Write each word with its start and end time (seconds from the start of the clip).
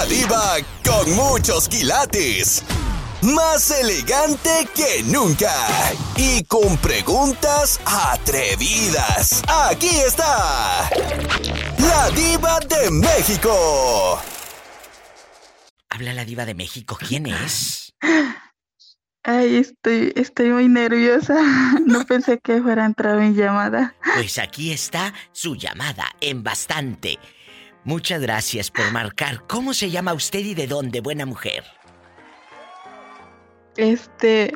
La 0.00 0.06
diva 0.06 0.56
con 0.82 1.14
muchos 1.14 1.68
quilates. 1.68 2.64
Más 3.20 3.70
elegante 3.70 4.66
que 4.74 5.02
nunca. 5.02 5.52
Y 6.16 6.42
con 6.44 6.78
preguntas 6.78 7.78
atrevidas. 7.84 9.42
Aquí 9.46 9.90
está. 9.90 10.88
La 11.76 12.10
diva 12.12 12.60
de 12.60 12.90
México. 12.90 14.18
Habla 15.90 16.14
la 16.14 16.24
diva 16.24 16.46
de 16.46 16.54
México. 16.54 16.96
¿Quién 16.98 17.26
es? 17.26 17.92
Ay, 19.22 19.56
estoy, 19.56 20.14
estoy 20.16 20.48
muy 20.48 20.68
nerviosa. 20.68 21.34
No 21.86 22.06
pensé 22.06 22.38
que 22.38 22.62
fuera 22.62 22.84
a 22.84 22.86
entrar 22.86 23.18
mi 23.18 23.34
llamada. 23.34 23.94
Pues 24.14 24.38
aquí 24.38 24.72
está 24.72 25.12
su 25.32 25.56
llamada 25.56 26.06
en 26.22 26.42
bastante. 26.42 27.18
Muchas 27.84 28.20
gracias 28.20 28.70
por 28.70 28.90
marcar. 28.92 29.46
¿Cómo 29.46 29.72
se 29.74 29.90
llama 29.90 30.12
usted 30.12 30.40
y 30.40 30.54
de 30.54 30.66
dónde, 30.66 31.00
buena 31.00 31.24
mujer? 31.26 31.64
Este, 33.76 34.52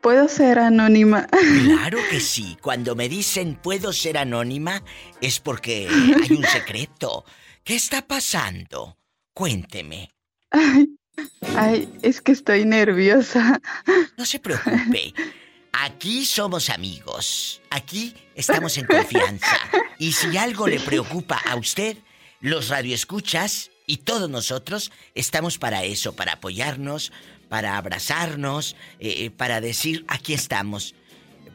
¿puedo 0.00 0.28
ser 0.28 0.58
anónima? 0.58 1.26
Claro 1.64 1.98
que 2.10 2.20
sí. 2.20 2.56
Cuando 2.60 2.96
me 2.96 3.08
dicen 3.08 3.54
puedo 3.62 3.92
ser 3.92 4.18
anónima 4.18 4.82
es 5.20 5.38
porque 5.40 5.88
hay 5.88 6.36
un 6.36 6.44
secreto. 6.44 7.24
¿Qué 7.62 7.76
está 7.76 8.06
pasando? 8.06 8.98
Cuénteme. 9.32 10.10
Ay, 10.50 10.96
ay, 11.56 11.88
es 12.02 12.20
que 12.20 12.32
estoy 12.32 12.64
nerviosa. 12.64 13.60
No 14.16 14.24
se 14.24 14.38
preocupe. 14.38 15.12
Aquí 15.72 16.24
somos 16.24 16.70
amigos. 16.70 17.60
Aquí 17.70 18.14
estamos 18.34 18.78
en 18.78 18.86
confianza. 18.86 19.58
Y 19.98 20.12
si 20.12 20.36
algo 20.36 20.66
le 20.66 20.80
preocupa 20.80 21.38
a 21.44 21.56
usted, 21.56 21.98
los 22.40 22.68
radioescuchas 22.68 23.70
y 23.86 23.98
todos 23.98 24.28
nosotros 24.28 24.92
estamos 25.14 25.58
para 25.58 25.84
eso, 25.84 26.14
para 26.14 26.34
apoyarnos, 26.34 27.12
para 27.48 27.76
abrazarnos, 27.76 28.76
eh, 28.98 29.30
para 29.30 29.60
decir, 29.60 30.04
aquí 30.08 30.34
estamos. 30.34 30.94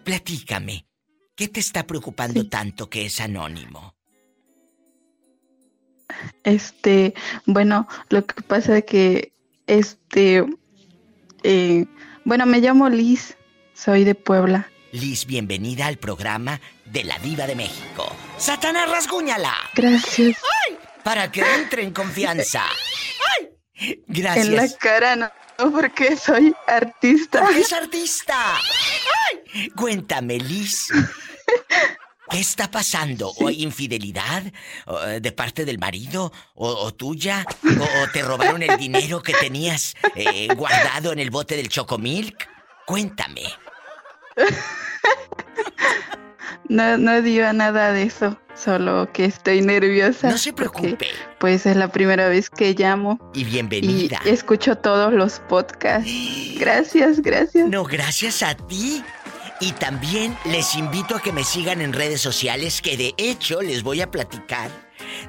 Platícame, 0.03 0.85
¿qué 1.35 1.47
te 1.47 1.59
está 1.59 1.85
preocupando 1.85 2.47
tanto 2.47 2.89
que 2.89 3.05
es 3.05 3.19
anónimo? 3.19 3.95
Este, 6.43 7.13
bueno, 7.45 7.87
lo 8.09 8.25
que 8.25 8.41
pasa 8.41 8.79
es 8.79 8.85
que, 8.85 9.33
este, 9.67 10.45
eh, 11.43 11.85
bueno, 12.25 12.45
me 12.45 12.59
llamo 12.59 12.89
Liz, 12.89 13.37
soy 13.73 14.03
de 14.03 14.15
Puebla. 14.15 14.69
Liz, 14.91 15.25
bienvenida 15.25 15.87
al 15.87 15.97
programa 15.97 16.59
de 16.83 17.05
la 17.05 17.17
Diva 17.19 17.47
de 17.47 17.55
México. 17.55 18.13
¡Satanás, 18.37 18.89
rasguñala! 18.89 19.55
Gracias. 19.73 20.37
¡Ay! 20.67 20.77
Para 21.01 21.31
que 21.31 21.41
entre 21.55 21.83
en 21.83 21.91
confianza. 21.91 22.65
¡Ay! 23.39 23.49
Gracias. 24.07 24.47
En 24.47 24.55
la 24.57 24.67
cara 24.77 25.15
no, 25.15 25.71
porque 25.71 26.17
soy 26.17 26.53
artista. 26.67 27.39
¿Por 27.41 27.53
qué 27.53 27.61
es 27.61 27.71
artista? 27.71 28.55
¡Ay! 28.55 29.69
Cuéntame, 29.69 30.39
Liz. 30.39 30.89
¿Qué 32.29 32.39
está 32.39 32.69
pasando? 32.69 33.29
¿O 33.29 33.47
hay 33.47 33.63
infidelidad 33.63 34.43
¿O, 34.87 35.01
eh, 35.03 35.21
de 35.21 35.31
parte 35.31 35.63
del 35.63 35.79
marido? 35.79 36.33
¿O, 36.53 36.67
o 36.67 36.93
tuya? 36.93 37.45
¿O, 37.63 38.01
o, 38.03 38.07
te 38.11 38.23
robaron 38.23 38.61
el 38.61 38.77
dinero 38.77 39.23
que 39.23 39.33
tenías 39.33 39.95
eh, 40.15 40.49
guardado 40.53 41.13
en 41.13 41.19
el 41.19 41.29
bote 41.29 41.55
del 41.55 41.69
Chocomilk? 41.69 42.49
Cuéntame. 42.85 43.43
No, 46.69 46.97
no 46.97 47.21
digo 47.21 47.51
nada 47.51 47.91
de 47.91 48.03
eso, 48.03 48.39
solo 48.55 49.11
que 49.11 49.25
estoy 49.25 49.59
nerviosa. 49.61 50.29
No 50.29 50.37
se 50.37 50.53
preocupe. 50.53 50.89
porque, 50.91 51.07
pues 51.37 51.65
es 51.65 51.75
la 51.75 51.89
primera 51.91 52.29
vez 52.29 52.49
que 52.49 52.73
llamo 52.73 53.19
Y 53.33 53.41
y 53.41 53.43
bienvenida. 53.43 54.21
escucho 54.25 54.77
todos 54.77 55.11
los 55.11 55.41
podcasts. 55.49 56.09
Gracias, 56.59 57.19
gracias. 57.21 57.67
No, 57.67 57.83
gracias 57.83 58.41
a 58.43 58.55
ti. 58.55 59.03
Y 59.59 59.73
también 59.73 60.37
les 60.45 60.75
invito 60.75 61.15
a 61.17 61.21
que 61.21 61.33
me 61.33 61.43
sigan 61.43 61.81
en 61.81 61.91
redes 61.91 62.21
sociales, 62.21 62.81
que 62.81 62.95
de 62.95 63.13
hecho 63.17 63.61
les 63.61 63.83
voy 63.83 63.99
a 64.01 64.09
platicar 64.09 64.69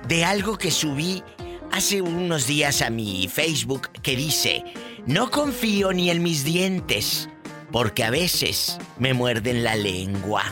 de 0.07 0.25
algo 0.25 0.57
que 0.59 0.71
subí 0.71 1.25
hace 1.73 2.03
unos 2.03 2.47
días 2.47 2.83
a 2.83 2.91
mi 2.91 3.27
Facebook 3.29 3.89
que 4.03 4.15
dice, 4.15 4.63
no 5.07 5.29
confío 5.31 5.93
ni 5.93 6.09
en 6.11 6.23
mis 6.23 6.45
dientes, 6.45 7.29
porque 7.73 8.05
a 8.05 8.11
veces 8.11 8.79
me 8.99 9.15
muerden 9.15 9.65
la 9.65 9.75
lengua. 9.75 10.45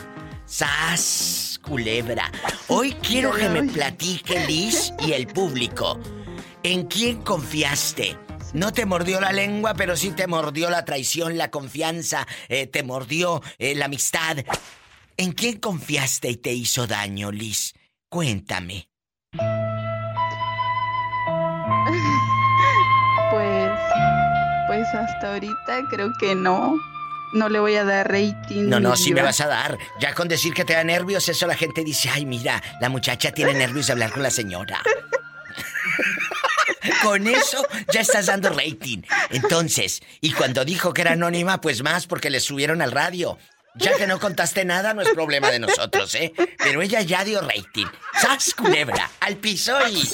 ¡Sas! 0.45 1.59
Culebra. 1.61 2.31
Hoy 2.67 2.93
quiero 3.07 3.31
que 3.33 3.47
me 3.47 3.63
platique 3.63 4.45
Liz 4.47 4.91
y 4.99 5.13
el 5.13 5.27
público. 5.27 5.99
¿En 6.63 6.87
quién 6.87 7.21
confiaste? 7.21 8.17
No 8.53 8.73
te 8.73 8.85
mordió 8.85 9.21
la 9.21 9.31
lengua, 9.31 9.75
pero 9.75 9.95
sí 9.95 10.11
te 10.11 10.27
mordió 10.27 10.69
la 10.69 10.83
traición, 10.83 11.37
la 11.37 11.49
confianza, 11.51 12.27
eh, 12.49 12.67
te 12.67 12.83
mordió 12.83 13.41
eh, 13.59 13.75
la 13.75 13.85
amistad. 13.85 14.37
¿En 15.15 15.31
quién 15.31 15.59
confiaste 15.59 16.29
y 16.29 16.37
te 16.37 16.51
hizo 16.51 16.87
daño, 16.87 17.31
Liz? 17.31 17.73
Cuéntame. 18.09 18.89
Pues, 23.31 23.71
pues 24.67 24.85
hasta 24.93 25.33
ahorita 25.33 25.87
creo 25.89 26.11
que 26.19 26.35
no. 26.35 26.75
No 27.33 27.49
le 27.49 27.59
voy 27.59 27.75
a 27.75 27.83
dar 27.83 28.11
rating. 28.11 28.67
No, 28.67 28.79
no, 28.79 28.95
sí 28.95 29.13
me 29.13 29.21
vas 29.21 29.39
a 29.41 29.47
dar. 29.47 29.77
Ya 29.99 30.13
con 30.13 30.27
decir 30.27 30.53
que 30.53 30.65
te 30.65 30.73
da 30.73 30.83
nervios, 30.83 31.27
eso 31.29 31.47
la 31.47 31.55
gente 31.55 31.83
dice, 31.83 32.09
ay, 32.09 32.25
mira, 32.25 32.61
la 32.79 32.89
muchacha 32.89 33.31
tiene 33.31 33.53
nervios 33.53 33.87
de 33.87 33.93
hablar 33.93 34.11
con 34.11 34.23
la 34.23 34.31
señora. 34.31 34.81
Con 37.03 37.27
eso 37.27 37.65
ya 37.91 38.01
estás 38.01 38.27
dando 38.27 38.49
rating. 38.49 39.01
Entonces, 39.29 40.01
y 40.19 40.31
cuando 40.31 40.65
dijo 40.65 40.93
que 40.93 41.01
era 41.01 41.11
anónima, 41.11 41.61
pues 41.61 41.83
más 41.83 42.07
porque 42.07 42.29
le 42.29 42.39
subieron 42.39 42.81
al 42.81 42.91
radio. 42.91 43.37
Ya 43.75 43.95
que 43.95 44.05
no 44.05 44.19
contaste 44.19 44.65
nada, 44.65 44.93
no 44.93 45.01
es 45.01 45.09
problema 45.09 45.49
de 45.49 45.59
nosotros, 45.59 46.13
¿eh? 46.15 46.33
Pero 46.57 46.81
ella 46.81 47.01
ya 47.01 47.23
dio 47.23 47.39
rating. 47.41 47.85
¡Sas, 48.19 48.53
culebra! 48.53 49.09
¡Al 49.21 49.37
piso 49.37 49.77
y... 49.87 50.09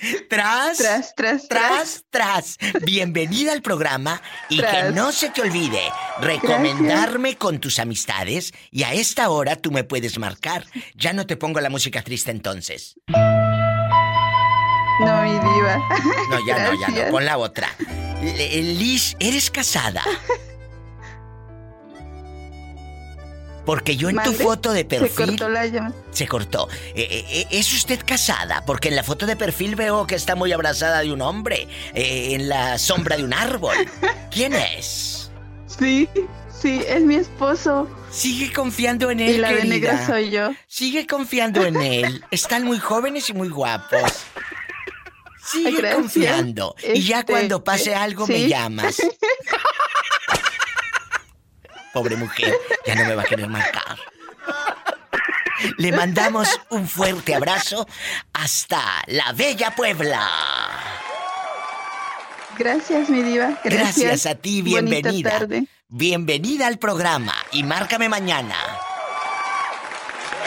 Tras, 0.28 0.78
Tras, 0.78 1.14
tras, 1.14 1.48
tras. 1.48 2.04
tras. 2.10 2.58
Bienvenida 2.82 3.52
al 3.52 3.62
programa 3.62 4.22
y 4.48 4.58
que 4.58 4.90
no 4.94 5.12
se 5.12 5.28
te 5.30 5.42
olvide 5.42 5.92
recomendarme 6.20 7.36
con 7.36 7.58
tus 7.60 7.78
amistades 7.78 8.52
y 8.70 8.84
a 8.84 8.94
esta 8.94 9.28
hora 9.28 9.56
tú 9.56 9.70
me 9.70 9.84
puedes 9.84 10.18
marcar. 10.18 10.64
Ya 10.94 11.12
no 11.12 11.26
te 11.26 11.36
pongo 11.36 11.60
la 11.60 11.70
música 11.70 12.02
triste 12.02 12.30
entonces. 12.30 12.94
No, 15.00 15.22
mi 15.22 15.32
diva. 15.32 15.78
No, 16.30 16.46
ya 16.46 16.70
no, 16.70 16.80
ya 16.80 16.88
no. 16.88 17.10
Pon 17.10 17.24
la 17.24 17.38
otra. 17.38 17.68
Liz, 18.22 19.16
¿eres 19.18 19.50
casada? 19.50 20.02
Porque 23.70 23.96
yo 23.96 24.08
en 24.08 24.16
tu 24.24 24.32
foto 24.32 24.72
de 24.72 24.80
Se 24.80 24.84
perfil... 24.84 25.26
cortó 25.28 25.48
la 25.48 25.64
llamada. 25.64 25.94
Se 26.10 26.26
cortó. 26.26 26.68
Eh, 26.92 27.06
eh, 27.08 27.24
eh, 27.30 27.46
¿Es 27.52 27.72
usted 27.72 28.00
casada? 28.04 28.64
Porque 28.66 28.88
en 28.88 28.96
la 28.96 29.04
foto 29.04 29.26
de 29.26 29.36
perfil 29.36 29.76
veo 29.76 30.08
que 30.08 30.16
está 30.16 30.34
muy 30.34 30.50
abrazada 30.50 31.02
de 31.02 31.12
un 31.12 31.22
hombre, 31.22 31.68
eh, 31.94 32.30
en 32.34 32.48
la 32.48 32.78
sombra 32.78 33.16
de 33.16 33.22
un 33.22 33.32
árbol. 33.32 33.76
¿Quién 34.32 34.54
es? 34.54 35.30
Sí, 35.68 36.08
sí, 36.60 36.82
es 36.84 37.00
mi 37.02 37.14
esposo. 37.14 37.88
Sigue 38.10 38.52
confiando 38.52 39.08
en 39.12 39.20
él, 39.20 39.36
y 39.36 39.38
la 39.38 39.52
de 39.52 39.64
negra 39.64 40.04
soy 40.04 40.30
yo. 40.30 40.50
Sigue 40.66 41.06
confiando 41.06 41.64
en 41.64 41.80
él. 41.80 42.24
Están 42.32 42.64
muy 42.64 42.80
jóvenes 42.80 43.30
y 43.30 43.34
muy 43.34 43.50
guapos. 43.50 44.02
Sigue 45.46 45.76
Gracias. 45.76 45.94
confiando. 45.94 46.74
Y 46.92 47.02
ya 47.02 47.20
Este, 47.20 47.32
cuando 47.34 47.62
pase 47.62 47.94
algo 47.94 48.26
me 48.26 48.48
llamas. 48.48 48.96
Pobre 51.92 52.16
mujer, 52.16 52.54
ya 52.86 52.94
no 52.94 53.04
me 53.04 53.14
va 53.14 53.22
a 53.22 53.24
querer 53.24 53.48
marcar. 53.48 53.96
Le 55.76 55.92
mandamos 55.92 56.48
un 56.70 56.88
fuerte 56.88 57.34
abrazo 57.34 57.86
hasta 58.32 58.80
la 59.06 59.32
bella 59.32 59.74
Puebla. 59.74 60.28
Gracias, 62.58 63.08
mi 63.08 63.22
diva. 63.22 63.58
Gracias, 63.64 63.96
Gracias 64.04 64.26
a 64.26 64.34
ti, 64.36 64.62
bienvenida. 64.62 65.30
Tarde. 65.30 65.66
Bienvenida 65.88 66.66
al 66.66 66.78
programa 66.78 67.34
y 67.52 67.62
márcame 67.64 68.08
mañana. 68.08 68.54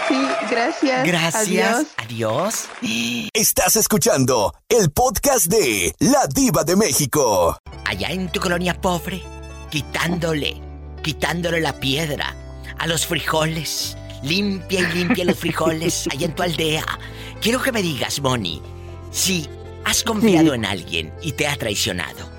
Sí, 0.08 0.28
gracias. 0.50 1.06
Gracias. 1.08 1.36
Adiós. 1.36 1.88
Adiós. 1.98 3.30
Estás 3.34 3.76
escuchando 3.76 4.54
el 4.70 4.92
podcast 4.92 5.46
de 5.48 5.94
La 6.00 6.28
Diva 6.28 6.64
de 6.64 6.76
México. 6.76 7.58
allá 7.86 8.10
en 8.10 8.30
tu 8.32 8.40
colonia 8.40 8.80
pobre, 8.80 9.22
quitándole, 9.70 10.62
quitándole 11.04 11.62
la 11.62 11.80
piedra 11.80 12.36
a 12.80 12.88
los 12.88 13.06
frijoles. 13.06 13.96
Limpia 14.24 14.80
y 14.80 14.98
limpia 14.98 15.26
los 15.26 15.38
frijoles 15.38 16.08
allá 16.12 16.26
en 16.26 16.34
tu 16.34 16.42
aldea. 16.44 16.86
Quiero 17.42 17.62
que 17.62 17.72
me 17.72 17.82
digas, 17.84 18.22
Moni, 18.22 18.62
si 19.12 19.48
has 19.86 20.02
confiado 20.04 20.50
Sí. 20.52 20.56
en 20.56 20.66
alguien 20.66 21.14
y 21.22 21.34
te 21.34 21.46
ha 21.48 21.56
traicionado. 21.58 22.32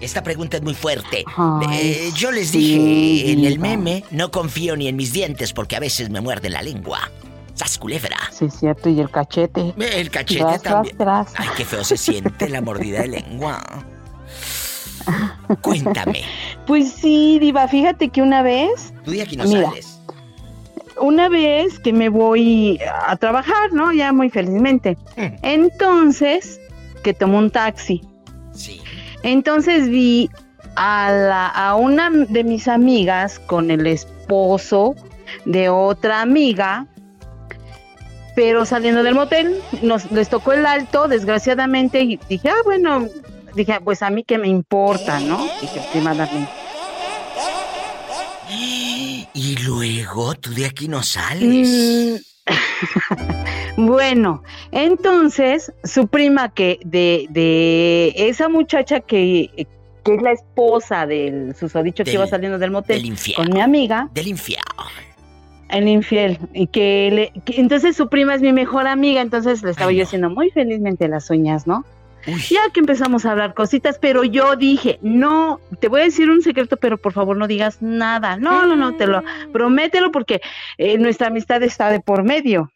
Esta 0.00 0.22
pregunta 0.22 0.56
es 0.56 0.62
muy 0.62 0.74
fuerte. 0.74 1.24
Ay, 1.36 1.66
Eh, 1.80 2.10
yo 2.16 2.32
les 2.32 2.48
sí, 2.50 2.58
dije 2.58 3.32
en 3.32 3.44
el 3.44 3.58
meme, 3.58 4.04
no 4.10 4.30
confío 4.30 4.76
ni 4.76 4.88
en 4.88 4.96
mis 4.96 5.12
dientes 5.12 5.52
porque 5.52 5.76
a 5.76 5.80
veces 5.80 6.10
me 6.10 6.20
muerden 6.20 6.52
la 6.52 6.62
lengua. 6.62 7.10
¡Sas 7.54 7.76
culebra! 7.78 8.16
Sí, 8.32 8.46
es 8.46 8.54
cierto, 8.58 8.88
y 8.88 8.98
el 8.98 9.10
cachete. 9.10 9.74
El 9.78 10.10
cachete 10.10 10.58
también. 10.60 10.96
Ay, 11.36 11.48
qué 11.56 11.64
feo 11.64 11.84
se 11.84 11.96
siente 11.96 12.48
la 12.48 12.60
mordida 12.62 13.02
de 13.02 13.08
lengua. 13.08 13.62
Cuéntame. 15.60 16.22
Pues 16.66 16.92
sí, 16.92 17.38
Diva, 17.40 17.66
fíjate 17.66 18.08
que 18.08 18.22
una 18.22 18.42
vez. 18.42 18.94
Tú 19.04 19.10
de 19.10 19.22
aquí 19.22 19.36
no 19.36 19.46
sales. 19.46 20.00
Una 21.00 21.28
vez 21.28 21.78
que 21.80 21.92
me 21.92 22.08
voy 22.08 22.78
a 23.08 23.16
trabajar, 23.16 23.72
¿no? 23.72 23.92
Ya 23.92 24.12
muy 24.12 24.30
felizmente. 24.30 24.96
Mm. 25.16 25.34
Entonces, 25.42 26.60
que 27.02 27.14
tomo 27.14 27.38
un 27.38 27.50
taxi. 27.50 28.00
Sí. 28.52 28.80
Entonces 29.24 29.88
vi 29.88 30.30
a, 30.76 31.10
la, 31.10 31.46
a 31.48 31.74
una 31.74 32.10
de 32.10 32.44
mis 32.44 32.68
amigas 32.68 33.40
con 33.40 33.70
el 33.70 33.86
esposo 33.86 34.94
de 35.44 35.68
otra 35.68 36.20
amiga, 36.20 36.86
pero 38.34 38.64
saliendo 38.64 39.02
del 39.02 39.14
motel, 39.14 39.56
nos 39.82 40.10
les 40.10 40.28
tocó 40.28 40.52
el 40.52 40.64
alto, 40.64 41.08
desgraciadamente, 41.08 42.02
y 42.02 42.20
dije, 42.28 42.48
ah, 42.48 42.62
bueno, 42.64 43.08
dije, 43.54 43.80
pues 43.82 44.02
a 44.02 44.10
mí 44.10 44.24
que 44.24 44.38
me 44.38 44.48
importa, 44.48 45.20
¿no? 45.20 45.38
Dije, 45.60 45.80
Y 49.34 49.56
luego 49.64 50.34
tú 50.34 50.52
de 50.52 50.66
aquí 50.66 50.88
no 50.88 51.02
sales. 51.02 52.18
Mm. 52.18 52.32
bueno, 53.86 54.42
entonces 54.72 55.72
su 55.84 56.08
prima 56.08 56.52
que 56.52 56.80
de, 56.84 57.26
de 57.30 58.12
esa 58.16 58.48
muchacha 58.48 59.00
que, 59.00 59.66
que 60.02 60.14
es 60.14 60.22
la 60.22 60.32
esposa 60.32 61.06
del 61.06 61.54
susodicho 61.54 62.04
que 62.04 62.12
iba 62.12 62.26
saliendo 62.26 62.58
del 62.58 62.70
motel 62.70 63.02
con 63.36 63.52
mi 63.52 63.60
amiga. 63.60 64.08
Del 64.12 64.28
infiel. 64.28 64.60
El 65.68 65.88
infiel. 65.88 66.38
Y 66.52 66.66
que, 66.66 67.10
le, 67.12 67.56
entonces 67.56 67.96
su 67.96 68.08
prima 68.08 68.34
es 68.34 68.42
mi 68.42 68.52
mejor 68.52 68.86
amiga, 68.86 69.20
entonces 69.20 69.62
le 69.62 69.70
estaba 69.70 69.92
yo 69.92 70.02
haciendo 70.04 70.28
muy 70.28 70.50
felizmente 70.50 71.08
las 71.08 71.30
uñas, 71.30 71.66
¿no? 71.66 71.84
Ya 72.26 72.70
que 72.72 72.80
empezamos 72.80 73.24
a 73.24 73.32
hablar 73.32 73.54
cositas, 73.54 73.98
pero 73.98 74.24
yo 74.24 74.56
dije, 74.56 74.98
no, 75.02 75.60
te 75.80 75.88
voy 75.88 76.02
a 76.02 76.04
decir 76.04 76.30
un 76.30 76.42
secreto, 76.42 76.76
pero 76.76 76.98
por 76.98 77.12
favor 77.12 77.36
no 77.36 77.46
digas 77.46 77.82
nada. 77.82 78.36
No, 78.36 78.66
no, 78.66 78.76
no, 78.76 78.94
te 78.96 79.06
lo 79.06 79.22
promételo 79.52 80.12
porque 80.12 80.40
eh, 80.78 80.98
nuestra 80.98 81.28
amistad 81.28 81.62
está 81.62 81.90
de 81.90 82.00
por 82.00 82.22
medio. 82.22 82.70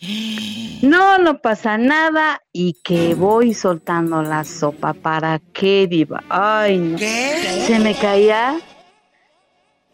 No, 0.82 1.16
no 1.18 1.38
pasa 1.38 1.78
nada 1.78 2.42
y 2.52 2.76
que 2.82 3.14
voy 3.14 3.54
soltando 3.54 4.20
la 4.20 4.42
sopa. 4.42 4.94
¿Para 4.94 5.40
qué, 5.52 5.86
diva? 5.88 6.24
Ay, 6.28 6.76
no. 6.76 6.98
¿Qué? 6.98 7.62
Se 7.68 7.78
me 7.78 7.94
caía 7.94 8.58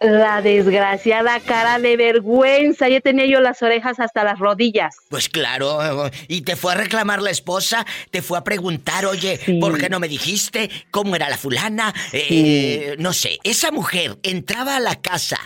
la 0.00 0.42
desgraciada 0.42 1.40
cara 1.40 1.78
de 1.78 1.96
vergüenza. 1.96 2.88
Ya 2.88 3.00
tenía 3.00 3.26
yo 3.26 3.40
las 3.40 3.62
orejas 3.62 4.00
hasta 4.00 4.24
las 4.24 4.38
rodillas. 4.38 4.96
Pues 5.08 5.28
claro. 5.28 5.78
Y 6.28 6.42
te 6.42 6.56
fue 6.56 6.72
a 6.72 6.76
reclamar 6.76 7.22
la 7.22 7.30
esposa, 7.30 7.84
te 8.10 8.22
fue 8.22 8.38
a 8.38 8.44
preguntar, 8.44 9.06
oye, 9.06 9.40
¿por 9.60 9.78
qué 9.78 9.88
no 9.88 10.00
me 10.00 10.08
dijiste 10.08 10.70
cómo 10.90 11.16
era 11.16 11.28
la 11.28 11.36
fulana? 11.36 11.92
Eh, 12.12 12.96
no 12.98 13.12
sé, 13.12 13.38
esa 13.44 13.70
mujer 13.70 14.18
entraba 14.22 14.76
a 14.76 14.80
la 14.80 14.96
casa 14.96 15.38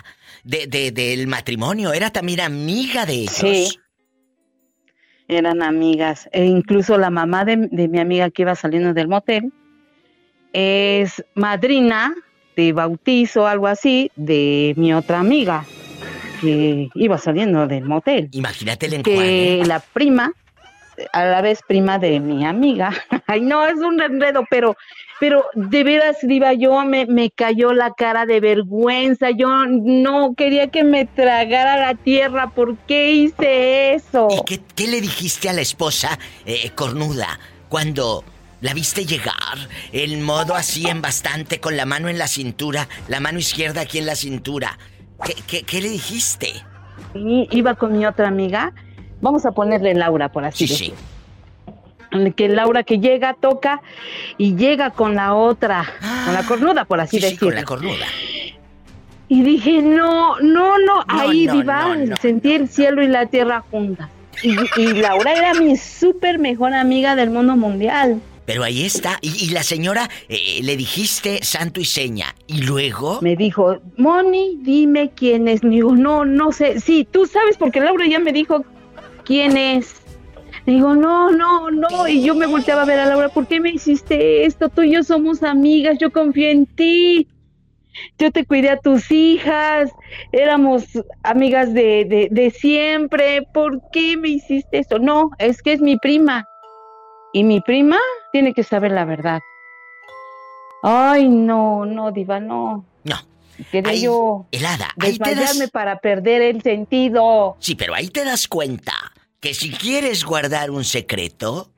de, 0.43 0.67
del 0.67 1.27
matrimonio, 1.27 1.93
era 1.93 2.11
también 2.11 2.41
amiga 2.41 3.05
de 3.05 3.13
ellos. 3.13 3.33
Sí. 3.33 3.79
Eran 5.27 5.63
amigas. 5.63 6.29
E 6.31 6.45
incluso 6.45 6.97
la 6.97 7.09
mamá 7.09 7.45
de, 7.45 7.67
de 7.71 7.87
mi 7.87 7.99
amiga 7.99 8.29
que 8.29 8.41
iba 8.41 8.55
saliendo 8.55 8.93
del 8.93 9.07
motel 9.07 9.53
es 10.51 11.23
madrina 11.33 12.13
de 12.55 12.73
bautizo, 12.73 13.47
algo 13.47 13.67
así, 13.67 14.11
de 14.15 14.73
mi 14.77 14.93
otra 14.93 15.19
amiga 15.19 15.65
que 16.41 16.89
iba 16.95 17.17
saliendo 17.17 17.67
del 17.67 17.85
motel. 17.85 18.29
Imagínate 18.31 18.87
el 18.87 19.01
Que 19.03 19.63
la 19.65 19.79
prima, 19.79 20.33
a 21.11 21.25
la 21.25 21.41
vez 21.41 21.61
prima 21.67 21.97
de 21.99 22.19
mi 22.19 22.45
amiga. 22.45 22.91
Ay, 23.27 23.41
no, 23.41 23.65
es 23.65 23.77
un 23.77 24.01
enredo, 24.01 24.45
pero, 24.49 24.75
pero 25.19 25.45
de 25.53 25.83
veras, 25.83 26.17
Diva, 26.21 26.53
yo 26.53 26.83
me, 26.85 27.05
me 27.05 27.31
cayó 27.31 27.73
la 27.73 27.93
cara 27.93 28.25
de 28.25 28.39
vergüenza. 28.39 29.31
Yo 29.31 29.47
no 29.67 30.35
quería 30.35 30.67
que 30.67 30.83
me 30.83 31.05
tragara 31.05 31.77
la 31.77 31.95
tierra. 31.95 32.49
¿Por 32.49 32.77
qué 32.79 33.11
hice 33.11 33.93
eso? 33.93 34.27
¿Y 34.29 34.57
qué, 34.75 34.87
le 34.87 35.01
dijiste 35.01 35.49
a 35.49 35.53
la 35.53 35.61
esposa 35.61 36.19
eh, 36.45 36.69
cornuda 36.75 37.39
cuando 37.69 38.23
la 38.63 38.73
viste 38.73 39.05
llegar, 39.05 39.57
el 39.91 40.19
modo 40.19 40.55
así 40.55 40.87
en 40.87 41.01
bastante, 41.01 41.59
con 41.59 41.75
la 41.75 41.85
mano 41.85 42.07
en 42.07 42.17
la 42.17 42.27
cintura, 42.27 42.87
la 43.09 43.19
mano 43.19 43.37
izquierda 43.37 43.81
aquí 43.81 43.97
en 43.97 44.05
la 44.05 44.15
cintura. 44.15 44.79
¿Qué, 45.47 45.81
le 45.81 45.89
dijiste? 45.89 46.53
iba 47.13 47.75
con 47.75 47.97
mi 47.97 48.05
otra 48.05 48.29
amiga. 48.29 48.73
Vamos 49.19 49.45
a 49.45 49.51
ponerle 49.51 49.93
Laura, 49.93 50.31
por 50.31 50.45
así 50.45 50.67
sí, 50.67 50.75
Sí. 50.75 50.93
Que 52.37 52.47
Laura 52.47 52.83
que 52.83 52.99
llega, 52.99 53.33
toca 53.33 53.81
y 54.37 54.55
llega 54.55 54.91
con 54.91 55.15
la 55.15 55.33
otra, 55.33 55.83
con 56.23 56.33
la 56.33 56.39
ah, 56.39 56.45
cornuda, 56.47 56.85
por 56.85 57.01
así 57.01 57.19
decirlo. 57.19 57.39
Sí, 57.39 57.45
con 57.45 57.55
la 57.55 57.63
cornuda. 57.63 58.05
Y 59.27 59.41
dije, 59.41 59.81
no, 59.81 60.39
no, 60.39 60.77
no, 60.77 61.03
ahí 61.09 61.47
viva, 61.49 61.97
sentí 62.21 62.53
el 62.53 62.69
cielo 62.69 63.03
y 63.03 63.07
la 63.07 63.25
tierra 63.25 63.61
juntas. 63.69 64.09
Y, 64.41 64.55
y 64.79 64.93
Laura 64.93 65.33
era 65.33 65.53
mi 65.53 65.75
súper 65.75 66.39
mejor 66.39 66.73
amiga 66.73 67.15
del 67.15 67.29
mundo 67.29 67.57
mundial. 67.57 68.21
Pero 68.45 68.63
ahí 68.63 68.85
está. 68.85 69.19
Y, 69.21 69.49
la 69.51 69.63
señora 69.63 70.09
eh, 70.27 70.59
le 70.63 70.75
dijiste 70.75 71.39
santo 71.43 71.79
y 71.79 71.85
seña. 71.85 72.35
¿Y 72.47 72.61
luego? 72.61 73.19
Me 73.21 73.35
dijo, 73.35 73.79
Moni, 73.97 74.59
dime 74.61 75.11
quién 75.15 75.47
es. 75.47 75.61
Digo, 75.61 75.95
no, 75.95 76.25
no 76.25 76.51
sé. 76.51 76.79
Sí, 76.79 77.07
tú 77.09 77.25
sabes 77.25 77.57
porque 77.57 77.79
Laura 77.79 78.05
ya 78.07 78.19
me 78.19 78.33
dijo 78.33 78.65
quién 79.23 79.55
es. 79.57 79.95
digo, 80.65 80.95
no, 80.95 81.31
no, 81.31 81.71
no. 81.71 82.07
Y 82.07 82.23
yo 82.23 82.35
me 82.35 82.45
volteaba 82.45 82.81
a 82.81 82.85
ver 82.85 82.99
a 82.99 83.05
Laura, 83.05 83.29
¿por 83.29 83.47
qué 83.47 83.59
me 83.59 83.69
hiciste 83.69 84.45
esto? 84.45 84.69
Tú 84.69 84.81
y 84.81 84.91
yo 84.91 85.03
somos 85.03 85.43
amigas, 85.43 85.97
yo 85.99 86.11
confío 86.11 86.49
en 86.49 86.65
ti. 86.65 87.27
Yo 88.17 88.31
te 88.31 88.43
cuidé 88.43 88.71
a 88.71 88.79
tus 88.79 89.11
hijas, 89.11 89.91
éramos 90.31 90.83
amigas 91.21 91.75
de, 91.75 92.05
de, 92.05 92.27
de 92.31 92.49
siempre. 92.49 93.47
¿Por 93.53 93.81
qué 93.91 94.17
me 94.17 94.29
hiciste 94.29 94.79
esto? 94.79 94.97
No, 94.97 95.29
es 95.37 95.61
que 95.61 95.73
es 95.73 95.79
mi 95.79 95.97
prima. 95.97 96.47
Y 97.33 97.43
mi 97.43 97.61
prima 97.61 97.97
tiene 98.31 98.53
que 98.53 98.63
saber 98.63 98.91
la 98.91 99.05
verdad. 99.05 99.41
Ay, 100.83 101.27
no, 101.27 101.85
no, 101.85 102.11
Diva, 102.11 102.39
no. 102.39 102.85
No. 103.03 103.15
Quería 103.71 103.93
yo 103.95 104.45
helada, 104.51 104.89
ahí 104.99 105.17
te 105.17 105.35
das... 105.35 105.69
para 105.71 105.99
perder 105.99 106.41
el 106.41 106.61
sentido. 106.61 107.55
Sí, 107.59 107.75
pero 107.75 107.95
ahí 107.95 108.09
te 108.09 108.23
das 108.23 108.47
cuenta 108.47 108.93
que 109.39 109.53
si 109.53 109.71
quieres 109.71 110.23
guardar 110.23 110.71
un 110.71 110.83
secreto, 110.83 111.71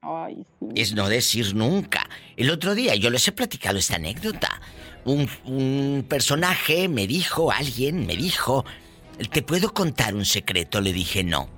Ay, 0.00 0.44
sí. 0.58 0.68
es 0.74 0.94
no 0.94 1.08
decir 1.08 1.54
nunca. 1.54 2.08
El 2.36 2.50
otro 2.50 2.74
día 2.74 2.94
yo 2.94 3.10
les 3.10 3.26
he 3.28 3.32
platicado 3.32 3.78
esta 3.78 3.96
anécdota. 3.96 4.60
Un, 5.04 5.28
un 5.44 6.04
personaje 6.08 6.88
me 6.88 7.06
dijo, 7.06 7.52
alguien 7.52 8.06
me 8.06 8.16
dijo, 8.16 8.64
¿te 9.30 9.42
puedo 9.42 9.74
contar 9.74 10.14
un 10.14 10.24
secreto? 10.24 10.80
Le 10.80 10.92
dije 10.92 11.22
no, 11.24 11.48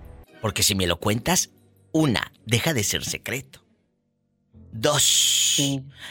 porque 0.41 0.63
si 0.63 0.75
me 0.75 0.87
lo 0.87 0.99
cuentas, 0.99 1.51
una, 1.97 2.33
deja 2.45 2.75
de 2.75 2.85
ser 2.85 3.05
secreto. 3.05 3.63
Dos, 4.73 5.03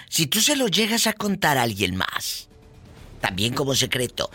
si 0.10 0.26
tú 0.28 0.42
se 0.42 0.56
lo 0.56 0.68
llegas 0.68 1.06
a 1.06 1.14
contar 1.14 1.58
a 1.58 1.64
alguien 1.64 1.96
más, 1.96 2.50
también 3.22 3.54
como 3.54 3.76
secreto, 3.76 4.32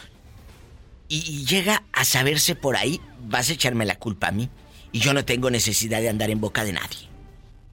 y, 1.09 1.45
llega 1.45 1.83
a 1.93 2.05
saberse 2.05 2.55
por 2.55 2.77
ahí, 2.77 3.01
vas 3.23 3.51
a 3.51 3.55
echarme 3.55 3.85
la 3.85 3.99
culpa 3.99 4.29
a 4.29 4.31
mí. 4.31 4.49
Y 4.93 5.01
yo 5.01 5.13
no 5.13 5.25
tengo 5.25 5.51
necesidad 5.51 6.01
de 6.01 6.09
andar 6.09 6.31
en 6.31 6.41
boca 6.41 6.65
de 6.65 6.73
nadie. 6.73 7.09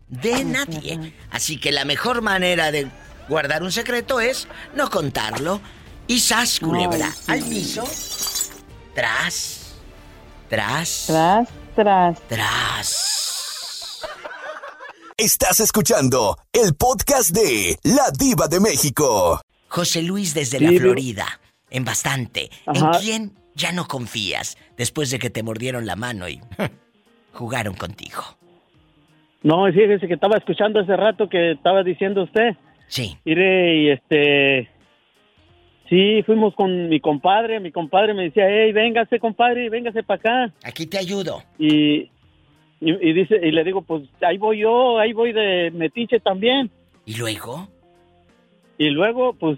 De 0.07 0.43
nadie. 0.43 1.13
Así 1.29 1.59
que 1.59 1.71
la 1.71 1.85
mejor 1.85 2.21
manera 2.21 2.71
de 2.71 2.87
guardar 3.29 3.61
un 3.61 3.71
secreto 3.71 4.19
es 4.19 4.47
no 4.75 4.89
contarlo. 4.89 5.61
Y 6.07 6.19
sas, 6.19 6.59
culebra, 6.59 7.13
al 7.27 7.43
piso. 7.43 7.83
Tras. 8.95 9.75
Tras. 10.49 11.05
Tras, 11.07 11.47
tras. 11.75 12.27
Tras. 12.27 13.16
Estás 15.19 15.59
escuchando 15.61 16.37
el 16.53 16.75
podcast 16.77 17.35
de 17.35 17.75
La 17.83 18.11
Diva 18.15 18.47
de 18.47 18.59
México. 18.59 19.41
José 19.67 20.03
Luis 20.03 20.35
desde 20.35 20.59
la 20.59 20.69
Florida, 20.79 21.25
en 21.71 21.83
bastante. 21.83 22.51
¿En 22.67 22.85
quién 23.01 23.31
ya 23.55 23.71
no 23.71 23.87
confías 23.87 24.59
después 24.77 25.09
de 25.09 25.17
que 25.17 25.31
te 25.31 25.41
mordieron 25.41 25.87
la 25.87 25.95
mano 25.95 26.29
y 26.29 26.39
jugaron 27.33 27.73
contigo? 27.73 28.21
No, 29.41 29.65
fíjese 29.73 30.07
que 30.07 30.13
estaba 30.13 30.37
escuchando 30.37 30.81
hace 30.81 30.95
rato 30.95 31.27
que 31.27 31.53
estaba 31.53 31.81
diciendo 31.81 32.21
usted. 32.21 32.55
Sí. 32.87 33.17
Mire, 33.25 33.75
y 33.75 33.89
este. 33.89 34.69
Sí, 35.89 36.21
fuimos 36.27 36.53
con 36.53 36.89
mi 36.89 36.99
compadre. 36.99 37.59
Mi 37.59 37.71
compadre 37.71 38.13
me 38.13 38.25
decía, 38.25 38.45
hey, 38.47 38.71
véngase, 38.71 39.17
compadre, 39.17 39.67
véngase 39.71 40.03
para 40.03 40.19
acá. 40.19 40.53
Aquí 40.63 40.85
te 40.85 40.99
ayudo. 40.99 41.41
Y, 41.57 42.11
y, 42.79 43.13
dice, 43.13 43.39
y 43.41 43.51
le 43.51 43.63
digo, 43.63 43.81
pues 43.81 44.03
ahí 44.21 44.37
voy 44.37 44.59
yo, 44.59 44.99
ahí 44.99 45.13
voy 45.13 45.33
de 45.33 45.71
metiche 45.71 46.19
también. 46.19 46.69
¿Y 47.05 47.15
luego? 47.15 47.67
Y 48.77 48.89
luego, 48.89 49.33
pues, 49.33 49.57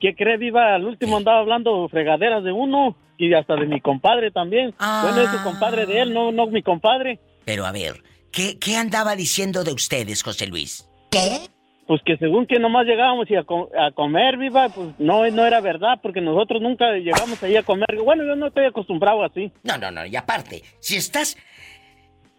¿qué 0.00 0.14
cree, 0.14 0.36
Viva? 0.36 0.74
Al 0.74 0.84
último 0.84 1.16
andaba 1.16 1.40
hablando 1.40 1.88
fregaderas 1.88 2.44
de 2.44 2.52
uno. 2.52 2.96
y 3.18 3.32
hasta 3.32 3.56
de 3.56 3.64
mi 3.66 3.80
compadre 3.80 4.30
también. 4.30 4.74
Ah. 4.78 5.00
Bueno, 5.04 5.22
es 5.22 5.30
su 5.36 5.42
compadre 5.42 5.86
de 5.86 6.00
él, 6.02 6.12
no, 6.12 6.32
no 6.32 6.46
mi 6.48 6.62
compadre. 6.62 7.18
Pero 7.46 7.64
a 7.64 7.72
ver, 7.72 8.02
¿qué, 8.30 8.58
¿qué 8.58 8.76
andaba 8.76 9.16
diciendo 9.16 9.64
de 9.64 9.72
ustedes, 9.72 10.22
José 10.22 10.46
Luis? 10.46 10.86
¿Qué? 11.10 11.48
Pues 11.86 12.02
que 12.04 12.16
según 12.18 12.46
que 12.46 12.58
nomás 12.58 12.84
llegábamos 12.84 13.30
y 13.30 13.36
a, 13.36 13.44
co- 13.44 13.70
a 13.78 13.90
comer, 13.92 14.36
viva, 14.36 14.68
pues 14.68 14.88
no, 14.98 15.24
no 15.30 15.46
era 15.46 15.60
verdad, 15.62 15.98
porque 16.02 16.20
nosotros 16.20 16.60
nunca 16.60 16.92
llegamos 16.96 17.42
ahí 17.42 17.56
a 17.56 17.62
comer. 17.62 17.86
Bueno, 18.04 18.24
yo 18.26 18.36
no 18.36 18.48
estoy 18.48 18.66
acostumbrado 18.66 19.22
así. 19.24 19.50
No, 19.62 19.78
no, 19.78 19.90
no, 19.90 20.04
y 20.04 20.14
aparte, 20.14 20.62
si 20.80 20.96
estás. 20.96 21.38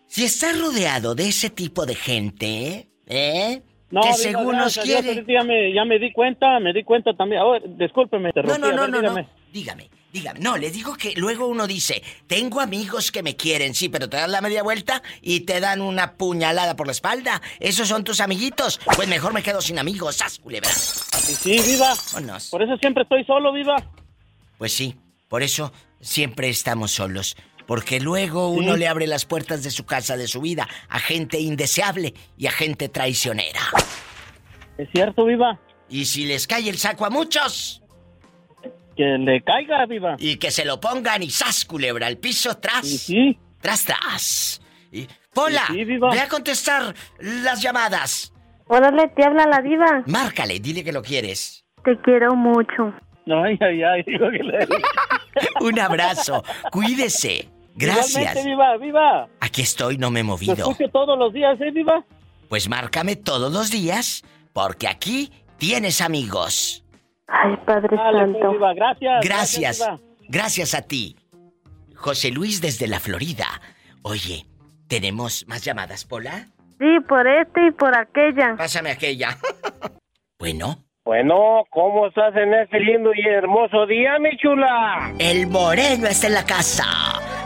Si 0.08 0.24
estás 0.24 0.60
rodeado 0.60 1.16
de 1.16 1.28
ese 1.28 1.50
tipo 1.50 1.86
de 1.86 1.96
gente, 1.96 2.90
¿eh? 3.06 3.62
No, 3.90 4.02
que 4.02 4.14
según 4.14 4.58
nos 4.58 4.78
quiere. 4.78 5.24
ya 5.28 5.44
me, 5.44 5.74
ya 5.74 5.86
me 5.86 5.98
di 5.98 6.12
cuenta, 6.12 6.60
me 6.60 6.74
di 6.74 6.84
cuenta 6.84 7.14
también. 7.14 7.42
Oh, 7.42 7.58
discúlpeme, 7.60 8.34
te 8.34 8.44
No, 8.44 8.58
no, 8.58 8.72
no, 8.72 8.88
no, 8.88 9.02
no. 9.02 9.30
Dígame, 9.54 9.90
dígame. 10.12 10.40
No, 10.42 10.58
le 10.58 10.72
digo 10.72 10.96
que 10.96 11.14
luego 11.16 11.48
uno 11.48 11.68
dice, 11.68 12.04
tengo 12.28 12.60
amigos 12.60 13.12
que 13.12 13.24
me 13.24 13.38
quieren, 13.38 13.74
sí, 13.74 13.88
pero 13.88 14.10
te 14.10 14.18
dan 14.18 14.32
la 14.32 14.42
media 14.42 14.62
vuelta 14.62 15.02
y 15.22 15.42
te 15.42 15.62
dan 15.62 15.82
una 15.82 16.16
puñalada 16.16 16.76
por 16.76 16.88
la 16.88 16.92
espalda. 16.92 17.42
¿Esos 17.60 17.88
son 17.88 18.04
tus 18.04 18.20
amiguitos? 18.20 18.80
Pues 18.96 19.08
mejor 19.08 19.34
me 19.34 19.42
quedo 19.42 19.62
sin 19.62 19.80
amigos, 19.80 20.18
¡sas, 20.18 20.40
culebra! 20.40 20.70
Sí, 20.70 21.60
viva. 21.66 21.94
Vámonos. 22.14 22.50
Por 22.50 22.62
eso 22.62 22.76
siempre 22.78 23.04
estoy 23.04 23.24
solo, 23.24 23.54
viva. 23.54 23.76
Pues 24.58 24.74
sí, 24.74 24.96
por 25.30 25.44
eso 25.44 25.72
siempre 26.02 26.50
estamos 26.50 26.92
solos. 26.92 27.38
Porque 27.67 28.00
luego 28.00 28.50
uno 28.50 28.74
Sí. 28.74 28.79
le 28.79 28.88
abre 28.88 29.05
las 29.07 29.25
puertas 29.25 29.62
de 29.63 29.71
su 29.71 29.86
casa, 29.86 30.15
de 30.17 30.27
su 30.27 30.41
vida, 30.41 30.67
a 30.89 31.00
gente 31.00 31.39
indeseable 31.39 32.13
y 32.38 32.47
a 32.47 32.51
gente 32.51 32.88
traicionera. 32.89 33.59
Es 34.77 34.88
cierto, 34.93 35.25
viva. 35.25 35.59
Y 35.89 36.05
si 36.05 36.25
les 36.25 36.47
cae 36.47 36.69
el 36.69 36.77
saco 36.77 37.05
a 37.05 37.09
muchos, 37.09 37.81
Que 38.95 39.03
le 39.19 39.41
caiga, 39.43 39.86
viva. 39.86 40.15
y 40.17 40.38
que 40.38 40.50
se 40.50 40.65
lo 40.65 40.79
pongan 40.79 41.21
y 41.24 41.29
¡zas, 41.29 41.65
culebra! 41.65 42.07
al 42.07 42.17
piso, 42.17 42.57
tras, 42.57 42.86
Y 42.86 42.97
sí, 42.97 43.39
tras, 43.62 43.83
tras. 43.86 44.62
Y, 44.91 45.07
Pola, 45.33 45.65
Sí, 45.67 45.83
viva. 45.83 46.09
ve 46.12 46.19
a 46.21 46.27
contestar 46.27 46.95
las 47.19 47.62
llamadas. 47.62 48.33
Órale, 48.67 49.07
te 49.15 49.24
habla 49.24 49.45
la 49.45 49.62
diva. 49.62 50.03
Márcale, 50.07 50.59
dile 50.59 50.83
que 50.83 50.91
lo 50.91 51.01
quieres. 51.03 51.63
Te 51.83 51.95
quiero 52.01 52.36
mucho. 52.36 52.93
ay, 53.27 53.57
ay, 53.62 53.83
ay, 53.83 54.03
digo 54.07 54.29
que 54.31 54.39
le... 54.43 54.67
Un 55.62 55.79
abrazo, 55.79 56.43
cuídese. 56.71 57.50
Gracias. 57.77 58.43
Viva, 58.43 58.77
viva. 58.77 59.27
Aquí 59.39 59.62
estoy, 59.62 59.98
no 59.98 60.10
me 60.10 60.22
he 60.22 60.24
movido. 60.24 60.53
escucho 60.53 60.89
todos 60.91 61.17
los 61.17 61.31
días, 61.31 61.60
¿eh, 61.62 61.72
viva? 61.72 62.03
Pues 62.50 62.67
márcame 62.67 63.15
todos 63.15 63.51
los 63.53 63.69
días, 63.69 64.24
porque 64.53 64.88
aquí 64.88 65.31
tienes 65.57 66.01
amigos. 66.01 66.84
Ay, 67.27 67.55
Padre 67.65 67.96
Dale, 67.96 68.25
pues, 68.25 68.34
Santo. 68.34 68.51
viva, 68.51 68.74
gracias. 68.74 69.24
Gracias. 69.24 69.79
viva. 69.79 70.00
Gracias 70.27 70.74
a 70.74 70.81
ti. 70.81 71.15
José 71.96 72.31
Luis 72.31 72.62
desde 72.62 72.88
la 72.88 73.00
Florida. 73.00 73.48
Oye, 74.01 74.46
¿tenemos 74.88 75.46
más 75.48 75.63
llamadas, 75.63 76.05
Pola? 76.05 76.48
Sí, 76.79 77.00
por 77.07 77.27
este 77.27 77.67
y 77.67 77.72
por 77.72 77.96
aquella. 77.98 78.55
Pásame 78.55 78.91
aquella. 78.91 79.38
bueno, 80.39 80.84
Bueno, 81.08 81.64
¿cómo 81.70 82.08
estás 82.08 82.36
en 82.36 82.54
este 82.54 82.82
lindo 82.82 83.12
y 83.16 83.26
hermoso 83.26 83.86
día, 83.86 84.20
mi 84.20 84.36
chula? 84.36 85.14
el 85.20 85.48
Moreño 85.48 86.06
está 86.06 86.28
en 86.28 86.34
la 86.34 86.46
casa. 86.46 86.84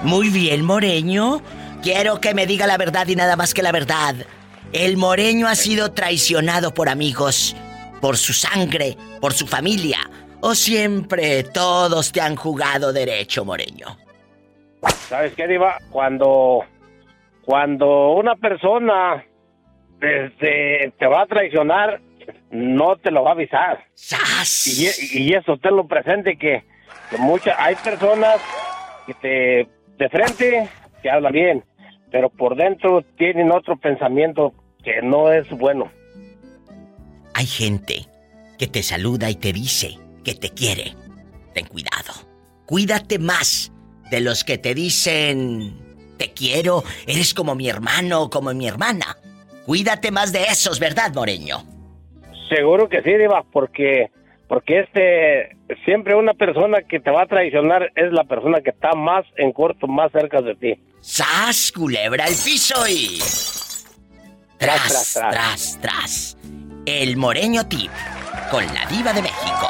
Muy 0.01 0.29
bien, 0.29 0.65
Moreño. 0.65 1.41
Quiero 1.83 2.19
que 2.19 2.33
me 2.33 2.47
diga 2.47 2.65
la 2.65 2.79
verdad 2.79 3.07
y 3.07 3.15
nada 3.15 3.35
más 3.35 3.53
que 3.53 3.61
la 3.61 3.71
verdad. 3.71 4.15
El 4.73 4.97
Moreño 4.97 5.47
ha 5.47 5.53
sido 5.53 5.91
traicionado 5.91 6.73
por 6.73 6.89
amigos, 6.89 7.55
por 8.01 8.17
su 8.17 8.33
sangre, 8.33 8.97
por 9.21 9.33
su 9.33 9.45
familia. 9.45 9.99
¿O 10.41 10.55
siempre 10.55 11.43
todos 11.43 12.11
te 12.11 12.19
han 12.19 12.35
jugado 12.35 12.91
derecho, 12.91 13.45
Moreño? 13.45 13.95
¿Sabes 15.07 15.35
qué, 15.35 15.47
Diva? 15.47 15.77
Cuando, 15.91 16.65
cuando 17.45 18.13
una 18.13 18.35
persona 18.37 19.23
desde 19.99 20.91
te 20.97 21.05
va 21.05 21.21
a 21.21 21.27
traicionar, 21.27 22.01
no 22.51 22.97
te 22.97 23.11
lo 23.11 23.23
va 23.23 23.31
a 23.31 23.33
avisar. 23.33 23.85
¡Sas! 23.93 24.67
Y, 24.67 25.23
y 25.23 25.33
eso 25.33 25.57
tenlo 25.57 25.87
presente 25.87 26.37
que, 26.37 26.63
que 27.09 27.17
muchas, 27.17 27.55
hay 27.57 27.75
personas 27.75 28.41
que 29.05 29.13
te, 29.15 29.69
de 29.97 30.09
frente 30.09 30.69
te 31.01 31.09
hablan 31.09 31.33
bien, 31.33 31.63
pero 32.11 32.29
por 32.29 32.55
dentro 32.55 33.03
tienen 33.17 33.51
otro 33.51 33.77
pensamiento 33.77 34.53
que 34.83 35.01
no 35.01 35.31
es 35.31 35.49
bueno. 35.49 35.91
Hay 37.33 37.45
gente 37.45 38.07
que 38.57 38.67
te 38.67 38.83
saluda 38.83 39.29
y 39.29 39.35
te 39.35 39.53
dice 39.53 39.97
que 40.23 40.35
te 40.35 40.49
quiere. 40.49 40.93
Ten 41.53 41.65
cuidado. 41.65 42.13
Cuídate 42.65 43.19
más 43.19 43.71
de 44.09 44.21
los 44.21 44.43
que 44.43 44.57
te 44.57 44.73
dicen 44.75 45.91
te 46.21 46.33
quiero, 46.33 46.83
eres 47.07 47.33
como 47.33 47.55
mi 47.55 47.67
hermano 47.67 48.21
o 48.21 48.29
como 48.29 48.53
mi 48.53 48.67
hermana. 48.67 49.17
Cuídate 49.65 50.11
más 50.11 50.31
de 50.31 50.43
esos, 50.43 50.77
¿verdad, 50.77 51.11
Moreño? 51.15 51.65
Seguro 52.53 52.89
que 52.89 53.01
sí, 53.01 53.13
Diva, 53.13 53.45
porque 53.49 54.11
porque 54.49 54.81
este 54.81 55.55
siempre 55.85 56.15
una 56.15 56.33
persona 56.33 56.81
que 56.81 56.99
te 56.99 57.09
va 57.09 57.21
a 57.21 57.25
traicionar 57.25 57.89
es 57.95 58.11
la 58.11 58.25
persona 58.25 58.59
que 58.59 58.71
está 58.71 58.91
más 58.93 59.23
en 59.37 59.53
corto, 59.53 59.87
más 59.87 60.11
cerca 60.11 60.41
de 60.41 60.55
ti. 60.55 60.73
¡Sas, 60.99 61.71
culebra 61.71 62.25
al 62.25 62.33
piso 62.33 62.75
y... 62.89 63.19
Tras, 64.57 64.87
Tras, 64.89 65.13
tras, 65.13 65.31
tras, 65.31 65.79
tras. 65.81 66.37
El 66.85 67.15
Moreño 67.15 67.65
Tip 67.69 67.91
con 68.51 68.65
la 68.65 68.85
diva 68.87 69.13
de 69.13 69.21
México. 69.21 69.69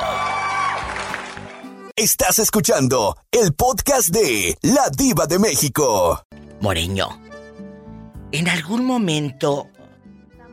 Estás 1.96 2.40
escuchando 2.40 3.16
el 3.32 3.54
podcast 3.54 4.10
de 4.10 4.56
La 4.64 4.90
Diva 4.98 5.28
de 5.28 5.38
México. 5.38 6.26
Moreño, 6.62 7.10
en 8.32 8.50
algún 8.50 8.86
momento... 8.86 9.70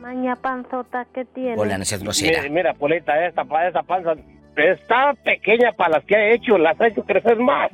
La 0.09 0.15
maña 0.15 0.35
panzota 0.35 1.05
que 1.13 1.23
tiene. 1.23 1.53
Hola, 1.55 1.77
no 1.77 1.85
seas 1.85 2.01
grosera. 2.01 2.41
Mira, 2.41 2.51
mira, 2.51 2.73
Polita, 2.73 3.27
esta, 3.27 3.43
esta 3.67 3.83
panza 3.83 4.15
está 4.55 5.13
pequeña 5.13 5.71
para 5.73 5.97
las 5.97 6.05
que 6.05 6.15
ha 6.15 6.31
hecho, 6.31 6.57
las 6.57 6.81
ha 6.81 6.87
hecho 6.87 7.03
crecer 7.03 7.37
más. 7.37 7.69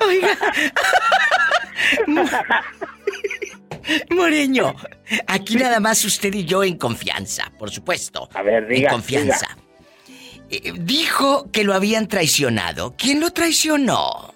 Oiga. 0.06 0.28
Moreño, 4.10 4.76
aquí 5.26 5.56
nada 5.56 5.80
más 5.80 6.04
usted 6.04 6.32
y 6.32 6.44
yo 6.44 6.62
en 6.62 6.78
confianza, 6.78 7.50
por 7.58 7.70
supuesto. 7.70 8.28
A 8.32 8.42
ver, 8.42 8.68
diga, 8.68 8.90
En 8.90 8.94
confianza. 8.94 9.48
Eh, 10.48 10.72
dijo 10.78 11.50
que 11.50 11.64
lo 11.64 11.74
habían 11.74 12.06
traicionado. 12.06 12.94
¿Quién 12.96 13.18
lo 13.18 13.32
traicionó? 13.32 14.34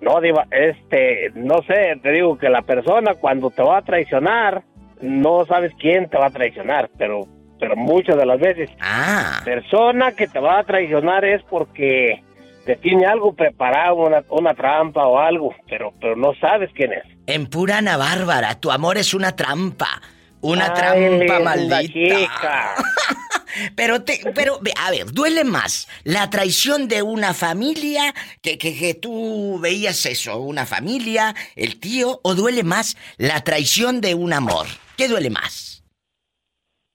No, 0.00 0.20
Diva, 0.20 0.46
este, 0.50 1.30
no 1.34 1.62
sé, 1.62 1.98
te 2.02 2.12
digo 2.12 2.38
que 2.38 2.48
la 2.48 2.62
persona 2.62 3.14
cuando 3.14 3.50
te 3.50 3.62
va 3.62 3.78
a 3.78 3.82
traicionar, 3.82 4.62
no 5.00 5.44
sabes 5.46 5.72
quién 5.78 6.08
te 6.08 6.16
va 6.18 6.26
a 6.26 6.30
traicionar, 6.30 6.88
pero, 6.96 7.26
pero 7.58 7.74
muchas 7.76 8.16
de 8.16 8.26
las 8.26 8.38
veces, 8.38 8.70
Ah, 8.80 9.40
persona 9.44 10.12
que 10.12 10.28
te 10.28 10.38
va 10.38 10.58
a 10.60 10.64
traicionar 10.64 11.24
es 11.24 11.42
porque 11.44 12.22
te 12.64 12.76
tiene 12.76 13.06
algo 13.06 13.32
preparado, 13.32 13.96
una, 13.96 14.22
una 14.28 14.54
trampa 14.54 15.06
o 15.06 15.18
algo, 15.18 15.54
pero, 15.68 15.92
pero 16.00 16.14
no 16.16 16.32
sabes 16.40 16.70
quién 16.74 16.92
es. 16.92 17.04
en 17.26 17.46
pura 17.46 17.78
Ana 17.78 17.96
Bárbara, 17.96 18.54
tu 18.60 18.70
amor 18.70 18.98
es 18.98 19.14
una 19.14 19.34
trampa. 19.34 20.00
Una 20.40 20.66
Ay, 20.66 20.74
trampa 20.74 21.40
maldita. 21.40 21.82
chica. 21.82 22.74
Pero 23.74 24.04
te, 24.04 24.20
pero, 24.34 24.60
a 24.76 24.90
ver, 24.90 25.06
duele 25.12 25.42
más 25.42 25.88
la 26.04 26.30
traición 26.30 26.86
de 26.86 27.02
una 27.02 27.34
familia, 27.34 28.14
que, 28.40 28.56
que, 28.56 28.78
que 28.78 28.94
tú 28.94 29.58
veías 29.60 30.06
eso, 30.06 30.38
una 30.38 30.64
familia, 30.64 31.34
el 31.56 31.80
tío, 31.80 32.20
o 32.22 32.34
duele 32.34 32.62
más 32.62 32.96
la 33.16 33.40
traición 33.40 34.00
de 34.00 34.14
un 34.14 34.32
amor. 34.32 34.66
¿Qué 34.96 35.08
duele 35.08 35.30
más? 35.30 35.82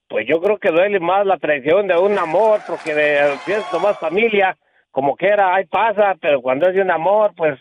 Pues 0.07 0.25
yo 0.27 0.39
creo 0.41 0.57
que 0.57 0.69
duele 0.69 0.99
más 0.99 1.25
la 1.25 1.37
traición 1.37 1.87
de 1.87 1.97
un 1.97 2.17
amor, 2.17 2.61
porque 2.67 2.93
de, 2.93 3.35
si 3.45 3.51
es 3.51 3.63
nomás 3.73 3.97
familia, 3.99 4.55
como 4.91 5.15
que 5.15 5.27
era, 5.27 5.55
ahí 5.55 5.65
pasa, 5.65 6.15
pero 6.21 6.41
cuando 6.41 6.69
es 6.69 6.75
de 6.75 6.81
un 6.81 6.91
amor, 6.91 7.33
pues 7.35 7.59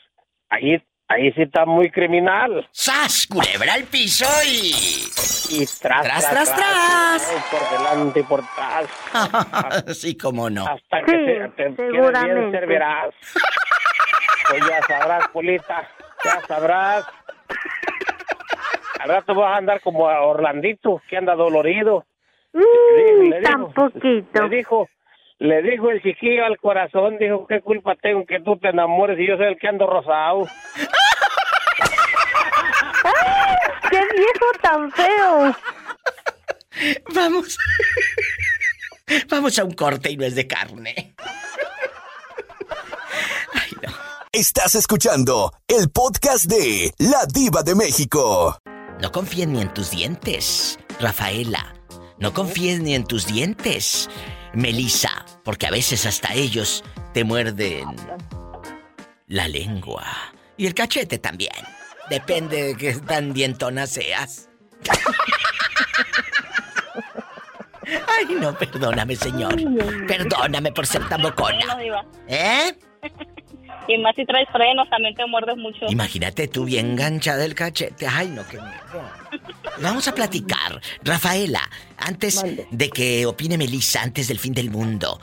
ahí, 0.50 0.80
ahí 1.12 1.32
sí 1.32 1.42
está 1.42 1.64
muy 1.66 1.90
criminal. 1.90 2.68
¡Sas! 2.70 3.26
Culebra 3.26 3.74
al 3.74 3.84
piso 3.84 4.26
y. 4.46 4.72
Y 5.54 5.66
tras, 5.80 6.02
Tras, 6.02 6.30
tras, 6.30 6.54
tras. 6.54 7.30
ay, 7.30 7.42
Por 7.50 7.78
delante 7.78 8.20
y 8.20 8.22
por 8.22 8.40
atrás. 8.40 9.96
sí, 9.98 10.16
cómo 10.16 10.48
no. 10.50 10.66
Hasta 10.66 11.02
que 11.04 11.12
Sí, 11.12 11.52
te, 11.56 11.70
te 11.70 11.76
quedes 11.76 12.24
bien 12.24 12.52
servirás. 12.52 13.14
Pues 14.48 14.66
ya 14.68 14.82
sabrás, 14.82 15.28
Polita, 15.28 15.88
ya 16.24 16.40
sabrás. 16.46 17.04
Al 19.00 19.08
rato 19.08 19.34
vas 19.34 19.54
a 19.54 19.58
andar 19.58 19.80
como 19.80 20.08
a 20.08 20.22
Orlandito, 20.22 21.02
que 21.08 21.16
anda 21.16 21.34
dolorido. 21.34 22.04
Mm, 22.52 23.28
Le 23.30 23.40
tan 23.42 23.60
dijo- 23.66 23.72
poquito. 23.74 24.42
Le 24.48 24.56
dijo, 24.56 24.88
le 25.42 25.60
dijo 25.60 25.90
el 25.90 26.00
chiquillo 26.00 26.44
al 26.44 26.56
corazón, 26.58 27.18
dijo, 27.18 27.46
¿qué 27.48 27.60
culpa 27.60 27.96
tengo 28.00 28.24
que 28.24 28.38
tú 28.40 28.56
te 28.58 28.68
enamores 28.68 29.18
y 29.18 29.26
yo 29.26 29.36
soy 29.36 29.46
el 29.46 29.58
que 29.58 29.66
ando 29.66 29.88
rosado? 29.88 30.46
¡Qué 33.90 33.98
viejo 33.98 34.46
tan 34.62 34.92
feo! 34.92 35.56
Vamos. 37.12 37.58
Vamos 39.28 39.58
a 39.58 39.64
un 39.64 39.72
corte 39.72 40.12
y 40.12 40.16
no 40.16 40.24
es 40.24 40.36
de 40.36 40.46
carne. 40.46 41.16
Estás 44.30 44.76
escuchando 44.76 45.52
el 45.66 45.90
podcast 45.90 46.44
de 46.44 46.94
La 46.98 47.26
Diva 47.26 47.64
de 47.64 47.74
México. 47.74 48.56
No 49.00 49.10
confíes 49.10 49.48
ni 49.48 49.60
en 49.60 49.74
tus 49.74 49.90
dientes, 49.90 50.78
Rafaela. 51.00 51.74
No 52.18 52.32
confíes 52.32 52.80
ni 52.80 52.94
en 52.94 53.04
tus 53.04 53.26
dientes, 53.26 54.08
Melissa, 54.54 55.26
porque 55.44 55.66
a 55.66 55.70
veces 55.70 56.06
hasta 56.06 56.32
ellos 56.34 56.84
te 57.12 57.24
muerden 57.24 57.96
la 59.26 59.48
lengua. 59.48 60.04
Y 60.56 60.66
el 60.66 60.74
cachete 60.74 61.18
también. 61.18 61.52
Depende 62.10 62.62
de 62.62 62.76
qué 62.76 62.94
tan 62.94 63.32
dientona 63.32 63.86
seas. 63.86 64.48
Ay, 68.06 68.36
no, 68.38 68.56
perdóname, 68.56 69.16
señor. 69.16 69.56
Perdóname 70.06 70.72
por 70.72 70.86
ser 70.86 71.08
tan 71.08 71.22
bocona. 71.22 71.78
¿Eh? 72.28 72.78
Y 73.88 73.98
más 73.98 74.14
si 74.14 74.24
traes 74.24 74.48
frenos, 74.52 74.88
también 74.88 75.14
te 75.14 75.26
muerdes 75.26 75.56
mucho. 75.56 75.86
Imagínate 75.88 76.46
tú 76.48 76.64
bien 76.64 76.92
enganchada 76.92 77.44
el 77.44 77.54
cachete. 77.54 78.06
Ay, 78.06 78.28
no, 78.28 78.46
qué 78.48 78.58
miedo. 78.58 78.72
Vamos 79.80 80.06
a 80.08 80.14
platicar. 80.14 80.80
Rafaela, 81.02 81.68
antes 81.98 82.44
de 82.70 82.90
que 82.90 83.26
opine 83.26 83.58
Melissa, 83.58 84.02
antes 84.02 84.28
del 84.28 84.38
fin 84.38 84.54
del 84.54 84.70
mundo, 84.70 85.20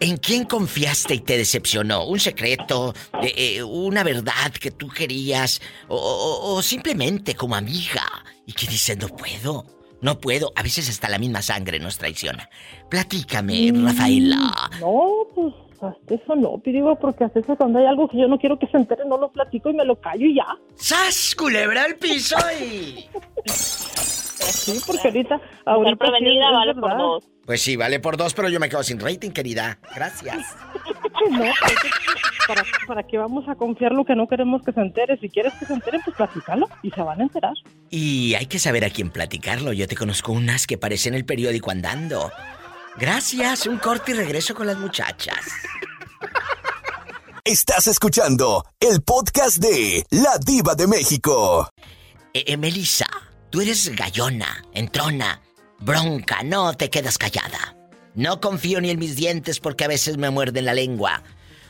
¿en 0.00 0.16
quién 0.16 0.44
confiaste 0.44 1.14
y 1.14 1.20
te 1.20 1.38
decepcionó? 1.38 2.04
¿Un 2.04 2.18
secreto? 2.18 2.94
Eh, 3.22 3.32
eh, 3.58 3.62
¿Una 3.62 4.02
verdad 4.02 4.50
que 4.60 4.70
tú 4.72 4.88
querías? 4.88 5.60
O, 5.86 5.96
o- 5.96 6.54
o 6.56 6.62
simplemente 6.62 7.34
como 7.36 7.54
amiga? 7.54 8.04
Y 8.46 8.52
que 8.54 8.66
dices, 8.66 8.98
no 8.98 9.08
puedo, 9.08 9.66
no 10.00 10.18
puedo. 10.18 10.52
A 10.56 10.62
veces 10.62 10.88
hasta 10.88 11.08
la 11.08 11.18
misma 11.18 11.42
sangre 11.42 11.78
nos 11.78 11.96
traiciona. 11.98 12.48
Platícame, 12.90 13.70
Rafaela. 13.84 14.70
No, 14.80 15.02
pues 15.34 15.54
hasta 15.82 16.14
eso 16.14 16.36
no, 16.36 16.60
digo, 16.64 16.98
porque 16.98 17.24
hasta 17.24 17.40
eso 17.40 17.56
cuando 17.56 17.78
hay 17.78 17.86
algo 17.86 18.08
que 18.08 18.18
yo 18.18 18.28
no 18.28 18.38
quiero 18.38 18.58
que 18.58 18.66
se 18.66 18.76
entere, 18.76 19.04
no 19.06 19.18
lo 19.18 19.30
platico 19.30 19.70
y 19.70 19.74
me 19.74 19.84
lo 19.84 20.00
callo 20.00 20.26
y 20.26 20.36
ya. 20.36 20.46
¡Sas, 20.76 21.34
culebra 21.34 21.84
al 21.84 21.96
piso 21.96 22.36
y... 22.60 23.06
Sí, 23.46 24.80
porque 24.86 25.08
ahorita, 25.08 25.40
ahorita 25.66 25.96
prevenida 25.96 26.50
vale 26.50 26.74
por 26.74 26.96
dos. 26.96 27.24
Pues 27.44 27.62
sí, 27.62 27.76
vale 27.76 28.00
por 28.00 28.16
dos, 28.16 28.34
pero 28.34 28.48
yo 28.48 28.60
me 28.60 28.68
quedo 28.68 28.82
sin 28.82 29.00
rating, 29.00 29.30
querida. 29.30 29.78
Gracias. 29.94 30.56
No, 31.30 31.38
pues, 31.38 31.74
¿para, 32.46 32.62
¿para 32.86 33.02
qué 33.02 33.18
vamos 33.18 33.48
a 33.48 33.54
confiar 33.54 33.92
lo 33.92 34.04
que 34.04 34.14
no 34.14 34.28
queremos 34.28 34.62
que 34.62 34.72
se 34.72 34.80
entere? 34.80 35.18
Si 35.18 35.28
quieres 35.28 35.52
que 35.54 35.66
se 35.66 35.72
enteren, 35.72 36.00
pues 36.04 36.16
platícalo 36.16 36.68
y 36.82 36.90
se 36.90 37.02
van 37.02 37.20
a 37.20 37.22
enterar. 37.24 37.54
Y 37.90 38.34
hay 38.34 38.46
que 38.46 38.58
saber 38.58 38.84
a 38.84 38.90
quién 38.90 39.10
platicarlo. 39.10 39.72
Yo 39.72 39.88
te 39.88 39.96
conozco 39.96 40.32
unas 40.32 40.66
que 40.66 40.78
parecen 40.78 41.14
el 41.14 41.24
periódico 41.24 41.70
andando. 41.70 42.30
Gracias, 42.98 43.66
un 43.66 43.78
corte 43.78 44.10
y 44.10 44.14
regreso 44.14 44.54
con 44.56 44.66
las 44.66 44.76
muchachas. 44.76 45.38
Estás 47.44 47.86
escuchando 47.86 48.66
el 48.80 49.02
podcast 49.02 49.58
de 49.58 50.04
La 50.10 50.36
Diva 50.44 50.74
de 50.74 50.88
México. 50.88 51.70
Eh, 52.34 52.44
eh, 52.48 52.56
Melissa, 52.56 53.06
tú 53.50 53.60
eres 53.60 53.94
gallona, 53.94 54.64
entrona, 54.74 55.40
bronca, 55.78 56.42
no 56.42 56.74
te 56.74 56.90
quedas 56.90 57.18
callada. 57.18 57.76
No 58.16 58.40
confío 58.40 58.80
ni 58.80 58.90
en 58.90 58.98
mis 58.98 59.14
dientes 59.14 59.60
porque 59.60 59.84
a 59.84 59.88
veces 59.88 60.16
me 60.16 60.30
muerden 60.30 60.64
la 60.64 60.74
lengua. 60.74 61.22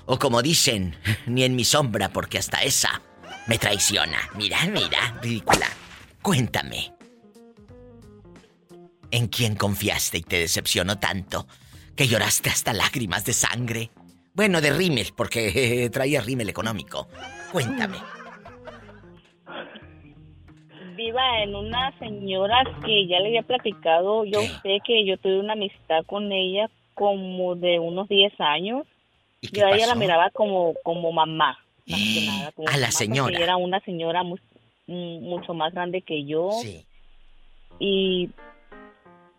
O 0.06 0.18
como 0.18 0.40
dicen, 0.40 0.96
ni 1.26 1.44
en 1.44 1.54
mi 1.54 1.64
sombra 1.64 2.08
porque 2.08 2.38
hasta 2.38 2.62
esa 2.62 3.02
me 3.46 3.58
traiciona. 3.58 4.18
Mira, 4.34 4.64
mira, 4.64 5.18
ridícula. 5.20 5.68
Cuéntame. 6.22 6.97
¿En 9.10 9.28
quién 9.28 9.56
confiaste 9.56 10.18
y 10.18 10.22
te 10.22 10.38
decepcionó 10.38 10.98
tanto 10.98 11.46
que 11.96 12.06
lloraste 12.06 12.50
hasta 12.50 12.72
lágrimas 12.72 13.24
de 13.24 13.32
sangre? 13.32 13.90
Bueno, 14.34 14.60
de 14.60 14.72
rímel, 14.72 15.06
porque 15.16 15.48
eh, 15.84 15.90
traía 15.90 16.20
rímel 16.20 16.48
económico. 16.48 17.08
Cuéntame. 17.52 17.98
Viva 20.96 21.42
en 21.42 21.54
una 21.54 21.96
señora 21.98 22.56
que 22.84 23.06
ya 23.06 23.18
le 23.20 23.28
había 23.28 23.42
platicado. 23.42 24.24
Yo 24.24 24.40
sé 24.62 24.78
que 24.84 25.04
yo 25.06 25.16
tuve 25.18 25.38
una 25.38 25.52
amistad 25.52 26.04
con 26.06 26.30
ella 26.32 26.68
como 26.94 27.54
de 27.54 27.78
unos 27.78 28.08
10 28.08 28.32
años. 28.40 28.84
¿Y 29.40 29.48
qué 29.48 29.60
Yo 29.60 29.66
a 29.66 29.70
ella 29.70 29.86
la 29.86 29.94
miraba 29.94 30.30
como, 30.30 30.74
como 30.82 31.12
mamá, 31.12 31.56
más 31.86 32.00
que 32.00 32.26
nada. 32.26 32.52
Como 32.52 32.68
A 32.68 32.72
la 32.72 32.78
mamá, 32.88 32.90
señora. 32.90 33.30
ella 33.36 33.44
Era 33.44 33.56
una 33.56 33.78
señora 33.80 34.24
mu- 34.24 34.36
mm, 34.88 35.20
mucho 35.22 35.54
más 35.54 35.72
grande 35.72 36.02
que 36.02 36.24
yo. 36.26 36.50
Sí. 36.60 36.84
y 37.78 38.30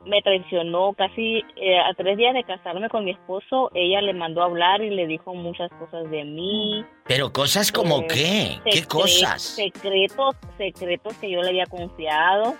me 0.05 0.21
traicionó 0.21 0.93
casi 0.93 1.43
eh, 1.55 1.77
a 1.79 1.93
tres 1.95 2.17
días 2.17 2.33
de 2.33 2.43
casarme 2.43 2.89
con 2.89 3.03
mi 3.05 3.11
esposo. 3.11 3.69
Ella 3.73 4.01
le 4.01 4.13
mandó 4.13 4.41
a 4.41 4.45
hablar 4.45 4.81
y 4.81 4.89
le 4.89 5.07
dijo 5.07 5.33
muchas 5.33 5.69
cosas 5.79 6.09
de 6.09 6.23
mí. 6.23 6.85
Pero 7.05 7.31
cosas 7.33 7.71
como 7.71 8.01
Eh, 8.01 8.07
qué? 8.07 8.59
¿Qué 8.71 8.83
cosas? 8.85 9.41
Secretos, 9.41 10.35
secretos 10.57 11.13
que 11.17 11.29
yo 11.31 11.41
le 11.41 11.49
había 11.49 11.65
confiado. 11.65 12.55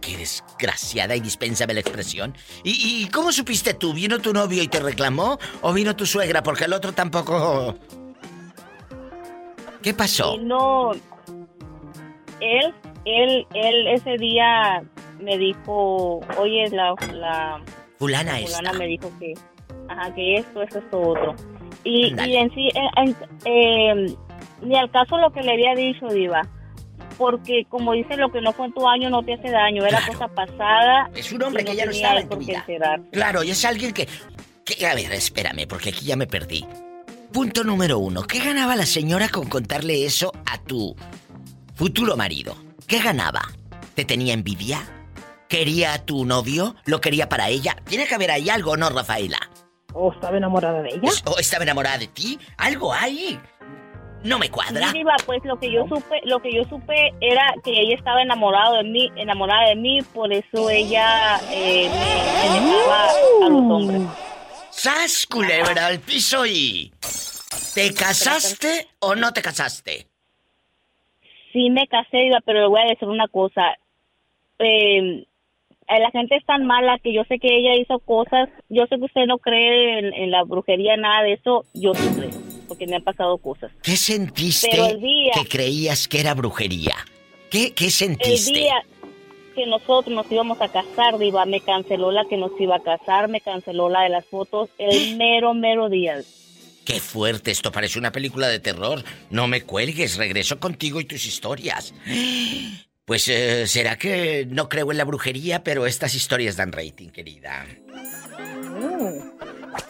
Qué 0.00 0.16
desgraciada 0.18 1.16
y 1.16 1.20
dispénsame 1.20 1.72
la 1.72 1.80
expresión. 1.80 2.34
¿Y, 2.62 3.04
y 3.04 3.08
cómo 3.08 3.32
supiste 3.32 3.72
tú? 3.72 3.94
¿Vino 3.94 4.18
tu 4.18 4.32
novio 4.32 4.62
y 4.62 4.68
te 4.68 4.80
reclamó? 4.80 5.38
¿O 5.62 5.72
vino 5.72 5.96
tu 5.96 6.04
suegra? 6.04 6.42
Porque 6.42 6.64
el 6.64 6.72
otro 6.74 6.92
tampoco. 6.92 7.74
¿Qué 9.82 9.94
pasó? 9.94 10.36
No, 10.38 10.92
él, 12.40 12.74
él, 13.04 13.46
él 13.54 13.86
ese 13.88 14.16
día 14.18 14.82
me 15.20 15.36
dijo, 15.38 16.20
oye, 16.38 16.68
la, 16.70 16.94
la 17.12 17.62
Fulana 17.98 18.40
esta. 18.40 18.56
fulana 18.58 18.78
me 18.78 18.86
dijo 18.86 19.10
que, 19.18 19.34
ajá, 19.88 20.14
que 20.14 20.36
esto, 20.36 20.62
esto, 20.62 20.78
esto, 20.78 21.00
otro. 21.00 21.34
Y, 21.84 22.14
y 22.26 22.36
en 22.36 22.50
sí, 22.54 22.68
eh, 22.74 23.14
eh, 23.44 24.16
ni 24.62 24.76
al 24.76 24.90
caso 24.90 25.16
lo 25.18 25.30
que 25.32 25.42
le 25.42 25.52
había 25.52 25.74
dicho, 25.74 26.06
Diva, 26.08 26.42
porque 27.18 27.64
como 27.68 27.92
dice, 27.92 28.16
lo 28.16 28.30
que 28.32 28.40
no 28.40 28.52
fue 28.52 28.66
en 28.66 28.72
tu 28.74 28.88
año 28.88 29.10
no 29.10 29.22
te 29.22 29.34
hace 29.34 29.50
daño, 29.50 29.84
era 29.84 29.98
Claro. 29.98 30.12
cosa 30.12 30.28
pasada. 30.28 31.10
Es 31.14 31.30
un 31.32 31.42
hombre 31.42 31.64
que 31.64 31.76
ya 31.76 31.84
no 31.84 31.92
estaba 31.92 32.20
en 32.20 32.28
tu 32.28 32.36
vida. 32.38 32.64
Claro, 33.12 33.42
y 33.44 33.50
es 33.50 33.64
alguien 33.64 33.92
que, 33.92 34.08
que- 34.64 34.86
A 34.86 34.94
ver, 34.94 35.12
espérame, 35.12 35.66
porque 35.68 35.90
aquí 35.90 36.06
ya 36.06 36.16
me 36.16 36.26
perdí. 36.26 36.64
Punto 37.32 37.64
número 37.64 37.98
uno. 37.98 38.22
¿Qué 38.22 38.38
ganaba 38.38 38.76
la 38.76 38.86
señora 38.86 39.28
con 39.28 39.48
contarle 39.48 40.04
eso 40.06 40.32
a 40.46 40.58
tu 40.62 40.94
futuro 41.74 42.16
marido? 42.16 42.56
¿Qué 42.86 43.00
ganaba? 43.00 43.42
¿Te 43.94 44.04
tenía 44.04 44.34
envidia? 44.34 44.80
¿Quería 45.48 45.94
a 45.94 46.04
tu 46.04 46.24
novio? 46.24 46.74
¿Lo 46.86 47.00
quería 47.00 47.28
para 47.28 47.48
ella? 47.48 47.76
Tiene 47.88 48.06
que 48.06 48.14
haber 48.14 48.30
ahí 48.30 48.48
algo, 48.50 48.76
¿no, 48.76 48.88
Rafaela? 48.90 49.38
¿O 49.92 50.12
estaba 50.12 50.36
enamorada 50.36 50.82
de 50.82 50.88
ella? 50.88 51.00
Es- 51.08 51.22
¿O 51.26 51.38
estaba 51.38 51.64
enamorada 51.64 51.98
de 51.98 52.08
ti? 52.08 52.38
¿Algo 52.56 52.92
hay? 52.92 53.38
No 54.24 54.38
me 54.38 54.50
cuadra. 54.50 54.88
Sí, 54.90 54.98
Diva, 54.98 55.14
pues 55.26 55.44
lo 55.44 55.58
que 55.60 55.70
yo 55.70 55.86
supe, 55.86 56.20
lo 56.24 56.40
que 56.40 56.50
yo 56.52 56.64
supe 56.64 57.12
era 57.20 57.54
que 57.62 57.70
ella 57.72 57.94
estaba 57.94 58.22
enamorada 58.22 58.78
de 58.78 58.84
mí, 58.84 59.12
enamorada 59.16 59.68
de 59.68 59.76
mí, 59.76 60.00
por 60.14 60.32
eso 60.32 60.70
ella 60.70 61.38
eh, 61.52 61.90
me, 61.90 63.44
a 63.46 63.48
los 63.50 63.70
hombres. 63.70 64.02
¡Sas, 64.70 65.26
culebra 65.26 65.86
al 65.86 66.00
piso 66.00 66.46
y... 66.46 66.90
¿Te 67.74 67.92
casaste 67.92 68.88
o 69.00 69.14
no 69.14 69.32
te 69.32 69.42
casaste? 69.42 70.06
Sí 71.52 71.68
me 71.70 71.86
casé, 71.86 72.16
Diva, 72.16 72.40
pero 72.46 72.60
le 72.62 72.66
voy 72.68 72.80
a 72.80 72.88
decir 72.88 73.06
una 73.08 73.28
cosa. 73.28 73.62
Eh, 74.58 75.26
la 75.88 76.10
gente 76.10 76.36
es 76.36 76.44
tan 76.46 76.66
mala 76.66 76.98
que 76.98 77.12
yo 77.12 77.22
sé 77.24 77.38
que 77.38 77.48
ella 77.48 77.74
hizo 77.80 77.98
cosas. 78.00 78.48
Yo 78.68 78.86
sé 78.86 78.96
que 78.98 79.04
usted 79.04 79.26
no 79.26 79.38
cree 79.38 79.98
en, 79.98 80.14
en 80.14 80.30
la 80.30 80.42
brujería, 80.44 80.96
nada 80.96 81.22
de 81.22 81.34
eso. 81.34 81.64
Yo 81.74 81.94
sí 81.94 82.08
creo, 82.16 82.30
porque 82.68 82.86
me 82.86 82.96
han 82.96 83.02
pasado 83.04 83.36
cosas. 83.38 83.70
¿Qué 83.82 83.96
sentiste 83.96 84.68
Pero 84.70 84.86
el 84.86 85.00
día- 85.00 85.32
que 85.34 85.48
creías 85.48 86.08
que 86.08 86.20
era 86.20 86.34
brujería? 86.34 86.94
¿Qué, 87.50 87.72
qué 87.74 87.86
El 87.86 87.90
sentiste? 87.90 88.52
día 88.52 88.82
que 89.54 89.66
nosotros 89.66 90.12
nos 90.12 90.30
íbamos 90.32 90.60
a 90.60 90.68
casar, 90.68 91.16
Diva, 91.18 91.44
me 91.46 91.60
canceló 91.60 92.10
la 92.10 92.24
que 92.24 92.36
nos 92.36 92.50
iba 92.58 92.74
a 92.76 92.80
casar, 92.82 93.28
me 93.28 93.40
canceló 93.40 93.88
la 93.88 94.02
de 94.02 94.08
las 94.08 94.24
fotos 94.26 94.68
el 94.78 95.16
mero, 95.16 95.54
mero 95.54 95.88
día. 95.88 96.16
Qué 96.84 96.98
fuerte, 96.98 97.50
esto 97.52 97.70
parece 97.70 97.98
una 98.00 98.10
película 98.10 98.48
de 98.48 98.58
terror. 98.58 99.04
No 99.30 99.46
me 99.46 99.62
cuelgues, 99.62 100.16
regreso 100.16 100.58
contigo 100.58 101.00
y 101.00 101.04
tus 101.04 101.24
historias. 101.24 101.94
Pues 103.04 103.28
eh, 103.28 103.66
será 103.66 103.98
que 103.98 104.46
no 104.48 104.68
creo 104.70 104.90
en 104.90 104.96
la 104.96 105.04
brujería, 105.04 105.62
pero 105.62 105.86
estas 105.86 106.14
historias 106.14 106.56
dan 106.56 106.72
rating, 106.72 107.10
querida. 107.10 107.66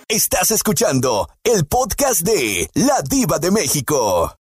Estás 0.08 0.50
escuchando 0.50 1.28
el 1.44 1.64
podcast 1.66 2.22
de 2.22 2.68
La 2.74 3.02
Diva 3.08 3.38
de 3.38 3.52
México. 3.52 4.36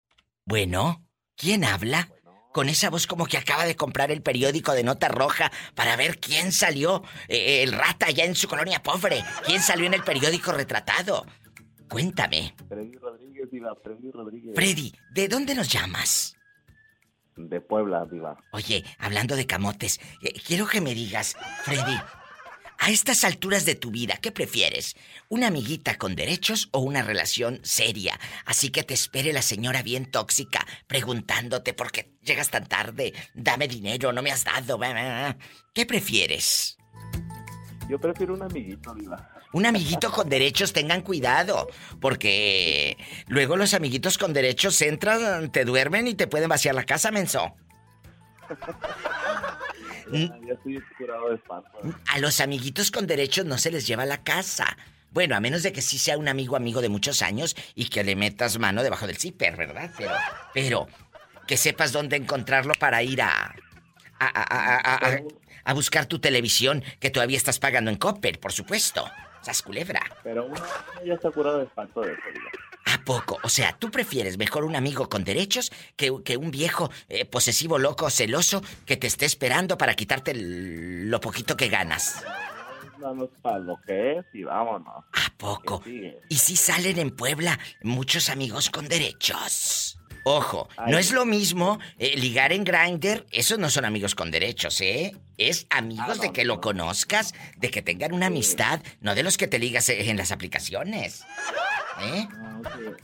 Bueno, 0.45 1.05
¿quién 1.35 1.63
habla? 1.63 2.09
Con 2.51 2.67
esa 2.67 2.89
voz 2.89 3.05
como 3.05 3.27
que 3.27 3.37
acaba 3.37 3.65
de 3.65 3.75
comprar 3.75 4.09
el 4.09 4.23
periódico 4.23 4.73
de 4.73 4.83
nota 4.83 5.07
roja 5.07 5.51
para 5.75 5.95
ver 5.95 6.19
quién 6.19 6.51
salió, 6.51 7.03
eh, 7.27 7.61
el 7.61 7.73
rata 7.73 8.07
allá 8.07 8.25
en 8.25 8.35
su 8.35 8.47
colonia 8.47 8.81
pobre, 8.81 9.23
quién 9.45 9.61
salió 9.61 9.85
en 9.85 9.93
el 9.93 10.03
periódico 10.03 10.51
retratado. 10.51 11.25
Cuéntame, 11.89 12.55
Freddy 12.67 12.95
Rodríguez, 12.95 13.51
Diva, 13.51 13.75
Freddy 13.83 14.11
Rodríguez. 14.11 14.55
Freddy, 14.55 14.93
¿de 15.13 15.27
dónde 15.27 15.53
nos 15.53 15.69
llamas? 15.69 16.35
De 17.35 17.61
Puebla, 17.61 18.05
Diva. 18.05 18.37
Oye, 18.51 18.83
hablando 18.99 19.35
de 19.35 19.45
camotes, 19.45 19.99
eh, 20.21 20.33
quiero 20.45 20.67
que 20.67 20.81
me 20.81 20.93
digas, 20.93 21.35
Freddy, 21.63 21.97
A 22.79 22.89
estas 22.89 23.23
alturas 23.23 23.63
de 23.63 23.75
tu 23.75 23.91
vida, 23.91 24.17
¿qué 24.21 24.33
prefieres? 24.33 24.97
¿Una 25.29 25.47
amiguita 25.47 25.97
con 25.97 26.15
derechos 26.15 26.67
o 26.71 26.79
una 26.79 27.01
relación 27.01 27.61
seria? 27.63 28.19
Así 28.45 28.71
que 28.71 28.83
te 28.83 28.93
espere 28.93 29.31
la 29.31 29.41
señora 29.41 29.83
bien 29.83 30.11
tóxica 30.11 30.65
preguntándote 30.85 31.73
por 31.73 31.93
qué 31.93 32.11
llegas 32.23 32.49
tan 32.49 32.65
tarde, 32.65 33.13
dame 33.33 33.69
dinero, 33.69 34.11
no 34.11 34.21
me 34.21 34.31
has 34.31 34.43
dado. 34.43 34.77
¿Qué 35.73 35.85
prefieres? 35.85 36.77
Yo 37.87 37.97
prefiero 37.99 38.33
un 38.33 38.41
amiguito, 38.41 38.93
Diva. 38.93 39.32
Un 39.53 39.65
amiguito 39.65 40.11
con 40.11 40.29
derechos, 40.29 40.73
tengan 40.73 41.01
cuidado, 41.01 41.69
porque 42.01 42.97
luego 43.27 43.55
los 43.55 43.73
amiguitos 43.73 44.17
con 44.17 44.33
derechos 44.33 44.81
entran, 44.81 45.51
te 45.51 45.63
duermen 45.63 46.07
y 46.07 46.15
te 46.15 46.27
pueden 46.27 46.49
vaciar 46.49 46.75
la 46.75 46.83
casa, 46.83 47.11
menso. 47.11 47.55
Ya, 50.11 50.53
estoy 50.53 50.83
curado 50.97 51.29
de 51.29 51.35
espanto. 51.35 51.69
A 52.07 52.19
los 52.19 52.41
amiguitos 52.41 52.91
con 52.91 53.07
derechos 53.07 53.45
no 53.45 53.57
se 53.57 53.71
les 53.71 53.87
lleva 53.87 54.05
la 54.05 54.21
casa. 54.21 54.77
Bueno, 55.11 55.35
a 55.35 55.39
menos 55.39 55.63
de 55.63 55.71
que 55.71 55.81
sí 55.81 55.97
sea 55.97 56.17
un 56.17 56.27
amigo 56.27 56.55
amigo 56.55 56.81
de 56.81 56.89
muchos 56.89 57.21
años 57.21 57.55
y 57.73 57.85
que 57.85 58.03
le 58.03 58.15
metas 58.15 58.59
mano 58.59 58.83
debajo 58.83 59.07
del 59.07 59.17
zipper, 59.17 59.55
¿verdad? 59.55 59.91
Pero, 59.97 60.11
pero 60.53 60.87
que 61.47 61.57
sepas 61.57 61.93
dónde 61.93 62.17
encontrarlo 62.17 62.73
para 62.73 63.01
ir 63.01 63.21
a 63.21 63.55
a, 64.19 64.27
a, 64.27 64.95
a, 64.95 65.19
a, 65.65 65.73
buscar 65.73 66.05
tu 66.05 66.19
televisión 66.19 66.83
que 66.99 67.09
todavía 67.09 67.37
estás 67.37 67.59
pagando 67.59 67.91
en 67.91 67.97
Copper, 67.97 68.39
por 68.39 68.53
supuesto. 68.53 69.09
Sas 69.43 69.61
culebra. 69.61 70.01
Pero 70.23 70.45
uno 70.45 70.55
ya 71.05 71.13
está 71.13 71.29
curado 71.31 71.59
de 71.59 71.65
espanto 71.65 72.01
de 72.01 72.13
eso, 72.13 72.21
¿A 72.85 72.97
poco? 73.03 73.39
O 73.43 73.49
sea, 73.49 73.75
¿tú 73.77 73.89
prefieres 73.91 74.37
mejor 74.37 74.63
un 74.63 74.75
amigo 74.75 75.09
con 75.09 75.23
derechos 75.23 75.71
que, 75.95 76.11
que 76.23 76.37
un 76.37 76.51
viejo 76.51 76.89
eh, 77.09 77.25
posesivo, 77.25 77.77
loco, 77.79 78.09
celoso 78.09 78.61
que 78.85 78.97
te 78.97 79.07
esté 79.07 79.25
esperando 79.25 79.77
para 79.77 79.95
quitarte 79.95 80.31
el- 80.31 81.09
lo 81.09 81.19
poquito 81.19 81.55
que 81.57 81.67
ganas? 81.69 82.23
Vamos 82.99 83.29
para 83.41 83.59
lo 83.59 83.77
que 83.85 84.19
es 84.19 84.25
y 84.33 84.43
vámonos. 84.43 85.03
¿A 85.11 85.37
poco? 85.37 85.81
Y 86.29 86.35
si 86.37 86.55
salen 86.55 86.99
en 86.99 87.11
Puebla 87.11 87.59
muchos 87.81 88.29
amigos 88.29 88.69
con 88.69 88.87
derechos. 88.87 89.97
Ojo, 90.25 90.69
no 90.87 90.97
es 90.97 91.11
lo 91.11 91.25
mismo 91.25 91.79
eh, 91.99 92.15
ligar 92.17 92.53
en 92.53 92.63
Grindr, 92.63 93.25
esos 93.31 93.59
no 93.59 93.69
son 93.69 93.83
amigos 93.83 94.15
con 94.15 94.31
derechos, 94.31 94.79
¿eh? 94.81 95.15
Es 95.37 95.67
amigos 95.69 96.05
Ah, 96.09 96.13
no, 96.15 96.21
de 96.21 96.31
que 96.31 96.45
lo 96.45 96.55
no. 96.55 96.61
conozcas, 96.61 97.33
de 97.57 97.69
que 97.69 97.81
tengan 97.81 98.13
una 98.13 98.27
amistad, 98.27 98.81
no 99.01 99.15
de 99.15 99.23
los 99.23 99.37
que 99.37 99.47
te 99.47 99.59
ligas 99.59 99.89
eh, 99.89 100.09
en 100.09 100.15
las 100.17 100.31
aplicaciones. 100.31 101.25
¿Eh? 102.01 102.27
No, 102.37 102.61
sí. 102.63 103.03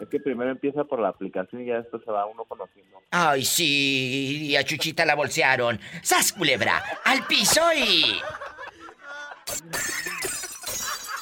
Es 0.00 0.08
que 0.08 0.20
primero 0.20 0.50
empieza 0.50 0.84
por 0.84 1.00
la 1.00 1.08
aplicación 1.08 1.62
y 1.62 1.66
ya 1.66 1.76
después 1.78 2.02
se 2.04 2.10
va 2.12 2.26
uno 2.26 2.44
conociendo. 2.44 3.02
Ay, 3.10 3.44
sí, 3.44 4.46
y 4.50 4.56
a 4.56 4.62
Chuchita 4.62 5.04
la 5.06 5.14
bolsearon. 5.16 5.80
¡Sas, 6.02 6.32
culebra! 6.32 6.82
¡Al 7.04 7.26
piso 7.26 7.62
y... 7.74 8.20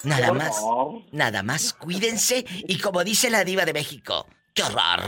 Nada 0.04 0.32
más, 0.32 0.60
nada 1.10 1.42
más, 1.42 1.72
cuídense 1.72 2.44
y 2.68 2.78
como 2.78 3.02
dice 3.02 3.28
la 3.30 3.44
diva 3.44 3.64
de 3.64 3.72
México, 3.72 4.26
¡qué 4.56 4.62
horror! 4.62 5.00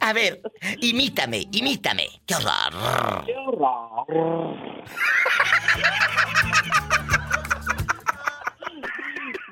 A 0.00 0.12
ver, 0.12 0.40
imítame, 0.80 1.48
imítame, 1.50 2.06
¡qué 2.26 2.34
horror! 2.34 3.24
¡Qué 3.24 3.34
horror! 3.34 4.06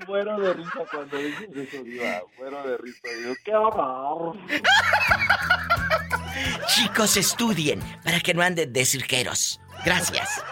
Muero 0.07 0.38
de 0.38 0.53
risa 0.53 0.85
cuando 0.92 1.16
dices 1.16 1.48
eso, 1.57 1.83
Diva. 1.83 2.22
Muero 2.38 2.62
de 2.68 2.77
risa. 2.77 3.09
Digo, 3.18 3.35
¡qué 3.42 3.57
horror! 3.57 4.37
Chicos, 6.68 7.16
estudien 7.16 7.81
para 8.05 8.20
que 8.20 8.35
no 8.35 8.42
anden 8.42 8.70
de 8.72 8.85
cirqueros. 8.85 9.61
Gracias. 9.85 10.44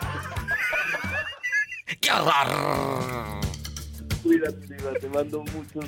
¡Qué 2.01 2.11
horror! 2.11 3.43
Cuídate, 4.23 4.67
Diva. 4.67 4.93
Te 5.01 5.09
mando 5.09 5.43
muchos. 5.55 5.87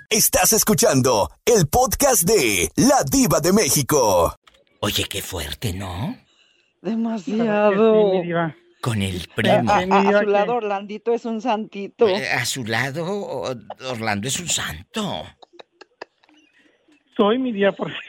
Estás 0.09 0.53
escuchando 0.53 1.29
el 1.45 1.67
podcast 1.67 2.21
de 2.23 2.69
La 2.75 3.03
Diva 3.09 3.39
de 3.39 3.51
México. 3.53 4.35
Oye, 4.81 5.05
qué 5.09 5.21
fuerte, 5.23 5.73
¿no? 5.73 6.17
Demasiado. 6.81 8.11
Con 8.81 9.01
el 9.01 9.27
primo. 9.35 9.71
a- 9.71 9.77
a 9.77 10.19
su 10.21 10.25
lado 10.27 10.53
Orlandito 10.55 11.13
es 11.13 11.25
un 11.25 11.39
santito. 11.41 12.07
Eh, 12.07 12.29
A 12.31 12.45
su 12.45 12.63
lado, 12.65 13.43
Orlando 13.89 14.27
es 14.27 14.39
un 14.39 14.49
santo. 14.49 15.23
Soy 17.15 17.37
mi 17.39 17.51
día, 17.51 17.71
por. 17.71 17.91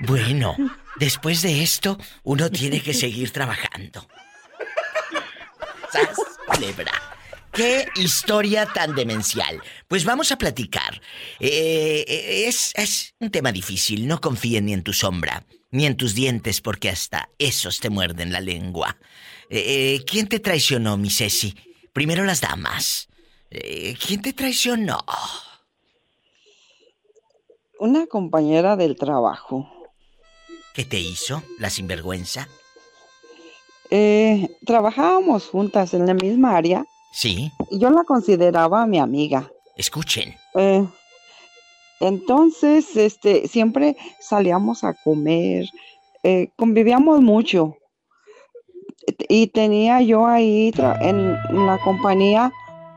Bueno, 0.00 0.54
después 0.96 1.42
de 1.42 1.62
esto, 1.62 1.98
uno 2.22 2.50
tiene 2.50 2.80
que 2.80 2.94
seguir 2.94 3.30
trabajando. 3.30 4.06
¿Sas? 5.90 6.16
¡Qué 7.52 7.88
historia 7.96 8.66
tan 8.66 8.94
demencial! 8.94 9.60
Pues 9.88 10.04
vamos 10.04 10.30
a 10.30 10.38
platicar. 10.38 11.00
Eh, 11.40 12.04
eh, 12.06 12.44
es, 12.46 12.72
es 12.76 13.14
un 13.18 13.30
tema 13.30 13.50
difícil. 13.50 14.06
No 14.06 14.20
confíen 14.20 14.66
ni 14.66 14.74
en 14.74 14.82
tu 14.82 14.92
sombra, 14.92 15.44
ni 15.70 15.86
en 15.86 15.96
tus 15.96 16.14
dientes, 16.14 16.60
porque 16.60 16.88
hasta 16.88 17.30
esos 17.38 17.80
te 17.80 17.90
muerden 17.90 18.32
la 18.32 18.40
lengua. 18.40 18.96
Eh, 19.50 20.02
¿Quién 20.06 20.28
te 20.28 20.38
traicionó, 20.38 20.96
mi 20.96 21.10
Ceci? 21.10 21.54
Primero 21.92 22.24
las 22.24 22.40
damas. 22.40 23.08
Eh, 23.50 23.96
¿Quién 24.04 24.22
te 24.22 24.32
traicionó? 24.32 24.98
Una 27.78 28.06
compañera 28.06 28.76
del 28.76 28.96
trabajo. 28.96 29.70
¿Qué 30.74 30.84
te 30.84 30.98
hizo, 30.98 31.42
la 31.58 31.70
sinvergüenza? 31.70 32.48
Eh, 33.90 34.48
trabajábamos 34.66 35.48
juntas 35.48 35.94
en 35.94 36.06
la 36.06 36.12
misma 36.12 36.56
área 36.56 36.84
Sí, 37.10 37.50
y 37.70 37.78
yo 37.78 37.90
la 37.90 38.04
consideraba 38.04 38.86
mi 38.86 38.98
amiga. 38.98 39.50
escuchen. 39.76 40.34
Eh, 40.54 40.84
entonces, 42.00 42.96
este, 42.96 43.48
siempre 43.48 43.96
salíamos 44.20 44.84
a 44.84 44.92
comer, 44.92 45.64
eh, 46.22 46.50
convivíamos 46.56 47.22
mucho. 47.22 47.76
Y 49.28 49.46
tenía 49.46 50.02
yo 50.02 50.26
ahí 50.26 50.70
en 51.00 51.66
la 51.66 51.78
compañía 51.82 52.52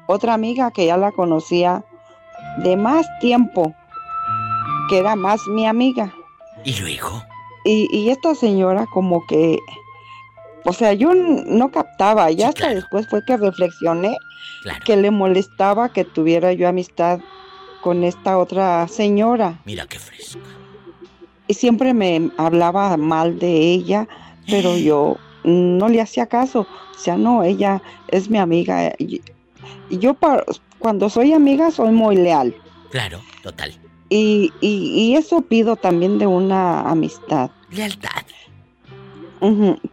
otra 0.08 0.34
amiga 0.34 0.72
que 0.72 0.86
ya 0.88 0.98
la 0.98 1.12
conocía 1.12 1.84
de 2.58 2.76
más 2.76 3.06
tiempo, 3.20 3.74
que 4.90 5.00
era 5.00 5.16
más 5.16 5.40
mi 5.48 5.66
amiga. 5.68 6.14
¿Y 6.64 6.80
luego? 6.80 7.24
Y, 7.64 7.88
y 7.96 8.10
esta 8.10 8.36
señora 8.36 8.86
como 8.94 9.26
que, 9.28 9.58
o 10.66 10.74
sea, 10.74 10.94
yo 10.94 11.14
no 11.14 11.70
captaba, 11.72 12.30
ya 12.32 12.50
hasta 12.50 12.74
después 12.74 13.08
fue 13.08 13.24
que 13.26 13.38
reflexioné 13.38 14.16
Claro. 14.64 14.80
que 14.86 14.96
le 14.98 15.12
molestaba 15.12 15.90
que 15.90 16.04
tuviera 16.04 16.52
yo 16.54 16.68
amistad 16.68 17.20
con 17.82 18.04
esta 18.04 18.38
otra 18.38 18.88
señora. 18.88 19.60
Mira 19.66 19.86
qué 19.88 19.98
fresca. 20.00 20.40
Y 21.48 21.54
siempre 21.56 21.94
me 21.94 22.30
hablaba 22.38 22.96
mal 22.98 23.40
de 23.40 23.52
ella, 23.74 24.08
pero 24.48 24.78
yo 24.78 25.18
no 25.44 25.90
le 25.90 26.02
hacía 26.02 26.26
caso. 26.28 26.62
O 26.96 27.00
sea, 27.00 27.18
no, 27.18 27.44
ella 27.44 27.82
es 28.10 28.30
mi 28.30 28.38
amiga. 28.38 28.94
Yo 29.90 30.16
cuando 30.80 31.10
soy 31.10 31.34
amiga 31.34 31.72
soy 31.72 31.92
muy 31.92 32.16
leal. 32.16 32.56
Claro, 32.90 33.20
total. 33.44 33.74
Y, 34.10 34.52
y- 34.62 34.94
y 35.12 35.16
eso 35.16 35.42
pido 35.42 35.76
también 35.76 36.18
de 36.20 36.28
una 36.28 36.82
amistad. 36.82 37.50
Lealtad. 37.70 38.10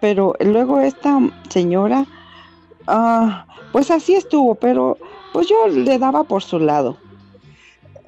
Pero 0.01 0.35
luego 0.41 0.81
esta 0.81 1.19
señora, 1.49 2.07
ah, 2.87 3.47
pues 3.73 3.91
así 3.91 4.15
estuvo, 4.15 4.55
pero 4.57 4.99
pues 5.33 5.49
yo 5.49 5.69
le 5.69 5.99
daba 5.99 6.25
por 6.25 6.43
su 6.43 6.59
lado. 6.59 6.99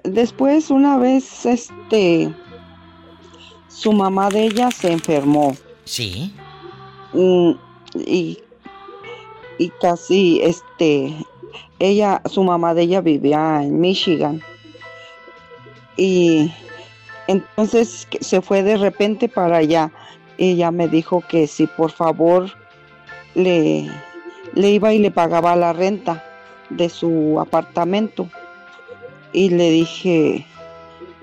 Después 0.05 0.71
una 0.71 0.99
vez, 0.99 1.47
este, 1.47 2.35
su 3.69 3.93
mamá 3.93 4.29
de 4.29 4.45
ella 4.47 4.71
se 4.71 4.93
enfermó 4.93 5.55
Sí. 5.85 6.35
mm, 7.13 7.51
y, 8.07 8.39
y 9.59 9.69
casi, 9.81 10.41
este, 10.43 11.15
ella, 11.81 12.23
su 12.27 12.45
mamá 12.45 12.75
de 12.75 12.83
ella 12.83 13.01
vivía 13.01 13.63
en 13.63 13.81
Michigan 13.81 14.41
y 15.97 16.53
entonces 17.27 18.07
se 18.21 18.41
fue 18.41 18.63
de 18.63 18.77
repente 18.77 19.29
para 19.29 19.59
allá. 19.59 19.91
Ella 20.39 20.71
me 20.71 20.89
dijo 20.89 21.23
que 21.29 21.47
si 21.47 21.67
por 21.67 21.91
favor 21.91 22.51
le, 23.35 23.91
le 24.55 24.71
iba 24.71 24.93
y 24.93 24.99
le 24.99 25.11
pagaba 25.11 25.57
la 25.57 25.73
renta 25.73 26.25
de 26.71 26.89
su 26.89 27.39
apartamento. 27.41 28.29
Y 29.33 29.51
le 29.51 29.71
dije, 29.71 30.47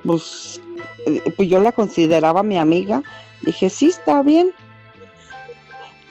pues, 0.06 0.62
eh, 1.06 1.22
pues 1.36 1.50
yo 1.50 1.60
la 1.60 1.72
consideraba 1.72 2.44
mi 2.44 2.58
amiga. 2.58 3.04
Dije, 3.42 3.70
sí, 3.70 3.88
está 3.88 4.24
bien. 4.24 4.52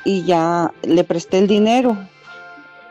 Y 0.04 0.24
ya 0.24 0.72
le 0.82 1.04
presté 1.04 1.38
el 1.38 1.46
dinero. 1.46 1.96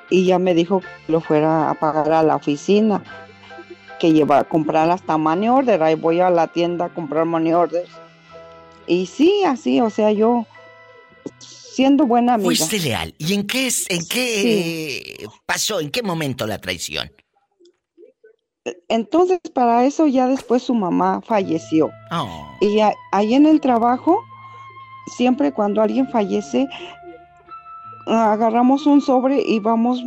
Y 0.09 0.25
ya 0.25 0.39
me 0.39 0.53
dijo 0.53 0.81
que 0.81 1.11
lo 1.11 1.21
fuera 1.21 1.69
a 1.69 1.73
pagar 1.75 2.11
a 2.11 2.23
la 2.23 2.35
oficina. 2.35 3.03
Que 3.99 4.11
lleva 4.11 4.39
a 4.39 4.43
comprar 4.43 4.89
hasta 4.91 5.17
money 5.17 5.49
order. 5.49 5.81
Ahí 5.81 5.95
voy 5.95 6.19
a 6.19 6.29
la 6.29 6.47
tienda 6.47 6.85
a 6.85 6.89
comprar 6.89 7.25
money 7.25 7.53
orders. 7.53 7.89
Y 8.87 9.05
sí, 9.07 9.43
así, 9.45 9.81
o 9.81 9.89
sea, 9.89 10.11
yo 10.11 10.45
siendo 11.39 12.05
buena 12.05 12.35
amiga. 12.35 12.47
Fuiste 12.49 12.79
leal. 12.79 13.15
¿Y 13.17 13.33
en 13.33 13.47
qué 13.47 13.67
es, 13.67 13.85
en 13.89 14.05
qué 14.07 15.25
pasó? 15.45 15.79
¿En 15.79 15.89
qué 15.89 16.03
momento 16.03 16.45
la 16.45 16.59
traición? 16.59 17.11
Entonces, 18.87 19.39
para 19.53 19.85
eso 19.85 20.07
ya 20.07 20.27
después 20.27 20.63
su 20.63 20.73
mamá 20.73 21.21
falleció. 21.25 21.91
Oh, 22.11 22.47
Y 22.61 22.79
a- 22.79 22.93
ahí 23.11 23.33
en 23.35 23.45
el 23.45 23.59
trabajo, 23.61 24.23
siempre 25.17 25.51
cuando 25.51 25.81
alguien 25.81 26.09
fallece, 26.09 26.67
agarramos 28.05 28.85
un 28.85 29.01
sobre 29.01 29.41
y 29.41 29.59
vamos 29.59 30.03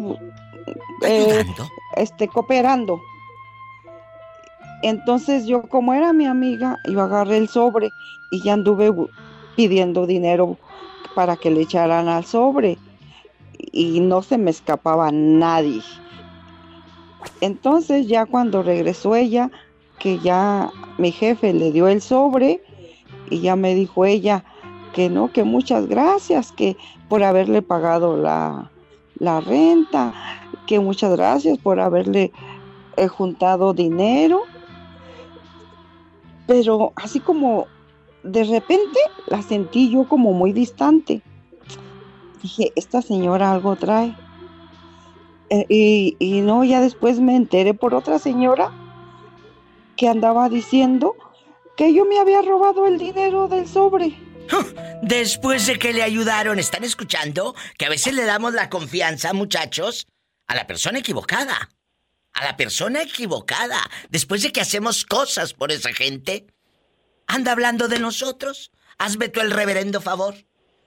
eh, 1.02 1.44
este, 1.96 2.28
cooperando. 2.28 3.00
Entonces 4.82 5.46
yo, 5.46 5.62
como 5.62 5.92
era 5.92 6.12
mi 6.12 6.26
amiga, 6.26 6.76
yo 6.88 7.02
agarré 7.02 7.38
el 7.38 7.48
sobre 7.48 7.90
y 8.30 8.42
ya 8.42 8.52
anduve 8.52 8.92
pidiendo 9.56 10.06
dinero 10.06 10.56
para 11.14 11.37
que 11.37 11.50
le 11.50 11.62
echaran 11.62 12.08
al 12.08 12.24
sobre. 12.24 12.78
Y 13.72 14.00
no 14.00 14.22
se 14.22 14.38
me 14.38 14.50
escapaba 14.50 15.11
nadie. 15.11 15.82
Entonces 17.40 18.06
ya 18.06 18.26
cuando 18.26 18.62
regresó 18.62 19.16
ella, 19.16 19.50
que 19.98 20.18
ya 20.20 20.70
mi 20.96 21.11
jefe 21.11 21.52
le 21.52 21.72
dio 21.72 21.88
el 21.88 22.00
sobre 22.00 22.62
y 23.30 23.40
ya 23.40 23.56
me 23.56 23.74
dijo 23.74 24.04
ella 24.04 24.44
que 24.92 25.11
no, 25.11 25.33
que 25.33 25.44
muchas 25.44 25.87
gracias, 25.87 26.53
que 26.53 26.77
por 27.09 27.22
haberle 27.22 27.62
pagado 27.62 28.16
la, 28.16 28.70
la 29.18 29.40
renta, 29.40 30.12
que 30.66 30.81
muchas 30.81 31.12
gracias 31.12 31.59
por 31.59 31.81
haberle 31.81 32.33
eh, 32.96 33.09
juntado 33.09 33.72
dinero. 33.72 34.42
Pero 36.46 36.92
así 36.96 37.20
como 37.20 37.66
de 38.22 38.44
repente 38.44 38.98
la 39.27 39.42
sentí 39.42 39.90
yo 39.90 40.09
como 40.09 40.33
muy 40.33 40.53
distante. 40.53 41.22
Dije, 42.42 42.72
esta 42.77 43.03
señora 43.03 43.53
algo 43.53 43.77
trae. 43.77 44.14
Eh, 45.51 45.66
y, 45.68 46.16
y 46.18 46.40
no, 46.42 46.64
ya 46.64 46.81
después 46.81 47.20
me 47.20 47.35
enteré 47.37 47.74
por 47.74 47.94
otra 47.94 48.18
señora 48.18 48.70
que 49.96 50.09
andaba 50.09 50.48
diciendo 50.48 51.14
que 51.77 51.94
yo 51.94 52.05
me 52.05 52.18
había 52.18 52.42
robado 52.42 52.87
el 52.87 52.98
dinero 52.98 53.48
del 53.48 53.66
sobre. 53.66 54.14
Después 55.02 55.66
de 55.66 55.78
que 55.78 55.92
le 55.92 56.02
ayudaron, 56.02 56.58
¿están 56.58 56.84
escuchando? 56.84 57.54
Que 57.76 57.87
a 57.87 57.88
veces 57.90 58.14
le 58.14 58.24
damos 58.24 58.54
la 58.54 58.68
confianza, 58.68 59.32
muchachos, 59.32 60.06
a 60.46 60.54
la 60.54 60.66
persona 60.66 60.98
equivocada. 60.98 61.68
A 62.32 62.44
la 62.44 62.56
persona 62.56 63.02
equivocada. 63.02 63.80
Después 64.11 64.42
de 64.42 64.52
que 64.52 64.61
hacemos 64.61 65.04
cosas 65.04 65.54
por 65.54 65.72
esa 65.72 65.92
gente, 65.92 66.46
anda 67.26 67.52
hablando 67.52 67.88
de 67.88 67.98
nosotros. 67.98 68.70
Hazme 68.98 69.28
tú 69.28 69.40
el 69.40 69.50
reverendo 69.50 70.00
favor. 70.00 70.34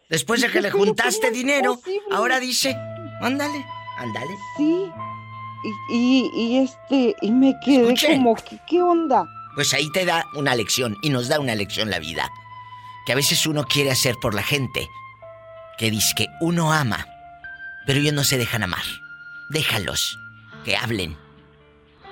Después 0.10 0.42
de 0.42 0.48
que 0.50 0.56
le 0.62 0.68
Pero 0.70 0.72
¿cómo 0.74 0.86
juntaste 0.86 1.32
dinero, 1.32 1.76
posible? 1.76 2.02
ahora 2.12 2.40
dice, 2.40 2.76
ándale, 3.22 3.66
ándale. 3.98 4.32
Sí. 4.58 4.86
Y, 5.64 5.96
y, 5.96 6.32
y 6.36 6.58
este, 6.64 7.16
y 7.22 7.32
me 7.32 7.54
quedé 7.64 7.84
Escuchen. 7.84 8.18
como, 8.18 8.36
¿qué, 8.36 8.60
qué 8.68 8.82
onda? 8.82 9.26
Pues 9.56 9.74
ahí 9.74 9.90
te 9.92 10.06
da 10.06 10.26
una 10.36 10.56
lección 10.56 10.98
y 11.02 11.10
nos 11.12 11.28
da 11.30 11.40
una 11.40 11.56
lección 11.56 11.90
la 11.90 12.00
vida. 12.00 12.30
Que 13.12 13.14
a 13.14 13.18
veces 13.18 13.46
uno 13.46 13.66
quiere 13.66 13.92
hacer 13.92 14.16
por 14.22 14.34
la 14.34 14.42
gente. 14.42 14.90
Que 15.78 15.92
dice 15.92 16.14
que 16.16 16.28
uno 16.40 16.72
ama, 16.72 17.06
pero 17.86 18.00
ellos 18.00 18.14
no 18.14 18.24
se 18.24 18.38
dejan 18.38 18.64
amar. 18.64 18.86
Déjalos, 19.50 20.18
que 20.64 20.78
hablen. 20.78 21.18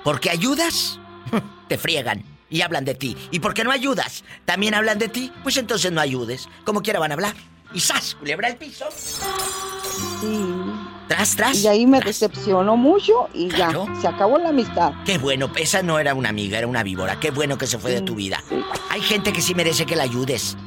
Porque 0.04 0.28
ayudas, 0.28 1.00
te 1.68 1.78
friegan 1.78 2.22
y 2.50 2.60
hablan 2.60 2.84
de 2.84 2.94
ti. 2.94 3.16
Y 3.30 3.38
porque 3.40 3.64
no 3.64 3.70
ayudas, 3.72 4.24
también 4.44 4.74
hablan 4.74 4.98
de 4.98 5.08
ti, 5.08 5.32
pues 5.42 5.56
entonces 5.56 5.90
no 5.90 6.02
ayudes. 6.02 6.50
Como 6.66 6.82
quiera 6.82 7.00
van 7.00 7.12
a 7.12 7.14
hablar. 7.14 7.34
Y 7.72 7.80
¡zas! 7.80 8.14
Culebra 8.16 8.48
el 8.48 8.56
piso. 8.58 8.84
Sí. 10.20 10.44
Tras, 11.08 11.34
tras. 11.34 11.56
Y 11.62 11.66
ahí 11.66 11.86
me 11.86 12.02
decepcionó 12.02 12.76
mucho 12.76 13.30
y 13.32 13.48
Claro. 13.48 13.86
ya, 13.94 14.00
se 14.02 14.06
acabó 14.06 14.36
la 14.36 14.50
amistad. 14.50 14.92
Qué 15.06 15.16
bueno, 15.16 15.50
esa 15.56 15.82
no 15.82 15.98
era 15.98 16.12
una 16.12 16.28
amiga, 16.28 16.58
era 16.58 16.66
una 16.66 16.82
víbora. 16.82 17.18
Qué 17.18 17.30
bueno 17.30 17.56
que 17.56 17.66
se 17.66 17.78
fue 17.78 17.90
de 17.90 18.02
tu 18.02 18.16
vida. 18.16 18.44
Sí. 18.50 18.62
Hay 18.90 19.00
gente 19.00 19.32
que 19.32 19.40
sí 19.40 19.54
merece 19.54 19.86
que 19.86 19.96
la 19.96 20.02
ayudes. 20.02 20.58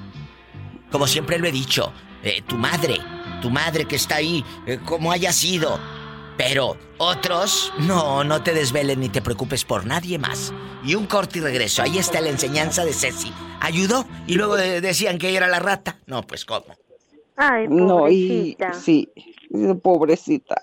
Como 0.94 1.08
siempre 1.08 1.40
lo 1.40 1.48
he 1.48 1.52
dicho, 1.52 1.92
eh, 2.24 2.42
tu 2.48 2.56
madre, 2.56 3.00
tu 3.42 3.50
madre 3.50 3.86
que 3.86 3.96
está 3.98 4.18
ahí, 4.18 4.46
eh, 4.68 4.80
como 4.86 5.12
haya 5.12 5.34
sido. 5.34 5.80
Pero 6.38 6.78
otros, 7.00 7.74
no, 7.80 8.24
no 8.24 8.44
te 8.44 8.54
desveles 8.54 8.98
ni 8.98 9.10
te 9.10 9.22
preocupes 9.22 9.66
por 9.66 9.86
nadie 9.88 10.20
más. 10.20 10.54
Y 10.86 10.94
un 10.96 11.08
corte 11.08 11.40
y 11.40 11.42
regreso. 11.42 11.82
Ahí 11.82 11.98
está 11.98 12.22
la 12.22 12.30
enseñanza 12.30 12.86
de 12.86 12.94
Ceci. 12.94 13.34
Ayudó 13.60 14.06
y 14.28 14.36
luego 14.36 14.56
de- 14.56 14.82
decían 14.82 15.18
que 15.18 15.30
ella 15.30 15.38
era 15.40 15.48
la 15.48 15.60
rata. 15.60 15.98
No, 16.06 16.22
pues 16.22 16.46
cómo. 16.46 16.66
Ay, 17.38 17.66
No, 17.68 18.08
y 18.10 18.56
pobrecita. 18.56 18.74
sí, 18.74 19.10
pobrecita. 19.82 20.62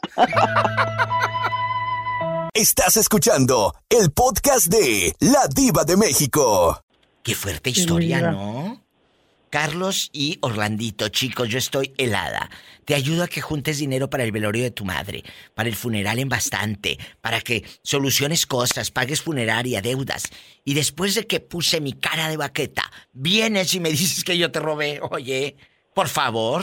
Estás 2.54 2.96
escuchando 2.96 3.74
el 3.88 4.10
podcast 4.12 4.66
de 4.68 5.14
La 5.20 5.46
Diva 5.52 5.84
de 5.84 5.96
México. 5.96 6.80
Qué 7.22 7.34
fuerte 7.34 7.70
historia. 7.70 8.30
¿no? 8.30 8.80
Carlos 9.50 10.10
y 10.12 10.38
Orlandito, 10.42 11.08
chicos, 11.08 11.48
yo 11.48 11.58
estoy 11.58 11.92
helada. 11.98 12.48
Te 12.84 12.94
ayudo 12.94 13.24
a 13.24 13.28
que 13.28 13.40
juntes 13.40 13.78
dinero 13.78 14.08
para 14.08 14.22
el 14.22 14.30
velorio 14.30 14.62
de 14.62 14.70
tu 14.70 14.84
madre, 14.84 15.24
para 15.54 15.68
el 15.68 15.74
funeral 15.74 16.20
en 16.20 16.28
bastante, 16.28 16.98
para 17.20 17.40
que 17.40 17.64
soluciones 17.82 18.46
cosas, 18.46 18.92
pagues 18.92 19.22
funeraria, 19.22 19.82
deudas. 19.82 20.22
Y 20.64 20.74
después 20.74 21.16
de 21.16 21.26
que 21.26 21.40
puse 21.40 21.80
mi 21.80 21.92
cara 21.92 22.28
de 22.28 22.36
baqueta, 22.36 22.90
vienes 23.12 23.74
y 23.74 23.80
me 23.80 23.90
dices 23.90 24.22
que 24.22 24.38
yo 24.38 24.52
te 24.52 24.60
robé. 24.60 25.00
Oye, 25.10 25.56
por 25.94 26.08
favor, 26.08 26.62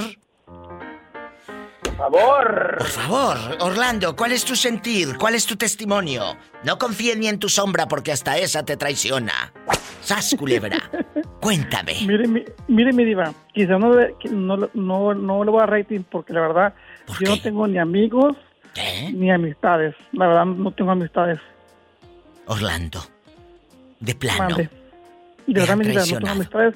favor. 1.97 2.75
por 2.77 2.87
favor, 2.87 3.37
Orlando, 3.59 4.15
¿cuál 4.15 4.31
es 4.31 4.45
tu 4.45 4.55
sentir? 4.55 5.17
¿Cuál 5.17 5.35
es 5.35 5.45
tu 5.45 5.55
testimonio? 5.55 6.37
No 6.63 6.77
confíes 6.77 7.17
ni 7.17 7.27
en 7.27 7.39
tu 7.39 7.49
sombra 7.49 7.87
porque 7.87 8.11
hasta 8.11 8.37
esa 8.37 8.63
te 8.63 8.77
traiciona. 8.77 9.51
Sas, 10.01 10.35
culebra. 10.37 10.77
Cuéntame. 11.41 11.95
Mire, 12.05 12.27
mi, 12.27 12.43
mire, 12.67 12.93
mi 12.93 13.03
diva, 13.03 13.33
quizá 13.53 13.77
no, 13.77 13.93
no, 14.31 14.69
no, 14.73 15.13
no 15.13 15.43
le 15.43 15.51
voy 15.51 15.61
a 15.61 15.65
rating 15.65 16.01
porque 16.09 16.33
la 16.33 16.41
verdad 16.41 16.73
¿Por 17.05 17.15
yo 17.19 17.25
qué? 17.25 17.29
no 17.29 17.41
tengo 17.41 17.67
ni 17.67 17.77
amigos 17.77 18.37
¿Qué? 18.73 19.11
ni 19.13 19.31
amistades. 19.31 19.95
La 20.13 20.27
verdad 20.27 20.45
no 20.45 20.71
tengo 20.71 20.91
amistades. 20.91 21.39
Orlando. 22.47 23.01
De 23.99 24.15
plano. 24.15 24.55
Te 24.55 24.69
De 25.47 25.59
verdad, 25.59 25.77
mi 25.77 25.85
diva, 25.85 26.01
no 26.01 26.17
tengo 26.19 26.29
amistades. 26.29 26.75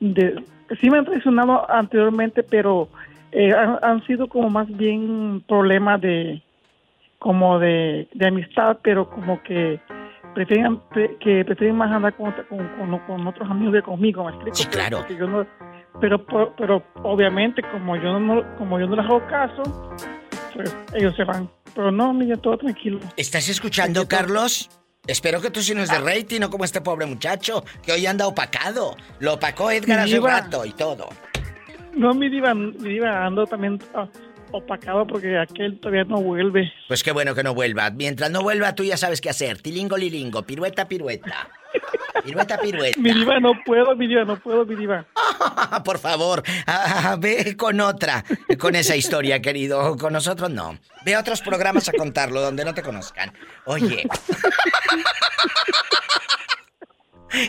De, 0.00 0.44
sí 0.80 0.90
me 0.90 0.98
han 0.98 1.04
traicionado 1.04 1.68
anteriormente, 1.70 2.42
pero 2.42 2.88
eh, 3.32 3.52
han, 3.52 3.78
han 3.82 4.06
sido 4.06 4.28
como 4.28 4.48
más 4.50 4.66
bien 4.68 5.42
problemas 5.46 6.00
de 6.00 6.42
como 7.18 7.58
de, 7.58 8.08
de 8.14 8.26
amistad, 8.28 8.78
pero 8.82 9.10
como 9.10 9.42
que 9.42 9.80
prefieren 10.34 10.78
pre- 10.90 11.16
que 11.18 11.44
prefieren 11.44 11.76
más 11.76 11.90
andar 11.90 12.14
con, 12.16 12.32
con, 12.48 12.68
con- 12.76 12.98
con 13.00 13.26
otros 13.26 13.50
amigos 13.50 13.74
que 13.74 13.82
conmigo, 13.82 14.24
¿me 14.24 14.30
explico? 14.30 14.56
Sí, 14.56 14.66
claro. 14.66 14.98
Porque 14.98 15.16
yo 15.16 15.26
no- 15.26 15.46
pero 16.00 16.24
pero 16.56 16.82
obviamente 17.02 17.60
como 17.72 17.96
yo 17.96 18.20
no 18.20 18.44
como 18.56 18.78
yo 18.78 18.86
no 18.86 18.96
les 18.96 19.04
hago 19.04 19.26
caso, 19.26 19.62
pues 20.54 20.76
ellos 20.94 21.14
se 21.16 21.24
van. 21.24 21.48
Pero 21.74 21.90
no, 21.90 22.12
mira, 22.12 22.36
todo 22.36 22.56
tranquilo. 22.58 23.00
¿Estás 23.16 23.48
escuchando, 23.48 24.06
Carlos? 24.06 24.70
Espero 25.06 25.40
que 25.40 25.50
tú 25.50 25.60
sí 25.60 25.74
no 25.74 25.82
es 25.82 25.90
de 25.90 25.98
rating, 25.98 26.40
no 26.40 26.50
como 26.50 26.64
este 26.64 26.80
pobre 26.80 27.06
muchacho, 27.06 27.64
que 27.82 27.92
hoy 27.92 28.06
anda 28.06 28.26
opacado. 28.26 28.94
Lo 29.20 29.34
opacó 29.34 29.70
Edgar 29.70 30.06
Sí, 30.06 30.14
hace 30.14 30.20
un 30.20 30.26
rato 30.26 30.64
y 30.66 30.72
todo. 30.72 31.08
No, 31.94 32.14
mi 32.14 32.28
diva, 32.28 32.54
mi 32.54 32.72
diva, 32.72 33.24
ando 33.24 33.46
también 33.46 33.78
ah, 33.94 34.08
opacado 34.52 35.06
porque 35.06 35.38
aquel 35.38 35.78
todavía 35.78 36.04
no 36.04 36.20
vuelve. 36.20 36.72
Pues 36.86 37.02
qué 37.02 37.12
bueno 37.12 37.34
que 37.34 37.42
no 37.42 37.54
vuelva. 37.54 37.90
Mientras 37.90 38.30
no 38.30 38.42
vuelva, 38.42 38.74
tú 38.74 38.84
ya 38.84 38.96
sabes 38.96 39.20
qué 39.20 39.30
hacer. 39.30 39.60
Tilingo, 39.60 39.96
lilingo, 39.96 40.42
pirueta, 40.42 40.88
pirueta. 40.88 41.48
Pirueta, 42.24 42.58
pirueta. 42.58 43.00
Mi 43.00 43.12
diva, 43.12 43.38
no 43.40 43.52
puedo, 43.64 43.94
mi 43.94 44.06
diva, 44.06 44.24
no 44.24 44.38
puedo, 44.38 44.64
mi 44.64 44.74
diva. 44.74 45.06
Por 45.84 45.98
favor, 45.98 46.42
ah, 46.66 47.16
ve 47.18 47.56
con 47.56 47.80
otra, 47.80 48.24
con 48.58 48.74
esa 48.74 48.96
historia, 48.96 49.40
querido. 49.40 49.96
Con 49.96 50.12
nosotros 50.12 50.50
no. 50.50 50.78
Ve 51.04 51.14
a 51.14 51.20
otros 51.20 51.42
programas 51.42 51.88
a 51.88 51.92
contarlo 51.92 52.40
donde 52.40 52.64
no 52.64 52.74
te 52.74 52.82
conozcan. 52.82 53.32
Oye. 53.66 54.06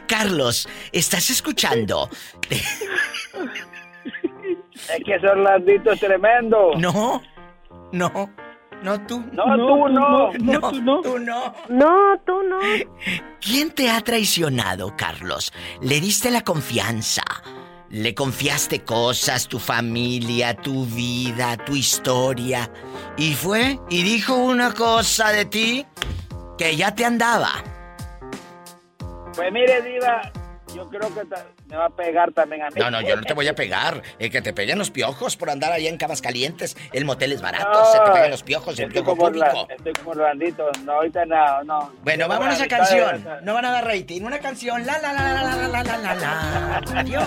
Carlos, 0.07 0.67
¿estás 0.91 1.29
escuchando? 1.29 2.09
Es 4.95 5.03
que 5.03 5.15
ese 5.15 5.27
Orlandito 5.27 5.91
es 5.91 5.99
tremendo. 5.99 6.71
No, 6.77 7.21
no, 7.91 8.29
no 8.81 9.05
tú. 9.05 9.23
No, 9.31 9.43
tú 9.55 9.89
no. 9.89 10.31
No, 10.33 10.71
tú 10.71 10.81
no. 10.81 11.01
Tú 11.01 11.19
no. 11.19 11.53
No, 11.69 12.19
tú 12.25 12.43
no. 12.43 12.59
¿Quién 13.39 13.71
te 13.71 13.89
ha 13.89 14.01
traicionado, 14.01 14.95
Carlos? 14.97 15.53
¿Le 15.81 15.99
diste 15.99 16.31
la 16.31 16.41
confianza? 16.41 17.23
¿Le 17.89 18.13
confiaste 18.13 18.83
cosas, 18.83 19.47
tu 19.47 19.57
familia, 19.57 20.53
tu 20.55 20.85
vida, 20.85 21.57
tu 21.57 21.75
historia? 21.75 22.69
Y 23.17 23.33
fue 23.33 23.79
y 23.89 24.03
dijo 24.03 24.35
una 24.35 24.73
cosa 24.73 25.31
de 25.31 25.45
ti 25.45 25.85
que 26.57 26.75
ya 26.75 26.93
te 26.93 27.05
andaba. 27.05 27.49
Pues 29.35 29.51
mire, 29.51 29.81
Diva, 29.81 30.31
yo 30.75 30.87
creo 30.89 31.13
que 31.13 31.25
me 31.69 31.77
va 31.77 31.85
a 31.85 31.89
pegar 31.89 32.31
también 32.31 32.63
a 32.63 32.69
mí. 32.69 32.79
No, 32.79 32.89
no, 32.89 33.01
yo 33.01 33.15
no 33.15 33.21
te 33.23 33.33
voy 33.33 33.47
a 33.47 33.53
pegar. 33.55 34.01
El 34.17 34.31
que 34.31 34.41
te 34.41 34.53
peguen 34.53 34.77
los 34.79 34.89
piojos 34.91 35.37
por 35.37 35.49
andar 35.49 35.71
allá 35.71 35.87
en 35.89 35.97
camas 35.97 36.21
calientes. 36.21 36.75
El 36.93 37.05
motel 37.05 37.31
es 37.31 37.41
barato, 37.41 37.71
No, 37.71 37.85
se 37.85 37.99
te 37.99 38.11
pegan 38.11 38.31
los 38.31 38.43
piojos, 38.43 38.79
el 38.79 38.87
estoy 38.87 39.03
piojo 39.03 39.15
público. 39.17 39.67
estoy 39.69 39.93
como 39.93 40.11
Orlandito. 40.11 40.69
No, 40.83 40.93
ahorita 40.93 41.25
no, 41.25 41.63
no. 41.63 41.91
Bueno, 42.03 42.25
Yo 42.25 42.29
vámonos 42.29 42.59
a 42.59 42.63
de- 42.63 42.67
canción. 42.67 43.25
No 43.43 43.53
van 43.53 43.65
a 43.65 43.71
dar 43.71 43.85
rating. 43.85 44.21
Una 44.23 44.39
canción. 44.39 44.85
La 44.85 44.97
la 44.99 45.13
la 45.13 45.33
la 45.33 45.43
la 45.43 45.67
la 45.67 45.83
la 45.83 45.97
la 45.97 46.15
la. 46.15 46.81
Adiós. 46.99 47.23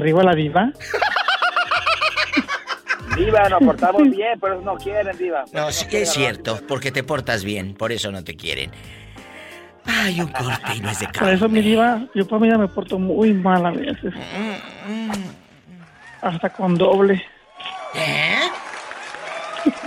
Arriba 0.00 0.22
la 0.24 0.34
diva. 0.34 0.72
Diva, 3.16 3.48
nos 3.48 3.62
portamos 3.62 4.02
bien, 4.10 4.38
pero 4.40 4.60
no 4.60 4.74
quieren, 4.76 5.16
Diva. 5.16 5.44
No, 5.52 5.70
sí 5.70 5.86
es 5.92 6.12
cierto, 6.12 6.60
porque 6.66 6.90
te 6.90 7.04
portas 7.04 7.44
bien, 7.44 7.74
por 7.74 7.92
eso 7.92 8.10
no 8.10 8.24
te 8.24 8.34
quieren. 8.36 8.72
Ay, 9.86 10.20
un 10.20 10.28
corte 10.28 10.76
y 10.76 10.80
no 10.80 10.90
es 10.90 11.00
de 11.00 11.08
Por 11.08 11.28
eso, 11.28 11.48
mi 11.48 11.60
diva, 11.60 12.06
yo 12.14 12.26
para 12.26 12.40
mí 12.40 12.48
ya 12.48 12.58
me 12.58 12.68
porto 12.68 12.98
muy 12.98 13.32
mal 13.32 13.64
a 13.66 13.70
veces. 13.70 14.14
Hasta 16.22 16.48
con 16.50 16.76
doble. 16.76 17.22
¿Eh? 17.94 18.38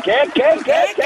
¿Qué, 0.03 0.15
qué, 0.33 0.43
qué, 0.63 0.83
qué? 0.95 1.03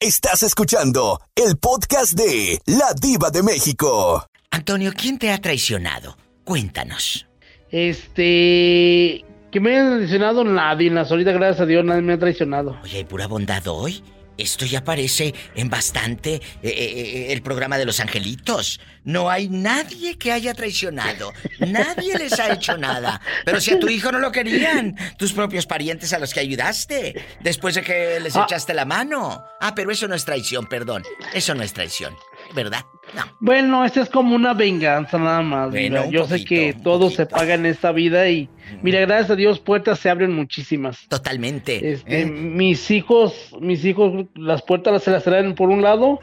Estás 0.00 0.42
escuchando 0.42 1.20
el 1.34 1.56
podcast 1.58 2.14
de 2.14 2.58
La 2.66 2.92
Diva 3.00 3.30
de 3.30 3.42
México. 3.42 4.26
Antonio, 4.50 4.92
¿quién 4.96 5.18
te 5.18 5.30
ha 5.30 5.38
traicionado? 5.38 6.16
Cuéntanos. 6.44 7.26
Este. 7.70 9.24
Que 9.50 9.60
me 9.60 9.76
haya 9.76 9.96
traicionado 9.96 10.44
nadie. 10.44 10.88
En 10.88 10.96
la 10.96 11.04
solita, 11.04 11.32
gracias 11.32 11.60
a 11.60 11.66
Dios, 11.66 11.84
nadie 11.84 12.02
me 12.02 12.14
ha 12.14 12.18
traicionado. 12.18 12.76
Oye, 12.82 12.98
¿hay 12.98 13.04
pura 13.04 13.26
bondad 13.26 13.66
hoy? 13.68 14.02
Esto 14.38 14.64
ya 14.66 14.80
aparece 14.80 15.34
en 15.54 15.68
bastante 15.70 16.34
eh, 16.34 16.40
eh, 16.62 16.70
eh, 16.72 17.32
el 17.32 17.42
programa 17.42 17.78
de 17.78 17.84
los 17.84 18.00
angelitos. 18.00 18.80
No 19.04 19.30
hay 19.30 19.48
nadie 19.48 20.16
que 20.16 20.32
haya 20.32 20.54
traicionado. 20.54 21.32
Nadie 21.58 22.16
les 22.18 22.38
ha 22.38 22.52
hecho 22.52 22.76
nada. 22.78 23.20
Pero 23.44 23.60
si 23.60 23.72
a 23.72 23.80
tu 23.80 23.88
hijo 23.88 24.12
no 24.12 24.18
lo 24.20 24.30
querían, 24.32 24.96
tus 25.18 25.32
propios 25.32 25.66
parientes 25.66 26.12
a 26.12 26.18
los 26.18 26.32
que 26.32 26.40
ayudaste, 26.40 27.14
después 27.40 27.74
de 27.74 27.82
que 27.82 28.20
les 28.20 28.36
Ah. 28.36 28.44
echaste 28.44 28.74
la 28.74 28.84
mano. 28.84 29.44
Ah, 29.60 29.74
pero 29.74 29.90
eso 29.90 30.06
no 30.08 30.14
es 30.14 30.24
traición, 30.24 30.66
perdón. 30.66 31.02
Eso 31.34 31.54
no 31.54 31.62
es 31.62 31.72
traición, 31.72 32.14
¿verdad? 32.54 32.84
No. 33.14 33.22
Bueno, 33.40 33.84
esta 33.84 34.00
es 34.00 34.08
como 34.08 34.34
una 34.34 34.54
venganza 34.54 35.18
nada 35.18 35.42
más. 35.42 35.70
Bueno, 35.70 36.10
Yo 36.10 36.26
sé 36.26 36.44
que 36.44 36.72
todo 36.72 37.10
se 37.10 37.26
paga 37.26 37.54
en 37.54 37.66
esta 37.66 37.92
vida 37.92 38.28
y 38.28 38.48
mira, 38.82 39.00
gracias 39.00 39.30
a 39.30 39.36
Dios 39.36 39.58
puertas 39.60 39.98
se 39.98 40.08
abren 40.08 40.32
muchísimas. 40.32 41.06
Totalmente. 41.08 41.92
Este, 41.92 42.22
¿eh? 42.22 42.26
mis 42.26 42.90
hijos, 42.90 43.54
mis 43.60 43.84
hijos, 43.84 44.26
las 44.34 44.62
puertas 44.62 45.02
se 45.02 45.10
las 45.10 45.24
traen 45.24 45.54
por 45.54 45.68
un 45.68 45.82
lado, 45.82 46.20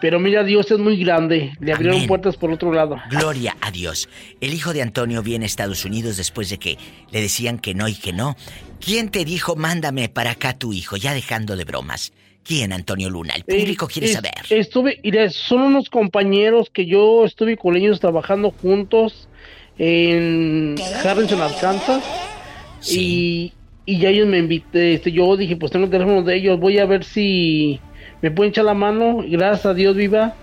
pero 0.00 0.18
mira, 0.18 0.44
Dios 0.44 0.70
es 0.70 0.78
muy 0.78 0.96
grande. 1.02 1.52
Le 1.60 1.72
abrieron 1.72 1.96
Amén. 1.98 2.08
puertas 2.08 2.36
por 2.36 2.50
otro 2.50 2.72
lado. 2.72 2.96
Gloria 3.10 3.56
a 3.60 3.70
Dios. 3.70 4.08
El 4.40 4.54
hijo 4.54 4.72
de 4.72 4.82
Antonio 4.82 5.22
viene 5.22 5.44
a 5.44 5.46
Estados 5.46 5.84
Unidos 5.84 6.16
después 6.16 6.48
de 6.48 6.58
que 6.58 6.78
le 7.10 7.20
decían 7.20 7.58
que 7.58 7.74
no 7.74 7.86
y 7.88 7.94
que 7.94 8.12
no. 8.12 8.36
¿Quién 8.80 9.10
te 9.10 9.24
dijo, 9.24 9.56
mándame 9.56 10.08
para 10.08 10.30
acá 10.30 10.56
tu 10.56 10.72
hijo? 10.72 10.96
Ya 10.96 11.12
dejando 11.12 11.56
de 11.56 11.64
bromas. 11.64 12.12
¿Quién, 12.44 12.72
Antonio 12.72 13.10
Luna? 13.10 13.34
El 13.36 13.44
público 13.44 13.86
quiere 13.86 14.08
Es- 14.08 14.14
saber. 14.14 14.32
Estuve, 14.50 15.00
son 15.30 15.60
unos 15.62 15.88
compañeros 15.90 16.70
que 16.72 16.86
yo 16.86 17.24
estuve 17.24 17.56
con 17.56 17.76
ellos 17.76 18.00
trabajando 18.00 18.50
juntos 18.50 19.28
en 19.78 20.74
Harrison, 21.04 21.40
Arkansas. 21.40 22.02
Y, 22.90 23.52
y 23.86 23.98
ya 23.98 24.08
ellos 24.08 24.26
me 24.26 24.38
invité, 24.38 24.94
este, 24.94 25.12
yo 25.12 25.36
dije, 25.36 25.56
pues 25.56 25.70
tengo 25.72 25.84
el 25.84 25.90
teléfono 25.90 26.22
de 26.22 26.36
ellos, 26.36 26.58
voy 26.58 26.78
a 26.78 26.86
ver 26.86 27.04
si 27.04 27.78
me 28.22 28.30
pueden 28.30 28.50
echar 28.50 28.64
la 28.64 28.74
mano. 28.74 29.18
Gracias 29.26 29.66
a 29.66 29.74
Dios 29.74 29.94
viva. 29.96 30.34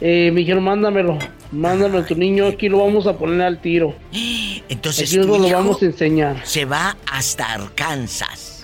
eh, 0.00 0.30
me 0.32 0.40
dijeron, 0.40 0.64
mándamelo, 0.64 1.18
mándame 1.52 1.98
a 1.98 2.06
tu 2.06 2.14
niño, 2.16 2.46
aquí 2.46 2.68
lo 2.68 2.78
vamos 2.78 3.06
a 3.06 3.16
poner 3.18 3.42
al 3.42 3.60
tiro. 3.60 3.94
Entonces 4.68 5.10
aquí 5.12 5.26
lo 5.26 5.38
vamos 5.50 5.82
a 5.82 5.86
enseñar. 5.86 6.40
se 6.44 6.64
va 6.64 6.96
hasta 7.10 7.52
Arkansas. 7.52 8.61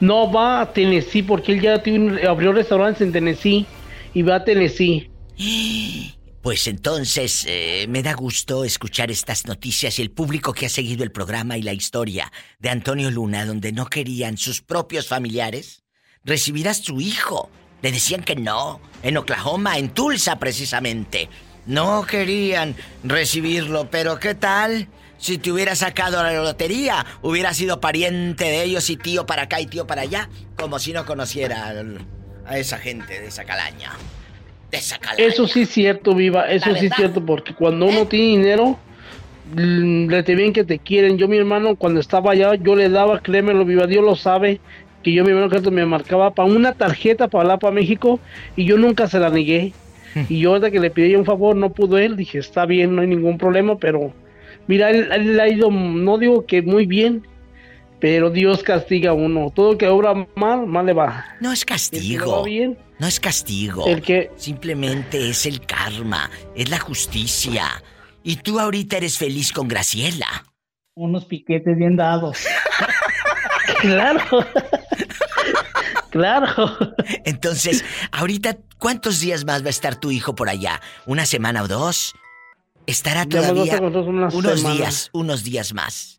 No 0.00 0.30
va 0.30 0.60
a 0.60 0.72
Tennessee 0.72 1.22
porque 1.22 1.52
él 1.52 1.60
ya 1.60 1.82
abrió 2.28 2.52
restaurantes 2.52 3.02
en 3.02 3.12
Tennessee 3.12 3.66
y 4.14 4.22
va 4.22 4.36
a 4.36 4.44
Tennessee. 4.44 5.10
Pues 6.42 6.66
entonces 6.68 7.44
eh, 7.46 7.84
me 7.90 8.02
da 8.02 8.14
gusto 8.14 8.64
escuchar 8.64 9.10
estas 9.10 9.44
noticias 9.44 9.98
y 9.98 10.02
el 10.02 10.10
público 10.10 10.54
que 10.54 10.64
ha 10.64 10.70
seguido 10.70 11.04
el 11.04 11.12
programa 11.12 11.58
y 11.58 11.62
la 11.62 11.74
historia 11.74 12.32
de 12.58 12.70
Antonio 12.70 13.10
Luna, 13.10 13.44
donde 13.44 13.72
no 13.72 13.84
querían 13.84 14.38
sus 14.38 14.62
propios 14.62 15.06
familiares 15.06 15.82
recibir 16.24 16.66
a 16.66 16.72
su 16.72 16.98
hijo. 17.02 17.50
Le 17.82 17.92
decían 17.92 18.22
que 18.22 18.36
no, 18.36 18.80
en 19.02 19.18
Oklahoma, 19.18 19.76
en 19.76 19.90
Tulsa 19.90 20.38
precisamente. 20.38 21.28
No 21.66 22.06
querían 22.06 22.74
recibirlo, 23.04 23.90
pero 23.90 24.18
¿qué 24.18 24.34
tal? 24.34 24.88
Si 25.20 25.36
te 25.36 25.52
hubiera 25.52 25.74
sacado 25.74 26.22
la 26.22 26.32
lotería, 26.32 27.04
hubiera 27.20 27.52
sido 27.52 27.78
pariente 27.78 28.44
de 28.44 28.64
ellos 28.64 28.88
y 28.88 28.96
tío 28.96 29.26
para 29.26 29.42
acá 29.42 29.60
y 29.60 29.66
tío 29.66 29.86
para 29.86 30.00
allá, 30.00 30.30
como 30.56 30.78
si 30.78 30.94
no 30.94 31.04
conociera 31.04 31.74
a 32.46 32.58
esa 32.58 32.78
gente 32.78 33.20
de 33.20 33.26
esa 33.26 33.44
calaña. 33.44 33.92
De 34.70 34.78
esa 34.78 34.96
calaña. 34.96 35.28
Eso 35.28 35.46
sí 35.46 35.62
es 35.62 35.68
cierto, 35.68 36.14
Viva, 36.14 36.50
eso 36.50 36.74
sí 36.74 36.86
es 36.86 36.94
cierto, 36.96 37.22
porque 37.24 37.52
cuando 37.52 37.84
uno 37.84 38.06
tiene 38.06 38.38
dinero, 38.38 38.78
le 39.54 40.22
te 40.22 40.34
ven 40.34 40.54
que 40.54 40.64
te 40.64 40.78
quieren. 40.78 41.18
Yo, 41.18 41.28
mi 41.28 41.36
hermano, 41.36 41.76
cuando 41.76 42.00
estaba 42.00 42.32
allá, 42.32 42.54
yo 42.54 42.74
le 42.74 42.88
daba, 42.88 43.20
créemelo, 43.20 43.66
Viva, 43.66 43.86
Dios 43.86 44.02
lo 44.02 44.16
sabe, 44.16 44.58
que 45.02 45.12
yo, 45.12 45.22
mi 45.22 45.32
hermano, 45.32 45.70
me 45.70 45.84
marcaba 45.84 46.30
para 46.30 46.48
una 46.48 46.72
tarjeta 46.72 47.28
para 47.28 47.42
hablar 47.42 47.58
para 47.58 47.74
México 47.74 48.20
y 48.56 48.64
yo 48.64 48.78
nunca 48.78 49.06
se 49.06 49.20
la 49.20 49.28
negué. 49.28 49.74
y 50.30 50.38
yo, 50.38 50.48
ahorita 50.52 50.70
que 50.70 50.80
le 50.80 50.90
pedí 50.90 51.14
un 51.14 51.26
favor, 51.26 51.54
no 51.56 51.74
pudo 51.74 51.98
él, 51.98 52.16
dije, 52.16 52.38
está 52.38 52.64
bien, 52.64 52.96
no 52.96 53.02
hay 53.02 53.08
ningún 53.08 53.36
problema, 53.36 53.76
pero 53.76 54.14
mira, 54.70 54.88
él, 54.90 55.08
él 55.12 55.36
le 55.36 55.42
ha 55.42 55.48
ido, 55.48 55.70
no 55.70 56.16
digo 56.16 56.46
que 56.46 56.62
muy 56.62 56.86
bien, 56.86 57.26
pero 58.00 58.30
Dios 58.30 58.62
castiga 58.62 59.10
a 59.10 59.14
uno. 59.14 59.52
Todo 59.54 59.76
que 59.76 59.86
obra 59.88 60.14
mal, 60.36 60.66
mal 60.66 60.86
le 60.86 60.94
va. 60.94 61.26
No 61.40 61.52
es 61.52 61.64
castigo. 61.66 62.38
va 62.38 62.44
bien, 62.44 62.78
No 62.98 63.06
es 63.06 63.20
castigo. 63.20 63.86
El 63.86 64.00
que- 64.00 64.30
Simplemente 64.36 65.28
es 65.28 65.44
el 65.44 65.60
karma, 65.66 66.30
es 66.54 66.70
la 66.70 66.78
justicia. 66.78 67.66
Y 68.22 68.36
tú 68.36 68.58
ahorita 68.60 68.96
eres 68.98 69.18
feliz 69.18 69.52
con 69.52 69.68
Graciela. 69.68 70.26
Unos 70.94 71.24
piquetes 71.26 71.76
bien 71.76 71.96
dados. 71.96 72.46
Claro. 73.80 74.20
claro. 76.10 76.54
Entonces, 77.24 77.84
ahorita, 78.12 78.58
¿cuántos 78.78 79.20
días 79.20 79.44
más 79.44 79.62
va 79.62 79.68
a 79.68 79.70
estar 79.70 79.96
tu 79.96 80.10
hijo 80.10 80.34
por 80.34 80.48
allá? 80.50 80.80
¿Una 81.06 81.24
semana 81.24 81.62
o 81.62 81.68
dos? 81.68 82.14
¿Estará 82.90 83.24
todavía 83.24 83.80
unos 83.80 84.32
semanas. 84.32 84.76
días, 84.76 85.10
unos 85.12 85.44
días 85.44 85.72
más? 85.72 86.18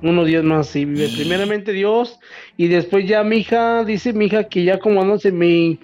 Unos 0.00 0.26
días 0.26 0.42
más, 0.42 0.68
sí, 0.68 0.86
vive. 0.86 1.10
Primeramente 1.14 1.72
Dios, 1.72 2.18
y 2.56 2.68
después 2.68 3.06
ya 3.06 3.22
mi 3.22 3.36
hija, 3.36 3.84
dice 3.84 4.14
mi 4.14 4.24
hija 4.24 4.44
que 4.44 4.64
ya 4.64 4.78
como 4.78 5.18
sé, 5.18 5.30
mi, 5.30 5.78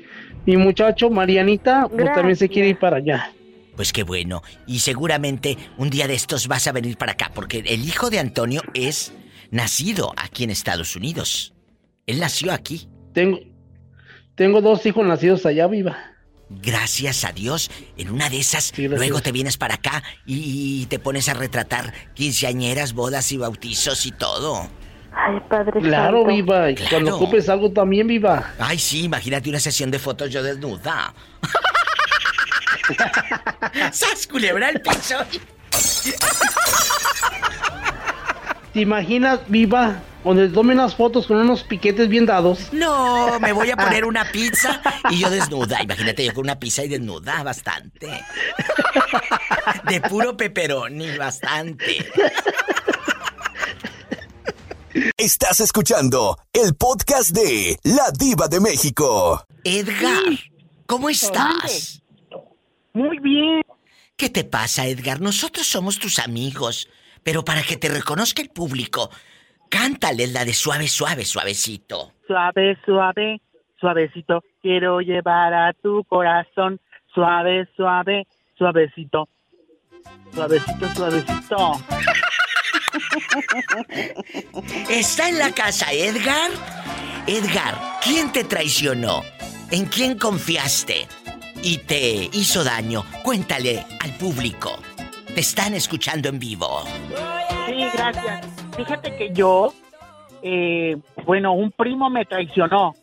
mi 0.47 0.57
muchacho, 0.57 1.11
Marianita, 1.11 1.89
pues 1.89 2.11
también 2.15 2.37
se 2.37 2.49
quiere 2.49 2.71
ir 2.71 2.79
para 2.79 2.97
allá. 2.97 3.31
Pues 3.77 3.93
qué 3.93 4.05
bueno. 4.05 4.43
Y 4.67 4.79
seguramente 4.79 5.59
un 5.77 5.91
día 5.91 6.09
de 6.09 6.15
estos 6.15 6.49
vas 6.49 6.67
a 6.67 6.73
venir 6.73 6.97
para 6.97 7.13
acá, 7.13 7.31
porque 7.35 7.59
el 7.67 7.85
hijo 7.85 8.09
de 8.09 8.19
Antonio 8.19 8.63
es 8.73 9.13
nacido 9.51 10.15
aquí 10.17 10.45
en 10.45 10.51
Estados 10.51 10.97
Unidos. 10.97 11.53
Él 12.07 12.21
nació 12.21 12.55
aquí. 12.55 12.89
Tengo, 13.13 13.39
tengo 14.35 14.63
dos 14.63 14.87
hijos 14.87 15.07
nacidos 15.07 15.45
allá, 15.45 15.67
viva. 15.67 16.16
Gracias 16.49 17.25
a 17.25 17.33
Dios, 17.33 17.71
en 17.97 18.11
una 18.11 18.31
de 18.31 18.39
esas, 18.39 18.73
luego 18.79 19.21
te 19.21 19.33
vienes 19.33 19.57
para 19.57 19.75
acá 19.75 20.03
y, 20.25 20.83
y 20.83 20.87
te 20.87 21.01
pones 21.01 21.29
a 21.29 21.35
retratar 21.35 21.93
quinceañeras, 22.15 22.93
bodas 22.93 23.33
y 23.33 23.37
bautizos 23.37 24.07
y 24.07 24.13
todo. 24.13 24.69
Ay, 25.13 25.41
padre 25.49 25.81
Claro, 25.81 26.19
santo. 26.19 26.33
viva. 26.35 26.71
Y 26.71 26.77
cuando 26.77 27.11
Claro. 27.11 27.17
ocupes 27.17 27.49
algo 27.49 27.73
también, 27.73 28.07
viva. 28.07 28.53
Ay, 28.61 28.79
sí, 28.79 29.05
imagínate 29.05 29.49
una 29.51 29.59
sesión 29.59 29.91
de 29.91 29.99
fotos 29.99 30.31
yo 30.31 30.41
desnuda. 30.43 31.13
¡Sas, 33.93 34.29
culebra 34.29 34.69
el 34.69 34.81
piso! 34.81 35.17
¿Te 38.73 38.81
imaginas, 38.83 39.41
viva, 39.49 39.97
donde 40.35 40.49
tomen 40.49 40.77
las 40.77 40.97
fotos 40.97 41.29
con 41.29 41.37
unos 41.37 41.63
piquetes 41.63 42.09
bien 42.09 42.27
dados? 42.27 42.73
No, 42.73 43.39
me 43.39 43.53
voy 43.53 43.71
a 43.71 43.77
poner 43.77 44.05
una 44.05 44.25
pizza 44.25 44.83
y 45.09 45.21
yo 45.21 45.31
desnuda. 45.31 45.81
Imagínate 45.81 46.25
yo 46.25 46.35
con 46.35 46.45
una 46.45 46.59
pizza 46.59 46.85
y 46.85 46.89
desnuda, 46.89 47.45
bastante. 47.45 48.09
De 49.89 50.01
puro 50.01 50.37
pepperoni, 50.37 51.17
bastante. 51.17 52.05
Estás 55.17 55.61
escuchando 55.61 56.37
el 56.53 56.75
podcast 56.75 57.31
de 57.31 57.79
La 57.85 58.11
Diva 58.11 58.49
de 58.49 58.59
México. 58.59 59.45
Edgar, 59.63 60.41
¿cómo 60.87 61.09
estás? 61.09 62.03
Muy 62.93 63.21
bien. 63.21 63.63
¿Qué 64.17 64.29
te 64.29 64.43
pasa, 64.43 64.87
Edgar? 64.87 65.21
Nosotros 65.21 65.67
somos 65.69 66.01
tus 66.01 66.19
amigos, 66.19 66.89
pero 67.23 67.45
para 67.45 67.63
que 67.63 67.77
te 67.77 67.89
reconozca 67.89 68.43
el 68.43 68.49
público, 68.49 69.11
cántale 69.69 70.27
la 70.29 70.45
de 70.45 70.53
suave, 70.53 70.89
suave, 70.89 71.25
suavecito. 71.25 72.13
Suave, 72.27 72.77
suave, 72.85 73.41
suavecito. 73.79 74.43
Quiero 74.63 75.01
llevar 75.01 75.55
a 75.55 75.73
tu 75.73 76.05
corazón. 76.05 76.81
Suave, 77.15 77.69
suave, 77.77 78.27
suavecito. 78.57 79.29
Suavecito, 80.33 80.89
suavecito. 80.95 81.73
¿Está 84.91 85.29
en 85.29 85.39
la 85.39 85.53
casa 85.53 85.93
Edgar? 85.93 86.51
Edgar, 87.27 87.75
¿quién 88.03 88.33
te 88.33 88.45
traicionó? 88.45 89.23
¿En 89.71 89.87
quién 89.87 90.19
confiaste? 90.19 91.07
Y 91.63 91.79
te 91.79 92.29
hizo 92.33 92.63
daño. 92.63 93.05
Cuéntale 93.25 93.85
al 94.01 94.17
público. 94.17 94.79
Te 95.35 95.41
están 95.41 95.75
escuchando 95.75 96.29
en 96.29 96.39
vivo. 96.39 96.85
Sí, 97.67 97.85
gracias. 97.93 98.56
Fíjate 98.77 99.17
que 99.17 99.31
yo, 99.33 99.73
eh, 100.43 100.97
bueno, 101.25 101.55
un 101.55 101.71
primo 101.73 102.11
me 102.11 102.25
traicionó. 102.25 102.95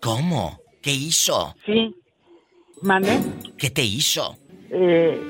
¿Cómo? 0.00 0.60
¿Qué 0.82 0.92
hizo? 0.92 1.54
Sí. 1.64 1.94
¿Mande? 2.82 3.18
¿Qué 3.56 3.70
te 3.70 3.82
hizo? 3.82 4.36
Eh, 4.70 5.20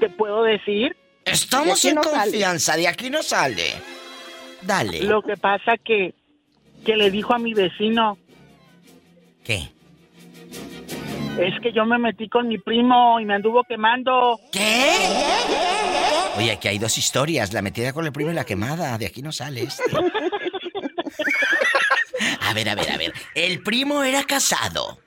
¿Te 0.00 0.08
puedo 0.08 0.42
decir? 0.42 0.96
Estamos 1.24 1.84
en 1.84 1.96
no 1.96 2.02
sale. 2.02 2.16
confianza, 2.22 2.76
de 2.76 2.88
aquí 2.88 3.10
no 3.10 3.22
sale. 3.22 3.74
Dale. 4.62 5.02
Lo 5.02 5.22
que 5.22 5.36
pasa 5.36 5.76
que, 5.76 6.14
que 6.84 6.96
le 6.96 7.10
dijo 7.10 7.34
a 7.34 7.38
mi 7.38 7.52
vecino. 7.54 8.18
¿Qué? 9.44 9.68
Es 11.38 11.60
que 11.60 11.72
yo 11.72 11.84
me 11.84 11.98
metí 11.98 12.28
con 12.28 12.48
mi 12.48 12.58
primo 12.58 13.20
y 13.20 13.24
me 13.24 13.34
anduvo 13.34 13.62
quemando. 13.64 14.38
¿Qué? 14.52 14.92
Oye, 16.38 16.52
aquí 16.52 16.68
hay 16.68 16.78
dos 16.78 16.96
historias, 16.98 17.52
la 17.52 17.62
metida 17.62 17.92
con 17.92 18.06
el 18.06 18.12
primo 18.12 18.30
y 18.30 18.34
la 18.34 18.44
quemada. 18.44 18.96
De 18.98 19.06
aquí 19.06 19.22
no 19.22 19.32
sale 19.32 19.62
este. 19.62 19.84
A 22.40 22.54
ver, 22.54 22.68
a 22.68 22.74
ver, 22.74 22.90
a 22.90 22.96
ver. 22.96 23.12
El 23.34 23.62
primo 23.62 24.02
era 24.02 24.22
casado. 24.24 24.98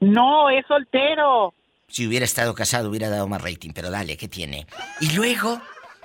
No, 0.00 0.50
es 0.50 0.66
soltero. 0.66 1.54
Si 1.88 2.06
hubiera 2.06 2.24
estado 2.24 2.54
casado 2.54 2.90
hubiera 2.90 3.08
dado 3.08 3.28
más 3.28 3.42
rating, 3.42 3.70
pero 3.74 3.90
dale, 3.90 4.16
¿qué 4.16 4.28
tiene? 4.28 4.66
Y 5.00 5.12
luego, 5.14 5.60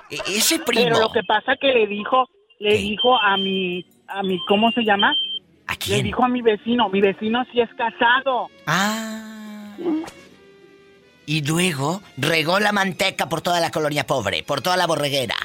e- 0.10 0.20
ese 0.28 0.60
primo... 0.60 0.84
Pero 0.86 1.00
lo 1.00 1.12
que 1.12 1.24
pasa 1.24 1.56
que 1.60 1.68
le 1.68 1.88
dijo, 1.88 2.30
le 2.60 2.78
dijo 2.78 3.18
a 3.20 3.36
mi, 3.38 3.84
a 4.08 4.22
mi, 4.22 4.40
¿cómo 4.48 4.72
se 4.72 4.84
llama? 4.84 5.12
¿A 5.68 5.76
quién? 5.76 5.98
Le 5.98 6.04
dijo 6.04 6.24
a 6.24 6.28
mi 6.28 6.42
vecino, 6.42 6.88
mi 6.90 7.02
vecino 7.02 7.44
sí 7.52 7.62
es 7.62 7.70
casado. 7.76 8.48
Ah. 8.68 9.41
Y 11.26 11.44
luego 11.46 12.02
regó 12.18 12.60
la 12.60 12.72
manteca 12.72 13.30
por 13.30 13.42
toda 13.42 13.60
la 13.60 13.72
colonia 13.72 14.06
pobre, 14.06 14.44
por 14.44 14.62
toda 14.62 14.76
la 14.78 14.88
borreguera. 14.88 15.36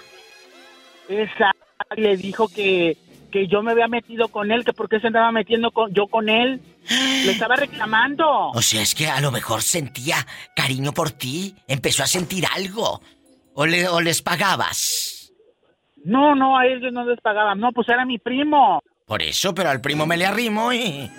Y 1.08 2.00
le 2.00 2.16
dijo 2.16 2.48
que, 2.48 2.96
que 3.30 3.46
yo 3.46 3.62
me 3.62 3.72
había 3.72 3.86
metido 3.86 4.28
con 4.28 4.50
él, 4.50 4.64
que 4.64 4.72
por 4.72 4.88
qué 4.88 4.98
se 5.00 5.06
andaba 5.08 5.30
metiendo 5.30 5.70
con, 5.70 5.92
yo 5.94 6.06
con 6.08 6.28
él. 6.28 6.60
Le 6.88 7.32
estaba 7.32 7.56
reclamando. 7.56 8.48
O 8.50 8.62
sea, 8.62 8.82
es 8.82 8.94
que 8.94 9.08
a 9.08 9.20
lo 9.20 9.30
mejor 9.30 9.62
sentía 9.62 10.26
cariño 10.54 10.92
por 10.92 11.10
ti, 11.10 11.54
empezó 11.68 12.02
a 12.02 12.06
sentir 12.06 12.44
algo. 12.54 13.00
O, 13.54 13.66
le- 13.66 13.88
o 13.88 14.00
les 14.00 14.22
pagabas. 14.22 15.32
No, 16.04 16.34
no, 16.34 16.56
a 16.58 16.66
ellos 16.66 16.92
no 16.92 17.04
les 17.04 17.20
pagaban. 17.20 17.58
No, 17.60 17.72
pues 17.72 17.88
era 17.88 18.04
mi 18.04 18.18
primo. 18.18 18.82
Por 19.06 19.22
eso, 19.22 19.54
pero 19.54 19.70
al 19.70 19.80
primo 19.80 20.06
me 20.06 20.16
le 20.16 20.26
arrimo 20.26 20.72
y... 20.72 21.10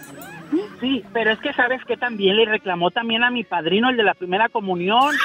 Sí, 0.80 1.04
pero 1.14 1.32
es 1.32 1.40
que 1.40 1.54
sabes 1.54 1.84
que 1.86 1.98
también 1.98 2.36
le 2.38 2.46
reclamó 2.46 2.92
también 2.92 3.24
a 3.24 3.32
mi 3.32 3.44
padrino, 3.44 3.90
el 3.90 3.98
de 3.98 4.04
la 4.04 4.14
primera 4.14 4.48
comunión. 4.50 5.16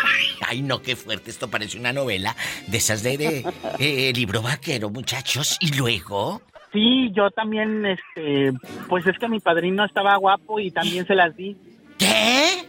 Ay, 0.48 0.62
no, 0.62 0.82
qué 0.82 0.96
fuerte, 0.96 1.30
esto 1.30 1.48
parece 1.48 1.78
una 1.78 1.92
novela 1.92 2.34
de 2.66 2.78
esas 2.78 3.02
de, 3.02 3.18
de 3.18 3.44
eh, 3.78 4.12
libro 4.14 4.42
vaquero, 4.42 4.90
muchachos. 4.90 5.58
¿Y 5.60 5.76
luego? 5.76 6.42
Sí, 6.72 7.12
yo 7.12 7.30
también, 7.30 7.84
este, 7.84 8.52
pues 8.88 9.06
es 9.06 9.18
que 9.18 9.28
mi 9.28 9.40
padrino 9.40 9.84
estaba 9.84 10.16
guapo 10.16 10.58
y 10.58 10.70
también 10.70 11.06
se 11.06 11.14
las 11.14 11.36
di. 11.36 11.56
¿Qué? 11.98 12.66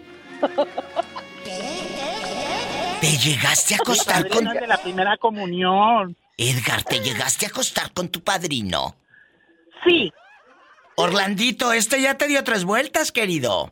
¿Te 2.99 3.17
llegaste 3.17 3.75
a 3.75 3.77
acostar 3.77 4.23
Mi 4.23 4.29
con... 4.29 4.47
es 4.47 4.53
de 4.53 4.67
la 4.67 4.77
primera 4.77 5.17
comunión. 5.17 6.15
Edgar, 6.37 6.83
¿te 6.83 6.99
llegaste 6.99 7.45
a 7.45 7.49
acostar 7.49 7.93
con 7.93 8.09
tu 8.09 8.21
padrino? 8.21 8.95
Sí. 9.85 10.11
Orlandito, 10.95 11.73
este 11.73 12.01
ya 12.01 12.17
te 12.17 12.27
dio 12.27 12.43
tres 12.43 12.63
vueltas, 12.65 13.11
querido. 13.11 13.71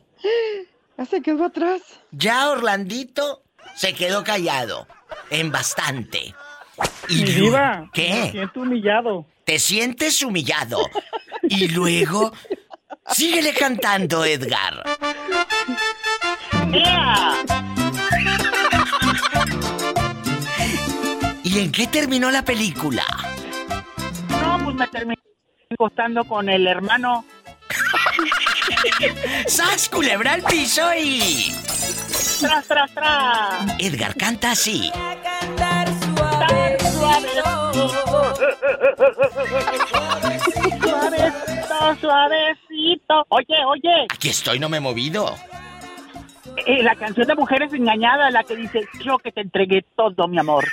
Ya 0.98 1.06
se 1.06 1.22
quedó 1.22 1.44
atrás. 1.46 1.80
Ya 2.10 2.50
Orlandito 2.50 3.42
se 3.76 3.94
quedó 3.94 4.24
callado. 4.24 4.86
En 5.30 5.50
bastante. 5.52 6.34
Y 7.08 7.16
Mi 7.16 7.24
diva, 7.24 7.80
Me 7.82 7.90
¿Qué? 7.92 8.28
siento 8.32 8.60
humillado. 8.60 9.26
Te 9.44 9.58
sientes 9.58 10.22
humillado. 10.22 10.78
Y 11.42 11.68
luego... 11.68 12.32
Síguele 13.08 13.52
cantando, 13.52 14.24
Edgar. 14.24 14.84
¿Y 21.44 21.58
en 21.58 21.72
qué 21.72 21.86
terminó 21.86 22.30
la 22.30 22.44
película? 22.44 23.04
No, 24.30 24.64
pues 24.64 24.76
me 24.76 24.88
terminé 24.88 25.20
acostando 25.72 26.24
con 26.24 26.48
el 26.48 26.66
hermano. 26.66 27.24
¡Sas, 29.46 29.88
culebra 29.88 30.34
al 30.34 30.42
piso 30.42 30.82
y... 30.98 31.52
¡Tras, 32.40 32.66
tras, 32.66 32.92
tras! 32.94 33.76
Edgar 33.78 34.16
canta 34.16 34.50
así. 34.52 34.90
Suavecito, 40.72 42.00
suavecito. 42.00 43.24
Oye, 43.28 43.64
oye, 43.66 44.06
Aquí 44.12 44.28
estoy, 44.28 44.58
no 44.58 44.68
me 44.68 44.76
he 44.78 44.80
movido. 44.80 45.34
eh, 46.66 46.82
la 46.82 46.94
canción 46.96 47.26
de 47.26 47.34
Mujeres 47.34 47.72
Engañadas, 47.72 48.32
la 48.32 48.44
que 48.44 48.56
dice, 48.56 48.80
yo 49.04 49.18
que 49.18 49.32
te 49.32 49.40
entregué 49.40 49.84
todo, 49.96 50.28
mi 50.28 50.38
amor. 50.38 50.64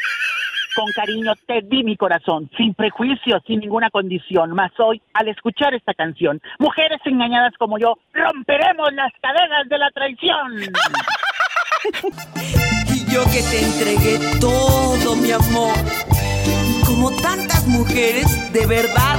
Con 0.79 0.93
cariño 0.93 1.33
te 1.45 1.61
di 1.61 1.83
mi 1.83 1.97
corazón, 1.97 2.49
sin 2.55 2.73
prejuicios, 2.73 3.43
sin 3.45 3.59
ninguna 3.59 3.89
condición. 3.89 4.51
Mas 4.51 4.71
hoy, 4.79 5.01
al 5.13 5.27
escuchar 5.27 5.73
esta 5.73 5.93
canción, 5.93 6.39
mujeres 6.57 7.01
engañadas 7.03 7.51
como 7.59 7.77
yo, 7.77 7.97
romperemos 8.13 8.93
las 8.93 9.11
cadenas 9.21 9.67
de 9.67 9.77
la 9.77 9.91
traición. 9.91 10.53
Y 12.91 13.05
yo 13.11 13.23
que 13.25 13.41
te 13.41 13.61
entregué 13.61 14.19
todo, 14.39 15.15
mi 15.17 15.31
amor. 15.31 15.75
Como 16.85 17.11
tantas 17.21 17.67
mujeres, 17.67 18.53
de 18.53 18.65
verdad, 18.65 19.17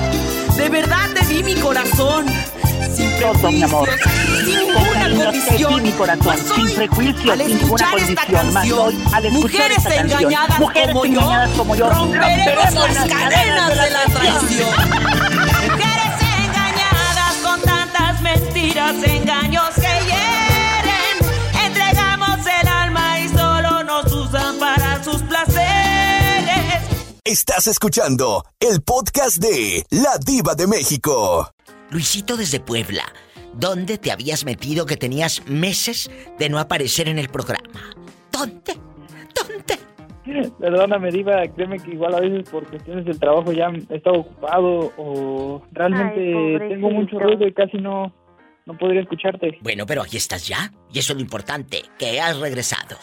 de 0.57 0.69
verdad 0.71 1.11
te 1.15 1.27
di 1.27 1.43
mi 1.43 1.55
corazón. 1.61 2.25
Sin 3.01 3.19
Todo, 3.19 3.51
mi 3.51 3.63
amor. 3.63 3.89
sin 4.45 5.17
condición. 5.17 5.83
mi 5.83 5.93
corazón, 5.93 6.37
sin 6.37 6.67
hoy, 6.67 6.73
prejuicios, 6.75 7.31
al 7.31 7.39
sin 7.39 7.49
ninguna 7.49 7.63
escuchar 7.63 7.99
esta 7.99 8.27
condición. 8.27 8.53
Canción, 8.53 8.79
hoy, 8.79 8.95
al 9.15 9.25
escuchar 9.25 9.41
mujeres 9.41 9.79
esta 9.79 9.95
canción, 9.95 10.21
engañadas 10.21 10.61
mujeres 10.61 10.87
como 10.93 11.07
yo, 11.07 11.21
engañadas 11.21 11.51
como 11.57 11.77
yo, 11.77 11.91
romperemos 11.91 12.75
las 12.75 13.09
cadenas 13.09 13.69
de 13.71 13.91
la 13.91 14.05
traición. 14.05 14.71
Mujeres 15.71 16.15
engañadas 16.45 17.35
con 17.43 17.61
tantas 17.63 18.21
mentiras, 18.21 18.95
engaños 19.03 19.71
que 19.77 19.93
hieren. 20.05 21.65
Entregamos 21.65 22.39
el 22.61 22.69
alma 22.69 23.21
y 23.21 23.29
solo 23.31 23.83
nos 23.83 24.13
usan 24.13 24.59
para 24.59 25.03
sus 25.03 25.23
placeres. 25.23 26.83
Estás 27.25 27.67
escuchando 27.67 28.45
el 28.59 28.83
podcast 28.83 29.39
de 29.39 29.87
La 29.89 30.19
Diva 30.19 30.55
de 30.55 30.67
México. 30.67 31.51
Luisito 31.91 32.36
desde 32.36 32.61
Puebla. 32.61 33.05
¿Dónde 33.55 33.99
te 33.99 34.12
habías 34.12 34.45
metido 34.45 34.86
que 34.86 34.97
tenías 34.97 35.47
meses 35.47 36.11
de 36.38 36.49
no 36.49 36.59
aparecer 36.59 37.09
en 37.09 37.18
el 37.18 37.28
programa? 37.28 37.91
¿Dónde? 38.30 38.74
Perdóname, 40.61 41.11
Diva, 41.11 41.43
créeme 41.49 41.78
que 41.78 41.93
igual 41.93 42.14
a 42.14 42.20
veces 42.20 42.49
por 42.49 42.64
cuestiones 42.68 43.05
del 43.05 43.18
trabajo 43.18 43.53
ya 43.53 43.72
he 43.88 43.97
estado 43.97 44.20
ocupado 44.20 44.93
o 44.97 45.62
realmente 45.72 46.62
Ay, 46.62 46.68
tengo 46.68 46.91
mucho 46.91 47.18
ruido 47.18 47.49
y 47.49 47.53
casi 47.53 47.78
no, 47.78 48.14
no 48.66 48.78
podría 48.78 49.01
escucharte. 49.01 49.59
Bueno, 49.61 49.86
pero 49.86 50.03
aquí 50.03 50.16
estás 50.16 50.47
ya. 50.47 50.70
Y 50.93 50.99
eso 51.01 51.12
es 51.12 51.16
lo 51.16 51.22
importante, 51.22 51.82
que 51.99 52.20
has 52.20 52.38
regresado. 52.38 52.97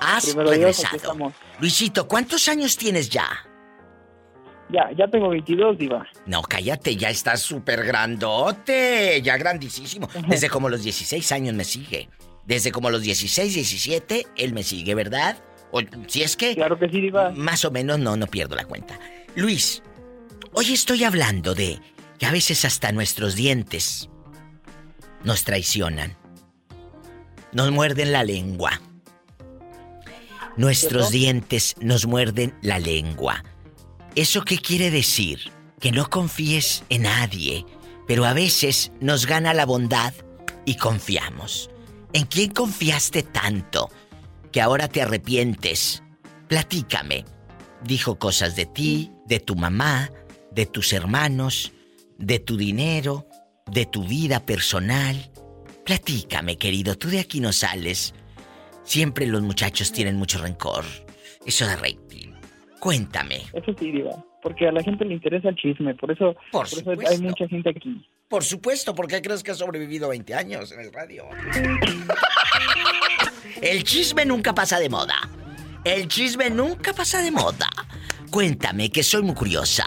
Has 0.00 0.26
Primero 0.26 0.50
regresado. 0.50 1.32
Luisito, 1.60 2.06
¿cuántos 2.06 2.46
años 2.48 2.76
tienes 2.76 3.08
ya? 3.08 3.26
Ya, 4.72 4.90
ya 4.96 5.06
tengo 5.08 5.28
22, 5.28 5.76
Diva. 5.76 6.06
No, 6.26 6.42
cállate, 6.42 6.96
ya 6.96 7.10
estás 7.10 7.42
súper 7.42 7.84
grandote, 7.84 9.20
ya 9.22 9.36
grandísimo. 9.36 10.08
Desde 10.26 10.48
como 10.48 10.68
los 10.68 10.82
16 10.82 11.30
años 11.32 11.54
me 11.54 11.64
sigue. 11.64 12.08
Desde 12.46 12.72
como 12.72 12.90
los 12.90 13.02
16, 13.02 13.54
17, 13.54 14.26
él 14.36 14.52
me 14.52 14.62
sigue, 14.62 14.94
¿verdad? 14.94 15.36
O, 15.70 15.80
si 16.06 16.22
es 16.22 16.36
que... 16.36 16.54
Claro 16.54 16.78
que 16.78 16.88
sí, 16.88 17.00
Diva. 17.00 17.30
Más 17.30 17.64
o 17.64 17.70
menos, 17.70 17.98
no, 17.98 18.16
no 18.16 18.26
pierdo 18.26 18.56
la 18.56 18.64
cuenta. 18.64 18.98
Luis, 19.36 19.82
hoy 20.52 20.72
estoy 20.72 21.04
hablando 21.04 21.54
de 21.54 21.78
que 22.18 22.26
a 22.26 22.32
veces 22.32 22.64
hasta 22.64 22.92
nuestros 22.92 23.34
dientes 23.34 24.08
nos 25.24 25.44
traicionan. 25.44 26.16
Nos 27.52 27.70
muerden 27.70 28.12
la 28.12 28.24
lengua. 28.24 28.80
Nuestros 30.56 31.08
¿Cierto? 31.08 31.10
dientes 31.10 31.74
nos 31.80 32.06
muerden 32.06 32.54
la 32.62 32.78
lengua. 32.78 33.42
¿Eso 34.14 34.44
qué 34.44 34.58
quiere 34.58 34.90
decir? 34.90 35.50
Que 35.80 35.90
no 35.90 36.10
confíes 36.10 36.84
en 36.90 37.02
nadie, 37.02 37.64
pero 38.06 38.26
a 38.26 38.34
veces 38.34 38.92
nos 39.00 39.24
gana 39.24 39.54
la 39.54 39.64
bondad 39.64 40.12
y 40.66 40.76
confiamos. 40.76 41.70
¿En 42.12 42.26
quién 42.26 42.50
confiaste 42.50 43.22
tanto 43.22 43.88
que 44.52 44.60
ahora 44.60 44.88
te 44.88 45.00
arrepientes? 45.00 46.02
Platícame. 46.46 47.24
Dijo 47.84 48.18
cosas 48.18 48.54
de 48.54 48.66
ti, 48.66 49.12
de 49.26 49.40
tu 49.40 49.56
mamá, 49.56 50.10
de 50.50 50.66
tus 50.66 50.92
hermanos, 50.92 51.72
de 52.18 52.38
tu 52.38 52.58
dinero, 52.58 53.26
de 53.64 53.86
tu 53.86 54.04
vida 54.06 54.44
personal. 54.44 55.30
Platícame, 55.86 56.58
querido, 56.58 56.98
tú 56.98 57.08
de 57.08 57.20
aquí 57.20 57.40
no 57.40 57.52
sales. 57.54 58.12
Siempre 58.84 59.26
los 59.26 59.40
muchachos 59.40 59.90
tienen 59.90 60.16
mucho 60.16 60.38
rencor. 60.38 60.84
Eso 61.46 61.64
da 61.64 61.76
rating. 61.76 62.31
Cuéntame. 62.82 63.36
Eso 63.52 63.72
sí, 63.78 63.92
Diva. 63.92 64.10
Porque 64.42 64.66
a 64.66 64.72
la 64.72 64.82
gente 64.82 65.04
le 65.04 65.14
interesa 65.14 65.50
el 65.50 65.54
chisme, 65.54 65.94
por 65.94 66.10
eso, 66.10 66.34
Por 66.50 66.66
eso 66.66 66.90
hay 67.08 67.18
mucha 67.20 67.46
gente 67.46 67.70
aquí. 67.70 68.04
Por 68.26 68.42
supuesto, 68.42 68.92
¿por 68.92 69.06
qué 69.06 69.22
crees 69.22 69.44
que 69.44 69.52
has 69.52 69.58
sobrevivido 69.58 70.08
20 70.08 70.34
años 70.34 70.72
en 70.72 70.80
el 70.80 70.92
radio? 70.92 71.26
El 73.62 73.84
chisme 73.84 74.24
nunca 74.24 74.52
pasa 74.52 74.80
de 74.80 74.88
moda. 74.88 75.14
El 75.84 76.08
chisme 76.08 76.50
nunca 76.50 76.92
pasa 76.92 77.22
de 77.22 77.30
moda. 77.30 77.68
Cuéntame, 78.32 78.90
que 78.90 79.04
soy 79.04 79.22
muy 79.22 79.36
curiosa. 79.36 79.84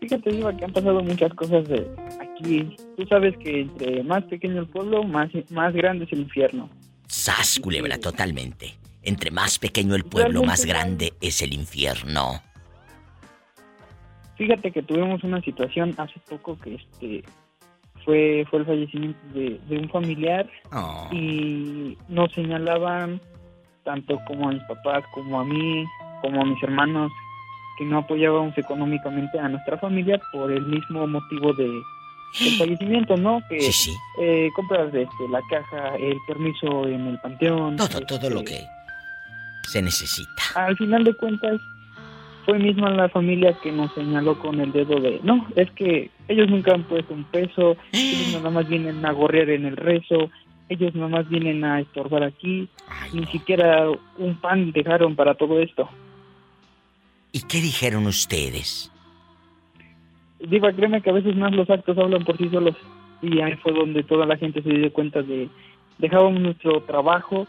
Fíjate, 0.00 0.30
Diva, 0.30 0.56
que 0.56 0.64
han 0.64 0.72
pasado 0.72 1.02
muchas 1.02 1.34
cosas 1.34 1.66
de 1.66 1.90
aquí. 2.20 2.76
Tú 2.96 3.04
sabes 3.08 3.36
que 3.38 3.62
entre 3.62 4.04
más 4.04 4.22
pequeño 4.26 4.60
el 4.60 4.68
pueblo, 4.68 5.02
más, 5.02 5.30
más 5.50 5.74
grande 5.74 6.04
es 6.04 6.12
el 6.12 6.20
infierno. 6.20 6.70
Sas, 7.08 7.58
culebra, 7.58 7.98
totalmente. 7.98 8.76
Entre 9.06 9.30
más 9.30 9.58
pequeño 9.58 9.94
el 9.94 10.04
pueblo, 10.04 10.42
más 10.42 10.64
grande 10.66 11.14
es 11.22 11.40
el 11.40 11.54
infierno. 11.54 12.42
Fíjate 14.36 14.70
que 14.70 14.82
tuvimos 14.82 15.24
una 15.24 15.40
situación 15.40 15.94
hace 15.96 16.20
poco 16.28 16.58
que 16.58 16.74
este 16.74 17.22
fue 18.04 18.44
fue 18.50 18.58
el 18.60 18.66
fallecimiento 18.66 19.18
de, 19.32 19.58
de 19.68 19.78
un 19.78 19.88
familiar 19.88 20.46
Oh. 20.72 21.08
y 21.12 21.96
nos 22.08 22.30
señalaban 22.32 23.20
tanto 23.84 24.18
como 24.26 24.48
a 24.48 24.52
mis 24.52 24.62
papás 24.64 25.04
como 25.14 25.40
a 25.40 25.44
mí 25.44 25.84
como 26.20 26.42
a 26.42 26.44
mis 26.44 26.62
hermanos 26.62 27.10
que 27.78 27.84
no 27.84 27.98
apoyábamos 27.98 28.56
económicamente 28.58 29.38
a 29.38 29.48
nuestra 29.48 29.78
familia 29.78 30.20
por 30.32 30.50
el 30.52 30.66
mismo 30.66 31.06
motivo 31.06 31.52
de 31.54 31.68
del 32.40 32.54
fallecimiento, 32.58 33.16
¿no? 33.16 33.40
Que 33.48 33.60
Sí, 33.60 33.72
sí. 33.72 33.96
eh, 34.20 34.50
compras 34.54 34.92
de 34.92 35.02
este, 35.02 35.28
la 35.30 35.40
caja, 35.48 35.94
el 35.96 36.18
permiso 36.26 36.86
en 36.88 37.06
el 37.06 37.18
panteón. 37.20 37.76
Todo, 37.76 38.00
todo 38.02 38.28
lo 38.30 38.40
este, 38.40 38.56
que 38.58 38.64
se 39.66 39.82
necesita. 39.82 40.42
al 40.54 40.76
final 40.76 41.04
de 41.04 41.14
cuentas 41.14 41.60
fue 42.44 42.58
misma 42.60 42.90
la 42.90 43.08
familia 43.08 43.58
que 43.60 43.72
nos 43.72 43.92
señaló 43.92 44.38
con 44.38 44.60
el 44.60 44.70
dedo 44.70 45.00
de 45.00 45.20
no, 45.24 45.46
es 45.56 45.70
que 45.72 46.10
ellos 46.28 46.48
nunca 46.48 46.74
han 46.74 46.84
puesto 46.84 47.12
un 47.12 47.24
peso, 47.24 47.76
ellos 47.92 48.34
nada 48.34 48.50
más 48.50 48.68
vienen 48.68 49.04
a 49.04 49.10
gorrear 49.12 49.50
en 49.50 49.66
el 49.66 49.76
rezo, 49.76 50.30
ellos 50.68 50.94
nada 50.94 51.08
más 51.08 51.28
vienen 51.28 51.64
a 51.64 51.80
estorbar 51.80 52.22
aquí, 52.22 52.68
ni 53.12 53.26
siquiera 53.26 53.88
un 54.18 54.36
pan 54.36 54.70
dejaron 54.70 55.16
para 55.16 55.34
todo 55.34 55.60
esto. 55.60 55.88
¿Y 57.32 57.40
qué 57.42 57.60
dijeron 57.60 58.06
ustedes? 58.06 58.92
Diva, 60.38 60.72
créeme 60.72 61.00
que 61.02 61.10
a 61.10 61.14
veces 61.14 61.36
más 61.36 61.52
los 61.52 61.68
actos 61.68 61.98
hablan 61.98 62.24
por 62.24 62.36
sí 62.38 62.48
solos 62.48 62.76
y 63.22 63.40
ahí 63.40 63.56
fue 63.56 63.72
donde 63.72 64.04
toda 64.04 64.24
la 64.24 64.36
gente 64.36 64.62
se 64.62 64.70
dio 64.70 64.92
cuenta 64.92 65.22
de 65.22 65.48
dejábamos 65.98 66.40
nuestro 66.40 66.82
trabajo 66.82 67.46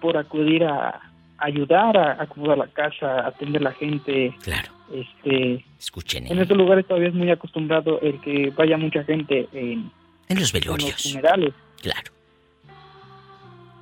por 0.00 0.16
acudir 0.16 0.64
a 0.64 1.00
ayudar 1.38 1.96
a 1.96 2.22
acomodar 2.22 2.58
la 2.58 2.66
casa, 2.68 3.20
a 3.20 3.28
atender 3.28 3.60
a 3.62 3.64
la 3.70 3.72
gente. 3.72 4.34
Claro. 4.42 4.72
Este, 4.92 5.64
Escuchen. 5.78 6.26
en 6.28 6.38
estos 6.38 6.56
lugares 6.56 6.86
todavía 6.86 7.08
es 7.08 7.14
muy 7.14 7.30
acostumbrado 7.30 8.00
el 8.00 8.20
que 8.20 8.50
vaya 8.56 8.76
mucha 8.76 9.02
gente 9.04 9.48
en, 9.52 9.90
En 10.28 10.40
los 10.40 10.54
en 10.54 10.60
velorios. 10.60 10.92
los 10.92 11.12
funerales. 11.12 11.54
Claro. 11.82 12.12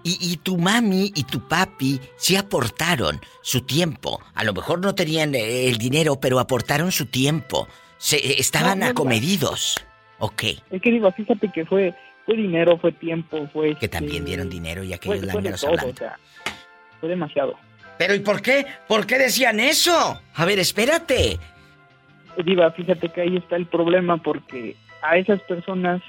Y, 0.02 0.18
y 0.20 0.36
tu 0.36 0.58
mami 0.58 1.12
y 1.14 1.22
tu 1.24 1.40
papi 1.48 1.98
sí 2.16 2.36
aportaron 2.36 3.20
su 3.42 3.62
tiempo. 3.62 4.20
A 4.34 4.44
lo 4.44 4.52
mejor 4.52 4.80
no 4.80 4.94
tenían 4.94 5.34
eh, 5.34 5.66
el 5.68 5.78
dinero, 5.78 6.16
pero 6.20 6.38
aportaron 6.38 6.92
su 6.92 7.06
tiempo. 7.06 7.68
Se, 7.96 8.16
eh, 8.16 8.36
estaban 8.38 8.78
No, 8.80 8.84
no, 8.84 8.84
no. 8.86 8.90
acomedidos. 8.90 9.76
Ok. 10.18 10.42
Es 10.70 10.82
que 10.82 10.90
digo, 10.90 11.10
fíjate 11.12 11.50
que 11.50 11.64
fue 11.64 11.94
fue 12.26 12.36
dinero, 12.36 12.78
fue 12.78 12.92
tiempo, 12.92 13.46
fue 13.52 13.76
Que 13.76 13.88
también 13.88 14.16
este, 14.22 14.26
dieron 14.28 14.48
dinero 14.50 14.82
y 14.82 14.88
fue, 14.88 14.94
aquellos 14.96 15.16
fue 15.18 15.26
de 15.26 15.34
lángaros 15.34 15.60
todo, 15.60 15.70
hablando. 15.72 15.92
o 15.92 15.96
sea, 15.96 16.18
fue 17.00 17.08
demasiado. 17.08 17.56
Pero 17.98 18.14
¿y 18.14 18.20
por 18.20 18.42
qué? 18.42 18.66
¿Por 18.88 19.06
qué 19.06 19.18
decían 19.18 19.60
eso? 19.60 20.20
A 20.34 20.44
ver, 20.44 20.58
espérate. 20.58 21.38
Diva, 22.44 22.70
fíjate 22.72 23.08
que 23.10 23.20
ahí 23.20 23.36
está 23.36 23.56
el 23.56 23.66
problema 23.66 24.16
porque 24.16 24.76
a 25.02 25.16
esas 25.16 25.40
personas, 25.42 26.02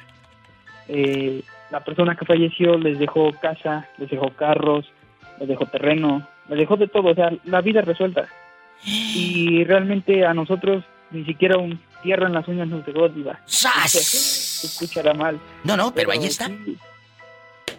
eh, 0.87 1.41
la 1.69 1.81
persona 1.81 2.15
que 2.15 2.25
falleció 2.25 2.77
les 2.77 2.97
dejó 2.97 3.31
casa, 3.33 3.87
les 3.97 4.09
dejó 4.09 4.29
carros, 4.31 4.91
les 5.39 5.47
dejó 5.47 5.65
terreno, 5.65 6.27
les 6.49 6.59
dejó 6.59 6.77
de 6.77 6.87
todo, 6.87 7.11
o 7.11 7.15
sea, 7.15 7.31
la 7.43 7.61
vida 7.61 7.81
resuelta. 7.81 8.27
Y 8.85 9.63
realmente 9.63 10.25
a 10.25 10.33
nosotros 10.33 10.83
ni 11.11 11.23
siquiera 11.25 11.57
un 11.57 11.79
tierra 12.03 12.27
en 12.27 12.33
las 12.33 12.47
uñas 12.47 12.67
nos 12.67 12.85
dejó, 12.85 13.09
Diva. 13.09 13.39
¡Sas! 13.45 14.63
Escuchará 14.63 15.13
mal. 15.13 15.39
No, 15.63 15.77
no, 15.77 15.93
pero 15.93 16.11
ahí 16.11 16.25
está. 16.25 16.47
sí, 16.47 16.77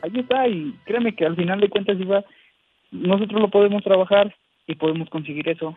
ahí 0.02 0.12
está, 0.14 0.48
y 0.48 0.74
créeme 0.84 1.14
que 1.14 1.26
al 1.26 1.36
final 1.36 1.60
de 1.60 1.68
cuentas, 1.68 1.98
Diva, 1.98 2.24
nosotros 2.90 3.40
lo 3.40 3.48
podemos 3.48 3.82
trabajar 3.82 4.34
y 4.66 4.74
podemos 4.74 5.08
conseguir 5.10 5.48
eso. 5.48 5.76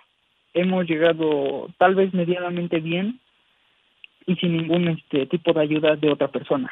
Hemos 0.53 0.85
llegado 0.87 1.67
tal 1.77 1.95
vez 1.95 2.13
medianamente 2.13 2.79
bien 2.79 3.19
y 4.25 4.35
sin 4.35 4.57
ningún 4.57 4.87
este 4.89 5.25
tipo 5.27 5.53
de 5.53 5.61
ayuda 5.61 5.95
de 5.95 6.11
otra 6.11 6.27
persona. 6.27 6.71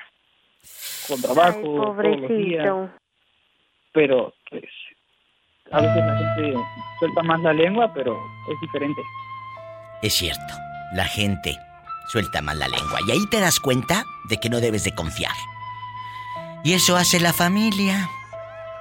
Con 1.07 1.21
trabajo, 1.21 1.61
todos 1.61 1.95
los 1.97 2.29
días, 2.29 2.67
Pobrecito. 2.67 2.89
pero 3.93 4.33
pues 4.49 4.63
a 5.71 5.81
veces 5.81 5.97
la 5.97 6.17
gente 6.17 6.59
suelta 6.99 7.23
más 7.23 7.41
la 7.41 7.53
lengua, 7.53 7.93
pero 7.93 8.17
es 8.51 8.61
diferente. 8.61 9.01
Es 10.01 10.13
cierto, 10.13 10.53
la 10.93 11.05
gente 11.05 11.55
suelta 12.07 12.41
mal 12.41 12.59
la 12.59 12.67
lengua 12.67 12.99
y 13.07 13.11
ahí 13.11 13.25
te 13.29 13.39
das 13.39 13.59
cuenta 13.59 14.03
de 14.29 14.38
que 14.38 14.49
no 14.49 14.59
debes 14.59 14.83
de 14.83 14.93
confiar. 14.93 15.35
Y 16.63 16.73
eso 16.73 16.95
hace 16.95 17.19
la 17.19 17.33
familia. 17.33 18.09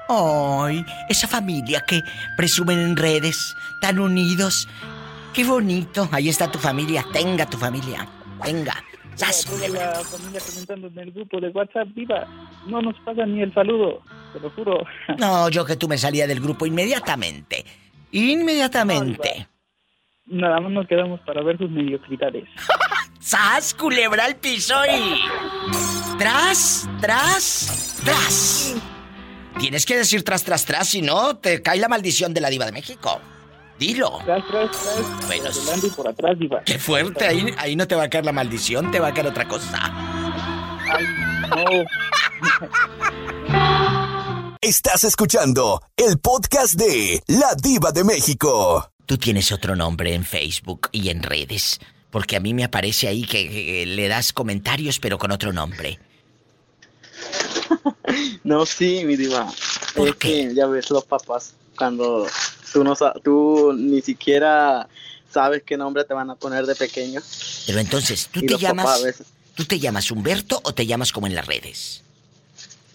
¡Ay! 0.09 0.85
Esa 1.09 1.27
familia 1.27 1.81
que 1.81 2.03
presumen 2.37 2.79
en 2.79 2.97
redes, 2.97 3.55
tan 3.81 3.99
unidos. 3.99 4.69
¡Qué 5.33 5.45
bonito! 5.45 6.09
Ahí 6.13 6.29
está 6.29 6.51
tu 6.51 6.59
familia. 6.59 7.05
Tenga 7.13 7.47
tu 7.47 7.59
familia. 7.59 8.07
Venga. 8.45 8.75
¡Sas! 9.17 9.47
Toda 9.47 9.69
la 9.69 10.05
familia 10.05 10.41
comentando 10.47 10.87
en 10.89 10.99
el 10.99 11.13
grupo 11.13 11.41
de 11.41 11.49
WhatsApp, 11.49 11.89
viva, 11.95 12.27
no 12.67 12.83
nos 12.83 12.95
pasa 13.01 13.25
ni 13.25 13.41
el 13.41 13.53
saludo, 13.55 14.03
te 14.33 14.41
lo 14.41 14.51
juro. 14.51 14.85
No, 15.19 15.49
yo 15.49 15.65
que 15.65 15.77
tú 15.77 15.89
me 15.89 15.97
salía 15.97 16.27
del 16.27 16.41
grupo 16.41 16.67
inmediatamente. 16.67 17.65
Inmediatamente. 18.13 19.49
Nada 20.27 20.61
más 20.61 20.71
nos 20.71 20.87
quedamos 20.87 21.21
para 21.21 21.43
ver 21.43 21.57
sus 21.57 21.71
mediocridades. 21.71 22.45
¡Sas! 23.21 23.73
Culebra 23.75 24.27
al 24.27 24.37
piso 24.37 24.75
y. 24.85 25.23
Tras, 26.19 26.89
tras, 27.01 28.01
tras. 28.03 28.96
Tienes 29.59 29.87
que 29.87 29.97
decir 29.97 30.23
tras, 30.23 30.45
tras, 30.45 30.65
tras, 30.65 30.89
si 30.89 31.03
no, 31.03 31.37
te 31.37 31.63
cae 31.63 31.79
la 31.79 31.89
maldición 31.89 32.35
de 32.35 32.41
la 32.41 32.51
Diva 32.51 32.67
de 32.67 32.73
México. 32.73 33.21
Dilo. 33.79 34.21
Tras, 34.25 34.47
tras, 34.47 34.71
tras. 34.71 35.27
Bueno, 35.27 35.45
por 35.45 35.55
delante 35.55 35.87
y 35.87 35.91
por 35.91 36.09
atrás, 36.09 36.39
diva. 36.39 36.63
Qué 36.65 36.79
fuerte, 36.79 37.27
ahí, 37.27 37.55
ahí 37.59 37.77
no 37.77 37.87
te 37.87 37.95
va 37.95 38.05
a 38.05 38.11
caer 38.11 38.25
la 38.25 38.33
maldición, 38.33 38.91
te 38.91 39.01
va 39.01 39.09
a 39.09 39.15
caer 39.15 39.27
otra 39.27 39.47
cosa. 39.49 39.79
Ay, 40.91 41.85
Estás 44.61 45.05
escuchando 45.05 45.83
el 45.97 46.19
podcast 46.19 46.75
de 46.75 47.23
La 47.27 47.55
Diva 47.55 47.93
de 47.93 48.05
México. 48.05 48.91
Tú 49.05 49.17
tienes 49.17 49.53
otro 49.53 49.77
nombre 49.77 50.15
en 50.15 50.25
Facebook 50.25 50.89
y 50.93 51.11
en 51.11 51.23
redes. 51.23 51.79
Porque 52.11 52.37
a 52.37 52.41
mí 52.41 52.55
me 52.55 52.65
aparece 52.65 53.09
ahí 53.09 53.25
que, 53.25 53.49
que 53.49 53.87
le 53.87 54.09
das 54.09 54.33
comentarios, 54.33 54.99
pero 54.99 55.19
con 55.19 55.31
otro 55.31 55.53
nombre. 55.53 55.99
No, 58.47 58.65
sí, 58.65 59.03
mi 59.05 59.17
diva. 59.17 59.53
es 59.97 60.15
que 60.15 60.55
ya 60.55 60.67
ves 60.67 60.89
los 60.91 61.05
papás 61.05 61.55
cuando 61.77 62.27
tú 62.73 62.85
no 62.85 62.95
tú 63.23 63.73
ni 63.77 64.01
siquiera 64.01 64.89
sabes 65.33 65.65
qué 65.65 65.77
nombre 65.77 66.05
te 66.05 66.15
van 66.15 66.31
a 66.31 66.37
poner 66.37 66.65
de 66.65 66.77
pequeño. 66.77 67.21
Pero 67.67 67.81
entonces, 67.81 68.29
¿tú 68.31 68.41
Y 68.41 68.47
te 68.47 68.57
llamas. 68.57 69.03
¿Tú 69.57 69.65
te 69.65 69.81
llamas 69.81 70.11
Humberto 70.13 70.61
o 70.63 70.73
te 70.73 70.87
llamas 70.87 71.11
como 71.11 71.27
en 71.27 71.35
las 71.35 71.47
redes? 71.47 72.03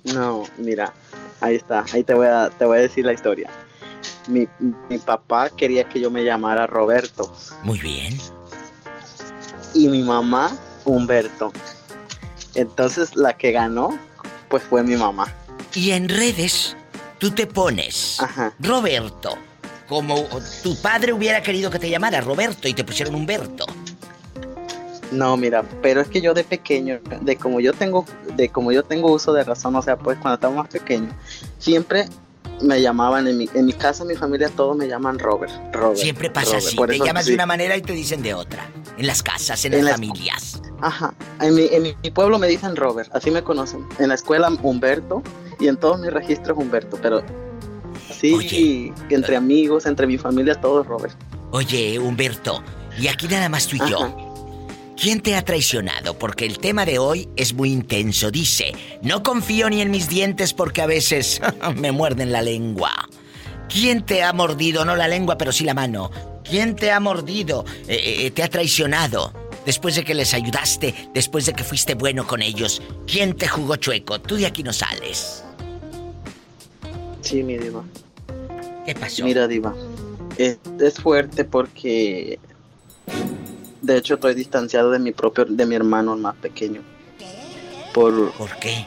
No, 0.05 0.47
mira, 0.57 0.93
ahí 1.41 1.55
está, 1.55 1.85
ahí 1.91 2.03
te 2.03 2.13
voy 2.13 2.27
a, 2.27 2.49
te 2.49 2.63
voy 2.65 2.77
a 2.77 2.81
decir 2.81 3.03
la 3.03 3.11
historia. 3.13 3.49
Mi, 4.27 4.47
mi 4.89 4.99
papá 4.99 5.49
quería 5.49 5.83
que 5.83 5.99
yo 5.99 6.09
me 6.09 6.23
llamara 6.23 6.65
Roberto 6.65 7.35
Muy 7.63 7.79
bien. 7.79 8.17
y 9.73 9.89
mi 9.89 10.01
mamá 10.01 10.55
Humberto. 10.85 11.51
Entonces 12.55 13.15
la 13.15 13.33
que 13.35 13.51
ganó, 13.51 13.99
pues 14.47 14.63
fue 14.63 14.83
mi 14.83 14.95
mamá. 14.95 15.33
Y 15.73 15.91
en 15.91 16.09
redes, 16.09 16.75
tú 17.17 17.31
te 17.31 17.47
pones 17.47 18.17
Roberto. 18.59 19.37
Como 19.87 20.25
tu 20.63 20.75
padre 20.81 21.11
hubiera 21.13 21.41
querido 21.43 21.69
que 21.69 21.79
te 21.79 21.89
llamara 21.89 22.21
Roberto 22.21 22.67
y 22.67 22.73
te 22.73 22.83
pusieron 22.83 23.13
Humberto. 23.15 23.65
No, 25.11 25.35
mira, 25.35 25.63
pero 25.81 25.99
es 25.99 26.07
que 26.07 26.21
yo 26.21 26.33
de 26.33 26.45
pequeño, 26.45 26.99
de 27.21 27.35
como 27.35 27.59
yo 27.59 27.73
tengo, 27.73 28.05
de 28.37 28.47
como 28.47 28.71
yo 28.71 28.83
tengo 28.83 29.11
uso 29.11 29.33
de 29.33 29.43
razón, 29.43 29.75
o 29.75 29.81
sea, 29.81 29.97
pues 29.97 30.17
cuando 30.19 30.35
estaba 30.35 30.55
más 30.55 30.69
pequeño, 30.69 31.09
siempre 31.59 32.07
me 32.61 32.81
llamaban 32.81 33.27
en 33.27 33.37
mi, 33.37 33.49
en 33.53 33.65
mi 33.65 33.73
casa, 33.73 34.03
en 34.03 34.07
mi 34.09 34.15
familia, 34.15 34.47
todos 34.49 34.77
me 34.77 34.87
llaman 34.87 35.19
Robert. 35.19 35.51
Robert 35.73 35.97
Siempre 35.99 36.29
pasa 36.29 36.51
Robert. 36.59 36.65
así. 36.67 36.77
Te 36.77 36.95
eso, 36.95 37.05
llamas 37.05 37.25
sí. 37.25 37.31
de 37.31 37.35
una 37.35 37.45
manera 37.45 37.75
y 37.75 37.81
te 37.81 37.91
dicen 37.91 38.21
de 38.21 38.33
otra. 38.33 38.69
En 38.97 39.05
las 39.07 39.21
casas, 39.21 39.65
en, 39.65 39.73
En 39.73 39.79
las 39.83 39.99
la- 39.99 40.05
familias. 40.07 40.61
Ajá, 40.81 41.13
en 41.39 41.55
mi, 41.55 41.67
en 41.71 41.83
mi- 41.83 42.11
pueblo 42.11 42.39
me 42.39 42.47
dicen 42.47 42.75
Robert, 42.75 43.09
así 43.15 43.29
me 43.31 43.43
conocen. 43.43 43.85
En 43.99 44.09
la 44.09 44.15
escuela 44.15 44.49
Humberto 44.61 45.21
y 45.59 45.67
en 45.67 45.77
todos 45.77 45.99
mis 45.99 46.11
registros 46.11 46.57
Humberto, 46.57 46.97
pero 47.01 47.21
sí, 48.19 48.91
entre 49.09 49.35
amigos, 49.35 49.85
entre 49.85 50.07
mi 50.07 50.17
familia, 50.17 50.55
todos 50.55 50.85
Robert. 50.87 51.15
Oye, 51.51 51.99
Humberto, 51.99 52.63
y 52.99 53.07
aquí 53.07 53.27
nada 53.27 53.49
más 53.49 53.67
tú 53.67 53.75
y 53.75 53.89
yo. 53.89 54.15
¿Quién 54.99 55.21
te 55.21 55.35
ha 55.35 55.41
traicionado? 55.43 56.17
Porque 56.19 56.45
el 56.45 56.59
tema 56.59 56.85
de 56.85 56.99
hoy 56.99 57.27
es 57.35 57.53
muy 57.55 57.71
intenso. 57.71 58.29
Dice, 58.29 58.71
no 59.01 59.23
confío 59.23 59.67
ni 59.69 59.81
en 59.81 59.89
mis 59.89 60.07
dientes 60.09 60.53
porque 60.53 60.81
a 60.81 60.85
veces 60.85 61.41
me 61.75 61.91
muerden 61.91 62.31
la 62.31 62.41
lengua. 62.43 62.91
¿Quién 63.67 64.05
te 64.05 64.21
ha 64.21 64.31
mordido? 64.33 64.85
No 64.85 64.95
la 64.95 65.07
lengua, 65.07 65.37
pero 65.39 65.51
sí 65.51 65.63
la 65.63 65.73
mano. 65.73 66.11
¿Quién 66.43 66.75
te 66.75 66.91
ha 66.91 66.99
mordido? 66.99 67.65
Eh, 67.87 68.25
eh, 68.25 68.31
¿Te 68.31 68.43
ha 68.43 68.49
traicionado? 68.49 69.33
Después 69.65 69.95
de 69.95 70.03
que 70.03 70.13
les 70.13 70.33
ayudaste, 70.33 71.09
después 71.13 71.45
de 71.45 71.53
que 71.53 71.63
fuiste 71.63 71.93
bueno 71.93 72.25
con 72.25 72.41
ellos. 72.41 72.81
¿Quién 73.05 73.35
te 73.35 73.47
jugó 73.47 73.75
chueco? 73.75 74.19
Tú 74.19 74.35
de 74.35 74.47
aquí 74.47 74.63
no 74.63 74.73
sales. 74.73 75.43
Sí, 77.21 77.43
mi 77.43 77.57
diva. 77.57 77.83
¿Qué 78.85 78.95
pasó? 78.95 79.23
Mira, 79.23 79.47
diva, 79.47 79.75
es, 80.37 80.57
es 80.79 80.95
fuerte 80.95 81.45
porque 81.45 82.39
de 83.81 83.97
hecho 83.97 84.15
estoy 84.15 84.33
distanciado 84.33 84.91
de 84.91 84.99
mi 84.99 85.11
propio, 85.11 85.45
de 85.45 85.65
mi 85.65 85.75
hermano 85.75 86.15
más 86.17 86.35
pequeño. 86.35 86.81
Por, 87.93 88.31
¿Por 88.33 88.57
qué? 88.57 88.85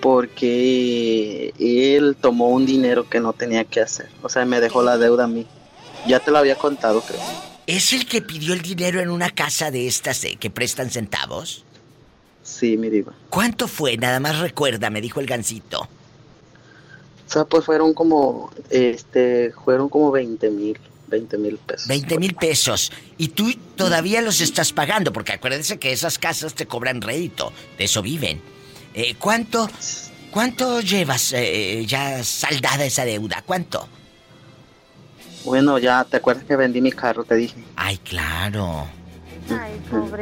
Porque 0.00 1.52
él 1.58 2.16
tomó 2.20 2.48
un 2.48 2.66
dinero 2.66 3.08
que 3.08 3.20
no 3.20 3.32
tenía 3.32 3.64
que 3.64 3.80
hacer. 3.80 4.08
O 4.22 4.28
sea, 4.28 4.44
me 4.44 4.60
dejó 4.60 4.82
la 4.82 4.96
deuda 4.96 5.24
a 5.24 5.28
mí. 5.28 5.46
Ya 6.06 6.20
te 6.20 6.30
lo 6.30 6.38
había 6.38 6.56
contado, 6.56 7.00
creo. 7.02 7.20
¿Es 7.66 7.92
el 7.92 8.06
que 8.06 8.22
pidió 8.22 8.54
el 8.54 8.62
dinero 8.62 9.00
en 9.00 9.10
una 9.10 9.30
casa 9.30 9.70
de 9.70 9.86
estas 9.86 10.24
eh, 10.24 10.36
que 10.38 10.50
prestan 10.50 10.90
centavos? 10.90 11.64
Sí, 12.42 12.76
mi 12.76 12.90
diva. 12.90 13.12
¿Cuánto 13.30 13.68
fue? 13.68 13.96
Nada 13.96 14.18
más 14.18 14.38
recuerda, 14.40 14.90
me 14.90 15.00
dijo 15.00 15.20
el 15.20 15.26
gancito. 15.26 15.82
O 15.82 17.30
sea, 17.32 17.44
pues 17.44 17.64
fueron 17.64 17.94
como, 17.94 18.52
este, 18.68 19.52
fueron 19.64 19.88
como 19.88 20.10
20 20.10 20.50
mil, 20.50 20.78
20 21.06 21.38
mil 21.38 21.56
pesos. 21.58 21.86
20 21.86 22.18
mil 22.18 22.34
pesos. 22.34 22.92
Y 23.16 23.28
tú 23.28 23.54
todavía 23.76 24.20
los 24.22 24.40
estás 24.40 24.72
pagando, 24.72 25.12
porque 25.12 25.32
acuérdense 25.32 25.78
que 25.78 25.92
esas 25.92 26.18
casas 26.18 26.54
te 26.54 26.66
cobran 26.66 27.00
rédito. 27.00 27.52
De 27.78 27.84
eso 27.84 28.02
viven. 28.02 28.42
Eh, 28.94 29.14
¿Cuánto, 29.18 29.70
cuánto 30.32 30.80
llevas 30.80 31.32
eh, 31.32 31.84
ya 31.86 32.24
saldada 32.24 32.84
esa 32.84 33.04
deuda? 33.04 33.42
¿Cuánto? 33.46 33.88
Bueno, 35.44 35.78
ya, 35.78 36.04
¿te 36.04 36.18
acuerdas 36.18 36.44
que 36.44 36.56
vendí 36.56 36.80
mi 36.80 36.92
carro? 36.92 37.24
Te 37.24 37.34
dije. 37.34 37.62
Ay, 37.76 37.98
claro. 37.98 38.86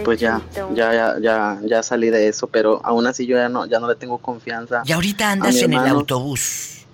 Pues 0.04 0.18
ya, 0.18 0.40
ya, 0.74 0.92
ya, 0.92 1.16
ya, 1.20 1.60
ya 1.64 1.82
salí 1.82 2.10
de 2.10 2.28
eso, 2.28 2.46
pero 2.46 2.80
aún 2.84 3.06
así 3.06 3.26
yo 3.26 3.36
ya 3.36 3.48
no, 3.48 3.66
ya 3.66 3.78
no 3.78 3.88
le 3.88 3.94
tengo 3.94 4.18
confianza. 4.18 4.82
¿Y 4.84 4.92
ahorita 4.92 5.30
andas 5.30 5.56
en 5.56 5.74
el 5.74 5.86
autobús? 5.86 6.86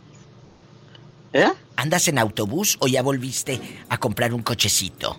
¿Eh? 1.33 1.49
¿Andas 1.77 2.09
en 2.09 2.19
autobús 2.19 2.77
o 2.81 2.89
ya 2.89 3.03
volviste 3.03 3.61
a 3.89 3.99
comprar 3.99 4.35
un 4.35 4.43
cochecito? 4.43 5.19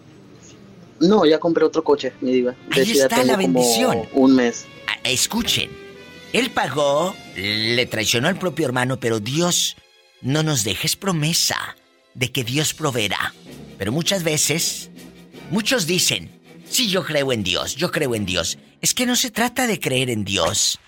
No, 1.00 1.26
ya 1.26 1.40
compré 1.40 1.64
otro 1.64 1.84
coche, 1.84 2.14
mi 2.22 2.34
diva. 2.34 2.56
De 2.76 2.82
Ahí 2.82 2.92
está 2.92 3.08
tengo 3.10 3.24
la 3.24 3.34
como 3.34 3.48
bendición. 3.54 4.02
Un 4.14 4.36
mes. 4.36 4.66
Ah, 4.88 4.98
Escuchen, 5.04 5.70
él 6.34 6.52
pagó, 6.52 7.16
le 7.36 7.86
traicionó 7.86 8.28
al 8.28 8.38
propio 8.38 8.66
hermano, 8.66 9.00
pero 9.00 9.20
Dios 9.20 9.78
no 10.22 10.44
nos 10.44 10.64
dejes 10.64 10.96
promesa 10.96 11.76
de 12.18 12.32
que 12.32 12.44
Dios 12.44 12.74
proveerá. 12.74 13.34
Pero 13.78 13.92
muchas 13.94 14.24
veces, 14.24 14.90
muchos 15.52 15.86
dicen, 15.86 16.42
sí, 16.70 16.90
yo 16.90 17.06
creo 17.06 17.32
en 17.32 17.44
Dios, 17.44 17.76
yo 17.76 17.92
creo 17.92 18.16
en 18.16 18.26
Dios. 18.26 18.58
Es 18.82 18.94
que 18.94 19.06
no 19.06 19.16
se 19.16 19.32
trata 19.32 19.68
de 19.68 19.80
creer 19.80 20.10
en 20.10 20.26
Dios, 20.26 20.80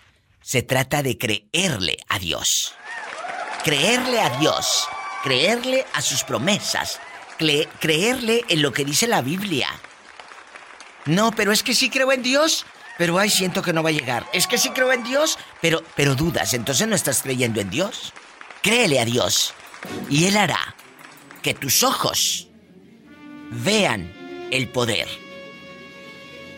se 0.41 0.63
trata 0.63 1.01
de 1.03 1.17
creerle 1.17 1.97
a 2.09 2.19
Dios. 2.19 2.73
Creerle 3.63 4.19
a 4.19 4.37
Dios, 4.39 4.87
creerle 5.23 5.85
a 5.93 6.01
sus 6.01 6.23
promesas, 6.23 6.99
cre- 7.37 7.67
creerle 7.79 8.43
en 8.49 8.61
lo 8.61 8.73
que 8.73 8.83
dice 8.85 9.05
la 9.07 9.21
Biblia. 9.21 9.67
No, 11.05 11.31
pero 11.31 11.51
es 11.51 11.61
que 11.61 11.75
sí 11.75 11.89
creo 11.89 12.11
en 12.11 12.23
Dios, 12.23 12.65
pero 12.97 13.19
ay, 13.19 13.29
siento 13.29 13.61
que 13.61 13.73
no 13.73 13.83
va 13.83 13.89
a 13.89 13.93
llegar. 13.93 14.25
Es 14.33 14.47
que 14.47 14.57
sí 14.57 14.69
creo 14.69 14.91
en 14.93 15.03
Dios, 15.03 15.37
pero 15.61 15.83
pero 15.95 16.15
dudas, 16.15 16.53
entonces 16.53 16.87
no 16.87 16.95
estás 16.95 17.21
creyendo 17.21 17.59
en 17.61 17.69
Dios. 17.69 18.13
Créele 18.61 18.99
a 18.99 19.05
Dios 19.05 19.53
y 20.09 20.25
él 20.25 20.37
hará 20.37 20.75
que 21.41 21.53
tus 21.53 21.83
ojos 21.83 22.49
vean 23.51 24.11
el 24.51 24.67
poder. 24.69 25.07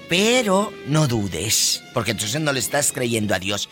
Pero 0.09 0.73
no 0.87 1.07
dudes, 1.07 1.83
porque 1.93 2.11
entonces 2.11 2.41
no 2.41 2.51
le 2.51 2.59
estás 2.59 2.91
creyendo 2.91 3.33
a 3.33 3.39
Dios. 3.39 3.69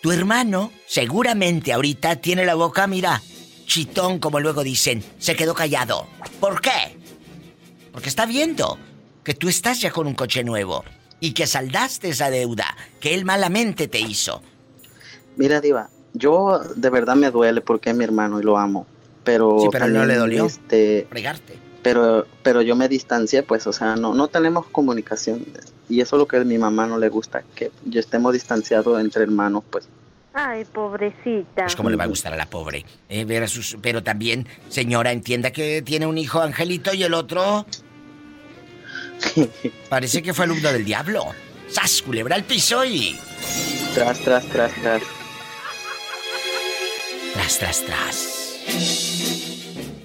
Tu 0.00 0.10
hermano 0.10 0.72
seguramente 0.86 1.72
ahorita 1.72 2.16
tiene 2.16 2.46
la 2.46 2.54
boca, 2.54 2.86
mira, 2.86 3.22
chitón, 3.66 4.18
como 4.18 4.40
luego 4.40 4.64
dicen, 4.64 5.04
se 5.18 5.36
quedó 5.36 5.54
callado. 5.54 6.06
¿Por 6.40 6.60
qué? 6.60 6.98
Porque 7.92 8.08
está 8.08 8.26
viendo 8.26 8.78
que 9.22 9.34
tú 9.34 9.48
estás 9.48 9.80
ya 9.80 9.90
con 9.90 10.06
un 10.06 10.14
coche 10.14 10.42
nuevo 10.42 10.84
y 11.20 11.32
que 11.32 11.46
saldaste 11.46 12.08
esa 12.08 12.30
deuda 12.30 12.76
que 12.98 13.14
él 13.14 13.24
malamente 13.24 13.86
te 13.86 14.00
hizo. 14.00 14.42
Mira, 15.36 15.60
Diva, 15.60 15.90
yo 16.14 16.60
de 16.74 16.90
verdad 16.90 17.14
me 17.14 17.30
duele 17.30 17.60
porque 17.60 17.90
es 17.90 17.96
mi 17.96 18.04
hermano 18.04 18.40
y 18.40 18.42
lo 18.42 18.58
amo. 18.58 18.86
Pero. 19.24 19.58
Sí, 19.60 19.68
pero 19.70 19.86
no 19.86 19.94
también, 19.94 20.08
le 20.08 20.16
dolió. 20.16 20.46
Este, 20.46 21.06
Fregarte. 21.08 21.54
pero, 21.82 22.26
pero 22.42 22.62
yo 22.62 22.76
me 22.76 22.88
distancié, 22.88 23.42
pues, 23.42 23.66
o 23.66 23.72
sea, 23.72 23.96
no, 23.96 24.14
no 24.14 24.28
tenemos 24.28 24.66
comunicación. 24.66 25.44
Y 25.88 26.00
eso 26.00 26.16
es 26.16 26.20
lo 26.20 26.26
que 26.26 26.38
a 26.38 26.44
mi 26.44 26.58
mamá 26.58 26.86
no 26.86 26.98
le 26.98 27.08
gusta, 27.08 27.42
que 27.54 27.70
yo 27.84 28.00
estemos 28.00 28.32
distanciados 28.32 29.00
entre 29.00 29.22
hermanos, 29.24 29.62
pues. 29.70 29.88
Ay, 30.34 30.64
pobrecita. 30.64 31.64
Pues 31.64 31.76
como 31.76 31.90
le 31.90 31.96
va 31.96 32.04
a 32.04 32.06
gustar 32.06 32.32
a 32.32 32.36
la 32.36 32.46
pobre. 32.46 32.86
Eh, 33.08 33.24
ver 33.24 33.42
a 33.42 33.48
sus... 33.48 33.76
Pero 33.82 34.02
también, 34.02 34.48
señora, 34.68 35.12
entienda 35.12 35.50
que 35.50 35.82
tiene 35.82 36.06
un 36.06 36.16
hijo 36.16 36.40
angelito 36.40 36.94
y 36.94 37.02
el 37.02 37.14
otro... 37.14 37.66
Parece 39.90 40.22
que 40.22 40.32
fue 40.32 40.46
alumno 40.46 40.72
del 40.72 40.84
diablo. 40.84 41.26
¡Sas, 41.68 42.02
culebra 42.02 42.36
al 42.36 42.44
piso 42.44 42.84
y... 42.84 43.18
Tras, 43.94 44.20
tras, 44.20 44.46
tras, 44.46 44.72
tras. 44.74 45.02
Tras, 47.34 47.58
tras, 47.58 47.82
tras. 47.84 49.11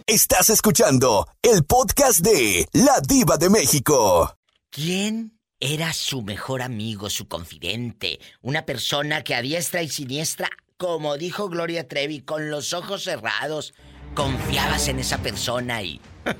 Estás 0.10 0.49
escuchando 0.49 1.26
el 1.43 1.66
podcast 1.66 2.26
de 2.26 2.66
La 2.72 3.01
Diva 3.05 3.36
de 3.36 3.49
México. 3.49 4.38
¿Quién 4.70 5.32
era 5.60 5.91
su 5.91 6.22
mejor 6.22 6.62
amigo, 6.62 7.10
su 7.10 7.28
confidente? 7.28 8.18
Una 8.41 8.66
persona 8.66 9.22
que 9.26 9.36
a 9.36 9.41
diestra 9.41 9.82
y 9.82 9.89
siniestra, 9.89 10.47
como 10.78 11.18
dijo 11.18 11.49
Gloria 11.49 11.89
Trevi, 11.89 12.22
con 12.22 12.49
los 12.49 12.74
ojos 12.74 13.03
cerrados, 13.03 13.74
confiabas 14.16 14.88
en 14.88 14.99
esa 14.99 15.18
persona 15.18 15.84
y... 15.84 15.99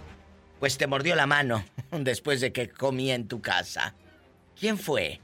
Pues 0.62 0.78
te 0.78 0.88
mordió 0.88 1.16
la 1.16 1.28
mano 1.28 1.66
después 1.92 2.40
de 2.40 2.54
que 2.54 2.70
comía 2.70 3.16
en 3.16 3.28
tu 3.28 3.42
casa. 3.42 3.96
¿Quién 4.58 4.78
fue? 4.78 5.20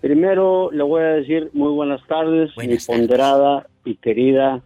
Primero 0.00 0.70
le 0.70 0.84
voy 0.84 1.02
a 1.02 1.14
decir 1.14 1.50
muy 1.52 1.72
buenas 1.72 2.00
tardes, 2.06 2.56
mi 2.56 2.78
ponderada 2.78 3.66
y 3.84 3.96
querida 3.96 4.62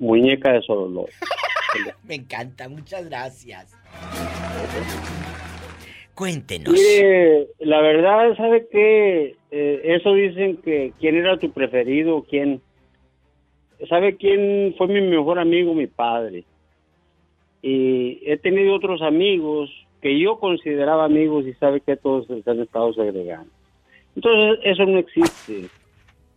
muñeca 0.00 0.50
de 0.50 0.62
Sololó. 0.62 1.06
Me 2.04 2.14
encanta, 2.14 2.68
muchas 2.68 3.08
gracias. 3.08 3.76
Cuéntenos. 6.14 6.72
Mire, 6.72 7.48
la 7.60 7.80
verdad, 7.80 8.36
¿sabe 8.36 8.66
qué? 8.70 9.36
Eh, 9.50 9.80
eso 9.84 10.12
dicen 10.14 10.58
que 10.58 10.92
quién 11.00 11.16
era 11.16 11.38
tu 11.38 11.50
preferido, 11.52 12.24
quién. 12.28 12.60
¿Sabe 13.88 14.16
quién 14.16 14.74
fue 14.78 14.86
mi 14.88 15.00
mejor 15.00 15.38
amigo? 15.38 15.74
Mi 15.74 15.86
padre. 15.86 16.44
Y 17.62 18.20
he 18.24 18.36
tenido 18.36 18.74
otros 18.74 19.02
amigos 19.02 19.70
que 20.00 20.18
yo 20.18 20.38
consideraba 20.38 21.04
amigos 21.04 21.46
y 21.46 21.54
sabe 21.54 21.80
que 21.80 21.96
todos 21.96 22.26
se 22.26 22.50
han 22.50 22.60
estado 22.60 22.92
segregando. 22.92 23.50
Entonces, 24.14 24.60
eso 24.64 24.84
no 24.84 24.98
existe. 24.98 25.68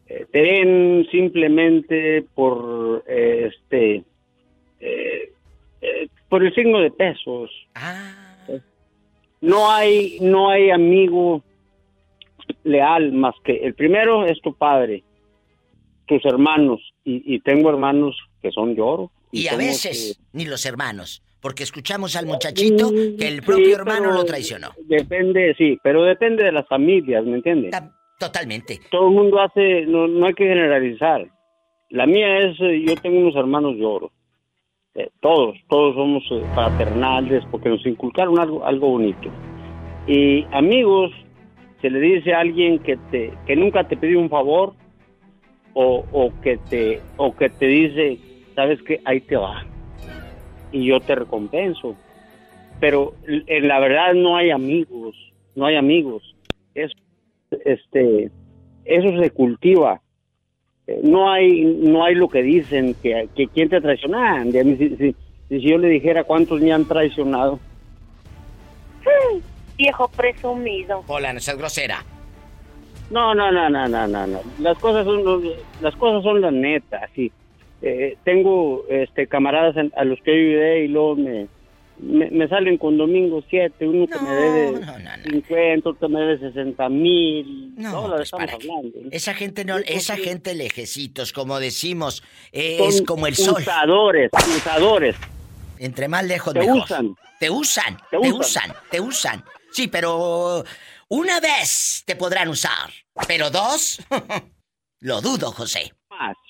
Eh, 0.07 1.05
simplemente 1.11 2.23
por 2.35 3.03
eh, 3.07 3.49
este 3.51 4.03
eh, 4.79 5.31
eh, 5.81 6.07
por 6.29 6.43
el 6.43 6.53
signo 6.53 6.79
de 6.79 6.91
pesos. 6.91 7.49
No 9.41 9.71
hay 9.71 10.17
no 10.21 10.49
hay 10.49 10.71
amigo 10.71 11.43
leal 12.63 13.11
más 13.11 13.35
que 13.43 13.57
el 13.57 13.73
primero 13.75 14.25
es 14.25 14.39
tu 14.41 14.53
padre, 14.55 15.03
tus 16.07 16.23
hermanos 16.25 16.79
y, 17.03 17.35
y 17.35 17.39
tengo 17.39 17.69
hermanos 17.69 18.15
que 18.41 18.51
son 18.51 18.75
lloro. 18.75 19.11
Y 19.31 19.47
a 19.47 19.57
veces 19.57 20.17
que- 20.17 20.37
ni 20.37 20.45
los 20.45 20.65
hermanos, 20.65 21.21
porque 21.41 21.63
escuchamos 21.63 22.15
al 22.15 22.25
muchachito 22.25 22.91
que 22.91 23.27
el 23.27 23.41
propio 23.41 23.65
Sí, 23.65 23.71
hermano 23.73 24.11
lo 24.11 24.23
traicionó. 24.25 24.69
Depende, 24.85 25.53
sí, 25.57 25.77
pero 25.83 26.03
depende 26.03 26.43
de 26.43 26.51
las 26.51 26.67
familias, 26.67 27.25
¿me 27.25 27.35
entiendes? 27.37 27.71
Totalmente. 28.17 28.79
Todo 28.89 29.09
el 29.09 29.13
mundo 29.13 29.41
hace, 29.41 29.85
no, 29.87 30.07
no 30.07 30.25
hay 30.27 30.33
que 30.33 30.45
generalizar. 30.45 31.27
La 31.89 32.05
mía 32.05 32.39
es, 32.39 32.57
eh, 32.61 32.81
yo 32.87 32.95
tengo 32.95 33.19
unos 33.19 33.35
hermanos 33.35 33.75
lloros. 33.75 34.11
Eh, 34.95 35.09
todos, 35.19 35.57
todos 35.67 35.95
somos 35.95 36.23
eh, 36.31 36.41
fraternales 36.53 37.43
porque 37.51 37.69
nos 37.69 37.85
inculcaron 37.85 38.39
algo, 38.39 38.65
algo 38.65 38.91
bonito. 38.91 39.29
Y 40.07 40.45
amigos, 40.51 41.11
se 41.81 41.89
le 41.89 41.99
dice 41.99 42.33
a 42.33 42.39
alguien 42.39 42.79
que 42.79 42.97
te, 43.11 43.33
que 43.45 43.55
nunca 43.55 43.83
te 43.83 43.97
pidió 43.97 44.19
un 44.19 44.29
favor 44.29 44.73
o, 45.73 46.05
o 46.11 46.31
que 46.41 46.57
te, 46.69 47.01
o 47.17 47.35
que 47.35 47.49
te 47.49 47.67
dice, 47.67 48.19
sabes 48.55 48.81
que 48.83 49.01
ahí 49.03 49.19
te 49.19 49.35
va 49.35 49.65
y 50.71 50.85
yo 50.85 50.99
te 50.99 51.15
recompenso. 51.15 51.95
Pero 52.79 53.13
en 53.25 53.67
la 53.67 53.79
verdad 53.79 54.13
no 54.13 54.35
hay 54.35 54.51
amigos, 54.51 55.15
no 55.55 55.65
hay 55.65 55.75
amigos. 55.75 56.35
Es, 56.73 56.91
este, 57.63 58.31
eso 58.83 59.21
se 59.21 59.29
cultiva. 59.31 60.01
Eh, 60.87 60.99
No 61.03 61.31
hay, 61.31 61.63
no 61.63 62.03
hay 62.03 62.15
lo 62.15 62.27
que 62.29 62.41
dicen 62.43 62.95
que, 63.01 63.27
que 63.35 63.47
quién 63.47 63.69
te 63.69 63.81
traiciona. 63.81 64.43
De 64.45 64.63
mí, 64.63 64.75
si, 64.77 64.89
si- 64.95 65.15
si 65.49 65.61
yo 65.61 65.77
le 65.77 65.89
dijera 65.89 66.23
cuántos 66.23 66.59
me 66.61 66.71
han 66.73 66.85
traicionado, 66.85 67.59
Viejo 69.77 70.07
presumido. 70.07 71.03
Hola, 71.07 71.33
no 71.33 71.39
seas 71.39 71.57
grosera. 71.57 72.03
No, 73.11 73.35
no, 73.35 73.51
no, 73.51 73.69
no, 73.69 73.87
no, 73.87 74.07
no, 74.07 74.25
no. 74.27 74.39
Las 74.59 74.77
cosas 74.79 75.05
son 75.05 75.43
las 75.81 75.95
cosas 75.95 76.23
son 76.23 76.41
la 76.41 76.49
neta, 76.49 77.07
sí. 77.13 77.31
Eh, 77.81 78.17
tengo 78.23 78.83
este 78.89 79.27
camaradas 79.27 79.75
en- 79.77 79.91
a 79.95 80.05
los 80.05 80.19
que 80.21 80.31
ayudé 80.31 80.85
y 80.85 80.87
luego 80.87 81.15
me, 81.17 81.47
me, 81.99 82.29
me 82.29 82.47
salen 82.47 82.77
con 82.77 82.97
domingo 82.97 83.43
7, 83.49 83.87
uno 83.87 84.07
que 84.07 84.19
me 84.19 84.29
debe 84.29 84.85
50, 85.23 85.89
otro 85.89 85.99
que 85.99 86.13
me 86.13 86.19
debe 86.19 86.39
60 86.39 86.89
mil 86.89 87.73
No, 87.75 88.07
pues, 88.09 88.21
estamos 88.23 88.51
hablando. 88.53 88.91
¿no? 89.01 89.09
Esa 89.11 89.33
gente 89.33 89.65
no, 89.65 89.77
esa 89.77 90.17
gente 90.17 90.53
lejecitos, 90.55 91.31
como 91.33 91.59
decimos, 91.59 92.15
Son 92.17 92.23
es 92.53 93.01
como 93.03 93.27
el 93.27 93.35
sol. 93.35 93.61
Usadores, 93.61 94.29
usadores. 94.57 95.15
Entre 95.77 96.07
más 96.07 96.23
lejos 96.25 96.53
Te 96.53 96.59
mejor. 96.59 96.77
usan. 96.83 97.15
Te 97.39 97.49
usan, 97.49 97.97
Te 98.09 98.17
te 98.17 98.17
usan. 98.29 98.39
usan, 98.39 98.73
te 98.91 99.01
usan. 99.01 99.43
Sí, 99.71 99.87
pero 99.89 100.63
una 101.09 101.39
vez 101.39 102.03
te 102.05 102.15
podrán 102.15 102.47
usar, 102.47 102.89
pero 103.27 103.49
dos, 103.49 103.99
lo 105.01 105.21
dudo, 105.21 105.51
José. 105.51 105.93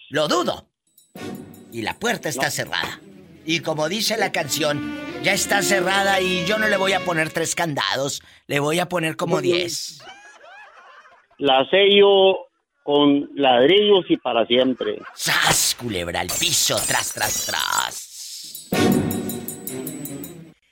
Lo 0.10 0.28
dudo. 0.28 0.70
Y 1.72 1.82
la 1.82 1.98
puerta 1.98 2.30
está 2.30 2.52
cerrada. 2.52 3.00
Y 3.46 3.60
como 3.62 3.90
dice 3.90 4.16
la 4.18 4.32
canción, 4.32 4.96
ya 5.26 5.34
está 5.34 5.64
cerrada 5.64 6.22
y 6.22 6.46
yo 6.46 6.60
no 6.60 6.68
le 6.68 6.78
voy 6.78 6.94
a 6.94 7.04
poner 7.04 7.32
tres 7.32 7.56
candados, 7.56 8.22
le 8.46 8.60
voy 8.60 8.78
a 8.78 8.88
poner 8.88 9.16
como 9.16 9.42
diez. 9.42 9.98
La 11.40 11.68
sello 11.72 12.46
con 12.84 13.28
ladrillos 13.34 14.06
y 14.08 14.18
para 14.18 14.46
siempre. 14.46 15.00
¡Sas, 15.16 15.76
culebra 15.80 16.20
al 16.20 16.28
piso, 16.28 16.76
tras, 16.88 17.12
tras, 17.12 17.48
tras! 17.48 18.70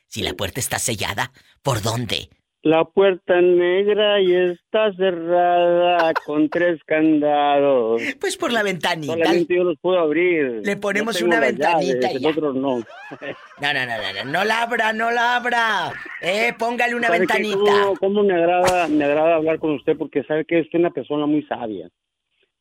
Si 0.08 0.22
la 0.22 0.36
puerta 0.36 0.60
está 0.60 0.78
sellada, 0.78 1.32
¿por 1.64 1.82
dónde? 1.82 2.30
La 2.64 2.86
puerta 2.86 3.42
negra 3.42 4.22
y 4.22 4.34
está 4.34 4.94
cerrada 4.94 6.14
con 6.26 6.50
tres 6.50 6.80
candados. 6.86 8.02
Pues 8.22 8.38
por 8.38 8.54
la 8.54 8.64
ventanita. 8.64 9.12
Solamente 9.12 9.54
yo 9.54 9.66
los 9.66 9.78
puedo 9.80 10.00
abrir. 10.00 10.62
Le 10.64 10.78
ponemos 10.78 11.20
No 11.20 11.28
una 11.28 11.42
ventanita 11.42 12.08
llaves, 12.08 12.22
y 12.22 12.26
otro 12.26 12.54
no. 12.54 12.78
No, 13.62 13.74
no, 13.74 13.86
no, 13.86 13.98
no, 13.98 14.24
no, 14.24 14.32
no 14.32 14.44
la 14.46 14.62
abra, 14.62 14.94
no 14.94 15.12
la 15.12 15.36
abra. 15.36 15.92
Eh, 16.22 16.54
póngale 16.58 16.96
una 16.96 17.10
ventanita. 17.10 17.58
¿Cómo, 17.58 17.96
cómo 17.98 18.24
me 18.24 18.34
agrada, 18.34 18.88
me 18.88 19.04
agrada 19.04 19.36
hablar 19.36 19.60
con 19.60 19.72
usted? 19.72 19.98
Porque 19.98 20.24
sabe 20.24 20.46
que 20.46 20.60
es 20.60 20.68
una 20.74 20.90
persona 20.90 21.26
muy 21.26 21.44
sabia. 21.44 21.90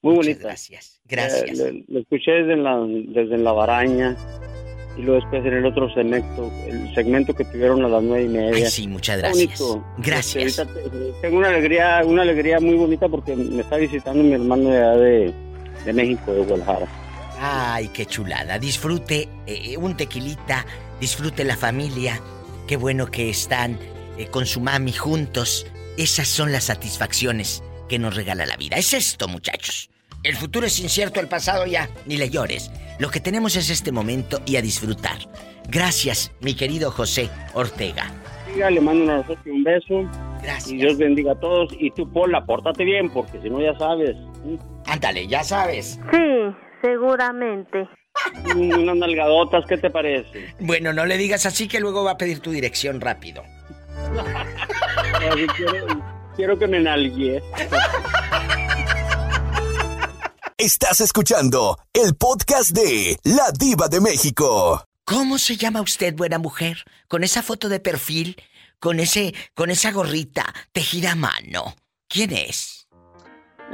Muy 0.00 0.16
bonita. 0.16 0.42
gracias, 0.42 1.00
gracias. 1.04 1.60
Eh, 1.60 1.84
escuché 1.94 2.32
desde 2.32 2.56
la, 2.56 2.84
desde 2.84 3.38
la 3.38 3.52
baraña 3.52 4.16
y 4.96 5.02
luego 5.02 5.20
después 5.20 5.44
en 5.44 5.54
el 5.54 5.66
otro 5.66 5.92
segmento, 5.94 6.50
el 6.66 6.94
segmento 6.94 7.34
que 7.34 7.44
tuvieron 7.44 7.84
a 7.84 7.88
las 7.88 8.02
nueve 8.02 8.24
y 8.24 8.28
media. 8.28 8.66
Ay, 8.66 8.70
sí, 8.70 8.86
muchas 8.86 9.18
gracias. 9.18 9.58
bonito. 9.58 9.84
Gracias. 9.98 10.58
Este, 10.58 10.82
tengo 11.20 11.38
una 11.38 11.48
alegría, 11.48 12.02
una 12.04 12.22
alegría 12.22 12.60
muy 12.60 12.76
bonita 12.76 13.08
porque 13.08 13.34
me 13.34 13.62
está 13.62 13.76
visitando 13.76 14.22
mi 14.22 14.34
hermano 14.34 14.68
de 14.70 14.78
allá 14.78 14.96
de, 14.96 15.34
de 15.84 15.92
México, 15.92 16.32
de 16.32 16.40
Guadalajara. 16.40 16.86
Ay, 17.40 17.88
qué 17.88 18.06
chulada. 18.06 18.58
Disfrute 18.58 19.28
eh, 19.46 19.76
un 19.76 19.96
tequilita, 19.96 20.64
disfrute 21.00 21.44
la 21.44 21.56
familia. 21.56 22.20
Qué 22.68 22.76
bueno 22.76 23.06
que 23.06 23.30
están 23.30 23.78
eh, 24.18 24.26
con 24.26 24.46
su 24.46 24.60
mami 24.60 24.92
juntos. 24.92 25.66
Esas 25.96 26.28
son 26.28 26.52
las 26.52 26.64
satisfacciones 26.64 27.62
que 27.88 27.98
nos 27.98 28.14
regala 28.14 28.46
la 28.46 28.56
vida. 28.56 28.76
Es 28.76 28.92
esto, 28.92 29.26
muchachos. 29.26 29.91
El 30.22 30.36
futuro 30.36 30.66
es 30.66 30.78
incierto, 30.78 31.18
el 31.20 31.28
pasado 31.28 31.66
ya, 31.66 31.88
ni 32.06 32.16
le 32.16 32.30
llores. 32.30 32.70
Lo 32.98 33.10
que 33.10 33.18
tenemos 33.20 33.56
es 33.56 33.70
este 33.70 33.90
momento 33.90 34.40
y 34.46 34.56
a 34.56 34.62
disfrutar. 34.62 35.18
Gracias, 35.68 36.30
mi 36.40 36.54
querido 36.54 36.90
José 36.92 37.28
Ortega. 37.54 38.10
Le 38.54 38.80
mando 38.80 39.04
un 39.04 39.10
abrazo 39.10 39.36
y 39.44 39.50
un 39.50 39.64
beso. 39.64 40.08
Gracias. 40.42 40.70
Y 40.70 40.76
Dios 40.76 40.96
bendiga 40.98 41.32
a 41.32 41.40
todos. 41.40 41.72
Y 41.78 41.90
tú, 41.92 42.08
Pola, 42.12 42.44
pórtate 42.44 42.84
bien, 42.84 43.10
porque 43.10 43.40
si 43.40 43.48
no, 43.50 43.60
ya 43.60 43.76
sabes. 43.78 44.16
Ándale, 44.86 45.26
ya 45.26 45.42
sabes. 45.42 45.98
Sí, 46.12 46.54
seguramente. 46.82 47.88
Mm, 48.54 48.72
Unas 48.80 48.96
nalgadotas, 48.96 49.64
¿qué 49.66 49.78
te 49.78 49.90
parece? 49.90 50.54
Bueno, 50.60 50.92
no 50.92 51.06
le 51.06 51.16
digas 51.16 51.46
así 51.46 51.66
que 51.66 51.80
luego 51.80 52.04
va 52.04 52.12
a 52.12 52.18
pedir 52.18 52.40
tu 52.40 52.50
dirección 52.50 53.00
rápido. 53.00 53.42
Quiero, 55.56 56.02
quiero 56.36 56.58
que 56.58 56.66
me 56.66 56.80
nalguee. 56.80 57.40
Estás 60.62 61.00
escuchando 61.00 61.76
el 61.92 62.14
podcast 62.14 62.70
de 62.70 63.18
La 63.24 63.50
Diva 63.50 63.88
de 63.88 64.00
México. 64.00 64.84
¿Cómo 65.04 65.36
se 65.38 65.56
llama 65.56 65.80
usted, 65.80 66.14
buena 66.14 66.38
mujer? 66.38 66.84
Con 67.08 67.24
esa 67.24 67.42
foto 67.42 67.68
de 67.68 67.80
perfil, 67.80 68.36
con 68.78 69.00
ese, 69.00 69.34
con 69.54 69.70
esa 69.70 69.90
gorrita 69.90 70.54
tejida 70.70 71.12
a 71.12 71.14
mano. 71.16 71.74
¿Quién 72.08 72.30
es? 72.32 72.86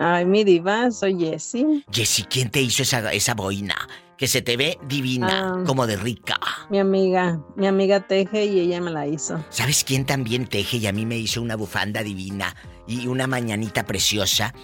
Ay, 0.00 0.24
mi 0.24 0.44
diva, 0.44 0.90
soy 0.90 1.18
Jessie. 1.18 1.84
Jessy, 1.92 2.22
¿quién 2.22 2.48
te 2.50 2.62
hizo 2.62 2.84
esa, 2.84 3.12
esa 3.12 3.34
boina? 3.34 3.76
Que 4.16 4.26
se 4.26 4.40
te 4.40 4.56
ve 4.56 4.78
divina, 4.88 5.56
Ah. 5.58 5.64
como 5.66 5.86
de 5.86 5.98
rica. 5.98 6.40
Mi 6.70 6.78
amiga, 6.78 7.38
mi 7.54 7.66
amiga 7.66 8.00
teje 8.06 8.46
y 8.46 8.60
ella 8.60 8.80
me 8.80 8.90
la 8.92 9.06
hizo. 9.06 9.44
¿Sabes 9.50 9.84
quién 9.84 10.06
también 10.06 10.46
teje 10.46 10.78
y 10.78 10.86
a 10.86 10.92
mí 10.94 11.04
me 11.04 11.18
hizo 11.18 11.42
una 11.42 11.54
bufanda 11.54 12.02
divina 12.02 12.56
y 12.86 13.08
una 13.08 13.26
mañanita 13.26 13.84
preciosa? 13.84 14.54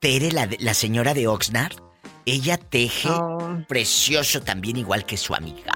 Tere, 0.00 0.30
la, 0.30 0.48
la 0.60 0.74
señora 0.74 1.12
de 1.12 1.26
Oxnard. 1.26 1.76
Ella 2.24 2.56
teje 2.56 3.08
Oh. 3.08 3.58
precioso 3.66 4.40
también 4.42 4.76
igual 4.76 5.04
que 5.04 5.16
su 5.16 5.34
amiga. 5.34 5.72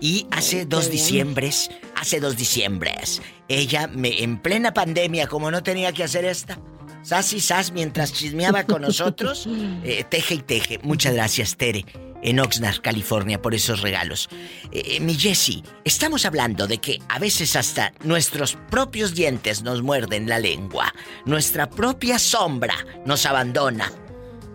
Y 0.00 0.26
hace 0.30 0.66
dos 0.66 0.90
diciembres, 0.90 1.70
hace 1.94 2.20
dos 2.20 2.36
diciembres, 2.36 3.22
ella 3.48 3.86
me, 3.86 4.22
en 4.22 4.40
plena 4.40 4.74
pandemia, 4.74 5.26
como 5.28 5.50
no 5.50 5.62
tenía 5.62 5.92
que 5.92 6.02
hacer 6.04 6.24
esta, 6.24 6.58
sas 7.02 7.32
y 7.32 7.40
sas 7.40 7.70
mientras 7.72 8.12
chismeaba 8.12 8.64
con 8.64 8.82
nosotros, 8.82 9.46
eh, 9.84 10.04
teje 10.08 10.34
y 10.34 10.42
teje. 10.42 10.78
Muchas 10.82 11.14
gracias, 11.14 11.56
Tere. 11.56 11.84
En 12.22 12.40
Oxnard, 12.40 12.80
California, 12.80 13.42
por 13.42 13.54
esos 13.54 13.82
regalos. 13.82 14.28
Eh, 14.70 15.00
mi 15.00 15.14
Jessie, 15.14 15.62
estamos 15.84 16.24
hablando 16.24 16.66
de 16.66 16.78
que 16.78 16.98
a 17.08 17.18
veces 17.18 17.56
hasta 17.56 17.92
nuestros 18.04 18.56
propios 18.70 19.14
dientes 19.14 19.62
nos 19.62 19.82
muerden 19.82 20.28
la 20.28 20.38
lengua. 20.38 20.92
Nuestra 21.26 21.68
propia 21.68 22.18
sombra 22.18 22.74
nos 23.04 23.26
abandona, 23.26 23.92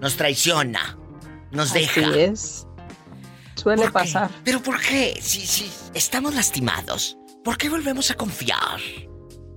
nos 0.02 0.16
traiciona, 0.16 0.98
nos 1.52 1.74
deja. 1.74 2.02
Así 2.02 2.20
es. 2.20 2.68
Suele 3.56 3.90
pasar. 3.90 4.30
¿Pero 4.44 4.62
por 4.62 4.80
qué? 4.80 5.18
Si, 5.22 5.46
si 5.46 5.70
estamos 5.94 6.36
lastimados, 6.36 7.18
¿por 7.44 7.58
qué 7.58 7.70
volvemos 7.70 8.12
a 8.12 8.14
confiar? 8.16 8.80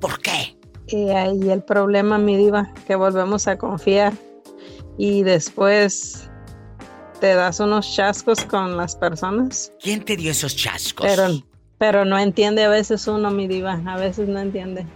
¿Por 0.01 0.21
qué? 0.21 0.57
Y 0.87 1.11
ahí 1.11 1.51
el 1.51 1.63
problema, 1.63 2.19
mi 2.19 2.37
diva, 2.37 2.73
que 2.87 2.97
volvemos 2.97 3.47
a 3.47 3.59
confiar 3.59 4.13
y 4.99 5.23
después 5.23 6.30
te 7.21 7.35
das 7.35 7.61
unos 7.61 7.95
chascos 7.95 8.45
con 8.45 8.77
las 8.77 8.97
personas. 8.97 9.73
¿Quién 9.81 10.05
te 10.05 10.16
dio 10.16 10.31
esos 10.31 10.57
chascos? 10.57 11.07
Pero, 11.07 11.43
pero 11.79 12.05
no 12.05 12.18
entiende 12.18 12.64
a 12.64 12.68
veces 12.68 13.07
uno, 13.07 13.31
mi 13.31 13.47
diva, 13.47 13.81
a 13.87 13.97
veces 13.97 14.29
no 14.29 14.41
entiende. 14.41 14.87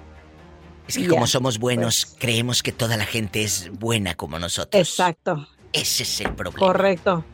Es 0.89 0.99
que 0.99 1.07
como 1.07 1.27
somos 1.27 1.59
buenos, 1.59 2.07
pues. 2.07 2.17
creemos 2.21 2.63
que 2.63 2.73
toda 2.73 2.97
la 2.97 3.07
gente 3.07 3.43
es 3.43 3.71
buena 3.73 4.15
como 4.15 4.39
nosotros. 4.39 4.81
Exacto, 4.89 5.47
Ese 5.73 6.03
es 6.03 6.21
el 6.21 6.35
problema. 6.35 6.67
correcto. 6.67 7.25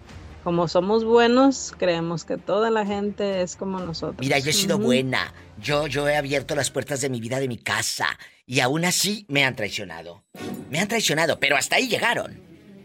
Como 0.44 0.68
somos 0.68 1.04
buenos, 1.04 1.74
creemos 1.76 2.24
que 2.24 2.38
toda 2.38 2.70
la 2.70 2.86
gente 2.86 3.42
es 3.42 3.56
como 3.56 3.78
nosotros. 3.78 4.20
Mira, 4.20 4.38
yo 4.38 4.50
he 4.50 4.54
sido 4.54 4.78
buena. 4.78 5.34
Yo, 5.60 5.86
yo 5.86 6.08
he 6.08 6.16
abierto 6.16 6.54
las 6.54 6.70
puertas 6.70 7.02
de 7.02 7.10
mi 7.10 7.20
vida, 7.20 7.38
de 7.38 7.46
mi 7.46 7.58
casa. 7.58 8.06
Y 8.46 8.60
aún 8.60 8.86
así 8.86 9.26
me 9.28 9.44
han 9.44 9.54
traicionado. 9.54 10.24
Me 10.70 10.80
han 10.80 10.88
traicionado, 10.88 11.38
pero 11.38 11.56
hasta 11.56 11.76
ahí 11.76 11.88
llegaron. 11.88 12.40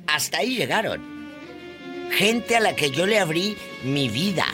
Hasta 0.05 0.39
ahí 0.39 0.57
llegaron. 0.57 1.14
Gente 2.11 2.55
a 2.55 2.59
la 2.59 2.75
que 2.75 2.91
yo 2.91 3.05
le 3.05 3.19
abrí 3.19 3.57
mi 3.83 4.09
vida. 4.09 4.45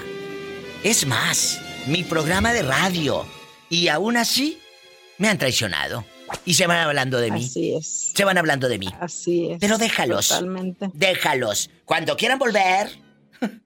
Es 0.84 1.06
más, 1.06 1.62
mi 1.88 2.04
programa 2.04 2.54
de 2.54 2.64
radio. 2.64 3.26
Y 3.70 3.88
aún 3.88 4.18
así 4.18 4.60
me 5.18 5.30
han 5.30 5.38
traicionado. 5.38 6.04
Y 6.46 6.56
se 6.56 6.66
van 6.68 6.78
hablando 6.78 7.20
de 7.20 7.32
mí. 7.32 7.46
Así 7.46 7.76
es. 7.76 8.12
Se 8.16 8.26
van 8.26 8.38
hablando 8.38 8.68
de 8.68 8.80
mí. 8.80 8.88
Así 9.00 9.52
es. 9.52 9.58
Pero 9.60 9.78
déjalos. 9.78 10.30
Totalmente. 10.30 10.90
Déjalos. 10.94 11.70
Cuando 11.86 12.16
quieran 12.18 12.40
volver. 12.40 12.90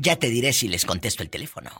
Ya 0.00 0.14
te 0.14 0.30
diré 0.30 0.52
si 0.52 0.68
les 0.68 0.86
contesto 0.86 1.24
el 1.24 1.28
teléfono. 1.28 1.70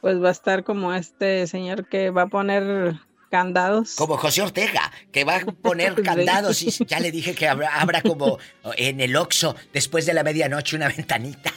Pues 0.00 0.18
va 0.22 0.30
a 0.30 0.32
estar 0.32 0.64
como 0.64 0.94
este 0.94 1.46
señor 1.46 1.90
que 1.90 2.08
va 2.08 2.22
a 2.22 2.26
poner 2.28 2.94
candados. 3.32 3.94
Como 3.94 4.18
José 4.18 4.42
Ortega, 4.42 4.92
que 5.10 5.24
va 5.24 5.36
a 5.36 5.40
poner 5.62 6.00
candados 6.04 6.62
y 6.62 6.70
ya 6.84 7.00
le 7.00 7.10
dije 7.10 7.34
que 7.34 7.48
habrá, 7.48 7.80
habrá 7.80 8.02
como 8.02 8.38
en 8.76 9.00
el 9.00 9.16
Oxxo, 9.16 9.56
después 9.72 10.04
de 10.06 10.12
la 10.12 10.22
medianoche, 10.22 10.76
una 10.76 10.88
ventanita. 10.88 11.52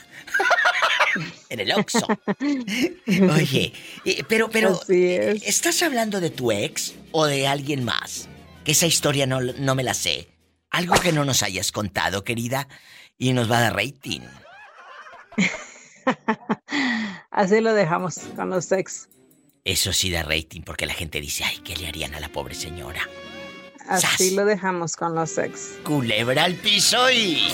en 1.49 1.59
el 1.59 1.71
Oxxo. 1.73 2.07
Oye, 3.36 3.73
pero, 4.28 4.49
pero, 4.49 4.80
¿estás 4.89 5.84
hablando 5.84 6.21
de 6.21 6.30
tu 6.30 6.51
ex 6.51 6.95
o 7.11 7.26
de 7.26 7.45
alguien 7.45 7.84
más? 7.84 8.30
Que 8.63 8.71
esa 8.71 8.88
historia 8.88 9.28
no, 9.28 9.41
no 9.41 9.76
me 9.76 9.84
la 9.84 9.93
sé. 9.93 10.30
Algo 10.71 10.95
que 10.95 11.11
no 11.11 11.26
nos 11.26 11.43
hayas 11.43 11.71
contado, 11.71 12.23
querida, 12.23 12.67
y 13.17 13.34
nos 13.34 13.51
va 13.51 13.59
a 13.59 13.61
dar 13.61 13.76
rating. 13.76 14.21
Así 17.32 17.59
lo 17.59 17.73
dejamos 17.73 18.17
con 18.36 18.49
los 18.49 18.71
ex. 18.71 19.09
Eso 19.66 19.91
sí 19.91 20.11
da 20.11 20.22
rating, 20.24 20.61
porque 20.61 20.86
la 20.86 20.93
gente 20.93 21.20
dice, 21.20 21.43
ay, 21.43 21.57
¿qué 21.63 21.76
le 21.76 21.88
harían 21.88 22.13
a 22.13 22.20
la 22.20 22.30
pobre 22.30 22.53
señora? 22.55 23.01
Así 23.89 24.32
lo 24.36 24.45
dejamos 24.45 24.95
con 24.95 25.16
los 25.16 25.38
ex. 25.38 25.74
Culebra 25.84 26.43
al 26.43 26.53
piso 26.55 27.09
y... 27.11 27.47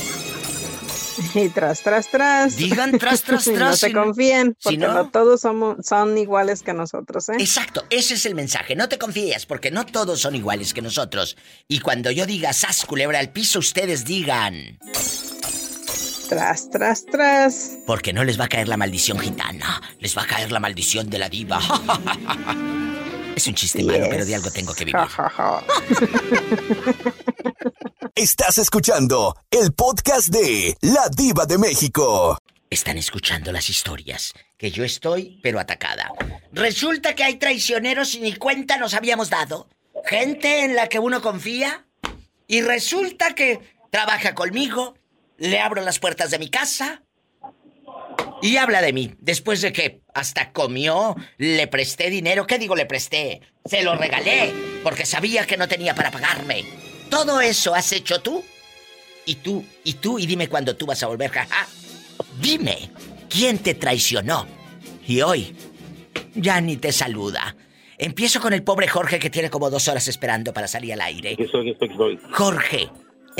Y 1.36 1.49
tras, 1.49 1.82
tras, 1.84 2.09
tras. 2.09 2.55
Digan 2.57 2.97
tras, 2.97 3.22
tras, 3.24 3.43
tras, 3.45 3.57
no 3.59 3.76
se 3.76 3.88
si 3.88 3.93
confíen, 3.93 4.55
si 4.59 4.64
porque 4.64 4.78
no- 4.78 4.93
no 4.93 5.09
todos 5.09 5.41
somos, 5.41 5.78
son 5.86 6.18
iguales 6.18 6.64
que 6.64 6.74
nosotros, 6.74 7.30
¿eh? 7.30 7.34
Exacto, 7.39 7.86
ese 7.89 8.16
es 8.16 8.26
el 8.26 8.34
mensaje. 8.36 8.76
No 8.76 8.89
te 8.89 8.97
confíes, 8.97 9.45
porque 9.45 9.72
no 9.72 9.86
todos 9.86 10.20
son 10.22 10.36
iguales 10.36 10.74
que 10.74 10.82
nosotros. 10.82 11.38
Y 11.68 11.80
cuando 11.80 12.12
yo 12.12 12.26
diga 12.26 12.53
sas 12.53 12.86
culebra 12.86 13.20
al 13.20 13.30
piso, 13.32 13.59
ustedes 13.59 14.03
digan. 14.05 14.80
Tras, 16.32 16.69
tras, 16.69 17.05
tras. 17.05 17.77
Porque 17.86 18.13
no 18.13 18.23
les 18.23 18.39
va 18.39 18.45
a 18.45 18.47
caer 18.47 18.69
la 18.69 18.77
maldición 18.77 19.19
gitana, 19.19 19.82
les 19.99 20.17
va 20.17 20.23
a 20.23 20.25
caer 20.25 20.49
la 20.49 20.61
maldición 20.61 21.09
de 21.09 21.19
la 21.19 21.27
diva. 21.27 21.59
es 23.36 23.47
un 23.47 23.53
chiste 23.53 23.84
malo, 23.84 24.07
pero 24.09 24.25
de 24.25 24.36
algo 24.36 24.49
tengo 24.49 24.73
que 24.73 24.86
vivir. 24.86 25.01
Estás 28.15 28.59
escuchando 28.59 29.36
el 29.51 29.73
podcast 29.73 30.29
de 30.29 30.77
La 30.79 31.09
Diva 31.09 31.45
de 31.45 31.57
México. 31.57 32.38
Están 32.69 32.97
escuchando 32.97 33.51
las 33.51 33.69
historias, 33.69 34.34
que 34.57 34.71
yo 34.71 34.86
estoy, 34.86 35.38
pero 35.43 35.59
atacada. 35.59 36.13
Resulta 36.53 37.13
que 37.13 37.25
hay 37.25 37.36
traicioneros 37.36 38.15
y 38.15 38.21
ni 38.21 38.36
cuenta 38.36 38.77
nos 38.77 38.93
habíamos 38.93 39.29
dado. 39.29 39.67
Gente 40.05 40.63
en 40.63 40.77
la 40.77 40.88
que 40.88 40.99
uno 40.99 41.21
confía. 41.21 41.86
Y 42.47 42.61
resulta 42.61 43.36
que 43.36 43.59
trabaja 43.89 44.34
conmigo, 44.34 44.95
le 45.42 45.60
abro 45.60 45.82
las 45.82 45.98
puertas 45.98 46.30
de 46.30 46.38
mi 46.38 46.50
casa 46.50 47.02
y 48.44 48.58
habla 48.58 48.82
de 48.82 48.94
mí. 48.94 49.16
Después 49.20 49.62
de 49.62 49.74
que 49.74 50.02
hasta 50.14 50.52
comió, 50.52 51.16
le 51.38 51.68
presté 51.68 52.12
dinero. 52.12 52.46
¿Qué 52.46 52.60
digo 52.60 52.76
le 52.76 52.86
presté? 52.86 53.42
Se 53.66 53.82
lo 53.82 53.96
regalé 53.96 54.54
porque 54.84 55.06
sabía 55.06 55.48
que 55.48 55.58
no 55.58 55.68
tenía 55.68 55.96
para 55.96 56.12
pagarme. 56.12 56.64
Todo 57.10 57.42
eso 57.42 57.74
has 57.74 57.92
hecho 57.92 58.22
tú. 58.22 58.44
Y 59.26 59.36
tú, 59.36 59.66
y 59.84 59.94
tú, 59.94 60.20
y 60.20 60.28
dime 60.28 60.48
cuándo 60.48 60.76
tú 60.76 60.86
vas 60.86 61.02
a 61.02 61.08
volver, 61.08 61.32
jaja. 61.32 61.68
Dime, 62.39 62.92
¿quién 63.30 63.60
te 63.60 63.74
traicionó? 63.74 64.48
Y 65.08 65.22
hoy 65.22 65.56
ya 66.36 66.62
ni 66.62 66.78
te 66.78 66.92
saluda. 66.92 67.56
Empiezo 67.98 68.42
con 68.42 68.54
el 68.54 68.64
pobre 68.64 68.88
Jorge 68.88 69.18
que 69.18 69.30
tiene 69.30 69.50
como 69.50 69.70
dos 69.72 69.88
horas 69.88 70.08
esperando 70.08 70.54
para 70.54 70.68
salir 70.68 70.94
al 70.94 71.02
aire. 71.02 71.36
Jorge, 72.32 72.89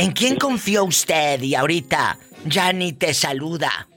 ¿en 0.02 0.12
quién 0.12 0.36
confió 0.38 0.84
usted 0.86 1.41
y 1.41 1.56
ahorita 1.56 2.18
ya 2.45 2.74
ni 2.74 2.93
te 2.93 3.14
saluda? 3.14 3.88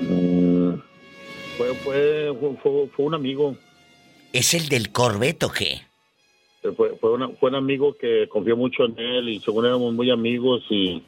Mm, 0.00 0.74
Fue, 1.56 1.74
fue, 1.76 2.32
fue, 2.62 2.88
fue 2.88 3.04
un 3.06 3.14
amigo. 3.14 3.56
¿Es 4.32 4.52
el 4.54 4.68
del 4.68 4.92
Corvette 4.92 5.44
o 5.44 5.50
qué? 5.52 5.80
Fue, 6.76 6.96
fue, 7.00 7.12
una- 7.12 7.28
fue 7.40 7.48
un 7.50 7.54
amigo 7.56 7.96
que 7.96 8.28
confió 8.28 8.56
mucho 8.56 8.84
en 8.84 8.98
él 8.98 9.28
y 9.28 9.40
según 9.40 9.64
éramos 9.66 9.94
muy 9.94 10.10
amigos 10.10 10.62
y, 10.68 11.02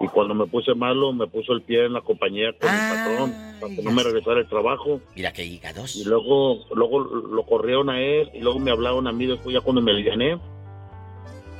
y 0.00 0.08
cuando 0.12 0.34
me 0.34 0.46
puse 0.46 0.74
malo 0.74 1.12
me 1.12 1.26
puso 1.26 1.52
el 1.52 1.62
pie 1.62 1.84
en 1.84 1.92
la 1.92 2.00
compañía 2.00 2.52
con 2.58 2.70
el 2.70 2.80
patrón 2.88 3.34
para 3.60 3.74
que 3.76 3.82
no 3.82 3.92
me 3.92 4.02
regresara 4.02 4.40
el 4.40 4.48
trabajo. 4.48 5.00
Mira 5.14 5.32
qué 5.32 5.44
hígados. 5.44 5.94
Y 5.96 6.04
luego, 6.04 6.64
luego 6.74 7.00
lo 7.00 7.44
corrieron 7.44 7.90
a 7.90 8.00
él 8.00 8.30
y 8.34 8.40
luego 8.40 8.58
me 8.58 8.70
hablaron 8.70 9.06
a 9.06 9.12
mí 9.12 9.26
después 9.26 9.52
ya 9.54 9.60
cuando 9.60 9.82
me 9.82 9.92
aliviané 9.92 10.38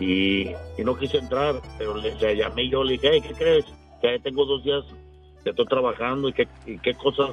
y, 0.01 0.49
y 0.79 0.85
no 0.85 0.97
quise 0.97 1.19
entrar, 1.19 1.57
pero 1.79 1.97
le, 1.97 2.15
le 2.17 2.37
llamé 2.37 2.65
y 2.65 2.71
yo 2.71 2.85
le 2.85 2.93
dije, 2.93 3.11
"Hey, 3.13 3.21
¿qué 3.27 3.35
crees? 3.35 3.65
Que 4.03 4.19
tengo 4.21 4.45
dos 4.45 4.63
días 4.65 4.85
que 5.43 5.51
estoy 5.51 5.67
trabajando 5.67 6.29
y 6.29 6.33
qué, 6.33 6.49
y 6.67 6.79
qué 6.79 6.95
cosas 6.95 7.31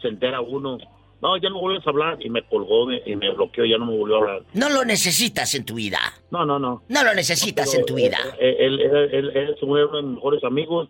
se 0.00 0.08
entera 0.08 0.40
uno. 0.40 0.78
No, 1.20 1.36
ya 1.38 1.48
no 1.50 1.58
vuelves 1.60 1.84
a 1.84 1.90
hablar 1.90 2.16
y 2.20 2.30
me 2.30 2.42
colgó 2.46 2.92
y 2.92 3.16
me 3.16 3.32
bloqueó, 3.34 3.64
ya 3.64 3.76
no 3.78 3.86
me 3.86 3.96
volvió 3.96 4.16
a 4.16 4.18
hablar. 4.20 4.42
No 4.54 4.68
lo 4.68 4.84
necesitas 4.84 5.52
en 5.56 5.64
tu 5.64 5.74
vida. 5.74 5.98
No, 6.30 6.44
no, 6.44 6.60
no. 6.60 6.82
No 6.88 7.02
lo 7.02 7.12
necesitas 7.14 7.74
en 7.74 7.84
tu 7.84 7.96
vida. 7.96 8.18
Él, 8.38 8.54
él, 8.60 8.80
él, 8.80 9.08
él, 9.12 9.30
él, 9.36 9.56
según 9.58 9.78
era 9.78 9.88
uno 9.88 9.96
de 9.96 10.02
mis 10.04 10.14
mejores 10.14 10.44
amigos, 10.44 10.88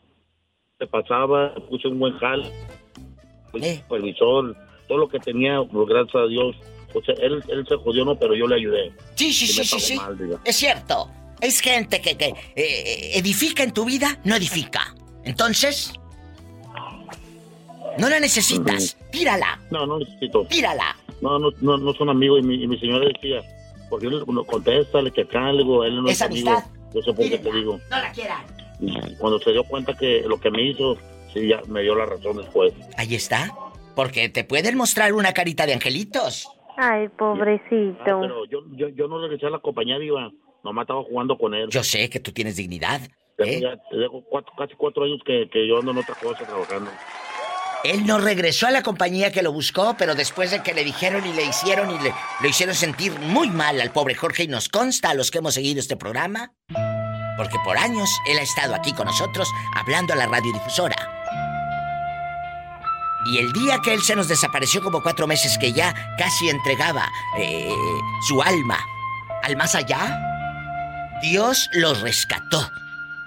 se 0.78 0.86
pasaba, 0.86 1.54
puse 1.70 1.88
un 1.88 1.98
buen 1.98 2.12
jal, 2.18 2.42
Eh. 3.54 3.76
supervisor, 3.82 4.54
todo 4.86 4.98
lo 4.98 5.08
que 5.08 5.18
tenía, 5.18 5.62
pues, 5.64 5.88
gracias 5.88 6.14
a 6.16 6.26
Dios. 6.26 6.54
O 6.94 7.02
sea, 7.02 7.14
él, 7.20 7.42
él 7.48 7.66
se 7.68 7.76
jodió, 7.76 8.04
no, 8.04 8.18
pero 8.18 8.34
yo 8.34 8.46
le 8.46 8.56
ayudé. 8.56 8.92
Sí, 9.14 9.32
sí, 9.32 9.46
sí, 9.46 9.64
sí, 9.64 9.80
sí. 9.80 9.96
mal. 9.96 10.16
Es 10.44 10.56
cierto. 10.56 11.10
Es 11.40 11.60
gente 11.60 12.00
que, 12.00 12.16
que 12.16 12.34
eh, 12.56 13.12
edifica 13.14 13.62
en 13.62 13.72
tu 13.72 13.84
vida, 13.84 14.18
no 14.24 14.34
edifica. 14.34 14.94
Entonces, 15.24 15.92
no 17.98 18.08
la 18.08 18.20
necesitas. 18.20 18.96
Tírala. 19.10 19.60
No, 19.70 19.86
no 19.86 19.98
necesito. 19.98 20.44
Tírala. 20.46 20.96
No, 21.20 21.38
no, 21.38 21.50
no, 21.60 21.76
no 21.76 21.92
son 21.94 22.08
amigos. 22.08 22.40
Y 22.40 22.42
mi, 22.42 22.62
y 22.62 22.66
mi 22.66 22.78
señora 22.78 23.06
decía, 23.06 23.42
porque 23.90 24.06
le 24.06 24.24
no, 24.24 24.44
contéstale 24.44 25.10
que 25.10 25.22
acá, 25.22 25.52
digo, 25.52 25.84
él 25.84 26.02
no 26.02 26.08
es 26.08 26.22
amigo. 26.22 26.50
amistad. 26.50 26.70
Yo 26.94 27.02
sé 27.02 27.12
por 27.12 27.28
qué 27.28 27.38
te 27.38 27.52
digo. 27.52 27.80
No 27.90 28.00
la 28.00 28.12
quieran. 28.12 28.44
Cuando 29.18 29.38
se 29.40 29.50
dio 29.50 29.64
cuenta 29.64 29.94
que 29.94 30.22
lo 30.26 30.40
que 30.40 30.50
me 30.50 30.62
hizo, 30.62 30.96
sí, 31.34 31.48
ya 31.48 31.60
me 31.66 31.82
dio 31.82 31.94
la 31.94 32.06
razón 32.06 32.36
después. 32.36 32.72
Ahí 32.96 33.14
está. 33.14 33.52
Porque 33.94 34.28
te 34.28 34.44
pueden 34.44 34.76
mostrar 34.76 35.12
una 35.12 35.32
carita 35.32 35.66
de 35.66 35.74
angelitos. 35.74 36.48
Ay, 36.80 37.08
pobrecito. 37.08 38.00
Ah, 38.02 38.20
pero 38.22 38.44
yo, 38.46 38.60
yo, 38.76 38.88
yo 38.88 39.08
no 39.08 39.20
regresé 39.20 39.46
a 39.46 39.50
la 39.50 39.58
compañía, 39.58 39.98
Diva. 39.98 40.30
Nomás 40.62 40.84
estaba 40.84 41.02
jugando 41.02 41.36
con 41.36 41.52
él. 41.54 41.68
Yo 41.70 41.82
sé 41.82 42.08
que 42.08 42.20
tú 42.20 42.30
tienes 42.32 42.56
dignidad. 42.56 43.00
¿eh? 43.38 43.60
ya- 43.60 43.76
tengo 43.90 44.22
cuatro- 44.30 44.52
casi 44.56 44.74
cuatro 44.74 45.04
años 45.04 45.20
que, 45.26 45.48
que 45.52 45.66
yo 45.68 45.78
ando 45.78 45.90
en 45.92 45.98
otra 45.98 46.14
cosa 46.14 46.44
trabajando. 46.44 46.90
Él 47.84 48.04
no 48.06 48.18
regresó 48.18 48.66
a 48.66 48.72
la 48.72 48.82
compañía 48.82 49.30
que 49.30 49.42
lo 49.42 49.52
buscó, 49.52 49.94
pero 49.96 50.14
después 50.16 50.50
de 50.50 50.62
que 50.64 50.74
le 50.74 50.82
dijeron 50.84 51.24
y 51.26 51.32
le 51.32 51.44
hicieron 51.44 51.90
y 51.92 51.98
le, 52.02 52.12
lo 52.40 52.48
hicieron 52.48 52.74
sentir 52.74 53.12
muy 53.20 53.50
mal 53.50 53.80
al 53.80 53.92
pobre 53.92 54.16
Jorge 54.16 54.44
y 54.44 54.48
nos 54.48 54.68
consta 54.68 55.10
a 55.10 55.14
los 55.14 55.30
que 55.30 55.38
hemos 55.38 55.54
seguido 55.54 55.78
este 55.78 55.96
programa 55.96 56.52
Porque 57.36 57.56
por 57.64 57.76
años 57.78 58.10
él 58.26 58.36
ha 58.38 58.42
estado 58.42 58.74
aquí 58.74 58.92
con 58.92 59.06
nosotros 59.06 59.48
hablando 59.76 60.12
a 60.12 60.16
la 60.16 60.26
radiodifusora. 60.26 61.07
Y 63.30 63.38
el 63.38 63.52
día 63.52 63.78
que 63.82 63.92
él 63.94 64.00
se 64.02 64.16
nos 64.16 64.28
desapareció 64.28 64.82
como 64.82 65.02
cuatro 65.02 65.26
meses 65.26 65.58
que 65.58 65.72
ya 65.72 65.94
casi 66.16 66.48
entregaba 66.48 67.10
eh, 67.38 67.70
su 68.26 68.40
alma 68.42 68.78
al 69.42 69.56
más 69.56 69.74
allá, 69.74 70.18
Dios 71.22 71.68
lo 71.74 71.94
rescató 71.94 72.68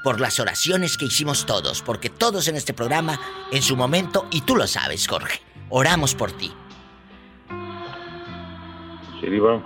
por 0.04 0.20
las 0.20 0.39
oraciones 0.39 0.97
que 0.97 1.06
hicimos 1.06 1.45
todos, 1.45 1.82
porque 1.82 2.10
todos 2.10 2.47
en 2.47 2.56
este 2.56 2.74
programa, 2.74 3.20
en 3.52 3.62
su 3.62 3.76
momento, 3.78 4.26
y 4.32 4.41
tú 4.41 4.56
lo 4.56 4.66
sabes, 4.66 5.08
Jorge, 5.08 5.39
oramos 5.70 6.16
por 6.16 6.32
ti. 6.32 6.52
Sí, 9.20 9.28
Diva. 9.30 9.62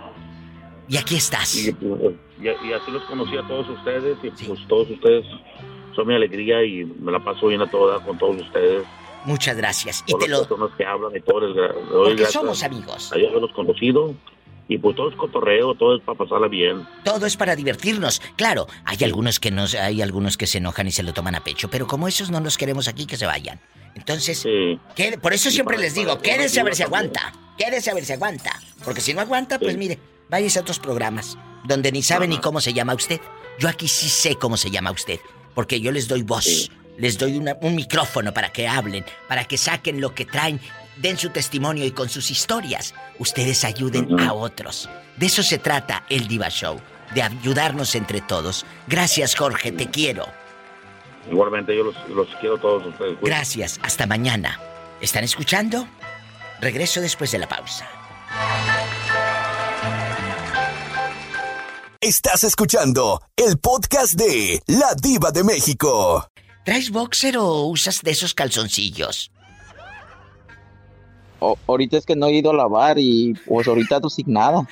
Y 0.87 0.97
aquí 0.97 1.15
estás. 1.15 1.55
Y, 1.55 1.69
y- 1.69 2.19
y 2.41 2.73
así 2.73 2.91
los 2.91 3.03
conocí 3.05 3.37
a 3.37 3.47
todos 3.47 3.67
ustedes 3.69 4.17
y 4.21 4.29
pues 4.29 4.59
todos 4.67 4.89
ustedes 4.89 5.25
son 5.95 6.07
mi 6.07 6.15
alegría 6.15 6.63
y 6.63 6.83
me 6.83 7.11
la 7.11 7.23
paso 7.23 7.47
bien 7.47 7.61
a 7.61 7.69
toda 7.71 8.03
con 8.03 8.17
todos 8.17 8.41
ustedes. 8.41 8.83
Muchas 9.25 9.57
gracias. 9.57 10.03
Y 10.07 10.17
te 10.17 10.27
lo... 10.27 10.47
que 10.77 10.85
hablan 10.85 11.11
y 11.15 11.19
doy 11.19 11.73
Porque 11.89 12.13
gracias 12.15 12.31
somos 12.31 12.63
amigos. 12.63 13.11
A 13.11 13.15
haberlos 13.15 13.51
conocido 13.53 14.13
y 14.67 14.77
pues 14.77 14.95
todo 14.95 15.09
es 15.09 15.15
cotorreo, 15.15 15.75
todo 15.75 15.95
es 15.95 16.01
para 16.03 16.17
pasarla 16.17 16.47
bien. 16.47 16.87
Todo 17.03 17.25
es 17.25 17.37
para 17.37 17.55
divertirnos. 17.55 18.21
Claro, 18.35 18.67
hay 18.85 19.03
algunos 19.03 19.39
que 19.39 19.51
no, 19.51 19.65
hay 19.79 20.01
algunos 20.01 20.37
que 20.37 20.47
se 20.47 20.57
enojan 20.59 20.87
y 20.87 20.91
se 20.91 21.03
lo 21.03 21.13
toman 21.13 21.35
a 21.35 21.43
pecho, 21.43 21.69
pero 21.69 21.85
como 21.87 22.07
esos 22.07 22.31
no 22.31 22.39
los 22.39 22.57
queremos 22.57 22.87
aquí, 22.87 23.05
que 23.05 23.17
se 23.17 23.25
vayan. 23.25 23.59
Entonces, 23.95 24.43
quede- 24.95 25.17
por 25.19 25.33
eso 25.33 25.49
siempre 25.51 25.77
les 25.77 25.93
digo, 25.93 26.19
quédense 26.19 26.59
a 26.59 26.63
ver 26.63 26.75
si 26.75 26.83
aguanta. 26.83 27.33
Quédese 27.57 27.91
a 27.91 27.93
ver 27.93 28.03
si 28.05 28.13
aguanta. 28.13 28.59
Porque 28.83 29.01
si 29.01 29.13
no 29.13 29.21
aguanta, 29.21 29.57
pues 29.59 29.77
mire, 29.77 29.99
váyase 30.29 30.59
a 30.59 30.61
otros 30.63 30.79
programas 30.79 31.37
donde 31.63 31.91
ni 31.91 32.01
sabe 32.03 32.27
ni 32.27 32.37
cómo 32.39 32.59
se 32.59 32.73
llama 32.73 32.93
usted. 32.93 33.21
Yo 33.59 33.69
aquí 33.69 33.87
sí 33.87 34.09
sé 34.09 34.35
cómo 34.35 34.57
se 34.57 34.69
llama 34.69 34.91
usted, 34.91 35.19
porque 35.53 35.79
yo 35.79 35.91
les 35.93 36.07
doy 36.09 36.23
voz, 36.23 36.69
les 36.97 37.17
doy 37.17 37.37
una- 37.37 37.57
un 37.61 37.75
micrófono 37.75 38.33
para 38.33 38.51
que 38.51 38.67
hablen, 38.67 39.05
para 39.27 39.45
que 39.45 39.57
saquen 39.57 39.99
lo 40.01 40.13
que 40.13 40.25
traen, 40.25 40.59
den 40.97 41.17
su 41.17 41.29
testimonio 41.29 41.85
y 41.85 41.91
con 41.91 42.09
sus 42.09 42.31
historias 42.31 42.93
ustedes 43.19 43.63
ayuden 43.65 44.19
a 44.19 44.33
otros. 44.33 44.89
De 45.17 45.25
eso 45.25 45.43
se 45.43 45.57
trata 45.57 46.05
el 46.09 46.27
Diva 46.27 46.49
Show, 46.49 46.79
de 47.13 47.21
ayudarnos 47.21 47.95
entre 47.95 48.21
todos. 48.21 48.65
Gracias 48.87 49.35
Jorge, 49.35 49.71
te 49.71 49.89
quiero. 49.89 50.25
Igualmente 51.29 51.75
yo 51.75 51.83
los, 51.85 51.95
los 52.09 52.27
quiero 52.39 52.55
a 52.55 52.61
todos 52.61 52.85
ustedes. 52.85 53.17
Gracias, 53.21 53.79
hasta 53.81 54.05
mañana. 54.05 54.59
¿Están 55.01 55.23
escuchando? 55.23 55.87
Regreso 56.61 57.01
después 57.01 57.31
de 57.31 57.39
la 57.39 57.47
pausa. 57.49 57.87
Estás 61.99 62.43
escuchando 62.43 63.21
el 63.35 63.57
podcast 63.57 64.13
de 64.13 64.61
La 64.67 64.93
Diva 64.95 65.31
de 65.31 65.43
México. 65.43 66.29
¿Traes 66.65 66.89
boxer 66.89 67.37
o 67.37 67.63
usas 67.67 68.01
de 68.01 68.11
esos 68.11 68.33
calzoncillos? 68.33 69.31
O- 71.39 71.57
ahorita 71.67 71.97
es 71.97 72.05
que 72.05 72.15
no 72.15 72.25
he 72.27 72.33
ido 72.33 72.51
a 72.51 72.55
lavar 72.55 72.97
y 72.97 73.33
pues 73.45 73.67
ahorita 73.67 73.97
ando 73.97 74.09
sin 74.09 74.33
nada. 74.33 74.67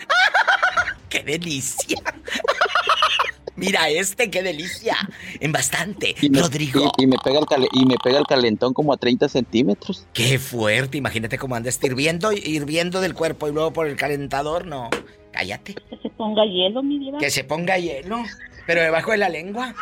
¡Qué 1.09 1.23
delicia! 1.23 1.99
Mira 3.55 3.87
este, 3.89 4.31
qué 4.31 4.41
delicia. 4.41 4.97
En 5.39 5.51
bastante. 5.51 6.15
Y 6.19 6.31
me, 6.31 6.39
Rodrigo. 6.41 6.91
y- 6.97 7.03
y 7.03 7.07
me 7.07 7.17
pega 7.23 7.37
el 7.39 7.45
y 7.73 7.85
me 7.85 7.97
pega 8.03 8.17
el 8.17 8.25
calentón 8.25 8.73
como 8.73 8.91
a 8.93 8.97
30 8.97 9.29
centímetros. 9.29 10.07
Qué 10.13 10.39
fuerte. 10.39 10.97
Imagínate 10.97 11.37
cómo 11.37 11.53
andas 11.53 11.77
hirviendo, 11.83 12.31
hirviendo 12.33 12.99
del 12.99 13.13
cuerpo 13.13 13.47
y 13.47 13.51
luego 13.53 13.71
por 13.71 13.85
el 13.85 13.95
calentador. 13.95 14.65
No. 14.65 14.89
Cállate. 15.31 15.75
Que 15.75 15.97
se 16.01 16.09
ponga 16.09 16.43
hielo, 16.45 16.81
mi 16.81 16.97
diva. 16.97 17.19
Que 17.19 17.29
se 17.29 17.43
ponga 17.43 17.77
hielo. 17.77 18.23
Pero 18.65 18.81
debajo 18.81 19.11
de 19.11 19.17
la 19.17 19.29
lengua. 19.29 19.73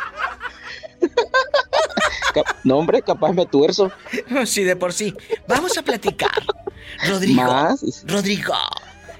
No, 2.64 2.78
hombre, 2.78 3.02
capaz 3.02 3.32
me 3.32 3.46
tuerzo. 3.46 3.92
Sí, 4.46 4.64
de 4.64 4.76
por 4.76 4.92
sí. 4.92 5.14
Vamos 5.46 5.76
a 5.78 5.82
platicar. 5.82 6.30
Rodrigo. 7.06 7.42
Más. 7.42 8.04
Rodrigo. 8.06 8.54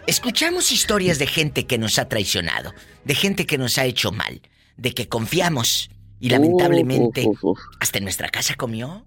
Escuchamos 0.07 0.73
historias 0.73 1.19
de 1.19 1.27
gente 1.27 1.67
que 1.67 1.79
nos 1.79 1.99
ha 1.99 2.09
traicionado, 2.09 2.75
de 3.05 3.15
gente 3.15 3.47
que 3.47 3.59
nos 3.59 3.79
ha 3.79 3.85
hecho 3.85 4.11
mal, 4.11 4.43
de 4.77 4.95
que 4.95 5.09
confiamos 5.09 5.91
y 6.19 6.29
lamentablemente 6.29 7.29
hasta 7.81 7.99
en 7.99 8.05
nuestra 8.05 8.29
casa 8.29 8.55
comió. 8.55 9.05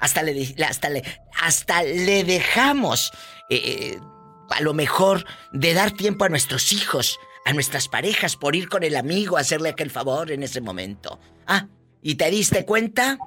Hasta 0.00 0.22
le, 0.22 0.54
hasta 0.66 0.90
le, 0.90 1.02
hasta 1.40 1.82
le 1.82 2.24
dejamos 2.24 3.12
eh, 3.50 3.98
a 4.50 4.60
lo 4.60 4.74
mejor 4.74 5.24
de 5.52 5.74
dar 5.74 5.90
tiempo 5.90 6.24
a 6.24 6.28
nuestros 6.28 6.72
hijos, 6.72 7.18
a 7.44 7.52
nuestras 7.52 7.88
parejas 7.88 8.36
por 8.36 8.56
ir 8.56 8.68
con 8.68 8.82
el 8.82 8.96
amigo 8.96 9.36
a 9.36 9.40
hacerle 9.40 9.68
aquel 9.70 9.90
favor 9.90 10.30
en 10.32 10.42
ese 10.42 10.60
momento. 10.60 11.18
Ah, 11.46 11.66
¿y 12.02 12.14
te 12.14 12.30
diste 12.30 12.64
cuenta? 12.64 13.18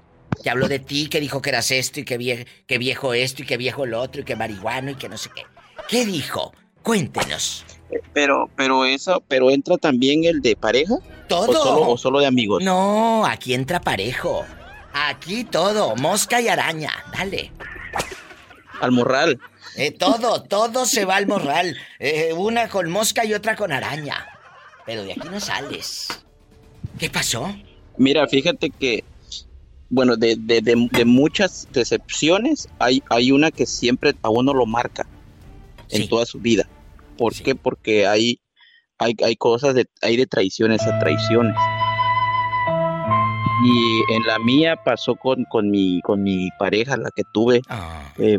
Que 0.43 0.49
habló 0.49 0.68
de 0.68 0.80
ti, 0.80 1.07
que 1.07 1.20
dijo 1.20 1.41
que 1.41 1.49
eras 1.49 1.72
esto 1.72 1.99
y 1.99 2.03
que, 2.05 2.20
vie- 2.20 2.45
que 2.68 2.78
viejo 2.78 3.13
esto 3.13 3.43
y 3.43 3.45
que 3.45 3.57
viejo 3.57 3.86
lo 3.86 4.01
otro 4.01 4.22
y 4.22 4.24
que 4.24 4.36
marihuano 4.36 4.91
y 4.91 4.95
que 4.95 5.09
no 5.09 5.18
sé 5.18 5.30
qué. 5.36 5.43
¿Qué 5.88 6.05
dijo? 6.05 6.53
Cuéntenos. 6.84 7.65
Pero, 8.13 8.49
pero 8.55 8.86
eso, 8.86 9.24
pero 9.28 9.49
entra 9.49 9.78
también 9.78 10.26
el 10.26 10.41
de 10.41 10.55
pareja. 10.55 10.95
Todo. 11.28 11.49
O 11.49 11.53
solo, 11.63 11.89
o 11.91 11.97
solo 11.97 12.20
de 12.20 12.26
amigos. 12.28 12.63
No, 12.63 13.26
aquí 13.26 13.53
entra 13.53 13.80
parejo. 13.80 14.45
Aquí 14.93 15.43
todo, 15.43 15.95
mosca 15.95 16.41
y 16.41 16.47
araña. 16.47 16.91
Dale. 17.15 17.51
Al 18.82 18.91
morral. 18.91 19.39
Eh, 19.75 19.91
todo, 19.91 20.43
todo 20.43 20.86
se 20.86 21.05
va 21.05 21.15
al 21.17 21.28
morral. 21.28 21.75
Eh, 21.99 22.34
una 22.34 22.67
con 22.69 22.89
mosca 22.89 23.25
y 23.25 23.34
otra 23.34 23.55
con 23.55 23.71
araña. 23.71 24.25
Pero 24.86 25.03
de 25.03 25.13
aquí 25.13 25.28
no 25.30 25.39
sales. 25.39 26.07
¿Qué 26.97 27.09
pasó? 27.09 27.53
Mira, 27.97 28.28
fíjate 28.28 28.69
que, 28.69 29.03
bueno, 29.89 30.15
de, 30.15 30.36
de, 30.39 30.61
de- 30.61 30.89
de 30.91 31.05
muchas 31.05 31.67
decepciones, 31.71 32.69
hay, 32.80 33.03
hay 33.09 33.32
una 33.32 33.51
que 33.51 33.65
siempre 33.65 34.15
a 34.21 34.30
uno 34.30 34.53
lo 34.53 34.65
marca 34.65 35.05
en 35.89 36.07
toda 36.09 36.25
su 36.25 36.39
vida. 36.39 36.67
¿Por 37.17 37.34
qué? 37.34 37.55
Porque 37.55 38.07
hay, 38.07 38.39
hay, 38.99 39.15
hay 39.23 39.36
cosas, 39.36 39.73
de, 39.75 39.88
hay 40.01 40.17
de 40.17 40.28
traiciones 40.28 40.82
a 40.84 40.99
traiciones. 40.99 41.55
Y 43.63 44.13
en 44.13 44.23
la 44.28 44.38
mía 44.39 44.75
pasó 44.84 45.15
con, 45.15 45.43
con, 45.45 45.69
mi, 45.71 45.99
con 46.01 46.21
mi 46.21 46.49
pareja, 46.59 46.95
la 46.97 47.09
que 47.15 47.23
tuve 47.34 47.61
eh, 48.19 48.38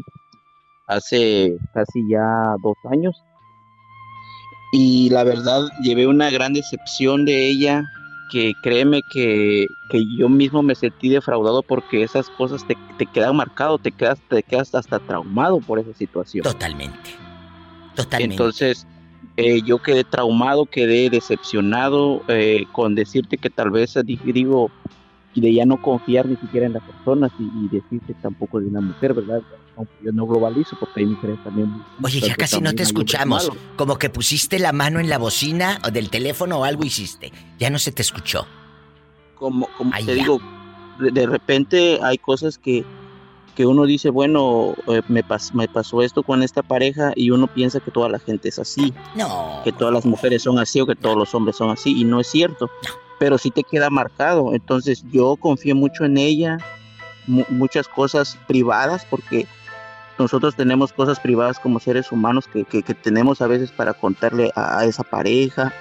hace 0.88 1.56
casi 1.72 2.08
ya 2.08 2.54
dos 2.62 2.76
años. 2.90 3.14
Y 4.72 5.08
la 5.10 5.24
verdad, 5.24 5.62
llevé 5.82 6.06
una 6.06 6.30
gran 6.30 6.52
decepción 6.52 7.24
de 7.24 7.48
ella, 7.48 7.84
que 8.30 8.52
créeme 8.62 9.00
que, 9.10 9.66
que 9.90 10.04
yo 10.18 10.28
mismo 10.28 10.62
me 10.62 10.74
sentí 10.74 11.08
defraudado 11.08 11.62
porque 11.62 12.02
esas 12.02 12.28
cosas 12.36 12.66
te, 12.66 12.76
te 12.98 13.06
quedan 13.06 13.36
marcado, 13.36 13.78
te 13.78 13.90
quedas, 13.90 14.20
te 14.28 14.42
quedas 14.42 14.74
hasta 14.74 14.98
traumado 14.98 15.60
por 15.60 15.78
esa 15.78 15.94
situación. 15.94 16.42
Totalmente. 16.42 16.98
Totalmente. 17.96 18.34
Entonces, 18.34 18.86
eh, 19.38 19.62
yo 19.62 19.78
quedé 19.78 20.04
traumado, 20.04 20.66
quedé 20.66 21.08
decepcionado 21.08 22.22
eh, 22.28 22.64
con 22.72 22.94
decirte 22.94 23.38
que 23.38 23.48
tal 23.48 23.70
vez 23.70 23.94
di- 24.04 24.20
digo, 24.22 24.70
de 25.34 25.54
ya 25.54 25.64
no 25.64 25.76
confiar 25.80 26.26
ni 26.26 26.36
siquiera 26.36 26.66
en 26.66 26.74
las 26.74 26.82
personas 26.82 27.30
y, 27.38 27.44
y 27.44 27.68
decirte 27.68 28.14
tampoco 28.20 28.60
de 28.60 28.66
una 28.66 28.80
mujer, 28.80 29.14
¿verdad? 29.14 29.40
Yo 30.02 30.12
no 30.12 30.26
globalizo 30.26 30.76
porque 30.78 31.00
hay 31.00 31.06
mujeres 31.06 31.38
también. 31.44 31.72
Oye, 32.02 32.20
ya 32.20 32.34
casi 32.34 32.60
no 32.60 32.72
te 32.74 32.82
escuchamos. 32.82 33.50
Como 33.76 33.96
que 33.96 34.10
pusiste 34.10 34.58
la 34.58 34.72
mano 34.72 34.98
en 35.00 35.08
la 35.08 35.18
bocina 35.18 35.78
o 35.86 35.90
del 35.90 36.10
teléfono 36.10 36.58
o 36.58 36.64
algo 36.64 36.84
hiciste. 36.84 37.32
Ya 37.58 37.70
no 37.70 37.78
se 37.78 37.92
te 37.92 38.02
escuchó. 38.02 38.46
como, 39.36 39.68
como 39.78 39.92
Ay, 39.94 40.04
te 40.04 40.16
ya. 40.16 40.22
digo, 40.22 40.40
de, 40.98 41.10
de 41.12 41.26
repente 41.26 41.98
hay 42.02 42.18
cosas 42.18 42.58
que, 42.58 42.84
que 43.54 43.66
uno 43.66 43.84
dice, 43.86 44.10
bueno, 44.10 44.74
eh, 44.88 45.02
me, 45.08 45.24
pas- 45.24 45.52
me 45.52 45.68
pasó 45.68 46.02
esto 46.02 46.22
con 46.24 46.42
esta 46.42 46.62
pareja 46.62 47.12
y 47.14 47.30
uno 47.30 47.46
piensa 47.46 47.78
que 47.80 47.90
toda 47.92 48.08
la 48.08 48.18
gente 48.18 48.48
es 48.48 48.58
así, 48.58 48.92
No. 49.14 49.60
que 49.64 49.72
todas 49.72 49.94
las 49.94 50.04
mujeres 50.04 50.42
son 50.42 50.58
así 50.58 50.80
o 50.80 50.86
que 50.86 50.96
todos 50.96 51.16
los 51.16 51.34
hombres 51.34 51.56
son 51.56 51.70
así 51.70 52.00
y 52.00 52.04
no 52.04 52.18
es 52.20 52.26
cierto, 52.26 52.68
pero 53.20 53.38
sí 53.38 53.50
te 53.52 53.62
queda 53.62 53.90
marcado. 53.90 54.54
Entonces 54.54 55.04
yo 55.12 55.36
confié 55.36 55.74
mucho 55.74 56.04
en 56.04 56.18
ella, 56.18 56.58
mu- 57.28 57.44
muchas 57.48 57.86
cosas 57.88 58.36
privadas 58.48 59.06
porque 59.08 59.46
nosotros 60.18 60.56
tenemos 60.56 60.92
cosas 60.92 61.20
privadas 61.20 61.58
como 61.58 61.80
seres 61.80 62.10
humanos 62.12 62.46
que, 62.52 62.64
que- 62.64 62.82
que 62.82 62.94
tenemos 62.94 63.40
a 63.40 63.46
veces 63.46 63.70
para 63.70 63.94
contarle 63.94 64.50
a, 64.54 64.78
a 64.80 64.84
esa 64.84 65.02
pareja 65.04 65.72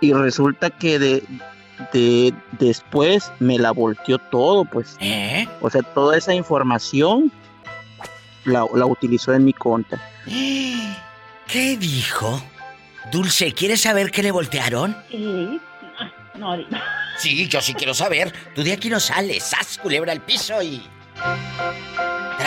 y 0.00 0.12
resulta 0.12 0.70
que 0.70 0.98
de, 0.98 1.22
de 1.92 2.34
después 2.58 3.32
me 3.40 3.58
la 3.58 3.70
volteó 3.70 4.18
todo, 4.18 4.64
pues. 4.64 4.96
¿Eh? 5.00 5.46
O 5.60 5.70
sea, 5.70 5.82
toda 5.82 6.16
esa 6.18 6.34
información 6.34 7.32
la, 8.44 8.66
la 8.74 8.86
utilizó 8.86 9.32
en 9.32 9.44
mi 9.44 9.52
contra. 9.52 10.00
¿Qué 10.26 11.76
dijo? 11.78 12.42
Dulce, 13.12 13.52
¿quieres 13.52 13.82
saber 13.82 14.10
qué 14.10 14.22
le 14.22 14.30
voltearon? 14.32 14.96
Sí. 15.10 15.60
No, 16.36 16.56
diva. 16.56 16.82
Sí, 17.18 17.46
yo 17.48 17.60
sí 17.60 17.74
quiero 17.74 17.94
saber. 17.94 18.32
Tú 18.54 18.62
de 18.64 18.72
aquí 18.72 18.88
no 18.90 18.98
sales. 18.98 19.44
¡Sas, 19.44 19.78
culebra 19.78 20.10
al 20.12 20.20
piso 20.20 20.60
y. 20.62 20.82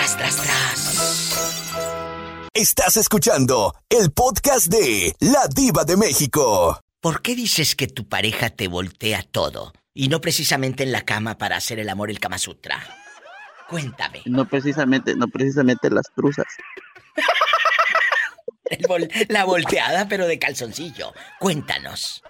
Tras, 0.07 0.17
tras, 0.17 0.35
tras. 0.37 2.49
Estás 2.53 2.95
escuchando 2.95 3.75
el 3.89 4.11
podcast 4.11 4.67
de 4.67 5.13
La 5.19 5.47
Diva 5.53 5.83
de 5.83 5.97
México. 5.97 6.79
¿por 7.01 7.21
qué 7.21 7.35
dices 7.35 7.75
que 7.75 7.87
tu 7.87 8.07
pareja 8.07 8.49
te 8.49 8.69
voltea 8.69 9.23
todo? 9.23 9.73
Y 9.93 10.07
no 10.07 10.21
precisamente 10.21 10.83
en 10.83 10.93
la 10.93 11.01
cama 11.01 11.37
para 11.37 11.57
hacer 11.57 11.79
el 11.79 11.89
amor 11.89 12.09
el 12.09 12.21
Kama 12.21 12.37
Sutra. 12.37 12.79
Cuéntame. 13.69 14.21
No 14.25 14.47
precisamente, 14.47 15.13
no 15.15 15.27
precisamente 15.27 15.89
las 15.89 16.05
truzas. 16.15 16.45
El 18.69 18.83
vol- 18.83 19.09
la 19.29 19.43
volteada, 19.45 20.07
pero 20.07 20.25
de 20.27 20.39
calzoncillo. 20.39 21.13
Cuéntanos. 21.39 22.21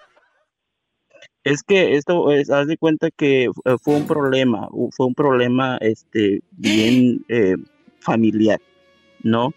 Es 1.52 1.64
que 1.64 1.96
esto, 1.96 2.32
es, 2.32 2.50
haz 2.50 2.68
de 2.68 2.78
cuenta 2.78 3.10
que 3.12 3.46
eh, 3.46 3.50
fue 3.82 3.96
un 3.96 4.06
problema, 4.08 4.68
fue 4.92 5.06
un 5.08 5.14
problema, 5.16 5.78
este, 5.82 6.42
bien 6.52 7.24
eh, 7.30 7.56
familiar, 8.02 8.60
¿no? 9.24 9.54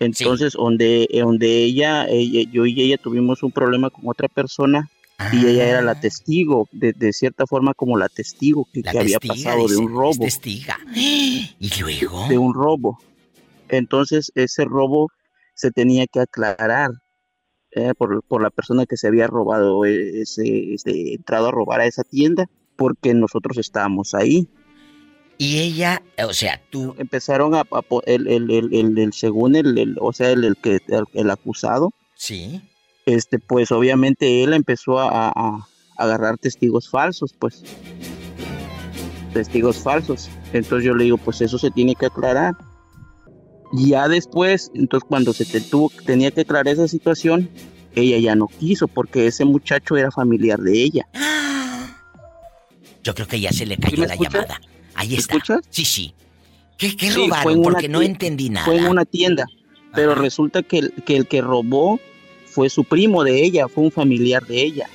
Entonces, 0.00 0.52
donde, 0.52 1.08
eh, 1.10 1.20
donde 1.20 1.64
ella, 1.64 2.06
ella- 2.08 2.48
yo 2.52 2.66
y 2.66 2.80
ella 2.80 2.96
tuvimos 2.98 3.42
un 3.42 3.50
problema 3.50 3.90
con 3.90 4.04
otra 4.06 4.28
persona 4.28 4.88
y 5.32 5.46
ella 5.46 5.68
era 5.68 5.82
la 5.82 5.94
testigo, 5.96 6.68
de, 6.70 6.92
de 6.92 7.12
cierta 7.12 7.46
forma 7.46 7.74
como 7.74 7.98
la 7.98 8.08
testigo 8.08 8.68
que, 8.72 8.82
La 8.82 8.92
que 8.92 8.98
había 9.00 9.18
pasado 9.18 9.56
de 9.56 9.62
dice, 9.74 9.76
un 9.78 9.88
robo. 9.88 10.10
es 10.10 10.20
testiga. 10.20 10.78
¿Y 10.94 11.70
luego? 11.80 12.28
De 12.28 12.38
un 12.38 12.54
robo. 12.54 12.98
Entonces, 13.68 14.30
ese 14.34 14.64
robo 14.64 15.10
se 15.54 15.70
tenía 15.72 16.06
que 16.06 16.20
aclarar 16.20 16.90
eh, 17.78 17.94
por, 17.96 18.22
por 18.24 18.42
la 18.42 18.50
persona 18.50 18.84
que 18.86 18.96
se 18.96 19.06
había 19.08 19.26
robado, 19.26 19.84
eh, 19.84 20.20
ese, 20.22 20.74
ese- 20.74 21.14
entrado 21.14 21.48
a 21.48 21.52
robar 21.52 21.80
a 21.80 21.86
esa 21.86 22.04
tienda, 22.04 22.46
porque 22.76 23.14
nosotros 23.14 23.56
estábamos 23.58 24.14
ahí. 24.14 24.48
Y 25.38 25.58
ella, 25.60 26.02
o 26.26 26.32
sea, 26.32 26.60
tú... 26.70 26.94
Empezaron 26.98 27.54
a, 27.54 27.60
a 27.60 27.82
el, 28.06 28.26
el, 28.26 28.50
el, 28.50 28.98
el- 28.98 29.12
según 29.12 29.54
el, 29.56 29.96
o 30.00 30.12
sea, 30.12 30.30
el, 30.30 30.44
el 30.44 30.56
que, 30.56 30.80
el, 30.88 31.04
el 31.14 31.30
acusado, 31.30 31.92
Sí. 32.16 32.60
este, 33.06 33.38
pues 33.38 33.70
obviamente 33.70 34.42
él 34.42 34.52
empezó 34.52 34.98
a, 34.98 35.28
a- 35.28 35.32
a 35.36 35.66
agarrar 35.96 36.38
testigos 36.38 36.88
falsos, 36.90 37.32
pues. 37.38 37.62
Testigos 39.32 39.76
falsos. 39.78 40.28
Entonces 40.52 40.84
yo 40.84 40.94
le 40.94 41.04
digo, 41.04 41.18
pues 41.18 41.40
eso 41.40 41.58
se 41.58 41.70
tiene 41.70 41.94
que 41.94 42.06
aclarar. 42.06 42.54
Ya 43.72 44.08
después, 44.08 44.70
entonces 44.74 45.06
cuando 45.08 45.32
se 45.32 45.44
te 45.44 45.60
tuvo, 45.60 45.92
tenía 46.06 46.30
que 46.30 46.42
aclarar 46.42 46.68
esa 46.68 46.88
situación, 46.88 47.50
ella 47.94 48.18
ya 48.18 48.34
no 48.34 48.48
quiso 48.48 48.88
porque 48.88 49.26
ese 49.26 49.44
muchacho 49.44 49.96
era 49.96 50.10
familiar 50.10 50.58
de 50.60 50.82
ella. 50.82 51.08
Yo 53.02 53.14
creo 53.14 53.26
que 53.26 53.40
ya 53.40 53.52
se 53.52 53.66
le 53.66 53.76
cayó 53.76 54.04
la 54.06 54.14
escuchas? 54.14 54.32
llamada. 54.32 54.60
Ahí 54.94 55.14
está. 55.14 55.60
Sí, 55.70 55.84
sí. 55.84 56.14
¿Qué, 56.76 56.96
qué 56.96 57.10
Sí, 57.10 57.14
fue 57.14 57.26
robaron? 57.26 57.62
Porque 57.62 57.88
no 57.88 58.02
entendí 58.02 58.50
nada. 58.50 58.66
Fue 58.66 58.76
en 58.76 58.86
una 58.86 59.04
tienda, 59.04 59.46
pero 59.94 60.14
resulta 60.14 60.62
que 60.62 60.78
el, 60.78 60.92
que 61.04 61.16
el 61.16 61.26
que 61.26 61.40
robó 61.40 62.00
fue 62.46 62.70
su 62.70 62.84
primo 62.84 63.24
de 63.24 63.44
ella, 63.44 63.68
fue 63.68 63.84
un 63.84 63.92
familiar 63.92 64.44
de 64.46 64.62
ella. 64.62 64.88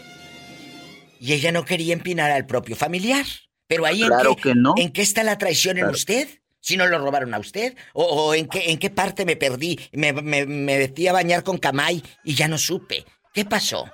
Y 1.20 1.34
ella 1.34 1.52
no 1.52 1.64
quería 1.64 1.94
empinar 1.94 2.32
al 2.32 2.46
propio 2.46 2.76
familiar. 2.76 3.26
Pero 3.68 3.86
ahí 3.86 4.02
Claro 4.02 4.32
en 4.32 4.36
qué, 4.36 4.42
que 4.42 4.56
no. 4.56 4.74
¿en 4.78 4.92
qué 4.92 5.02
está 5.02 5.24
la 5.24 5.38
traición 5.38 5.78
en 5.78 5.86
usted? 5.86 6.28
Si 6.64 6.78
no 6.78 6.88
lo 6.88 6.98
robaron 6.98 7.34
a 7.34 7.40
usted. 7.40 7.76
¿O, 7.92 8.06
o 8.06 8.34
en, 8.34 8.48
qué, 8.48 8.72
en 8.72 8.80
qué 8.80 8.90
parte 8.90 9.26
me 9.26 9.36
perdí? 9.36 9.78
Me, 9.92 10.14
me, 10.14 10.46
me 10.46 10.78
metí 10.78 11.10
a 11.10 11.14
bañar 11.14 11.44
con 11.44 11.58
Camay 11.58 12.02
y 12.24 12.36
ya 12.36 12.48
no 12.48 12.58
supe. 12.58 13.06
¿Qué 13.34 13.44
pasó? 13.44 13.92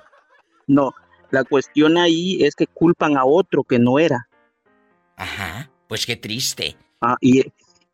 No, 0.68 0.94
la 1.32 1.42
cuestión 1.42 1.98
ahí 1.98 2.44
es 2.44 2.54
que 2.54 2.68
culpan 2.68 3.16
a 3.16 3.24
otro 3.24 3.64
que 3.64 3.80
no 3.80 3.98
era. 3.98 4.28
Ajá, 5.16 5.68
pues 5.88 6.06
qué 6.06 6.14
triste. 6.14 6.76
Ah, 7.00 7.16
y 7.20 7.42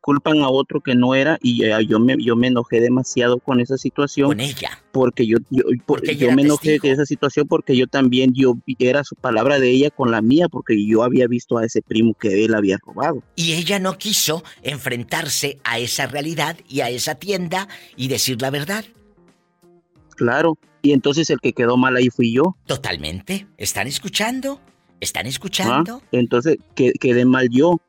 culpan 0.07 0.38
a 0.38 0.48
otro 0.50 0.80
que 0.80 0.94
no 0.94 1.16
era 1.16 1.36
y 1.42 1.64
eh, 1.64 1.84
yo 1.88 1.98
me 1.98 2.14
yo 2.20 2.36
me 2.36 2.46
enojé 2.46 2.80
demasiado 2.80 3.40
con 3.40 3.59
esa 3.59 3.76
situación. 3.76 4.28
Con 4.28 4.38
ella. 4.38 4.80
Porque 4.92 5.26
yo 5.26 5.38
yo, 5.50 5.64
por- 5.84 5.98
Porque 5.98 6.14
yo 6.14 6.30
me 6.30 6.42
enojé 6.42 6.74
testigo. 6.74 6.82
de 6.86 6.94
esa 6.94 7.07
situación 7.07 7.48
porque 7.48 7.76
yo 7.76 7.88
también 7.88 8.32
yo 8.32 8.57
era 8.78 9.02
su 9.02 9.16
palabra 9.16 9.59
de 9.59 9.68
ella 9.70 9.90
con 9.90 10.12
la 10.12 10.22
mía 10.22 10.48
porque 10.48 10.76
yo 10.86 11.02
había 11.02 11.26
visto 11.26 11.59
a 11.59 11.64
ese 11.64 11.82
primo 11.82 12.14
que 12.14 12.44
él 12.44 12.54
había 12.54 12.78
robado. 12.86 13.24
Y 13.34 13.54
ella 13.54 13.80
no 13.80 13.98
quiso 13.98 14.44
enfrentarse 14.62 15.59
a 15.64 15.80
esa 15.80 16.07
realidad 16.07 16.57
y 16.68 16.82
a 16.82 16.88
esa 16.88 17.16
tienda 17.16 17.66
y 17.96 18.07
decir 18.07 18.40
la 18.40 18.50
verdad. 18.50 18.84
Claro. 20.14 20.57
Y 20.82 20.92
entonces 20.92 21.30
el 21.30 21.40
que 21.40 21.52
quedó 21.52 21.76
mal 21.76 21.96
ahí 21.96 22.11
fui 22.11 22.32
yo. 22.32 22.57
Totalmente. 22.66 23.48
¿Están 23.57 23.88
escuchando? 23.88 24.61
¿Están 25.00 25.26
¿ah? 25.26 25.30
escuchando? 25.30 26.02
Entonces 26.12 26.59
que, 26.76 26.92
quedé 26.92 27.24
mal 27.24 27.48
yo. 27.50 27.80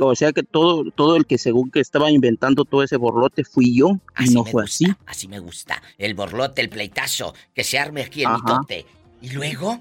O 0.00 0.14
sea 0.16 0.32
que 0.32 0.42
todo, 0.42 0.90
todo 0.90 1.16
el 1.16 1.26
que 1.26 1.36
según 1.38 1.70
que 1.70 1.80
estaba 1.80 2.10
inventando 2.10 2.64
todo 2.64 2.82
ese 2.82 2.96
borlote 2.96 3.44
fui 3.44 3.74
yo 3.76 3.98
y 4.18 4.30
no 4.32 4.44
fue 4.44 4.62
gusta, 4.62 4.86
así. 4.86 4.86
Así 5.06 5.28
me 5.28 5.38
gusta. 5.38 5.82
El 5.98 6.14
borlote, 6.14 6.62
el 6.62 6.68
pleitazo, 6.70 7.34
que 7.54 7.62
se 7.64 7.78
arme 7.78 8.02
aquí 8.02 8.20
el 8.22 8.28
Ajá. 8.28 8.36
mitote. 8.38 8.86
¿Y 9.20 9.30
luego? 9.30 9.80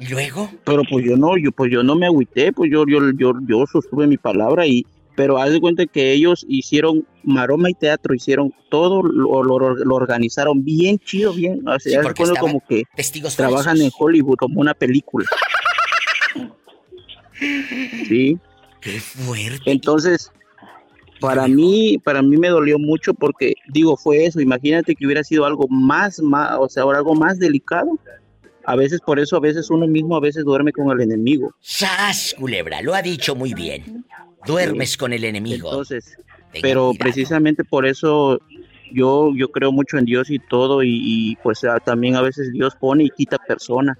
¿Y 0.00 0.06
luego? 0.08 0.50
Pero 0.64 0.82
pues 0.88 1.04
yo 1.04 1.16
no, 1.16 1.36
yo 1.36 1.50
pues 1.52 1.70
yo 1.72 1.82
no 1.82 1.94
me 1.96 2.06
agüité, 2.06 2.52
pues 2.52 2.70
yo 2.72 2.84
yo 2.86 2.98
yo, 3.16 3.32
yo 3.48 3.64
sostuve 3.70 4.06
mi 4.06 4.16
palabra 4.16 4.66
y 4.66 4.84
pero 5.16 5.38
haz 5.38 5.50
de 5.50 5.60
cuenta 5.60 5.84
que 5.86 6.12
ellos 6.12 6.46
hicieron 6.48 7.04
maroma 7.24 7.68
y 7.70 7.74
teatro, 7.74 8.14
hicieron 8.14 8.52
todo 8.70 9.02
lo, 9.02 9.42
lo- 9.42 9.74
lo 9.74 9.94
organizaron 9.96 10.62
bien 10.64 10.98
chido, 11.00 11.32
bien, 11.34 11.66
o 11.66 11.78
sea, 11.80 12.02
Sí, 12.04 12.08
cuenta 12.16 12.38
como 12.38 12.62
que 12.68 12.84
testigos 12.94 13.34
trabajan 13.34 13.76
falsos. 13.78 13.84
en 13.86 13.90
Hollywood 13.98 14.36
como 14.36 14.60
una 14.60 14.74
película. 14.74 15.26
Sí. 18.08 18.36
Qué 18.80 19.00
fuerte. 19.00 19.70
Entonces, 19.70 20.30
para 21.20 21.48
mí, 21.48 21.98
para 22.02 22.22
mí 22.22 22.36
me 22.36 22.48
dolió 22.48 22.78
mucho 22.78 23.14
porque 23.14 23.54
digo, 23.68 23.96
fue 23.96 24.24
eso, 24.24 24.40
imagínate 24.40 24.94
que 24.94 25.04
hubiera 25.04 25.24
sido 25.24 25.44
algo 25.44 25.66
más, 25.68 26.20
más, 26.20 26.56
o 26.58 26.68
sea, 26.68 26.84
algo 26.84 27.14
más 27.14 27.38
delicado. 27.38 27.98
A 28.64 28.76
veces 28.76 29.00
por 29.00 29.18
eso, 29.18 29.36
a 29.36 29.40
veces 29.40 29.70
uno 29.70 29.86
mismo 29.86 30.16
a 30.16 30.20
veces 30.20 30.44
duerme 30.44 30.72
con 30.72 30.90
el 30.90 31.00
enemigo. 31.00 31.54
¡Sas, 31.60 32.34
culebra! 32.38 32.82
Lo 32.82 32.94
ha 32.94 33.02
dicho 33.02 33.34
muy 33.34 33.54
bien. 33.54 34.04
Duermes 34.46 34.96
con 34.96 35.12
el 35.12 35.24
enemigo. 35.24 35.70
Entonces, 35.70 36.16
pero 36.52 36.88
cuidado. 36.88 36.94
precisamente 36.98 37.64
por 37.64 37.86
eso 37.86 38.38
yo 38.92 39.32
yo 39.34 39.50
creo 39.50 39.72
mucho 39.72 39.98
en 39.98 40.04
Dios 40.04 40.30
y 40.30 40.38
todo 40.38 40.82
y, 40.82 41.00
y, 41.02 41.36
pues 41.36 41.64
ah, 41.64 41.78
también 41.80 42.16
a 42.16 42.22
veces 42.22 42.52
Dios 42.52 42.74
pone 42.78 43.04
y 43.04 43.10
quita 43.10 43.38
persona. 43.38 43.96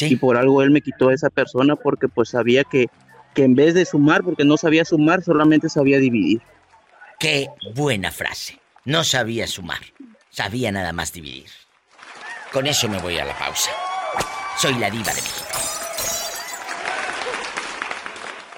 Y 0.00 0.16
por 0.16 0.36
algo 0.36 0.62
él 0.62 0.70
me 0.70 0.80
quitó 0.80 1.08
a 1.08 1.14
esa 1.14 1.28
persona 1.28 1.76
porque 1.76 2.08
pues 2.08 2.30
sabía 2.30 2.64
que 2.64 2.86
que 3.34 3.44
en 3.44 3.54
vez 3.54 3.74
de 3.74 3.84
sumar, 3.84 4.22
porque 4.22 4.44
no 4.44 4.56
sabía 4.56 4.84
sumar, 4.84 5.22
solamente 5.22 5.68
sabía 5.68 5.98
dividir. 5.98 6.42
Qué 7.18 7.48
buena 7.74 8.10
frase. 8.10 8.58
No 8.84 9.04
sabía 9.04 9.46
sumar. 9.46 9.80
Sabía 10.30 10.72
nada 10.72 10.92
más 10.92 11.12
dividir. 11.12 11.48
Con 12.52 12.66
eso 12.66 12.88
me 12.88 12.98
voy 12.98 13.18
a 13.18 13.24
la 13.24 13.38
pausa. 13.38 13.70
Soy 14.58 14.74
la 14.74 14.90
diva 14.90 15.12
de 15.12 15.22
México. 15.22 15.48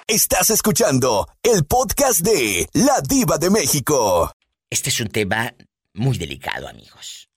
Estás 0.06 0.50
escuchando 0.50 1.26
el 1.42 1.64
podcast 1.64 2.20
de 2.20 2.68
La 2.74 3.00
Diva 3.00 3.38
de 3.38 3.50
México. 3.50 4.30
Este 4.68 4.90
es 4.90 5.00
un 5.00 5.08
tema 5.08 5.54
muy 5.94 6.18
delicado, 6.18 6.68
amigos. 6.68 7.28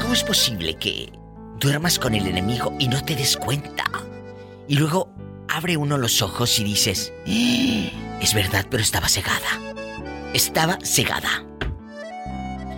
¿Cómo 0.00 0.12
es 0.12 0.22
posible 0.24 0.76
que 0.76 1.10
duermas 1.58 1.98
con 1.98 2.14
el 2.14 2.26
enemigo 2.26 2.74
y 2.78 2.88
no 2.88 3.02
te 3.02 3.14
des 3.14 3.36
cuenta? 3.36 3.84
Y 4.68 4.76
luego 4.76 5.12
abre 5.48 5.76
uno 5.76 5.98
los 5.98 6.22
ojos 6.22 6.58
y 6.58 6.64
dices, 6.64 7.12
"Ah, 7.26 8.18
es 8.20 8.34
verdad, 8.34 8.66
pero 8.70 8.82
estaba 8.82 9.08
cegada. 9.08 9.60
Estaba 10.34 10.78
cegada. 10.82 11.44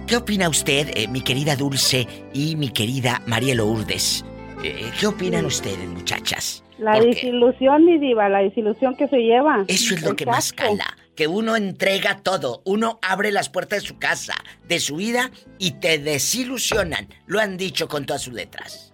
¿Qué 0.06 0.16
opina 0.16 0.48
usted, 0.48 0.90
eh, 0.94 1.08
mi 1.08 1.22
querida 1.22 1.56
Dulce 1.56 2.06
y 2.34 2.56
mi 2.56 2.68
querida 2.70 3.22
María 3.26 3.54
Lourdes? 3.54 4.24
Eh, 4.62 4.90
¿Qué 4.98 5.06
opinan 5.06 5.46
ustedes, 5.46 5.88
muchachas? 5.88 6.62
La 6.78 6.92
Porque 6.94 7.08
desilusión, 7.14 7.84
mi 7.84 7.98
diva, 7.98 8.28
la 8.28 8.40
desilusión 8.40 8.96
que 8.96 9.08
se 9.08 9.18
lleva. 9.18 9.64
Eso 9.68 9.94
es 9.94 10.02
lo 10.02 10.16
que 10.16 10.26
más 10.26 10.52
cala. 10.52 10.96
Que 11.14 11.26
uno 11.28 11.54
entrega 11.54 12.18
todo. 12.18 12.62
Uno 12.64 12.98
abre 13.02 13.30
las 13.30 13.48
puertas 13.48 13.82
de 13.82 13.88
su 13.88 13.98
casa, 13.98 14.34
de 14.66 14.80
su 14.80 14.96
vida, 14.96 15.30
y 15.58 15.72
te 15.72 15.98
desilusionan. 15.98 17.08
Lo 17.26 17.40
han 17.40 17.56
dicho 17.56 17.86
con 17.88 18.04
todas 18.04 18.22
sus 18.22 18.34
letras. 18.34 18.93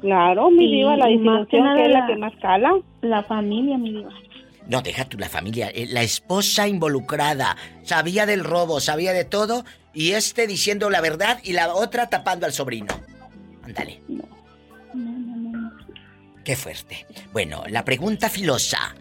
Claro, 0.00 0.50
mi 0.50 0.70
diva, 0.70 0.96
la 0.96 1.06
más 1.18 1.46
que 1.48 1.58
es 1.58 1.62
la 1.64 2.00
la- 2.00 2.06
que 2.06 2.16
más 2.16 2.32
cala. 2.40 2.72
La 3.02 3.22
familia, 3.22 3.76
mi 3.78 3.90
diva. 3.92 4.10
No, 4.66 4.80
deja 4.82 5.04
tú 5.04 5.18
la 5.18 5.28
familia. 5.28 5.68
eh, 5.74 5.86
La 5.90 6.02
esposa 6.02 6.68
involucrada. 6.68 7.56
Sabía 7.82 8.24
del 8.24 8.44
robo, 8.44 8.80
sabía 8.80 9.12
de 9.12 9.24
todo. 9.24 9.64
Y 9.92 10.12
este 10.12 10.46
diciendo 10.46 10.88
la 10.90 11.00
verdad 11.00 11.40
y 11.42 11.52
la 11.52 11.74
otra 11.74 12.08
tapando 12.08 12.46
al 12.46 12.52
sobrino. 12.52 12.94
Ándale. 13.64 14.00
Qué 16.44 16.56
fuerte. 16.56 17.04
Bueno, 17.32 17.62
la 17.68 17.84
pregunta 17.84 18.30
filosa. 18.30 18.94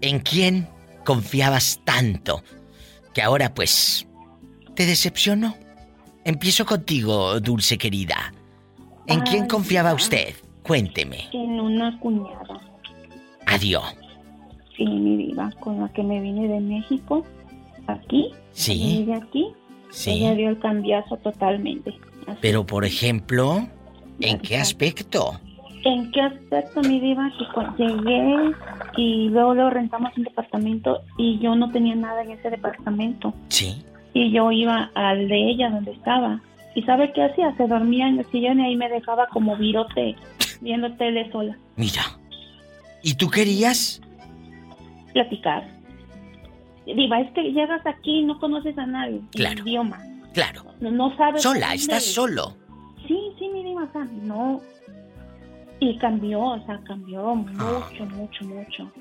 ¿En 0.00 0.20
quién 0.20 0.68
confiabas 1.04 1.80
tanto 1.84 2.42
que 3.14 3.22
ahora 3.22 3.54
pues 3.54 4.06
te 4.74 4.84
decepcionó? 4.84 5.56
Empiezo 6.24 6.66
contigo, 6.66 7.40
dulce 7.40 7.78
querida. 7.78 8.33
¿En 9.06 9.20
quién 9.20 9.42
Ay, 9.42 9.48
confiaba 9.48 9.90
ya. 9.90 9.94
usted? 9.96 10.34
Cuénteme. 10.62 11.28
En 11.32 11.60
una 11.60 11.98
cuñada. 12.00 12.60
Adiós. 13.46 13.84
Sí, 14.76 14.84
mi 14.86 15.16
diva, 15.16 15.50
con 15.60 15.80
la 15.80 15.88
que 15.92 16.02
me 16.02 16.20
vine 16.20 16.48
de 16.48 16.60
México. 16.60 17.24
Aquí. 17.86 18.30
Sí. 18.52 19.00
Y 19.00 19.04
de 19.04 19.14
aquí. 19.14 19.48
Sí. 19.90 20.10
Ella 20.10 20.34
dio 20.34 20.48
el 20.48 20.58
cambiazo 20.58 21.16
totalmente. 21.18 21.94
Pero, 22.40 22.64
por 22.66 22.84
ejemplo, 22.84 23.68
¿en 24.20 24.38
qué 24.40 24.56
aspecto? 24.56 25.38
¿En 25.84 26.10
qué 26.12 26.22
aspecto, 26.22 26.80
mi 26.80 26.98
diva? 26.98 27.30
Que 27.38 27.44
cuando 27.52 27.76
llegué 27.86 28.54
y 28.96 29.28
luego, 29.28 29.54
luego 29.54 29.70
rentamos 29.70 30.16
un 30.16 30.24
departamento 30.24 31.02
y 31.18 31.38
yo 31.40 31.54
no 31.54 31.70
tenía 31.70 31.94
nada 31.94 32.22
en 32.22 32.30
ese 32.30 32.48
departamento. 32.48 33.34
Sí. 33.48 33.84
Y 34.14 34.32
yo 34.32 34.50
iba 34.50 34.90
al 34.94 35.28
de 35.28 35.50
ella 35.50 35.70
donde 35.70 35.92
estaba. 35.92 36.40
¿Y 36.74 36.82
sabe 36.82 37.12
qué 37.12 37.22
hacía? 37.24 37.56
Se 37.56 37.66
dormía 37.66 38.08
en 38.08 38.18
el 38.18 38.26
sillón 38.30 38.60
y 38.60 38.64
ahí 38.64 38.76
me 38.76 38.88
dejaba 38.88 39.26
como 39.28 39.56
virote 39.56 40.16
viendo 40.60 40.92
tele 40.96 41.30
sola. 41.30 41.56
Mira. 41.76 42.02
¿Y 43.02 43.14
tú 43.14 43.28
querías? 43.30 44.00
Platicar. 45.12 45.68
Diva, 46.86 47.20
es 47.20 47.30
que 47.32 47.42
llegas 47.52 47.86
aquí 47.86 48.20
y 48.20 48.24
no 48.24 48.38
conoces 48.38 48.76
a 48.78 48.86
nadie. 48.86 49.20
Claro. 49.32 49.62
El 49.62 49.68
idioma. 49.68 50.02
Claro. 50.32 50.64
No, 50.80 50.90
no 50.90 51.16
sabes. 51.16 51.42
Sola, 51.42 51.74
estás 51.74 52.02
eres. 52.02 52.14
solo. 52.14 52.56
Sí, 53.06 53.18
sí, 53.38 53.48
mi 53.48 53.62
diva, 53.62 53.84
o 53.84 53.92
sea, 53.92 54.04
no. 54.04 54.60
Y 55.80 55.96
cambió, 55.98 56.40
o 56.40 56.66
sea, 56.66 56.80
cambió 56.84 57.34
mucho, 57.34 58.06
mucho, 58.06 58.44
mucho. 58.44 58.92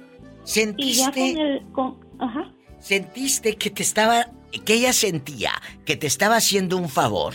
Y 0.78 0.94
ya 0.94 1.06
con 1.06 1.14
¿Sentiste, 1.14 1.42
el. 1.42 1.62
Con, 1.72 1.96
ajá. 2.20 2.52
sentiste 2.80 3.56
que 3.56 3.70
te 3.70 3.84
estaba, 3.84 4.28
que 4.66 4.74
ella 4.74 4.92
sentía 4.92 5.52
que 5.86 5.96
te 5.96 6.08
estaba 6.08 6.36
haciendo 6.36 6.78
un 6.78 6.90
favor? 6.90 7.34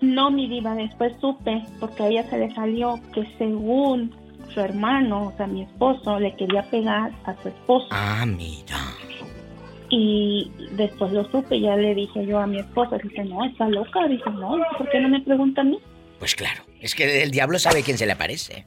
No, 0.00 0.30
mi 0.30 0.48
diva, 0.48 0.74
después 0.74 1.12
supe, 1.20 1.62
porque 1.80 2.02
a 2.02 2.08
ella 2.08 2.30
se 2.30 2.38
le 2.38 2.54
salió 2.54 3.00
que 3.12 3.26
según 3.36 4.14
su 4.52 4.60
hermano, 4.60 5.28
o 5.28 5.36
sea, 5.36 5.46
mi 5.46 5.62
esposo, 5.62 6.18
le 6.18 6.34
quería 6.36 6.62
pegar 6.70 7.12
a 7.24 7.34
su 7.42 7.48
esposo. 7.48 7.88
Ah, 7.90 8.24
mira. 8.26 8.78
Y 9.90 10.50
después 10.72 11.12
lo 11.12 11.24
supe, 11.30 11.60
ya 11.60 11.76
le 11.76 11.94
dije 11.94 12.26
yo 12.26 12.38
a 12.38 12.46
mi 12.46 12.58
esposa, 12.58 12.98
dice, 12.98 13.24
no, 13.24 13.44
está 13.44 13.68
loca, 13.68 14.06
dice, 14.06 14.30
no, 14.30 14.56
¿por 14.76 14.88
qué 14.90 15.00
no 15.00 15.08
me 15.08 15.20
pregunta 15.20 15.62
a 15.62 15.64
mí? 15.64 15.78
Pues 16.18 16.34
claro, 16.34 16.62
es 16.80 16.94
que 16.94 17.22
el 17.22 17.30
diablo 17.30 17.58
sabe 17.58 17.82
quién 17.82 17.96
se 17.96 18.06
le 18.06 18.12
aparece. 18.12 18.66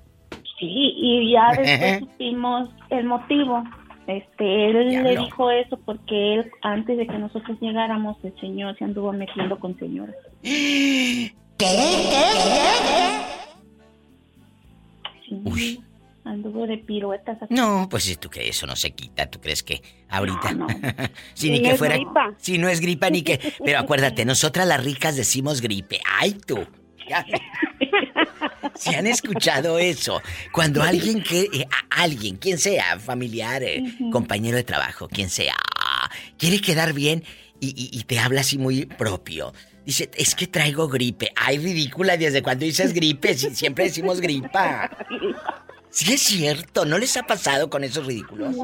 Sí, 0.59 0.93
y 0.95 1.31
ya 1.31 1.51
después 1.57 1.99
supimos 1.99 2.69
el 2.89 3.05
motivo. 3.05 3.63
Este, 4.11 4.69
él 4.69 5.03
le 5.03 5.17
dijo 5.17 5.49
eso 5.51 5.77
porque 5.85 6.35
él, 6.35 6.51
antes 6.61 6.97
de 6.97 7.07
que 7.07 7.17
nosotros 7.17 7.57
llegáramos, 7.61 8.17
el 8.23 8.37
señor 8.39 8.77
se 8.77 8.83
anduvo 8.83 9.11
metiendo 9.13 9.57
con 9.59 9.77
señoras. 9.79 10.15
Sí, 15.27 15.81
anduvo 16.25 16.67
de 16.67 16.77
piruetas. 16.77 17.41
aquí. 17.41 17.53
No, 17.53 17.87
pues 17.89 18.03
si 18.03 18.15
tú 18.15 18.29
crees 18.29 18.57
eso 18.57 18.67
no 18.67 18.75
se 18.75 18.91
quita, 18.91 19.29
¿tú 19.29 19.39
crees 19.39 19.63
que 19.63 19.81
ahorita? 20.09 20.49
si 21.33 21.47
Sí, 21.47 21.51
ni 21.51 21.61
que 21.61 21.71
es 21.71 21.77
fuera. 21.79 21.95
gripa. 21.95 22.33
Si 22.37 22.57
no 22.57 22.67
es 22.67 22.81
gripa 22.81 23.09
ni 23.09 23.21
que. 23.21 23.39
Pero 23.63 23.79
acuérdate, 23.79 24.25
nosotras 24.25 24.67
las 24.67 24.83
ricas 24.83 25.15
decimos 25.15 25.61
gripe. 25.61 25.99
¡Ay 26.19 26.33
tú! 26.45 26.57
Si 28.81 28.95
han 28.95 29.05
escuchado 29.07 29.77
eso, 29.77 30.21
cuando 30.51 30.81
alguien 30.81 31.21
que 31.23 31.41
eh, 31.53 31.67
alguien, 31.89 32.37
quien 32.37 32.57
sea, 32.57 32.99
familiar, 32.99 33.61
eh, 33.63 33.83
compañero 34.11 34.57
de 34.57 34.63
trabajo, 34.63 35.07
quien 35.07 35.29
sea, 35.29 35.55
quiere 36.37 36.59
quedar 36.61 36.93
bien 36.93 37.23
y, 37.59 37.67
y- 37.69 37.97
y 37.97 38.03
te 38.03 38.17
habla 38.19 38.41
así 38.41 38.57
muy 38.57 38.85
propio. 38.87 39.53
Dice, 39.85 40.09
es 40.15 40.35
que 40.35 40.47
traigo 40.47 40.87
gripe. 40.87 41.31
Ay, 41.35 41.57
ridícula, 41.57 42.17
¿desde 42.17 42.41
cuando 42.43 42.65
dices 42.65 42.93
gripe? 42.93 43.35
Si 43.35 43.53
siempre 43.55 43.85
decimos 43.85 44.19
gripa. 44.21 44.89
Sí 45.89 46.13
es 46.13 46.21
cierto, 46.21 46.85
¿no 46.85 46.97
les 46.97 47.17
ha 47.17 47.23
pasado 47.23 47.69
con 47.69 47.83
esos 47.83 48.05
ridículos? 48.05 48.55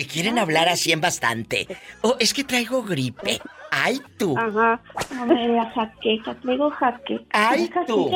Que 0.00 0.06
quieren 0.06 0.38
hablar 0.38 0.66
así 0.70 0.92
en 0.92 1.02
bastante. 1.02 1.66
Oh, 2.00 2.16
es 2.18 2.32
que 2.32 2.42
traigo 2.42 2.82
gripe. 2.82 3.38
Ay, 3.70 4.00
tú. 4.16 4.34
Ajá. 4.34 4.80
Hombre, 5.20 5.46
la 5.48 5.70
jaqueca, 5.72 6.34
traigo 6.40 6.70
jaqueca. 6.70 7.24
Ay, 7.28 7.70
La 7.74 7.84
tú. 7.84 8.10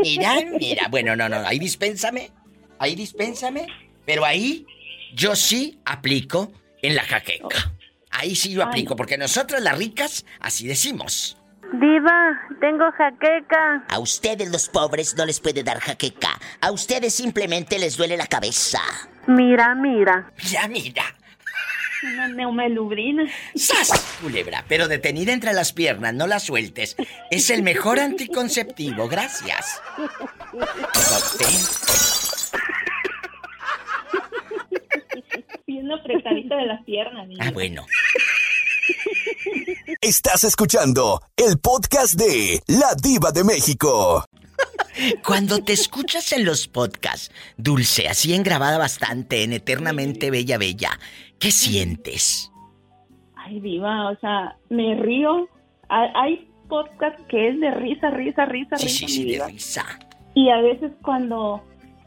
Mira, 0.00 0.36
mira. 0.60 0.86
Bueno, 0.92 1.16
no, 1.16 1.28
no, 1.28 1.38
ahí 1.44 1.58
dispénsame. 1.58 2.30
Ahí 2.78 2.94
dispénsame. 2.94 3.66
Pero 4.06 4.24
ahí 4.24 4.64
yo 5.12 5.34
sí 5.34 5.80
aplico 5.84 6.52
en 6.82 6.94
la 6.94 7.02
jaqueca. 7.02 7.72
Ahí 8.12 8.36
sí 8.36 8.52
yo 8.52 8.62
aplico, 8.62 8.94
porque 8.94 9.18
nosotras 9.18 9.60
las 9.60 9.76
ricas 9.76 10.24
así 10.38 10.68
decimos. 10.68 11.36
Diva, 11.72 12.38
tengo 12.60 12.84
jaqueca. 12.92 13.86
A 13.88 13.98
ustedes 13.98 14.52
los 14.52 14.68
pobres 14.68 15.16
no 15.16 15.26
les 15.26 15.40
puede 15.40 15.64
dar 15.64 15.80
jaqueca. 15.80 16.38
A 16.60 16.70
ustedes 16.70 17.12
simplemente 17.12 17.76
les 17.80 17.96
duele 17.96 18.16
la 18.16 18.28
cabeza. 18.28 18.78
Mira, 19.26 19.74
mira. 19.74 20.30
Mira, 20.44 20.68
mira. 20.68 21.04
Una 22.04 22.28
neumelubrina. 22.28 23.24
¡Sas! 23.54 23.90
Culebra, 24.20 24.64
pero 24.68 24.88
detenida 24.88 25.32
entre 25.32 25.52
las 25.52 25.72
piernas, 25.72 26.12
no 26.14 26.26
la 26.26 26.40
sueltes. 26.40 26.96
Es 27.30 27.48
el 27.50 27.62
mejor 27.62 28.00
anticonceptivo, 28.00 29.08
gracias. 29.08 29.80
Bien 35.66 35.90
apretadita 35.92 36.56
de 36.56 36.66
las 36.66 36.84
piernas. 36.84 37.26
mi 37.28 37.36
Ah, 37.40 37.50
bueno. 37.52 37.86
Estás 40.00 40.44
escuchando 40.44 41.20
el 41.36 41.58
podcast 41.58 42.14
de 42.14 42.60
La 42.66 42.94
Diva 43.00 43.30
de 43.30 43.44
México. 43.44 44.24
Cuando 45.24 45.62
te 45.64 45.72
escuchas 45.72 46.32
en 46.32 46.44
los 46.44 46.68
podcasts, 46.68 47.32
Dulce, 47.56 48.08
así 48.08 48.34
en 48.34 48.42
grabada 48.42 48.78
bastante, 48.78 49.42
en 49.42 49.52
Eternamente 49.52 50.30
Bella 50.30 50.58
Bella, 50.58 50.90
¿qué 51.38 51.50
sientes? 51.50 52.50
Ay, 53.36 53.60
diva, 53.60 54.10
o 54.10 54.16
sea, 54.20 54.56
me 54.68 54.94
río. 54.96 55.48
Hay, 55.88 56.48
podcast 56.68 57.18
que 57.28 57.48
es 57.48 57.60
de 57.60 57.70
risa, 57.72 58.10
risa, 58.10 58.46
risa, 58.46 58.76
Sí, 58.78 58.86
risa. 58.86 58.98
sí, 58.98 59.08
sí, 59.08 59.24
de 59.36 59.46
risa. 59.46 59.98
Y 60.34 60.48
a 60.48 60.58
veces 60.62 60.90
cuando 61.02 61.62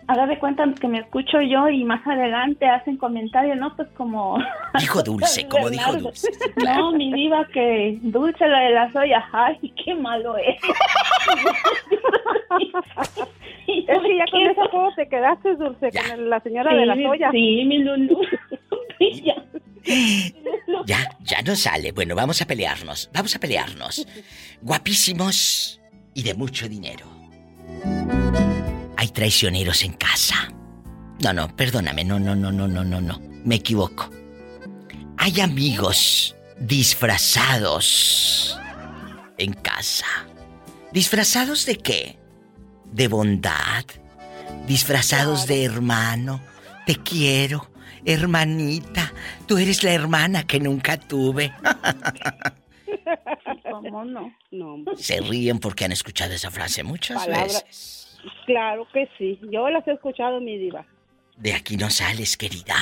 haga 0.07 0.27
de 0.27 0.37
cuenta 0.39 0.65
que 0.79 0.87
me 0.87 0.99
escucho 0.99 1.41
yo 1.41 1.67
y 1.69 1.83
más 1.83 2.05
adelante 2.05 2.67
hacen 2.67 2.97
comentarios, 2.97 3.57
¿no? 3.57 3.75
Pues 3.75 3.87
como... 3.97 4.37
Dijo 4.79 5.01
Dulce, 5.03 5.47
como 5.49 5.69
dijo. 5.69 5.93
Dulce. 5.93 6.29
No, 6.63 6.91
mi 6.91 7.11
diva 7.13 7.45
que 7.53 7.97
dulce 8.01 8.47
la 8.47 8.59
de 8.59 8.71
las 8.71 8.95
ollas. 8.95 9.23
Ay, 9.31 9.73
qué 9.83 9.95
malo 9.95 10.35
es. 10.37 10.55
Es 13.67 13.99
que 13.99 14.17
ya 14.17 14.25
con 14.31 14.41
ese 14.41 14.61
juego 14.69 14.89
te 14.95 15.07
quedaste, 15.07 15.55
Dulce, 15.55 15.89
con 15.91 16.11
el- 16.19 16.29
la 16.29 16.39
señora 16.41 16.73
de 16.73 16.85
las 16.85 16.97
Sí, 16.97 17.05
ollas. 17.05 17.31
Sí, 17.31 17.63
mi 17.65 17.79
Lulu. 17.79 18.19
Ya, 20.85 20.97
ya 21.21 21.41
no 21.41 21.55
sale. 21.55 21.91
Bueno, 21.91 22.15
vamos 22.15 22.41
a 22.41 22.45
pelearnos. 22.45 23.09
Vamos 23.13 23.35
a 23.35 23.39
pelearnos. 23.39 24.07
Guapísimos 24.61 25.81
y 26.13 26.23
de 26.23 26.33
mucho 26.35 26.69
dinero. 26.69 27.05
Hay 28.97 29.09
traicioneros 29.09 29.83
en 29.83 29.93
casa. 29.93 30.51
No, 31.23 31.33
no, 31.33 31.55
perdóname. 31.55 32.03
No, 32.03 32.19
no, 32.19 32.35
no, 32.35 32.51
no, 32.51 32.67
no, 32.67 32.83
no, 32.83 33.01
no. 33.01 33.21
Me 33.43 33.55
equivoco. 33.55 34.09
Hay 35.17 35.39
amigos 35.41 36.35
disfrazados 36.59 38.57
en 39.37 39.53
casa. 39.53 40.05
¿Disfrazados 40.91 41.65
de 41.65 41.77
qué? 41.77 42.17
De 42.91 43.07
bondad. 43.07 43.85
Disfrazados 44.67 45.47
de 45.47 45.63
hermano. 45.65 46.41
Te 46.85 46.95
quiero, 46.97 47.69
hermanita. 48.05 49.11
Tú 49.47 49.57
eres 49.57 49.83
la 49.83 49.91
hermana 49.93 50.43
que 50.43 50.59
nunca 50.59 50.97
tuve. 50.97 51.51
¿Cómo 53.71 54.05
no? 54.05 54.33
No. 54.51 54.77
Se 54.97 55.19
ríen 55.21 55.59
porque 55.59 55.85
han 55.85 55.91
escuchado 55.91 56.33
esa 56.33 56.49
frase 56.51 56.83
muchas 56.83 57.17
Palabra- 57.25 57.43
veces. 57.45 57.94
Claro 58.45 58.87
que 58.93 59.09
sí. 59.17 59.39
Yo 59.51 59.69
las 59.69 59.87
he 59.87 59.93
escuchado, 59.93 60.39
mi 60.41 60.57
diva. 60.57 60.85
De 61.37 61.53
aquí 61.53 61.77
no 61.77 61.89
sales, 61.89 62.37
querida. 62.37 62.75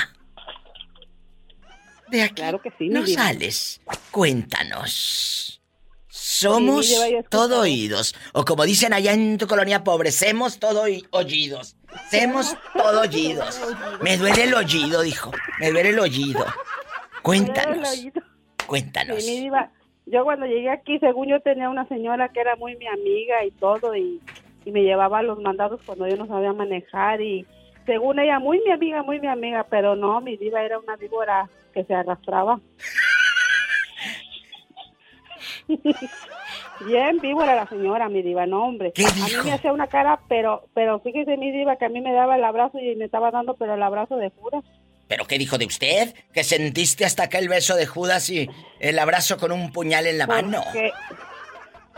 De 2.10 2.22
aquí 2.24 2.36
Claro 2.36 2.62
que 2.62 2.70
sí, 2.72 2.86
mi 2.86 2.90
no 2.90 3.04
diva. 3.04 3.24
sales. 3.24 3.82
Cuéntanos. 4.12 5.62
Somos 6.08 6.88
Sí, 6.88 6.96
todo 7.30 7.62
oídos. 7.62 8.14
O 8.34 8.46
como 8.46 8.66
dicen 8.66 8.94
allá 8.94 9.14
en 9.14 9.38
tu 9.38 9.48
colonia 9.48 9.84
pobre, 9.84 10.12
semos 10.12 10.60
todo 10.60 10.84
oí- 10.84 11.06
oídos. 11.12 11.76
Semos 12.10 12.56
todo 12.76 13.02
oídos. 13.02 13.60
Me 14.02 14.18
duele 14.18 14.44
el 14.44 14.54
oído, 14.54 15.02
dijo. 15.02 15.32
Me 15.60 15.72
duele 15.72 15.90
el 15.90 16.00
oído. 16.00 16.46
Cuéntanos. 17.24 18.06
Cuéntanos. 18.68 19.24
Sí, 19.24 19.32
mi 19.32 19.42
diva. 19.42 19.72
Yo 20.06 20.24
cuando 20.24 20.46
llegué 20.46 20.70
aquí, 20.70 21.00
según 21.00 21.30
yo 21.30 21.40
tenía 21.40 21.70
una 21.70 21.88
señora 21.88 22.30
que 22.30 22.42
era 22.42 22.56
muy 22.58 22.76
mi 22.76 22.88
amiga 22.88 23.44
y 23.46 23.52
todo, 23.52 23.96
y, 23.96 24.20
y 24.66 24.72
me 24.72 24.84
llevaba 24.84 25.20
a 25.20 25.24
los 25.24 25.40
mandados 25.40 25.82
cuando 25.86 26.08
yo 26.08 26.16
no 26.16 26.28
sabía 26.28 26.54
manejar, 26.54 27.22
y 27.22 27.46
según 27.86 28.20
ella, 28.20 28.40
muy 28.40 28.62
mi 28.62 28.72
amiga, 28.72 29.04
muy 29.04 29.20
mi 29.20 29.28
amiga, 29.28 29.66
pero 29.70 29.96
no, 29.96 30.22
mi 30.22 30.38
diva 30.38 30.64
era 30.64 30.80
una 30.80 30.96
víbora 30.96 31.50
que 31.74 31.84
se 31.84 31.94
arrastraba. 31.94 32.60
Bien 36.86 37.20
víbora 37.20 37.56
la 37.56 37.68
señora, 37.68 38.10
mi 38.10 38.22
diva, 38.22 38.46
no, 38.46 38.66
hombre. 38.66 38.92
¿Qué 38.94 39.06
a 39.06 39.10
mí 39.14 39.22
me 39.46 39.54
hacía 39.54 39.72
una 39.72 39.88
cara, 39.88 40.20
pero 40.28 40.68
pero 40.74 41.00
fíjese, 41.00 41.38
mi 41.38 41.52
diva, 41.52 41.78
que 41.78 41.86
a 41.86 41.90
mí 41.90 42.02
me 42.02 42.12
daba 42.14 42.36
el 42.36 42.44
abrazo 42.44 42.80
y 42.80 42.96
me 42.96 43.06
estaba 43.06 43.32
dando, 43.32 43.56
pero 43.56 43.76
el 43.76 43.84
abrazo 43.84 44.18
de 44.18 44.32
jura. 44.32 44.62
¿Pero 45.08 45.26
qué 45.26 45.38
dijo 45.38 45.58
de 45.58 45.66
usted? 45.66 46.14
¿Que 46.34 46.44
sentiste 46.44 47.06
hasta 47.06 47.24
acá 47.24 47.38
el 47.38 47.50
beso 47.50 47.76
de 47.76 47.86
Judas 47.86 48.30
y 48.30 48.50
el 48.80 49.00
abrazo 49.00 49.38
con 49.38 49.52
un 49.52 49.72
puñal 49.72 50.08
en 50.08 50.18
la 50.18 50.28
mano? 50.28 50.62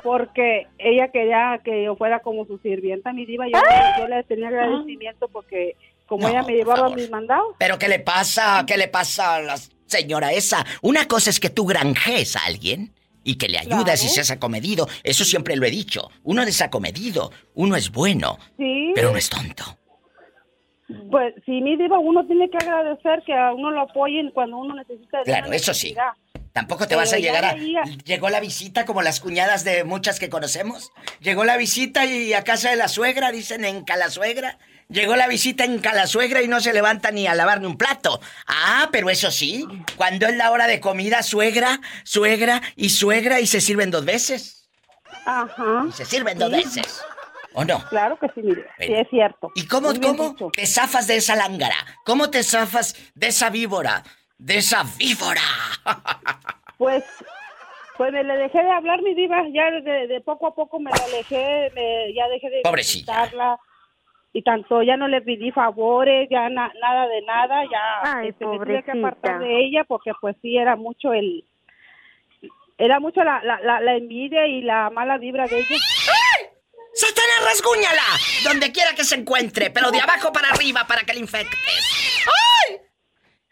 Porque, 0.05 0.67
ella 0.77 1.09
quería 1.09 1.59
que 1.65 1.83
yo 1.83 1.95
fuera 1.95 2.19
como 2.19 2.45
su 2.45 2.59
sirvienta, 2.59 3.11
mi 3.11 3.25
diva. 3.25 3.47
Yo, 3.47 3.59
yo 3.99 4.07
le 4.07 4.23
tenía 4.23 4.47
agradecimiento 4.49 5.27
porque 5.29 5.75
como 6.05 6.29
ella 6.29 6.43
me 6.43 6.53
llevaba 6.53 6.89
mis 6.89 7.09
mandados. 7.09 7.55
¿Pero 7.57 7.79
qué 7.79 7.87
le 7.89 7.99
pasa? 7.99 8.63
¿Qué 8.67 8.77
le 8.77 8.87
pasa 8.87 9.35
a 9.35 9.41
la 9.41 9.55
señora 9.87 10.31
esa? 10.31 10.63
Una 10.83 11.07
cosa 11.07 11.31
es 11.31 11.39
que 11.39 11.49
tú 11.49 11.65
granjees 11.65 12.35
a 12.35 12.45
alguien 12.45 12.93
y 13.23 13.39
que 13.39 13.47
le 13.49 13.57
ayudas 13.57 14.03
y 14.03 14.07
seas 14.09 14.29
acomedido. 14.29 14.87
Eso 15.03 15.25
siempre 15.25 15.55
lo 15.55 15.65
he 15.65 15.71
dicho. 15.71 16.11
Uno 16.23 16.43
es 16.43 16.61
acomedido, 16.61 17.31
uno 17.55 17.75
es 17.75 17.91
bueno, 17.91 18.37
Sí. 18.57 18.91
pero 18.93 19.11
no 19.11 19.17
es 19.17 19.27
tonto. 19.27 19.63
Pues 21.09 21.33
sí, 21.47 21.61
mi 21.61 21.75
diva, 21.77 21.97
uno 21.97 22.23
tiene 22.27 22.47
que 22.47 22.57
agradecer 22.57 23.23
que 23.25 23.33
a 23.33 23.51
uno 23.53 23.71
lo 23.71 23.81
apoyen 23.81 24.29
cuando 24.29 24.57
uno 24.57 24.75
necesita 24.75 25.17
de 25.17 25.23
Claro, 25.23 25.51
eso 25.51 25.73
sí. 25.73 25.95
Tampoco 26.55 26.87
te 26.87 26.95
vas 26.95 27.11
a 27.11 27.17
llegar 27.17 27.43
a... 27.43 27.55
Llegó 28.05 28.29
la 28.29 28.39
visita 28.39 28.85
como 28.85 29.01
las 29.01 29.19
cuñadas 29.19 29.65
de 29.65 29.83
muchas 29.83 30.19
que 30.21 30.29
conocemos. 30.29 30.93
Llegó 31.19 31.43
la 31.43 31.57
visita 31.57 32.05
y 32.05 32.31
a 32.33 32.45
casa 32.45 32.69
de 32.69 32.77
la 32.77 32.87
suegra, 32.87 33.33
dicen 33.33 33.65
en 33.65 33.83
Calasuegra. 33.83 34.57
Llegó 34.87 35.17
la 35.17 35.27
visita 35.27 35.65
en 35.65 35.79
Calasuegra 35.79 36.41
y 36.43 36.47
no 36.47 36.61
se 36.61 36.71
levanta 36.71 37.11
ni 37.11 37.27
a 37.27 37.35
lavar 37.35 37.59
ni 37.59 37.67
un 37.67 37.77
plato. 37.77 38.21
Ah, 38.47 38.87
pero 38.93 39.09
eso 39.09 39.31
sí, 39.31 39.67
cuando 39.97 40.27
es 40.27 40.37
la 40.37 40.49
hora 40.51 40.65
de 40.67 40.79
comida, 40.79 41.23
suegra, 41.23 41.81
suegra 42.05 42.61
y 42.77 42.87
suegra 42.91 43.41
y 43.41 43.47
se 43.47 43.59
sirven 43.59 43.91
dos 43.91 44.05
veces. 44.05 44.69
Ajá. 45.25 45.83
Y 45.89 45.91
se 45.91 46.05
sirven 46.05 46.37
dos 46.39 46.51
Sí. 46.51 46.55
veces. 46.55 47.01
¿O 47.51 47.65
no? 47.65 47.83
Claro 47.89 48.17
que 48.17 48.27
sí, 48.27 48.39
mire. 48.41 48.65
Sí, 48.79 48.93
es 48.93 49.09
cierto. 49.09 49.51
¿Y 49.55 49.67
cómo, 49.67 49.89
cómo 49.99 50.29
dicho. 50.29 50.51
te 50.53 50.65
zafas 50.65 51.05
de 51.07 51.17
esa 51.17 51.35
lángara? 51.35 51.75
¿Cómo 52.05 52.29
te 52.29 52.43
zafas 52.43 52.95
de 53.13 53.27
esa 53.27 53.49
víbora? 53.49 54.03
De 54.37 54.57
esa 54.57 54.83
víbora. 54.97 55.41
Pues, 56.77 57.05
pues 57.95 58.11
me 58.11 58.21
le 58.21 58.35
dejé 58.35 58.61
de 58.61 58.69
hablar, 58.69 59.01
mi 59.01 59.15
diva. 59.15 59.41
Ya 59.53 59.71
de, 59.71 60.07
de 60.07 60.19
poco 60.19 60.47
a 60.47 60.53
poco 60.53 60.77
me 60.77 60.91
la 60.91 61.05
alejé, 61.05 61.71
me, 61.73 62.13
ya 62.13 62.27
dejé 62.27 62.49
de 62.49 62.61
Pobrecilla. 62.63 63.13
visitarla. 63.13 63.57
Y 64.33 64.41
tanto 64.43 64.83
ya 64.83 64.97
no 64.97 65.07
le 65.07 65.21
pedí 65.21 65.53
favores, 65.53 66.27
ya 66.29 66.49
na- 66.49 66.73
nada 66.81 67.07
de 67.07 67.21
nada, 67.21 67.63
ya 67.71 68.17
Ay, 68.17 68.27
este, 68.27 68.45
me 68.45 68.57
tuve 68.57 68.83
que 68.83 68.91
apartar 68.91 69.39
de 69.39 69.65
ella 69.65 69.85
porque 69.87 70.11
pues 70.19 70.35
sí 70.41 70.57
era 70.57 70.75
mucho 70.75 71.13
el... 71.13 71.45
Era 72.77 72.99
mucho 72.99 73.23
la, 73.23 73.41
la, 73.41 73.57
la, 73.61 73.79
la 73.79 73.95
envidia 73.95 74.45
y 74.47 74.61
la 74.61 74.89
mala 74.89 75.17
vibra 75.17 75.47
de 75.47 75.59
ella. 75.59 75.77
¡Satanás, 76.93 77.45
rasguñala! 77.45 78.03
Donde 78.43 78.73
quiera 78.73 78.93
que 78.95 79.05
se 79.05 79.15
encuentre, 79.15 79.69
pero 79.69 79.91
de 79.91 80.01
abajo 80.01 80.33
para 80.33 80.49
arriba 80.49 80.85
para 80.85 81.03
que 81.05 81.13
le 81.13 81.21
infectes. 81.21 82.25
¡Ay! 82.67 82.79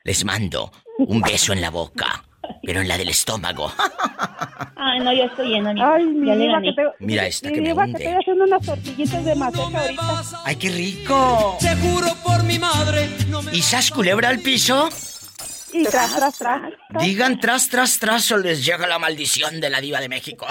Les 0.06 0.26
mando 0.26 0.70
un 0.98 1.22
beso 1.22 1.54
en 1.54 1.62
la 1.62 1.70
boca, 1.70 2.26
pero 2.62 2.82
en 2.82 2.90
la 2.90 2.98
del 2.98 3.08
estómago. 3.08 3.72
Ay, 4.76 5.00
no, 5.00 5.14
yo 5.14 5.24
estoy 5.24 5.48
llena. 5.48 5.74
Ay, 5.96 6.04
mi 6.04 6.28
ya 6.28 6.36
diva, 6.36 6.62
que 6.62 6.74
te, 6.74 6.84
Mira 7.00 7.26
esta 7.26 7.48
mi 7.48 7.56
que 7.56 7.62
me 7.62 7.68
diva, 7.70 7.86
que 7.86 7.92
hunde. 7.92 8.04
estoy 8.04 8.20
haciendo 8.20 8.44
unas 8.44 8.66
tortillitas 8.66 9.24
de 9.24 9.36
maseca 9.36 9.80
ahorita. 9.80 10.24
¡Ay, 10.44 10.56
qué 10.58 10.70
rico! 10.72 11.58
Te 11.62 11.74
juro 11.78 12.08
por 12.22 12.44
mi 12.44 12.60
madre, 12.60 13.10
no 13.30 13.42
me 13.44 13.56
¿Y 13.56 13.62
sas 13.62 13.92
culebra 13.92 14.28
al 14.28 14.40
piso? 14.40 14.90
Y 15.72 15.86
tras, 15.86 16.16
tras, 16.18 16.38
tras. 16.38 16.62
Digan 17.00 17.40
tras, 17.40 17.70
tras, 17.70 17.98
tras 17.98 18.30
o 18.34 18.38
les 18.38 18.66
llega 18.66 18.86
la 18.86 19.00
maldición 19.00 19.62
de 19.62 19.70
la 19.70 19.80
diva 19.80 20.02
de 20.02 20.10
México. 20.10 20.46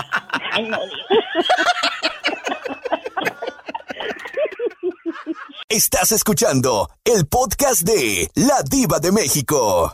Ay, 0.50 0.66
no, 0.66 0.78
Estás 5.72 6.12
escuchando 6.12 6.90
el 7.02 7.24
podcast 7.24 7.80
de 7.80 8.30
La 8.34 8.62
Diva 8.62 8.98
de 8.98 9.10
México. 9.10 9.90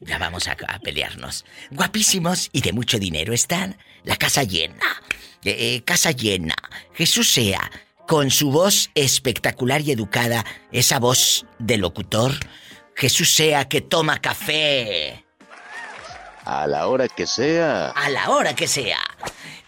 Ya 0.00 0.18
vamos 0.18 0.48
a, 0.48 0.56
a 0.66 0.80
pelearnos. 0.80 1.44
Guapísimos 1.70 2.48
y 2.50 2.62
de 2.62 2.72
mucho 2.72 2.98
dinero 2.98 3.32
están. 3.32 3.78
La 4.02 4.16
casa 4.16 4.42
llena. 4.42 5.00
Eh, 5.44 5.76
eh, 5.76 5.84
casa 5.84 6.10
llena. 6.10 6.56
Jesús 6.94 7.30
sea, 7.30 7.70
con 8.08 8.28
su 8.32 8.50
voz 8.50 8.90
espectacular 8.96 9.82
y 9.82 9.92
educada, 9.92 10.44
esa 10.72 10.98
voz 10.98 11.46
de 11.60 11.76
locutor. 11.76 12.32
Jesús 12.96 13.32
sea 13.32 13.68
que 13.68 13.82
toma 13.82 14.18
café. 14.18 15.24
A 16.44 16.66
la 16.66 16.88
hora 16.88 17.06
que 17.06 17.24
sea. 17.24 17.90
A 17.90 18.10
la 18.10 18.30
hora 18.30 18.56
que 18.56 18.66
sea. 18.66 18.98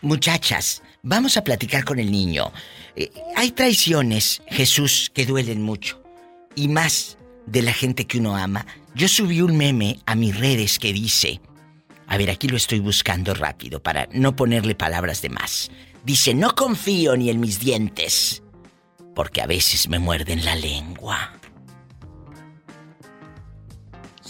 Muchachas, 0.02 0.82
vamos 1.02 1.36
a 1.36 1.44
platicar 1.44 1.84
con 1.84 2.00
el 2.00 2.10
niño. 2.10 2.50
Eh, 2.96 3.10
hay 3.36 3.52
traiciones, 3.52 4.42
Jesús, 4.46 5.10
que 5.14 5.26
duelen 5.26 5.62
mucho. 5.62 6.02
Y 6.54 6.68
más 6.68 7.16
de 7.46 7.62
la 7.62 7.72
gente 7.72 8.06
que 8.06 8.18
uno 8.18 8.36
ama. 8.36 8.66
Yo 8.94 9.08
subí 9.08 9.40
un 9.40 9.56
meme 9.56 9.98
a 10.06 10.14
mis 10.14 10.38
redes 10.38 10.78
que 10.78 10.92
dice... 10.92 11.40
A 12.06 12.16
ver, 12.16 12.28
aquí 12.28 12.48
lo 12.48 12.56
estoy 12.56 12.80
buscando 12.80 13.34
rápido 13.34 13.80
para 13.80 14.08
no 14.12 14.34
ponerle 14.34 14.74
palabras 14.74 15.22
de 15.22 15.28
más. 15.28 15.70
Dice, 16.02 16.34
no 16.34 16.56
confío 16.56 17.16
ni 17.16 17.30
en 17.30 17.38
mis 17.38 17.60
dientes, 17.60 18.42
porque 19.14 19.40
a 19.40 19.46
veces 19.46 19.88
me 19.88 20.00
muerden 20.00 20.44
la 20.44 20.56
lengua. 20.56 21.34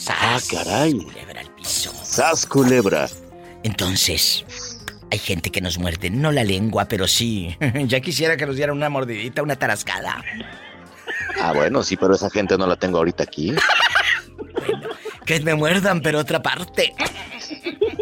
Ah, 0.09 0.39
caray. 0.51 0.93
Culebra 0.93 1.41
al 1.41 1.55
piso. 1.55 1.93
Sas 2.05 2.45
culebra. 2.45 3.09
Entonces, 3.63 4.45
hay 5.11 5.19
gente 5.19 5.51
que 5.51 5.61
nos 5.61 5.79
muerde, 5.79 6.11
no 6.11 6.33
la 6.33 6.45
lengua, 6.45 6.87
pero 6.87 7.09
sí. 7.09 7.57
ya 7.87 8.01
quisiera 8.01 8.37
que 8.37 8.47
nos 8.47 8.57
dieran 8.57 8.77
una 8.77 8.89
mordidita, 8.89 9.43
una 9.43 9.57
tarascada. 9.57 10.23
Ah, 11.41 11.53
bueno, 11.53 11.83
sí, 11.83 11.97
pero 11.97 12.15
esa 12.15 12.31
gente 12.31 12.57
no 12.57 12.67
la 12.67 12.77
tengo 12.77 12.99
ahorita 12.99 13.25
aquí. 13.25 13.55
Que 15.27 15.39
me 15.39 15.55
muerdan, 15.55 16.01
pero 16.01 16.19
otra 16.19 16.43
parte. 16.43 16.93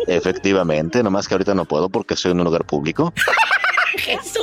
Efectivamente, 0.06 1.02
nomás 1.02 1.28
que 1.28 1.34
ahorita 1.34 1.54
no 1.54 1.66
puedo 1.66 1.90
porque 1.90 2.16
soy 2.16 2.30
en 2.30 2.38
un 2.38 2.44
lugar 2.44 2.64
público. 2.64 3.12
¡Jesús! 3.98 4.42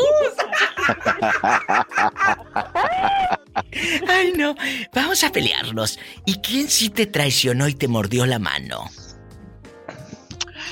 Ay, 4.07 4.33
no. 4.37 4.55
Vamos 4.93 5.23
a 5.23 5.31
pelearnos. 5.31 5.97
¿Y 6.25 6.41
quién 6.41 6.69
sí 6.69 6.89
te 6.89 7.07
traicionó 7.07 7.67
y 7.67 7.73
te 7.73 7.87
mordió 7.87 8.27
la 8.27 8.37
mano? 8.37 8.85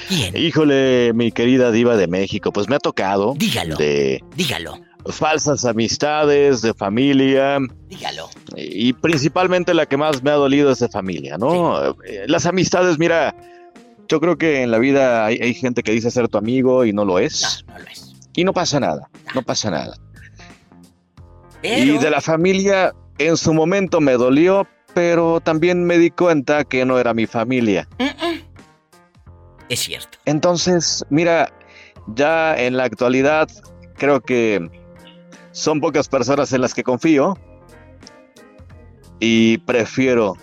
¿Quién? 0.07 0.35
Híjole, 0.37 1.11
mi 1.13 1.31
querida 1.31 1.71
diva 1.71 1.95
de 1.97 2.07
México, 2.07 2.51
pues 2.51 2.67
me 2.69 2.75
ha 2.75 2.79
tocado. 2.79 3.33
Dígalo. 3.37 3.75
De 3.77 4.23
Dígalo. 4.35 4.79
falsas 5.07 5.65
amistades, 5.65 6.61
de 6.61 6.73
familia. 6.73 7.57
Dígalo. 7.89 8.29
Y 8.55 8.93
principalmente 8.93 9.73
la 9.73 9.85
que 9.85 9.97
más 9.97 10.23
me 10.23 10.29
ha 10.31 10.35
dolido 10.35 10.71
es 10.71 10.79
de 10.79 10.89
familia, 10.89 11.37
¿no? 11.37 11.91
Eh, 12.05 12.25
Las 12.27 12.45
amistades, 12.45 12.97
mira, 12.99 13.35
yo 14.07 14.19
creo 14.19 14.37
que 14.37 14.63
en 14.63 14.71
la 14.71 14.77
vida 14.79 15.25
hay, 15.25 15.37
hay 15.41 15.53
gente 15.53 15.83
que 15.83 15.91
dice 15.91 16.11
ser 16.11 16.27
tu 16.27 16.37
amigo 16.37 16.85
y 16.85 16.93
no 16.93 17.05
lo 17.05 17.19
es. 17.19 17.63
No, 17.67 17.73
no 17.73 17.79
lo 17.79 17.85
es. 17.89 18.13
Y 18.35 18.43
no 18.43 18.53
pasa 18.53 18.79
nada, 18.79 19.09
no 19.35 19.41
pasa 19.43 19.69
nada. 19.71 19.95
Pero... 21.61 21.93
Y 21.93 21.97
de 21.97 22.09
la 22.09 22.19
familia, 22.21 22.93
en 23.19 23.37
su 23.37 23.53
momento 23.53 24.01
me 24.01 24.13
dolió, 24.13 24.67
pero 24.93 25.39
también 25.39 25.85
me 25.85 25.97
di 25.97 26.09
cuenta 26.11 26.63
que 26.65 26.83
no 26.85 26.99
era 26.99 27.13
mi 27.13 27.25
familia. 27.25 27.87
Es 29.69 29.79
cierto. 29.81 30.17
Entonces, 30.25 31.05
mira, 31.09 31.51
ya 32.07 32.55
en 32.57 32.77
la 32.77 32.83
actualidad 32.83 33.49
creo 33.95 34.21
que 34.21 34.69
son 35.51 35.79
pocas 35.79 36.07
personas 36.07 36.51
en 36.53 36.61
las 36.61 36.73
que 36.73 36.83
confío 36.83 37.37
y 39.19 39.59
prefiero 39.59 40.35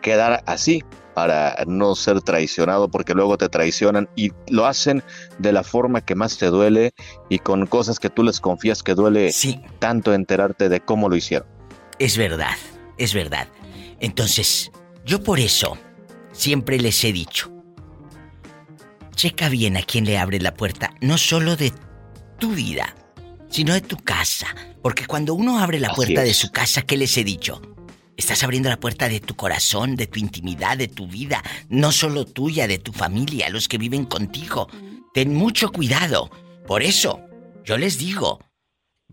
quedar 0.00 0.42
así 0.46 0.82
para 1.14 1.64
no 1.66 1.96
ser 1.96 2.22
traicionado 2.22 2.88
porque 2.88 3.12
luego 3.12 3.36
te 3.36 3.48
traicionan 3.48 4.08
y 4.14 4.30
lo 4.48 4.66
hacen 4.66 5.02
de 5.38 5.52
la 5.52 5.64
forma 5.64 6.00
que 6.00 6.14
más 6.14 6.38
te 6.38 6.46
duele 6.46 6.92
y 7.28 7.40
con 7.40 7.66
cosas 7.66 7.98
que 7.98 8.08
tú 8.08 8.22
les 8.22 8.40
confías 8.40 8.84
que 8.84 8.94
duele 8.94 9.32
tanto 9.80 10.14
enterarte 10.14 10.68
de 10.68 10.80
cómo 10.80 11.08
lo 11.08 11.16
hicieron. 11.16 11.48
Es 11.98 12.16
verdad, 12.16 12.54
es 12.96 13.14
verdad. 13.14 13.48
Entonces, 13.98 14.70
yo 15.04 15.20
por 15.20 15.40
eso 15.40 15.76
siempre 16.30 16.78
les 16.78 17.02
he 17.02 17.12
dicho, 17.12 17.50
checa 19.18 19.48
bien 19.48 19.76
a 19.76 19.82
quién 19.82 20.04
le 20.04 20.16
abre 20.16 20.38
la 20.38 20.54
puerta, 20.54 20.94
no 21.00 21.18
solo 21.18 21.56
de 21.56 21.72
tu 22.38 22.52
vida, 22.52 22.94
sino 23.50 23.74
de 23.74 23.80
tu 23.80 23.96
casa. 23.96 24.46
Porque 24.80 25.06
cuando 25.06 25.34
uno 25.34 25.58
abre 25.58 25.80
la 25.80 25.88
Así 25.88 25.96
puerta 25.96 26.22
de 26.22 26.32
su 26.32 26.52
casa, 26.52 26.82
¿qué 26.82 26.96
les 26.96 27.16
he 27.16 27.24
dicho? 27.24 27.60
Estás 28.16 28.44
abriendo 28.44 28.68
la 28.68 28.78
puerta 28.78 29.08
de 29.08 29.18
tu 29.18 29.34
corazón, 29.34 29.96
de 29.96 30.06
tu 30.06 30.20
intimidad, 30.20 30.78
de 30.78 30.86
tu 30.86 31.08
vida, 31.08 31.42
no 31.68 31.90
solo 31.90 32.26
tuya, 32.26 32.68
de 32.68 32.78
tu 32.78 32.92
familia, 32.92 33.48
los 33.48 33.66
que 33.66 33.76
viven 33.76 34.04
contigo. 34.04 34.68
Ten 35.12 35.34
mucho 35.34 35.72
cuidado. 35.72 36.30
Por 36.64 36.84
eso, 36.84 37.20
yo 37.64 37.76
les 37.76 37.98
digo, 37.98 38.38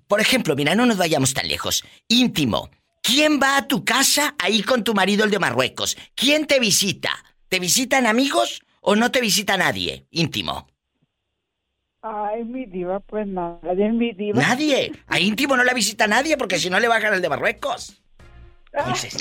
por 0.07 0.21
ejemplo, 0.21 0.55
mira, 0.55 0.75
no 0.75 0.85
nos 0.85 0.97
vayamos 0.97 1.33
tan 1.33 1.47
lejos. 1.47 1.83
Íntimo. 2.07 2.69
¿Quién 3.01 3.39
va 3.41 3.57
a 3.57 3.67
tu 3.67 3.83
casa 3.83 4.35
ahí 4.37 4.61
con 4.61 4.83
tu 4.83 4.93
marido 4.93 5.25
el 5.25 5.31
de 5.31 5.39
Marruecos? 5.39 5.97
¿Quién 6.13 6.45
te 6.45 6.59
visita? 6.59 7.25
¿Te 7.49 7.59
visitan 7.59 8.05
amigos 8.05 8.61
o 8.87 8.95
no 8.95 9.11
te 9.11 9.19
visita 9.19 9.57
nadie? 9.57 10.05
Íntimo. 10.11 10.67
Ay, 12.01 12.43
mi 12.43 12.65
diva, 12.65 12.99
pues 12.99 13.25
nadie, 13.25 13.91
mi 13.91 14.13
diva. 14.13 14.39
Nadie. 14.39 14.91
A 15.07 15.19
íntimo 15.19 15.57
no 15.57 15.63
la 15.63 15.73
visita 15.73 16.05
nadie 16.05 16.37
porque 16.37 16.59
si 16.59 16.69
no 16.69 16.79
le 16.79 16.87
bajan 16.87 17.15
el 17.15 17.21
de 17.21 17.29
Marruecos. 17.29 17.99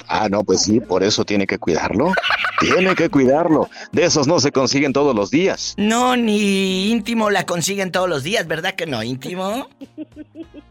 Ah, 0.09 0.29
no, 0.29 0.45
pues 0.45 0.63
sí, 0.63 0.81
por 0.81 1.03
eso 1.03 1.25
tiene 1.25 1.47
que 1.47 1.59
cuidarlo. 1.59 2.13
Tiene 2.61 2.95
que 2.95 3.11
cuidarlo. 3.11 3.69
De 3.93 4.05
esos 4.05 4.27
no 4.27 4.39
se 4.39 4.51
consiguen 4.53 4.93
todos 4.93 5.15
los 5.15 5.31
días. 5.31 5.75
No, 5.77 6.17
ni 6.17 6.91
íntimo 6.91 7.29
la 7.29 7.45
consiguen 7.45 7.91
todos 7.91 8.09
los 8.09 8.23
días, 8.23 8.47
¿verdad 8.47 8.75
que 8.75 8.87
no, 8.87 9.03
íntimo? 9.03 9.69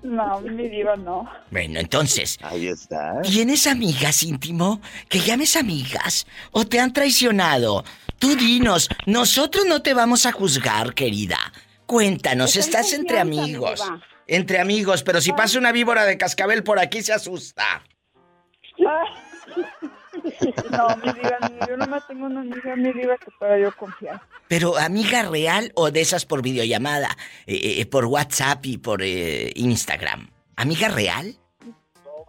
No, 0.02 0.42
mi 0.42 0.70
diva 0.70 0.96
no. 0.96 1.30
Bueno, 1.52 1.80
entonces. 1.80 2.40
Ahí 2.42 2.68
está. 2.68 3.22
¿Tienes 3.22 3.68
amigas, 3.68 4.24
íntimo? 4.24 4.82
Que 5.08 5.20
llames 5.20 5.56
amigas. 5.56 6.26
¿O 6.52 6.66
te 6.66 6.80
han 6.80 6.94
traicionado? 6.94 7.84
Tú 8.24 8.38
dinos, 8.38 8.88
nosotros 9.06 9.66
no 9.66 9.82
te 9.82 9.94
vamos 9.94 10.26
a 10.26 10.32
juzgar, 10.32 10.94
querida. 10.94 11.38
Cuéntanos, 11.86 12.56
Estoy 12.56 12.62
estás 12.62 12.94
entre 12.94 13.20
amigos. 13.20 13.84
Entre 14.28 14.62
amigos, 14.62 15.04
pero 15.04 15.20
si 15.20 15.34
pasa 15.34 15.60
una 15.60 15.74
víbora 15.74 16.06
de 16.06 16.18
cascabel 16.18 16.64
por 16.64 16.80
aquí 16.80 17.02
se 17.02 17.12
asusta. 17.12 17.84
No, 20.72 20.88
mi 20.98 21.12
diva, 21.12 21.38
yo 21.68 21.76
nomás 21.76 22.08
tengo 22.08 22.28
una 22.28 22.42
amiga, 22.42 22.76
mi 22.78 22.94
diva, 22.94 23.18
que 23.18 23.30
pueda 23.38 23.60
yo 23.60 23.76
confiar. 23.76 24.22
Pero 24.48 24.78
amiga 24.78 25.24
real 25.24 25.74
o 25.76 25.92
de 25.92 26.00
esas 26.00 26.26
por 26.26 26.42
videollamada, 26.42 27.10
eh, 27.46 27.82
eh, 27.82 27.86
por 27.86 28.06
WhatsApp 28.06 28.66
y 28.66 28.78
por 28.78 29.02
eh, 29.02 29.52
Instagram. 29.56 30.30
¿Amiga 30.56 30.88
real? 30.88 31.36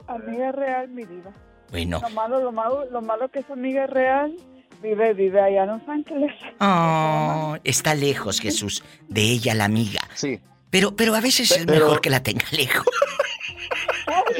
Amiga 0.09 0.51
real, 0.51 0.89
mi 0.89 1.05
diva. 1.05 1.33
Bueno. 1.71 2.01
Lo 2.03 2.11
malo, 2.11 2.41
lo 2.41 2.51
malo, 2.51 2.85
lo 2.91 3.01
malo 3.01 3.29
que 3.29 3.41
es 3.41 3.51
amiga 3.51 3.87
real, 3.87 4.35
vive, 4.85 5.15
vive 5.15 5.41
allá 5.41 5.65
en 5.65 5.71
Los 5.71 5.89
Ángeles. 5.89 6.31
Oh, 6.61 7.57
está 7.65 7.95
lejos, 7.95 8.39
Jesús, 8.41 8.85
de 9.09 9.23
ella 9.23 9.55
la 9.55 9.65
amiga. 9.65 10.01
Sí. 10.15 10.39
Pero, 10.71 10.95
pero 10.95 11.15
a 11.15 11.21
veces 11.21 11.51
es 11.51 11.65
Pero- 11.67 11.87
mejor 11.87 12.01
que 12.01 12.11
la 12.11 12.23
tenga 12.23 12.45
lejos. 12.53 12.85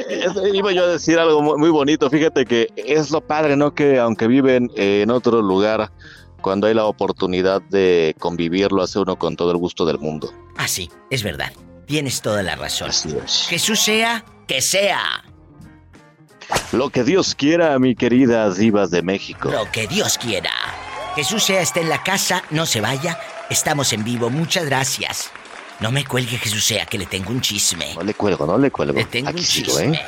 Es- 0.09 0.31
Iba 0.53 0.71
yo 0.71 0.83
a 0.83 0.87
decir 0.87 1.17
algo 1.17 1.41
mu- 1.41 1.57
muy 1.57 1.69
bonito. 1.69 2.09
Fíjate 2.09 2.45
que 2.45 2.67
es 2.75 3.09
lo 3.11 3.21
padre, 3.21 3.55
¿no? 3.55 3.73
Que 3.73 3.99
aunque 3.99 4.27
viven 4.27 4.69
en 4.75 5.09
otro 5.09 5.41
lugar, 5.41 5.91
cuando 6.41 6.67
hay 6.67 6.73
la 6.73 6.85
oportunidad 6.85 7.61
de 7.63 8.15
convivir, 8.19 8.71
lo 8.71 8.83
hace 8.83 8.99
uno 8.99 9.17
con 9.17 9.35
todo 9.35 9.51
el 9.51 9.57
gusto 9.57 9.85
del 9.85 9.97
mundo. 9.99 10.31
Ah, 10.57 10.67
sí, 10.67 10.89
es 11.09 11.23
verdad. 11.23 11.51
Tienes 11.87 12.21
toda 12.21 12.43
la 12.43 12.55
razón. 12.55 12.89
Jesús 13.47 13.79
sea, 13.79 14.23
que 14.47 14.61
sea. 14.61 15.23
Lo 16.71 16.89
que 16.89 17.03
Dios 17.03 17.35
quiera, 17.35 17.77
mi 17.79 17.95
querida 17.95 18.51
Divas 18.53 18.91
de 18.91 19.01
México. 19.01 19.49
Lo 19.51 19.69
que 19.71 19.87
Dios 19.87 20.17
quiera. 20.17 20.51
Jesús 21.15 21.43
sea 21.43 21.61
está 21.61 21.79
en 21.79 21.89
la 21.89 22.03
casa, 22.03 22.43
no 22.49 22.65
se 22.65 22.81
vaya. 22.81 23.17
Estamos 23.49 23.93
en 23.93 24.03
vivo, 24.03 24.29
muchas 24.29 24.65
gracias. 24.65 25.31
No 25.79 25.91
me 25.91 26.05
cuelgue 26.05 26.37
Jesús 26.37 26.63
sea, 26.63 26.85
que 26.85 26.97
le 26.97 27.05
tengo 27.05 27.31
un 27.31 27.41
chisme. 27.41 27.93
No 27.95 28.03
le 28.03 28.13
cuelgo, 28.13 28.45
no 28.45 28.57
le 28.57 28.71
cuelgo. 28.71 28.97
Le 28.97 29.05
tengo 29.05 29.29
Aquí 29.29 29.39
un 29.39 29.45
sigo, 29.45 29.67
chisme. 29.79 29.97
¿eh? 29.97 30.01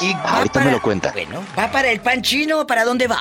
Y 0.00 0.12
va 0.14 0.38
Ahorita 0.38 0.64
me 0.64 0.72
lo 0.72 0.82
cuenta. 0.82 1.12
Bueno, 1.12 1.44
¿va 1.58 1.70
para 1.70 1.90
el 1.90 2.00
pan 2.00 2.22
chino 2.22 2.60
o 2.60 2.66
para 2.66 2.84
dónde 2.84 3.06
va? 3.06 3.20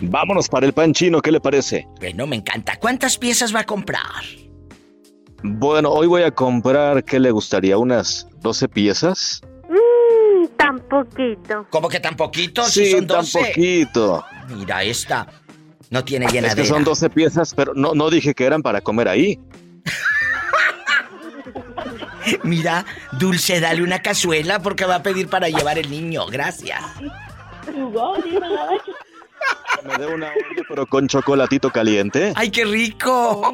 Vámonos 0.00 0.48
para 0.48 0.66
el 0.66 0.72
pan 0.72 0.92
chino, 0.92 1.20
¿qué 1.20 1.30
le 1.30 1.40
parece? 1.40 1.86
Bueno, 2.00 2.26
me 2.26 2.36
encanta. 2.36 2.76
¿Cuántas 2.76 3.16
piezas 3.18 3.54
va 3.54 3.60
a 3.60 3.64
comprar? 3.64 4.02
Bueno, 5.42 5.90
hoy 5.90 6.06
voy 6.06 6.22
a 6.22 6.30
comprar, 6.30 7.04
¿qué 7.04 7.20
le 7.20 7.30
gustaría? 7.30 7.76
¿Unas 7.78 8.26
12 8.40 8.68
piezas? 8.68 9.40
Tan 10.64 10.78
poquito. 10.80 11.66
¿Cómo 11.70 11.88
que 11.88 12.00
tan 12.00 12.16
poquito? 12.16 12.64
Sí, 12.64 12.86
si 12.86 12.92
son 12.92 13.06
tan 13.06 13.18
12. 13.18 13.38
poquito. 13.38 14.24
Mira, 14.48 14.82
esta 14.82 15.26
no 15.90 16.02
tiene 16.04 16.26
Es 16.26 16.32
llenadera. 16.32 16.62
que 16.62 16.66
son 16.68 16.84
12 16.84 17.10
piezas, 17.10 17.52
pero 17.54 17.74
no, 17.74 17.94
no 17.94 18.08
dije 18.08 18.34
que 18.34 18.44
eran 18.46 18.62
para 18.62 18.80
comer 18.80 19.08
ahí. 19.08 19.38
Mira, 22.42 22.86
Dulce, 23.12 23.60
dale 23.60 23.82
una 23.82 24.00
cazuela 24.00 24.60
porque 24.60 24.86
va 24.86 24.96
a 24.96 25.02
pedir 25.02 25.28
para 25.28 25.48
llevar 25.50 25.78
el 25.78 25.90
niño. 25.90 26.24
Gracias. 26.26 26.80
Me 29.84 29.98
dé 29.98 30.06
una 30.06 30.28
olla, 30.28 30.62
pero 30.68 30.86
con 30.86 31.06
chocolatito 31.06 31.70
caliente. 31.70 32.32
¡Ay, 32.36 32.50
qué 32.50 32.64
rico! 32.64 33.52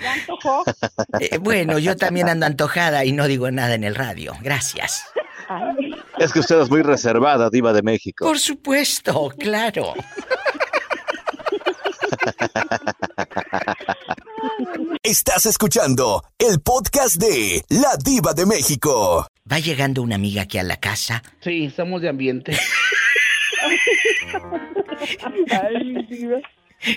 ¿Ya 0.00 0.12
antojó? 0.12 0.64
Eh, 1.20 1.38
bueno, 1.38 1.78
yo 1.78 1.96
también 1.96 2.28
ando 2.28 2.46
antojada 2.46 3.04
y 3.04 3.12
no 3.12 3.26
digo 3.26 3.50
nada 3.50 3.74
en 3.74 3.84
el 3.84 3.94
radio. 3.94 4.34
Gracias. 4.40 5.04
Es 6.18 6.32
que 6.32 6.40
usted 6.40 6.60
es 6.60 6.70
muy 6.70 6.82
reservada, 6.82 7.50
diva 7.50 7.72
de 7.72 7.82
México. 7.82 8.24
Por 8.24 8.38
supuesto, 8.38 9.32
claro. 9.38 9.92
Estás 15.02 15.46
escuchando 15.46 16.22
el 16.38 16.60
podcast 16.60 17.16
de 17.16 17.64
La 17.68 17.96
Diva 18.02 18.32
de 18.34 18.46
México. 18.46 19.26
Va 19.50 19.58
llegando 19.58 20.00
una 20.00 20.14
amiga 20.14 20.42
aquí 20.42 20.58
a 20.58 20.62
la 20.62 20.76
casa. 20.78 21.22
Sí, 21.40 21.64
estamos 21.64 22.00
de 22.00 22.08
ambiente. 22.08 22.56
Ay. 25.62 26.42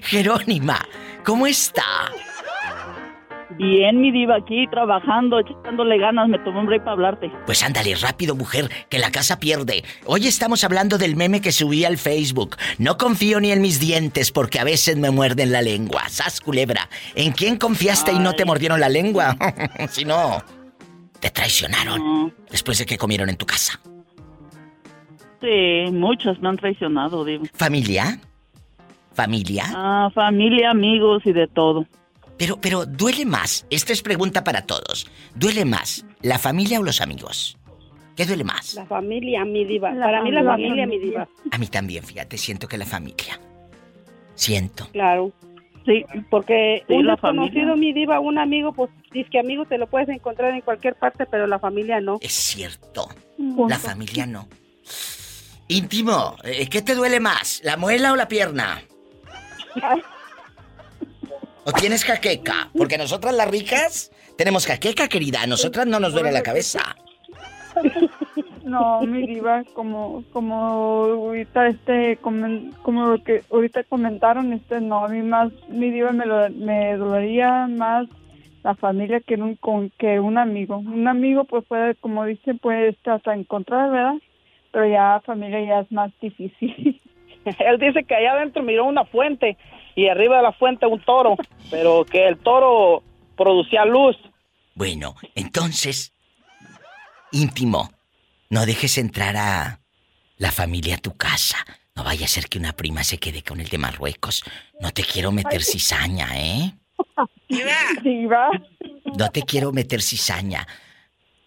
Jerónima, 0.04 0.80
¿cómo 1.24 1.46
está? 1.46 2.12
Bien, 3.58 4.02
mi 4.02 4.12
diva, 4.12 4.36
aquí 4.38 4.68
trabajando, 4.70 5.40
echándole 5.40 5.98
ganas, 5.98 6.28
me 6.28 6.40
tomé 6.40 6.60
un 6.60 6.66
break 6.66 6.84
para 6.84 6.94
hablarte. 6.94 7.32
Pues 7.46 7.64
ándale 7.64 7.96
rápido, 7.96 8.36
mujer, 8.36 8.70
que 8.90 9.00
la 9.00 9.12
casa 9.12 9.40
pierde. 9.40 9.84
Hoy 10.06 10.28
estamos 10.28 10.64
hablando 10.64 10.98
del 10.98 11.16
meme 11.16 11.42
que 11.42 11.52
subí 11.52 11.86
al 11.86 11.98
Facebook. 11.98 12.58
No 12.80 12.98
confío 12.98 13.40
ni 13.40 13.52
en 13.52 13.62
mis 13.62 13.80
dientes 13.80 14.32
porque 14.32 14.60
a 14.60 14.64
veces 14.64 14.98
me 14.98 15.12
muerden 15.12 15.52
la 15.52 15.62
lengua. 15.62 16.10
Sas 16.10 16.42
culebra. 16.42 16.90
¿En 17.14 17.32
quién 17.32 17.58
confiaste 17.58 18.12
y 18.12 18.20
no 18.20 18.34
te 18.34 18.46
mordieron 18.46 18.80
la 18.80 18.90
lengua? 18.90 19.38
si 19.90 20.04
no, 20.04 20.44
te 21.20 21.30
traicionaron 21.30 22.34
después 22.50 22.80
de 22.80 22.86
que 22.86 22.98
comieron 22.98 23.30
en 23.30 23.38
tu 23.38 23.46
casa. 23.46 23.80
Sí, 25.46 25.92
muchos 25.92 26.40
me 26.42 26.50
han 26.50 26.58
traicionado, 26.58 27.24
diva. 27.24 27.46
¿Familia? 27.54 28.20
¿Familia? 29.14 29.66
Ah, 29.68 30.10
familia, 30.14 30.72
amigos 30.72 31.22
y 31.26 31.34
de 31.34 31.48
todo. 31.48 31.86
Pero, 32.38 32.60
pero, 32.60 32.86
¿duele 32.86 33.26
más? 33.26 33.66
Esta 33.70 33.94
es 33.94 34.02
pregunta 34.02 34.44
para 34.44 34.64
todos. 34.64 35.08
¿Duele 35.36 35.64
más 35.64 36.06
la 36.22 36.40
familia 36.40 36.80
o 36.80 36.84
los 36.84 37.00
amigos? 37.00 37.58
¿Qué 38.16 38.26
duele 38.26 38.44
más? 38.44 38.74
La 38.74 38.86
familia, 38.86 39.46
mi 39.46 39.66
diva. 39.66 39.92
La 39.92 40.06
Para 40.06 40.24
mí 40.24 40.32
la 40.32 40.44
familia, 40.44 40.88
mi 40.88 40.98
diva. 40.98 41.28
A 41.52 41.58
mí 41.58 41.68
también, 41.68 42.04
fíjate, 42.04 42.38
siento 42.38 42.68
que 42.68 42.78
la 42.78 42.86
familia. 42.86 43.40
Siento. 44.34 44.88
Claro. 44.92 45.32
Sí, 45.86 46.04
porque 46.32 46.84
Sí, 46.88 46.94
un 46.96 47.06
desconocido, 47.06 47.76
mi 47.78 47.94
diva, 47.94 48.20
un 48.20 48.40
amigo, 48.40 48.74
pues 48.74 48.90
dice 49.12 49.30
que 49.30 49.40
amigo 49.40 49.66
te 49.66 49.78
lo 49.78 49.86
puedes 49.88 50.10
encontrar 50.10 50.56
en 50.56 50.62
cualquier 50.62 50.96
parte, 50.96 51.28
pero 51.28 51.46
la 51.46 51.60
familia 51.60 52.02
no. 52.02 52.18
Es 52.22 52.34
cierto. 52.34 53.08
La 53.70 53.78
familia 53.78 54.26
no. 54.26 54.48
Íntimo, 55.68 56.36
¿qué 56.70 56.82
te 56.82 56.94
duele 56.96 57.20
más? 57.20 57.62
¿La 57.64 57.76
muela 57.78 58.14
o 58.14 58.16
la 58.16 58.28
pierna? 58.28 58.82
¿O 61.64 61.72
tienes 61.72 62.06
jaqueca? 62.06 62.70
Porque 62.78 62.98
nosotras 62.98 63.34
las 63.34 63.50
ricas 63.50 64.12
tenemos 64.38 64.68
jaqueca, 64.68 65.08
querida. 65.08 65.42
A 65.42 65.48
nosotras 65.48 65.88
no 65.88 66.00
nos 66.00 66.14
duele 66.14 66.32
la 66.32 66.44
cabeza. 66.44 66.96
No, 68.64 69.02
mi 69.02 69.26
diva, 69.28 69.64
como, 69.74 70.24
como 70.32 70.56
ahorita 70.56 71.68
este, 71.68 72.18
como 72.18 73.06
lo 73.08 73.24
que 73.24 73.44
ahorita 73.52 73.84
comentaron, 73.84 74.54
este, 74.54 74.82
no, 74.82 75.06
a 75.06 75.08
mí 75.08 75.22
más, 75.22 75.52
mi 75.70 75.92
diva 75.92 76.12
me, 76.12 76.26
lo- 76.26 76.50
me 76.50 76.96
dolería 76.98 77.68
más 77.68 78.08
la 78.64 78.74
familia 78.76 79.20
que 79.20 79.36
un, 79.36 79.56
con, 79.56 79.92
que 79.92 80.20
un 80.20 80.38
amigo. 80.40 80.78
Un 80.78 81.08
amigo, 81.08 81.44
pues 81.44 81.64
puede, 81.66 81.96
como 81.96 82.26
dicen, 82.26 82.58
puede 82.60 82.90
este, 82.90 83.12
hasta 83.12 83.34
encontrar, 83.36 83.92
¿verdad? 83.92 84.14
Pero 84.76 84.90
ya 84.90 85.22
familia 85.26 85.64
ya 85.66 85.80
es 85.80 85.92
más 85.94 86.12
difícil. 86.20 87.02
Él 87.46 87.80
dice 87.80 88.04
que 88.04 88.14
allá 88.14 88.34
adentro 88.34 88.62
miró 88.62 88.84
una 88.84 89.06
fuente 89.06 89.58
y 89.96 90.10
arriba 90.10 90.36
de 90.36 90.44
la 90.44 90.52
fuente 90.52 90.86
un 90.86 91.00
toro, 91.00 91.38
pero 91.72 92.04
que 92.04 92.28
el 92.28 92.38
toro 92.40 93.02
producía 93.38 93.86
luz. 93.86 94.18
Bueno, 94.74 95.16
entonces, 95.34 96.12
íntimo, 97.32 97.90
no 98.50 98.66
dejes 98.66 98.98
entrar 98.98 99.38
a 99.38 99.80
la 100.40 100.52
familia 100.52 100.96
a 100.96 100.98
tu 100.98 101.16
casa. 101.16 101.60
No 101.96 102.04
vaya 102.04 102.26
a 102.26 102.28
ser 102.28 102.50
que 102.50 102.58
una 102.58 102.74
prima 102.74 103.06
se 103.06 103.18
quede 103.18 103.44
con 103.44 103.62
el 103.62 103.70
de 103.70 103.78
Marruecos. 103.78 104.44
No 104.82 104.92
te 104.92 105.04
quiero 105.04 105.32
meter 105.32 105.64
cizaña, 105.64 106.28
¿eh? 106.36 106.74
Diva. 108.04 108.50
No 109.18 109.30
te 109.30 109.44
quiero 109.44 109.72
meter 109.72 110.02
cizaña. 110.02 110.68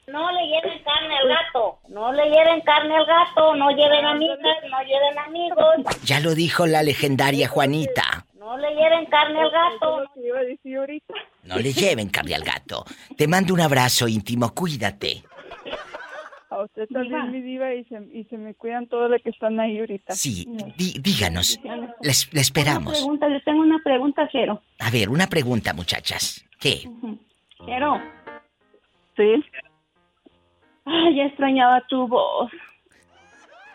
No 0.07 0.33
le 0.33 0.47
lleven 0.47 0.83
carne 0.83 1.15
al 1.19 1.29
gato. 1.29 1.78
No 1.89 2.13
le 2.13 2.25
lleven 2.25 2.61
carne 2.63 2.95
al 2.97 3.07
gato. 3.07 3.55
No 3.57 3.71
lleven 3.71 4.05
amigas, 4.05 4.39
no 4.71 4.81
lleven 4.83 5.19
amigos. 5.27 6.01
Ya 6.05 6.21
lo 6.21 6.35
dijo 6.35 6.67
la 6.67 6.83
legendaria 6.83 7.49
Juanita. 7.49 8.27
No 8.39 8.57
le 8.57 8.69
lleven 8.75 9.07
carne 9.07 9.41
al 9.41 9.51
gato. 9.51 10.05
iba 10.17 10.39
a 10.39 10.43
decir 10.43 10.77
ahorita. 10.77 11.15
No 11.45 11.57
le 11.57 11.73
lleven 11.73 12.09
carne 12.09 12.35
al 12.35 12.43
gato. 12.45 12.85
Te 13.17 13.27
mando 13.27 13.55
un 13.55 13.61
abrazo 13.61 14.07
íntimo, 14.09 14.55
cuídate. 14.55 15.23
A 16.51 16.63
usted 16.63 16.89
también, 16.89 17.31
mi 17.31 17.43
diva, 17.43 17.75
y 17.75 17.85
se, 17.85 17.97
y 18.13 18.25
se 18.25 18.39
me 18.39 18.55
cuidan 18.55 18.87
todos 18.87 19.11
los 19.11 19.21
que 19.23 19.31
están 19.31 19.61
ahí 19.61 19.79
ahorita. 19.81 20.15
Sí, 20.15 20.47
di- 20.77 20.99
díganos. 20.99 21.61
Les, 22.01 22.27
le 22.27 22.33
Una 22.33 22.41
esperamos. 22.41 22.93
pregunta, 22.99 23.29
les 23.29 23.45
tengo 23.45 23.61
una 23.61 23.79
pregunta, 23.85 24.27
Jero. 24.29 24.63
A 24.79 24.91
ver, 24.91 25.11
una 25.11 25.27
pregunta, 25.27 25.75
muchachas. 25.75 26.45
¿Qué? 26.59 26.89
Jero. 27.67 28.01
Sí. 29.17 29.45
Ay, 30.89 31.17
ya 31.17 31.25
extrañaba 31.25 31.81
tu 31.89 32.07
voz. 32.09 32.51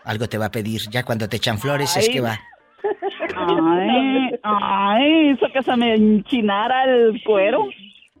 Algo 0.04 0.28
te 0.28 0.38
va 0.38 0.46
a 0.46 0.50
pedir. 0.50 0.82
Ya 0.90 1.04
cuando 1.04 1.28
te 1.28 1.36
echan 1.36 1.58
flores 1.58 1.96
es 1.96 2.08
Ay. 2.08 2.12
que 2.12 2.20
va. 2.20 2.40
Ay, 3.36 4.38
ay, 4.42 5.30
eso 5.30 5.46
que 5.52 5.62
se 5.62 5.76
me 5.76 5.94
enchinara 5.94 6.84
el 6.84 7.22
cuero. 7.24 7.66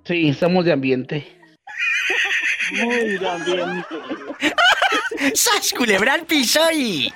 Sí, 0.04 0.28
estamos 0.28 0.64
de 0.64 0.72
ambiente. 0.72 1.26
Muy 2.82 3.18
de 3.18 3.28
ambiente. 3.28 3.94
¡Sas, 5.34 5.72
culebra 5.76 6.14
al 6.14 6.22
piso 6.22 6.60
y... 6.72 7.12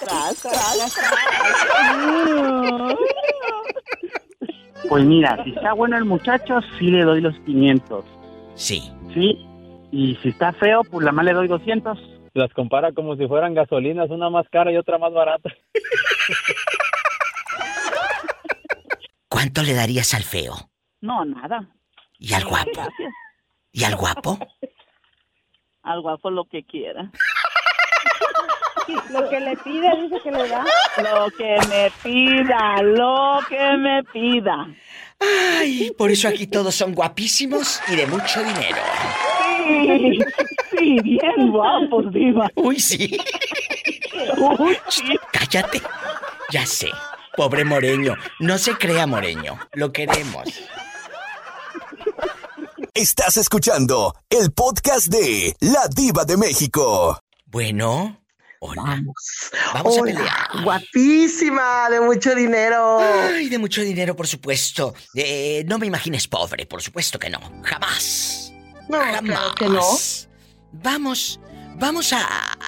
Tras, 0.00 0.42
tras, 0.42 0.94
tras. 0.94 2.94
Pues 4.88 5.04
mira, 5.04 5.42
si 5.44 5.50
está 5.50 5.72
bueno 5.74 5.96
el 5.96 6.04
muchacho, 6.04 6.60
sí 6.78 6.86
le 6.86 7.02
doy 7.02 7.20
los 7.20 7.38
500. 7.40 8.04
Sí. 8.54 8.90
Sí. 9.14 9.46
Y 9.92 10.16
si 10.22 10.28
está 10.30 10.52
feo, 10.52 10.82
pues 10.84 11.04
la 11.04 11.12
más 11.12 11.24
le 11.24 11.32
doy 11.32 11.48
200. 11.48 11.98
Las 12.34 12.52
compara 12.52 12.92
como 12.92 13.16
si 13.16 13.26
fueran 13.26 13.54
gasolinas, 13.54 14.08
una 14.10 14.30
más 14.30 14.46
cara 14.50 14.70
y 14.70 14.76
otra 14.76 14.98
más 14.98 15.12
barata. 15.12 15.50
¿Cuánto 19.28 19.62
le 19.62 19.74
darías 19.74 20.14
al 20.14 20.22
feo? 20.22 20.54
No, 21.00 21.24
nada. 21.24 21.68
¿Y 22.18 22.34
al 22.34 22.44
guapo? 22.44 22.70
Gracias. 22.74 23.12
¿Y 23.72 23.84
al 23.84 23.96
guapo? 23.96 24.38
Al 25.82 26.02
guapo 26.02 26.30
lo 26.30 26.44
que 26.44 26.62
quiera. 26.62 27.10
Lo 29.10 29.28
que 29.30 29.40
le 29.40 29.56
pide, 29.56 29.88
dice 30.02 30.20
que 30.22 30.30
le 30.30 30.46
da. 30.46 30.62
Lo 30.98 31.30
que 31.30 31.56
me 31.70 31.90
pida, 32.02 32.82
lo 32.82 33.38
que 33.48 33.76
me 33.78 34.04
pida. 34.04 34.68
Ay, 35.18 35.90
por 35.96 36.10
eso 36.10 36.28
aquí 36.28 36.46
todos 36.46 36.74
son 36.74 36.94
guapísimos 36.94 37.80
y 37.88 37.96
de 37.96 38.06
mucho 38.06 38.40
dinero. 38.42 38.82
Sí, 39.70 40.18
sí, 40.70 41.00
bien 41.02 41.50
guapos, 41.50 42.12
diva. 42.12 42.50
Uy, 42.56 42.78
sí. 42.80 43.16
Uy, 44.36 44.76
sí. 44.88 45.16
Cállate. 45.32 45.80
Ya 46.50 46.66
sé. 46.66 46.88
Pobre 47.36 47.64
Moreño. 47.64 48.16
No 48.40 48.58
se 48.58 48.72
crea 48.74 49.06
Moreño. 49.06 49.58
Lo 49.74 49.92
queremos. 49.92 50.48
Estás 52.94 53.36
escuchando 53.36 54.14
el 54.28 54.52
podcast 54.52 55.06
de 55.06 55.54
La 55.60 55.86
Diva 55.94 56.24
de 56.24 56.36
México. 56.36 57.18
Bueno. 57.46 58.20
Hola. 58.58 58.82
Vamos. 58.82 59.50
Vamos 59.72 59.96
a 59.96 60.00
Hola, 60.00 60.12
pelear. 60.12 60.64
Guapísima, 60.64 61.88
de 61.88 62.00
mucho 62.00 62.34
dinero. 62.34 62.98
Ay, 63.00 63.48
de 63.48 63.58
mucho 63.58 63.80
dinero, 63.80 64.14
por 64.14 64.26
supuesto. 64.26 64.94
Eh, 65.14 65.64
no 65.66 65.78
me 65.78 65.86
imagines 65.86 66.28
pobre, 66.28 66.66
por 66.66 66.82
supuesto 66.82 67.18
que 67.18 67.30
no. 67.30 67.40
Jamás. 67.62 68.49
No, 68.90 68.98
claro 69.22 69.54
que 69.54 69.68
no. 69.68 69.82
Vamos, 70.72 71.40
vamos 71.76 72.12
a, 72.12 72.26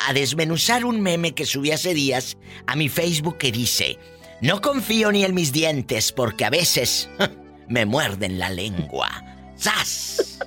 a 0.09 0.13
desmenuzar 0.13 0.85
un 0.85 1.01
meme 1.01 1.35
que 1.35 1.47
subí 1.47 1.71
hace 1.71 1.95
días 1.95 2.37
a 2.67 2.77
mi 2.77 2.89
Facebook 2.89 3.39
que 3.39 3.53
dice: 3.53 3.99
No 4.41 4.61
confío 4.61 5.13
ni 5.13 5.25
en 5.25 5.35
mis 5.35 5.53
dientes 5.53 6.13
porque 6.13 6.45
a 6.45 6.51
veces 6.51 7.09
me 7.69 7.87
muerden 7.87 8.39
la 8.39 8.51
lengua. 8.51 9.25
¡Sas! 9.57 10.39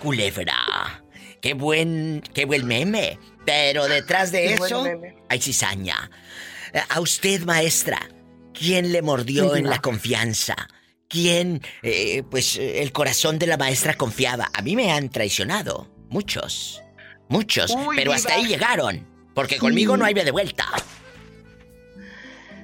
Culebra. 0.00 1.02
Qué 1.40 1.54
buen, 1.54 2.22
qué 2.34 2.44
buen 2.44 2.66
meme. 2.66 3.18
Pero 3.44 3.88
detrás 3.88 4.30
de 4.32 4.46
Qué 4.46 4.54
eso 4.54 4.84
hay 5.28 5.40
cizaña. 5.40 6.10
A 6.88 7.00
usted, 7.00 7.44
maestra, 7.44 7.98
¿quién 8.54 8.92
le 8.92 9.02
mordió 9.02 9.52
Sí, 9.52 9.58
en 9.58 9.68
la 9.68 9.80
confianza? 9.80 10.54
¿Quién, 11.12 11.60
eh, 11.82 12.22
pues, 12.30 12.56
el 12.56 12.90
corazón 12.90 13.38
de 13.38 13.46
la 13.46 13.58
maestra 13.58 13.92
confiaba? 13.94 14.50
A 14.54 14.62
mí 14.62 14.74
me 14.74 14.90
han 14.90 15.10
traicionado. 15.10 15.86
Muchos. 16.08 16.82
Muchos. 17.28 17.70
Uy, 17.76 17.96
pero 17.96 18.12
hasta 18.14 18.32
ahí 18.34 18.46
llegaron. 18.46 19.06
Porque 19.34 19.54
Sí. 19.56 19.60
conmigo 19.60 19.96
no 19.98 20.06
hay 20.06 20.14
de 20.14 20.30
vuelta. 20.30 20.66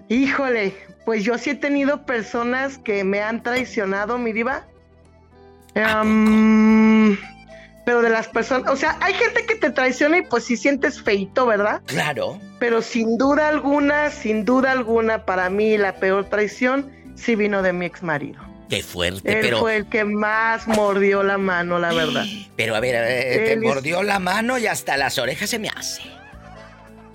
Híjole, 0.09 0.75
pues 1.05 1.25
yo 1.25 1.37
sí 1.37 1.51
he 1.51 1.55
tenido 1.55 2.07
personas 2.07 2.79
que 2.79 3.05
me 3.05 3.21
han 3.21 3.43
traicionado, 3.43 4.17
mi 4.19 4.33
diva. 4.33 4.67
Pero 7.85 8.03
de 8.03 8.11
las 8.11 8.29
personas, 8.29 8.71
o 8.71 8.77
sea, 8.77 8.99
hay 9.01 9.15
gente 9.15 9.47
que 9.47 9.55
te 9.55 9.71
traiciona 9.71 10.19
y 10.19 10.23
pues 10.23 10.45
sí 10.45 10.57
sientes 10.57 11.01
feito, 11.01 11.47
¿verdad? 11.47 11.81
Claro. 11.87 12.39
Pero 12.59 12.83
sin 12.83 13.17
duda 13.17 13.49
alguna, 13.49 14.11
sin 14.11 14.45
duda 14.45 14.73
alguna, 14.73 15.25
para 15.25 15.49
mí 15.49 15.79
la 15.79 15.95
peor 15.97 16.29
traición 16.29 16.91
sí 17.21 17.35
vino 17.37 17.63
de 17.63 17.73
mi 17.73 17.87
ex 17.87 18.03
marido. 18.03 18.41
Qué 18.69 18.83
fuerte, 18.83 19.33
Él 19.33 19.39
pero. 19.41 19.61
fue 19.61 19.77
el 19.77 19.89
que 19.89 20.05
más 20.05 20.67
mordió 20.69 21.23
la 21.23 21.39
mano, 21.39 21.79
la 21.79 21.93
verdad. 21.93 22.25
Pero 22.57 22.75
a 22.77 22.81
ver, 22.81 22.97
a 22.97 23.01
ver, 23.01 23.23
te 23.23 23.53
Él 23.55 23.63
es- 23.63 23.65
mordió 23.65 24.03
la 24.03 24.19
mano 24.19 24.59
y 24.59 24.67
hasta 24.67 24.97
las 24.99 25.17
orejas 25.19 25.49
se 25.49 25.59
me 25.59 25.69
hace. 25.71 26.03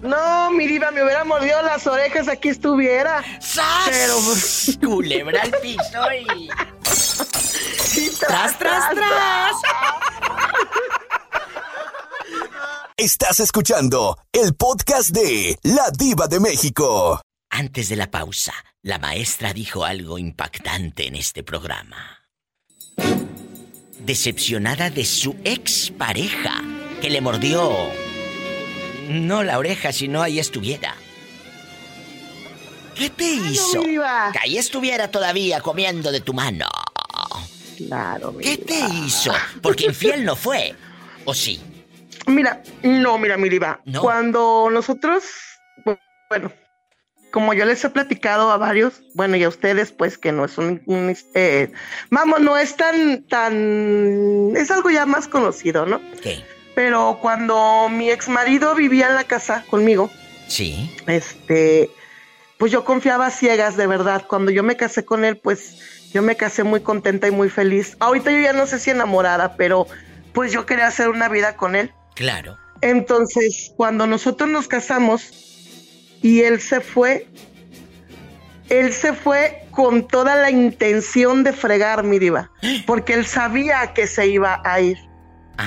No, 0.02 0.50
mi 0.52 0.66
diva, 0.68 0.90
me 0.92 1.04
hubiera 1.04 1.24
mordido 1.24 1.62
las 1.62 1.86
orejas, 1.88 2.28
aquí 2.28 2.50
estuviera. 2.50 3.24
¡Sas! 3.40 3.88
Pero 3.90 4.16
pues, 4.26 4.78
Culebra 4.84 5.42
al 5.44 5.52
piso 5.62 6.02
y. 6.20 6.50
¡Tras, 8.20 8.58
tras, 8.58 8.90
tras! 8.96 9.52
Estás 12.98 13.40
escuchando 13.40 14.18
el 14.32 14.56
podcast 14.56 15.10
de 15.10 15.58
La 15.64 15.90
Diva 15.92 16.28
de 16.28 16.40
México. 16.40 17.22
Antes 17.50 17.90
de 17.90 17.96
la 17.96 18.10
pausa, 18.10 18.54
la 18.84 19.00
maestra 19.00 19.54
dijo 19.54 19.86
algo 19.86 20.18
impactante 20.18 21.08
en 21.08 21.16
este 21.16 21.42
programa. 21.42 22.20
Decepcionada 24.00 24.90
de 24.90 25.06
su 25.06 25.38
expareja, 25.46 26.62
que 27.02 27.10
le 27.10 27.22
mordió 27.22 27.72
no 29.08 29.44
la 29.44 29.58
oreja, 29.58 29.94
sino 29.94 30.22
ahí 30.22 30.38
estuviera. 30.40 30.96
¿Qué 32.96 33.10
te 33.10 33.24
hizo? 33.32 33.82
mi 33.82 33.92
diva. 33.92 34.32
Que 34.34 34.40
ahí 34.40 34.58
estuviera 34.58 35.10
todavía 35.10 35.62
comiendo 35.62 36.12
de 36.12 36.20
tu 36.22 36.34
mano. 36.34 36.68
Claro, 37.78 38.38
¿Qué 38.38 38.58
te 38.58 38.80
hizo? 39.06 39.34
Porque 39.62 39.86
infiel 39.86 40.24
no 40.26 40.36
fue. 40.36 40.76
¿O 41.26 41.34
sí? 41.34 41.60
Mira, 42.28 42.62
no, 42.84 43.18
mira, 43.18 43.36
mi 43.38 43.50
diva. 43.50 43.80
No. 43.86 44.02
Cuando 44.02 44.70
nosotros, 44.72 45.24
bu- 45.86 46.00
bueno, 46.30 46.52
como 47.34 47.56
yo 47.56 47.66
les 47.66 47.84
he 47.84 47.90
platicado 47.90 48.52
a 48.52 48.58
varios, 48.58 49.02
bueno, 49.16 49.36
y 49.38 49.44
a 49.44 49.50
ustedes, 49.50 49.92
pues 49.92 50.20
que 50.20 50.32
no 50.32 50.46
es 50.46 50.60
un, 50.60 50.84
un, 50.86 51.18
eh, 51.34 51.72
vamos, 52.12 52.42
no 52.42 52.60
es 52.60 52.76
tan, 52.76 53.24
tan, 53.24 54.56
es 54.56 54.70
algo 54.70 54.92
ya 54.92 55.08
más 55.08 55.28
conocido, 55.28 55.88
¿no? 55.88 56.00
¿Qué? 56.22 56.46
Pero 56.76 57.18
cuando 57.24 57.90
mi 57.90 58.12
ex 58.12 58.30
marido 58.30 58.76
vivía 58.76 59.08
en 59.08 59.16
la 59.16 59.24
casa 59.24 59.66
conmigo, 59.72 60.12
Sí. 60.48 60.96
este, 61.08 61.90
pues 62.60 62.72
yo 62.72 62.86
confiaba 62.86 63.26
a 63.26 63.32
ciegas, 63.32 63.78
de 63.78 63.88
verdad. 63.88 64.26
Cuando 64.28 64.52
yo 64.52 64.62
me 64.62 64.78
casé 64.78 65.04
con 65.04 65.26
él, 65.26 65.38
pues 65.38 66.10
yo 66.14 66.22
me 66.22 66.36
casé 66.36 66.64
muy 66.64 66.82
contenta 66.82 67.28
y 67.28 67.32
muy 67.32 67.50
feliz. 67.50 67.98
Ahorita 68.00 68.30
yo 68.30 68.42
ya 68.42 68.54
no 68.54 68.68
sé 68.68 68.78
si 68.78 68.92
enamorada, 68.92 69.56
pero 69.58 69.88
pues 70.34 70.52
yo 70.52 70.68
quería 70.68 70.86
hacer 70.86 71.10
una 71.10 71.30
vida 71.30 71.56
con 71.56 71.76
él. 71.76 71.92
Claro. 72.14 72.60
Entonces, 72.82 73.72
cuando 73.76 74.06
nosotros 74.06 74.48
nos 74.52 74.68
casamos 74.68 75.53
y 76.24 76.42
él 76.42 76.60
se 76.60 76.80
fue, 76.82 77.28
él 78.70 78.94
se 78.94 79.14
fue 79.14 79.68
con 79.72 80.08
toda 80.08 80.36
la 80.36 80.50
intención 80.50 81.44
de 81.44 81.52
fregar 81.52 82.04
mi 82.04 82.18
diva, 82.18 82.50
porque 82.88 83.14
él 83.14 83.26
sabía 83.26 83.94
que 83.94 84.08
se 84.08 84.28
iba 84.28 84.62
a 84.64 84.80
ir. 84.80 84.98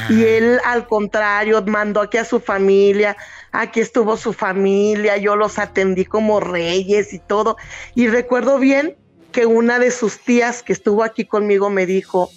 Y 0.08 0.24
él, 0.24 0.58
al 0.64 0.88
contrario, 0.88 1.62
mandó 1.62 2.00
aquí 2.00 2.18
a 2.18 2.24
su 2.24 2.40
familia, 2.40 3.16
aquí 3.52 3.80
estuvo 3.80 4.16
su 4.16 4.32
familia, 4.32 5.16
yo 5.18 5.36
los 5.36 5.58
atendí 5.60 6.04
como 6.04 6.40
reyes 6.40 7.12
y 7.12 7.20
todo. 7.20 7.56
Y 7.94 8.08
recuerdo 8.08 8.58
bien 8.58 8.96
que 9.32 9.46
una 9.46 9.78
de 9.78 9.90
sus 9.90 10.18
tías 10.18 10.62
que 10.62 10.72
estuvo 10.72 11.04
aquí 11.04 11.26
conmigo 11.26 11.68
me 11.70 11.86
dijo, 11.86 12.30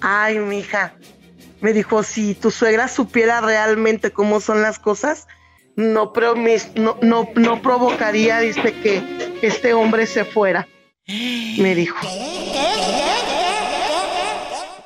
ay, 0.00 0.38
mija, 0.38 0.94
me 1.60 1.72
dijo, 1.72 2.02
si 2.04 2.34
tu 2.34 2.50
suegra 2.50 2.86
supiera 2.88 3.40
realmente 3.40 4.12
cómo 4.12 4.40
son 4.40 4.62
las 4.62 4.78
cosas, 4.78 5.26
no, 5.80 6.12
promis- 6.12 6.72
no, 6.74 6.98
no, 7.00 7.28
no 7.34 7.62
provocaría, 7.62 8.40
dice, 8.40 8.72
que 8.82 9.02
este 9.42 9.72
hombre 9.72 10.06
se 10.06 10.24
fuera. 10.24 10.68
Me 11.06 11.74
dijo. 11.74 11.98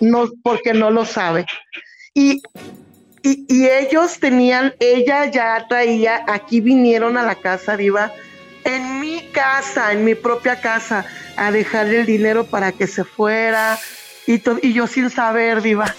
No, 0.01 0.31
porque 0.43 0.73
no 0.73 0.91
lo 0.91 1.05
sabe. 1.05 1.47
Y, 2.15 2.41
y, 3.23 3.45
y 3.49 3.69
ellos 3.69 4.19
tenían, 4.21 4.75
ella 4.81 5.27
ya 5.27 5.67
traía, 5.69 6.25
aquí 6.29 6.61
vinieron 6.61 7.17
a 7.17 7.23
la 7.23 7.35
casa, 7.35 7.77
Diva, 7.77 8.13
en 8.65 9.01
mi 9.01 9.21
casa, 9.33 9.93
en 9.93 10.05
mi 10.05 10.15
propia 10.15 10.61
casa, 10.61 11.05
a 11.37 11.51
dejarle 11.51 12.01
el 12.01 12.07
dinero 12.07 12.45
para 12.45 12.73
que 12.73 12.87
se 12.87 13.05
fuera. 13.05 13.79
Y, 14.27 14.41
y 14.63 14.73
yo 14.73 14.87
sin 14.87 15.11
saber, 15.11 15.61
Diva. 15.61 15.95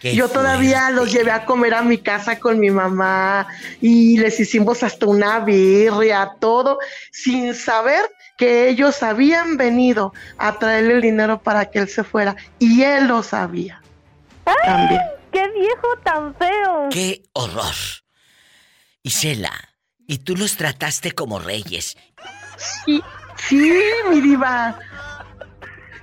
Qué 0.00 0.14
Yo 0.14 0.28
todavía 0.28 0.90
los 0.90 1.10
llevé 1.10 1.30
a 1.30 1.44
comer 1.46 1.74
a 1.74 1.82
mi 1.82 1.98
casa 1.98 2.38
con 2.38 2.58
mi 2.58 2.70
mamá 2.70 3.46
y 3.80 4.18
les 4.18 4.38
hicimos 4.38 4.82
hasta 4.82 5.06
una 5.06 5.40
birria, 5.40 6.32
todo, 6.38 6.78
sin 7.10 7.54
saber 7.54 8.10
que 8.36 8.68
ellos 8.68 9.02
habían 9.02 9.56
venido 9.56 10.12
a 10.36 10.58
traerle 10.58 10.94
el 10.94 11.00
dinero 11.02 11.40
para 11.42 11.70
que 11.70 11.78
él 11.78 11.88
se 11.88 12.04
fuera. 12.04 12.36
Y 12.58 12.82
él 12.82 13.08
lo 13.08 13.22
sabía 13.22 13.82
también. 14.64 15.00
¡Qué 15.32 15.48
viejo 15.50 15.96
tan 16.04 16.34
feo! 16.36 16.88
¡Qué 16.90 17.22
horror! 17.32 17.74
Isela, 19.02 19.52
y 20.06 20.18
tú 20.18 20.36
los 20.36 20.56
trataste 20.56 21.12
como 21.12 21.38
reyes. 21.38 21.96
Sí, 22.56 23.02
sí, 23.36 23.72
mi 24.10 24.20
diva. 24.20 24.78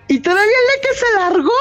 Y 0.08 0.20
todavía 0.20 0.46
día 0.46 0.90
que 0.90 0.98
se 0.98 1.06
largó, 1.16 1.52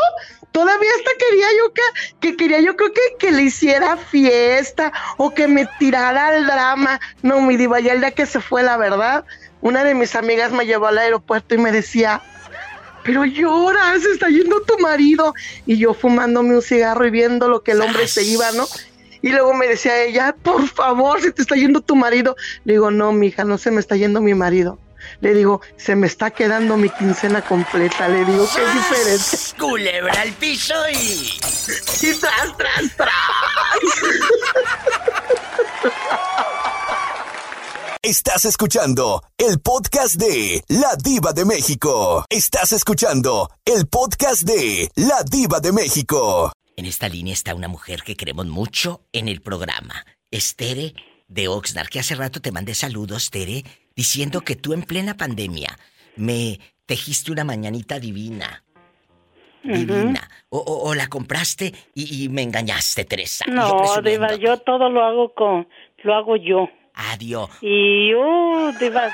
todavía 0.52 0.90
hasta 0.98 1.10
quería 1.18 1.46
yo 1.58 1.72
que, 1.72 1.82
que 2.20 2.36
quería 2.36 2.60
yo 2.60 2.76
creo 2.76 2.92
que, 2.92 3.00
que 3.18 3.32
le 3.32 3.42
hiciera 3.42 3.96
fiesta 3.96 4.92
o 5.16 5.34
que 5.34 5.48
me 5.48 5.66
tirara 5.78 6.28
al 6.28 6.46
drama. 6.46 7.00
No, 7.22 7.40
mi 7.40 7.56
diva, 7.56 7.80
ya 7.80 7.94
el 7.94 8.00
día 8.00 8.12
que 8.12 8.26
se 8.26 8.40
fue, 8.40 8.62
la 8.62 8.76
verdad, 8.76 9.24
una 9.60 9.84
de 9.84 9.94
mis 9.94 10.14
amigas 10.14 10.52
me 10.52 10.66
llevó 10.66 10.86
al 10.86 10.98
aeropuerto 10.98 11.54
y 11.54 11.58
me 11.58 11.72
decía, 11.72 12.22
pero 13.04 13.24
llora, 13.24 13.98
se 13.98 14.10
está 14.10 14.28
yendo 14.28 14.60
tu 14.62 14.78
marido. 14.78 15.34
Y 15.66 15.78
yo 15.78 15.94
fumándome 15.94 16.54
un 16.54 16.62
cigarro 16.62 17.06
y 17.06 17.10
viendo 17.10 17.48
lo 17.48 17.62
que 17.62 17.72
el 17.72 17.80
hombre 17.80 18.06
se 18.06 18.22
iba, 18.22 18.52
¿no? 18.52 18.66
Y 19.22 19.30
luego 19.30 19.54
me 19.54 19.68
decía 19.68 20.02
ella, 20.02 20.34
por 20.42 20.66
favor, 20.68 21.20
se 21.20 21.32
te 21.32 21.42
está 21.42 21.54
yendo 21.54 21.80
tu 21.80 21.94
marido. 21.94 22.36
Le 22.64 22.74
digo, 22.74 22.90
no, 22.90 23.12
mija, 23.12 23.44
no 23.44 23.56
se 23.56 23.70
me 23.70 23.80
está 23.80 23.96
yendo 23.96 24.20
mi 24.20 24.34
marido. 24.34 24.78
Le 25.20 25.34
digo, 25.34 25.60
se 25.76 25.96
me 25.96 26.06
está 26.06 26.30
quedando 26.30 26.76
mi 26.76 26.88
quincena 26.90 27.42
completa. 27.42 28.08
Le 28.08 28.24
digo, 28.24 28.48
qué 28.54 28.60
diferente. 28.60 29.36
Culebra 29.58 30.20
al 30.20 30.32
piso 30.32 30.74
y. 30.90 31.40
Y 32.02 32.14
tras, 32.14 32.56
tras, 32.56 32.96
tras. 32.96 33.12
Estás 38.04 38.44
escuchando 38.46 39.22
el 39.38 39.60
podcast 39.60 40.16
de 40.16 40.64
La 40.66 40.96
Diva 40.96 41.32
de 41.32 41.44
México. 41.44 42.24
Estás 42.28 42.72
escuchando 42.72 43.48
el 43.64 43.86
podcast 43.86 44.42
de 44.42 44.90
La 44.96 45.22
Diva 45.22 45.60
de 45.60 45.70
México. 45.70 46.52
En 46.76 46.86
esta 46.86 47.08
línea 47.08 47.32
está 47.32 47.54
una 47.54 47.68
mujer 47.68 48.02
que 48.02 48.16
queremos 48.16 48.46
mucho 48.46 49.02
en 49.12 49.28
el 49.28 49.40
programa. 49.40 50.04
Es 50.32 50.56
Tere 50.56 50.94
de 51.28 51.46
Oxnard, 51.46 51.88
que 51.88 52.00
hace 52.00 52.16
rato 52.16 52.40
te 52.40 52.50
mandé 52.50 52.74
saludos, 52.74 53.30
Tere, 53.30 53.64
diciendo 54.02 54.40
que 54.40 54.56
tú 54.56 54.72
en 54.72 54.82
plena 54.82 55.14
pandemia 55.16 55.78
me 56.16 56.58
tejiste 56.86 57.30
una 57.30 57.44
mañanita 57.44 58.00
divina. 58.00 58.64
Divina. 59.62 60.28
O, 60.48 60.58
o- 60.58 60.88
o 60.88 60.94
la 60.96 61.06
compraste 61.06 61.72
y, 61.94 62.24
y 62.24 62.28
me 62.28 62.42
engañaste, 62.42 63.04
Teresa. 63.04 63.44
Yo 63.46 63.52
No, 63.54 63.76
presumiendo. 63.78 64.10
Diva, 64.10 64.34
yo 64.34 64.56
todo 64.58 64.90
lo 64.90 65.04
hago 65.04 65.32
con, 65.34 65.68
lo 66.02 66.14
hago 66.16 66.34
yo. 66.34 66.68
Adiós. 66.94 67.48
Y 67.60 68.10
yo, 68.10 68.72
Diva, 68.80 69.06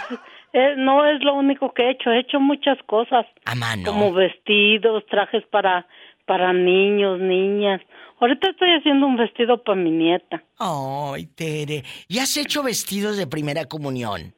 eh, 0.55 0.75
no 0.79 1.05
es 1.05 1.23
lo 1.23 1.35
único 1.35 1.75
que 1.75 1.83
he 1.83 1.91
hecho, 1.91 2.11
he 2.11 2.21
hecho 2.21 2.41
muchas 2.41 2.79
cosas. 2.87 3.27
A 3.45 3.55
mano. 3.55 3.83
Como 3.85 4.15
vestidos, 4.15 5.05
trajes 5.11 5.45
para, 5.51 5.87
para 6.27 6.55
niños, 6.55 7.21
niñas. 7.21 7.83
Ahorita 8.21 8.49
estoy 8.51 8.71
haciendo 8.71 9.07
un 9.07 9.19
vestido 9.19 9.63
para 9.63 9.77
mi 9.79 9.91
nieta. 9.91 10.43
Ay, 10.59 11.27
Tere. 11.27 11.85
¿Y 12.09 12.21
has 12.21 12.35
hecho 12.39 12.63
vestidos 12.63 13.19
de 13.19 13.27
primera 13.27 13.67
comunión? 13.67 14.35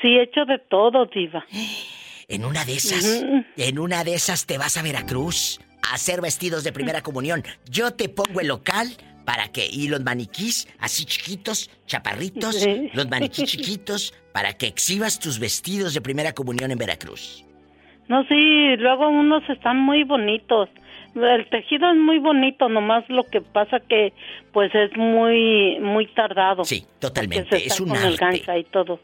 Sí, 0.00 0.08
he 0.08 0.22
hecho 0.22 0.44
de 0.44 0.58
todo, 0.58 1.06
Diva. 1.06 1.44
En 2.32 2.44
una 2.44 2.64
de 2.64 2.74
esas, 2.74 3.24
en 3.56 3.78
una 3.80 4.04
de 4.04 4.14
esas 4.14 4.46
te 4.46 4.56
vas 4.56 4.76
a 4.76 4.82
Veracruz 4.82 5.58
a 5.82 5.94
hacer 5.94 6.20
vestidos 6.20 6.62
de 6.62 6.70
primera 6.72 7.02
comunión. 7.02 7.42
Yo 7.68 7.90
te 7.90 8.08
pongo 8.08 8.40
el 8.40 8.46
local 8.46 8.86
para 9.24 9.48
que, 9.48 9.66
y 9.66 9.88
los 9.88 10.04
maniquís, 10.04 10.68
así 10.78 11.04
chiquitos, 11.06 11.68
chaparritos, 11.86 12.54
Sí. 12.54 12.88
los 12.94 13.10
maniquís 13.10 13.44
chiquitos, 13.50 14.14
para 14.32 14.52
que 14.52 14.68
exhibas 14.68 15.18
tus 15.18 15.40
vestidos 15.40 15.92
de 15.92 16.00
primera 16.02 16.32
comunión 16.32 16.70
en 16.70 16.78
Veracruz. 16.78 17.44
No, 18.06 18.22
sí, 18.28 18.76
luego 18.78 19.08
unos 19.08 19.42
están 19.50 19.78
muy 19.80 20.04
bonitos. 20.04 20.68
El 21.16 21.48
tejido 21.50 21.90
es 21.90 21.96
muy 21.96 22.20
bonito, 22.20 22.68
nomás 22.68 23.02
lo 23.08 23.24
que 23.24 23.40
pasa 23.40 23.80
que 23.80 24.12
pues 24.52 24.72
es 24.72 24.96
muy 24.96 25.80
muy 25.80 26.06
tardado. 26.14 26.64
Sí, 26.64 26.86
totalmente, 27.00 27.66
es 27.66 27.80
un 27.80 27.90
arte. 27.90 28.40
y 28.60 28.64
todo. 28.64 29.00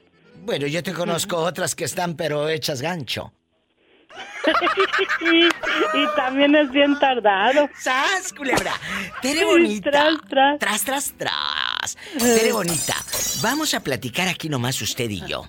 Bueno, 0.47 0.68
yo 0.68 0.81
te 0.81 0.93
conozco 0.93 1.39
otras 1.39 1.74
que 1.74 1.85
están 1.85 2.14
pero 2.14 2.48
hechas 2.48 2.81
gancho. 2.81 3.32
y 5.20 6.06
también 6.14 6.55
es 6.55 6.70
bien 6.70 6.97
tardado. 7.01 7.68
¡Sas, 7.77 8.32
culebra! 8.32 8.73
Tere 9.20 9.40
Sí, 9.40 9.44
bonita. 9.44 9.90
tras, 9.90 10.14
tras. 10.28 10.59
Tras, 10.60 10.85
tras, 10.85 11.14
tras. 11.18 11.97
Tere 12.16 12.52
bonita. 12.52 12.94
Vamos 13.43 13.74
a 13.74 13.81
platicar 13.81 14.28
aquí 14.28 14.48
nomás 14.48 14.81
usted 14.81 15.10
y 15.10 15.20
yo. 15.27 15.48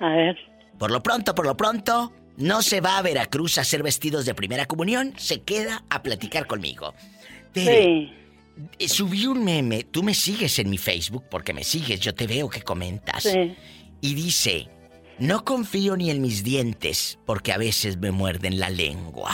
A 0.00 0.08
ver. 0.08 0.36
Por 0.78 0.90
lo 0.90 1.02
pronto, 1.02 1.34
por 1.34 1.44
lo 1.44 1.54
pronto, 1.54 2.10
no 2.38 2.62
se 2.62 2.80
va 2.80 2.96
a 2.96 3.02
Veracruz 3.02 3.58
a 3.58 3.60
hacer 3.60 3.82
vestidos 3.82 4.24
de 4.24 4.34
primera 4.34 4.64
comunión, 4.64 5.12
se 5.18 5.42
queda 5.42 5.84
a 5.90 6.02
platicar 6.02 6.46
conmigo. 6.46 6.94
Tere, 7.52 8.10
eh, 8.78 8.88
subí 8.88 9.26
un 9.26 9.44
meme, 9.44 9.84
tú 9.84 10.02
me 10.02 10.14
sigues 10.14 10.58
en 10.58 10.70
mi 10.70 10.78
Facebook 10.78 11.24
porque 11.30 11.52
me 11.52 11.64
sigues, 11.64 12.00
yo 12.00 12.14
te 12.14 12.26
veo 12.26 12.48
que 12.48 12.62
comentas. 12.62 13.22
Sí. 13.22 13.54
Y 14.00 14.14
dice, 14.14 14.68
no 15.18 15.44
confío 15.44 15.96
ni 15.96 16.10
en 16.10 16.20
mis 16.20 16.44
dientes 16.44 17.18
porque 17.26 17.52
a 17.52 17.58
veces 17.58 17.98
me 17.98 18.10
muerden 18.10 18.60
la 18.60 18.70
lengua. 18.70 19.32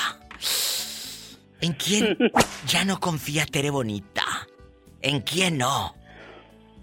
¿En 1.60 1.72
quién 1.74 2.16
ya 2.66 2.84
no 2.84 2.98
confía 3.00 3.46
Tere 3.46 3.70
Bonita? 3.70 4.24
¿En 5.00 5.20
quién 5.20 5.58
no? 5.58 5.94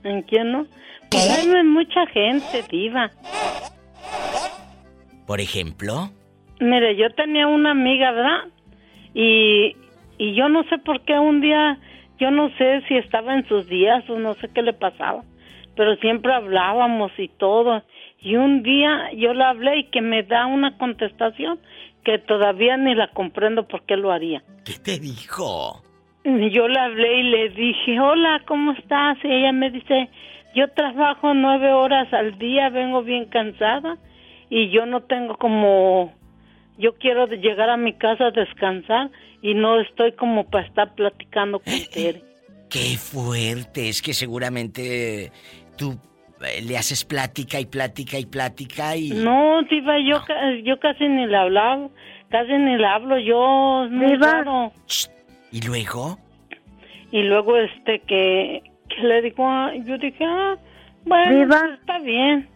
¿En 0.04 0.22
quién 0.24 0.52
no? 0.52 0.68
Pues 1.10 1.30
hay 1.30 1.64
mucha 1.64 2.06
gente, 2.08 2.64
diva. 2.70 3.12
Por 5.26 5.42
ejemplo, 5.42 6.12
Mire, 6.60 6.98
yo 6.98 7.10
tenía 7.12 7.48
una 7.48 7.72
amiga, 7.72 8.12
¿verdad? 8.12 8.48
Y, 9.14 9.76
y 10.18 10.36
yo 10.36 10.50
no 10.50 10.64
sé 10.66 10.78
por 10.80 11.02
qué 11.02 11.18
un 11.18 11.40
día, 11.42 11.80
yo 12.20 12.32
no 12.32 12.50
sé 12.58 12.82
si 12.88 12.98
estaba 12.98 13.34
en 13.34 13.48
sus 13.48 13.68
días 13.68 14.08
o 14.10 14.20
no 14.20 14.34
sé 14.36 14.50
qué 14.54 14.62
le 14.62 14.74
pasaba, 14.74 15.24
pero 15.80 15.96
siempre 15.96 16.34
hablábamos 16.34 17.10
y 17.18 17.30
todo. 17.30 17.84
Y 18.20 18.36
un 18.36 18.64
día 18.64 19.12
yo 19.16 19.34
le 19.34 19.46
hablé 19.46 19.80
y 19.80 19.84
que 19.86 20.02
me 20.02 20.24
da 20.24 20.46
una 20.46 20.78
contestación 20.78 21.58
que 22.04 22.18
todavía 22.18 22.76
ni 22.76 22.96
la 22.96 23.08
comprendo 23.12 23.66
por 23.66 23.84
qué 23.84 23.96
lo 23.96 24.12
haría. 24.12 24.44
¿qué 24.66 24.74
te 24.74 25.00
dijo? 25.00 25.82
Yo 26.26 26.68
le 26.68 26.78
hablé 26.78 27.20
y 27.22 27.24
le 27.24 27.50
dije, 27.52 27.98
hola, 27.98 28.44
¿cómo 28.46 28.74
estás? 28.74 29.20
Y 29.24 29.32
ella 29.32 29.54
me 29.54 29.72
dice, 29.72 30.10
yo 30.54 30.68
trabajo 30.68 31.34
nueve 31.34 31.72
horas 31.72 32.14
al 32.14 32.38
día, 32.38 32.70
vengo 32.70 33.02
bien 33.02 33.24
cansada 33.28 33.98
y 34.50 34.72
yo 34.72 34.86
no 34.86 35.04
tengo 35.04 35.38
como, 35.38 36.14
yo 36.78 36.96
quiero 36.98 37.26
llegar 37.28 37.70
a 37.70 37.78
mi 37.78 37.94
casa 37.94 38.26
a 38.26 38.32
descansar 38.32 39.12
y 39.42 39.54
no 39.54 39.80
estoy 39.80 40.12
como 40.12 40.44
para 40.44 40.68
estar 40.68 40.94
platicando 40.94 41.60
con 41.60 41.74
Tere. 41.94 42.22
Qué 42.70 42.98
fuerte, 42.98 43.90
es 43.90 44.02
que 44.02 44.14
seguramente 44.14 45.32
tú 45.80 45.98
eh, 46.46 46.62
le 46.62 46.78
haces 46.78 47.06
plática 47.06 47.60
y 47.60 47.66
plática 47.66 48.20
y 48.20 48.26
plática 48.26 48.96
y... 48.96 49.10
No, 49.12 49.62
Diva, 49.64 49.96
yo, 50.00 50.22
ca- 50.26 50.54
yo 50.64 50.80
casi 50.80 51.08
ni 51.08 51.26
le 51.26 51.38
hablaba, 51.38 51.88
casi 52.30 52.52
ni 52.54 52.78
le 52.78 52.86
hablo, 52.86 53.18
yo 53.18 53.88
muy 53.90 54.12
Diva. 54.12 54.32
raro. 54.32 54.74
¿Y 55.52 55.62
luego? 55.62 56.20
Y 57.12 57.24
luego 57.24 57.58
este 57.58 58.02
que, 58.02 58.62
que 58.90 59.02
le 59.02 59.22
digo, 59.24 59.48
ah, 59.48 59.72
yo 59.86 59.98
dije, 59.98 60.24
ah, 60.26 60.56
bueno, 61.06 61.40
Diva. 61.40 61.60
pues, 61.62 61.80
está 61.80 62.00
bien. 62.00 62.50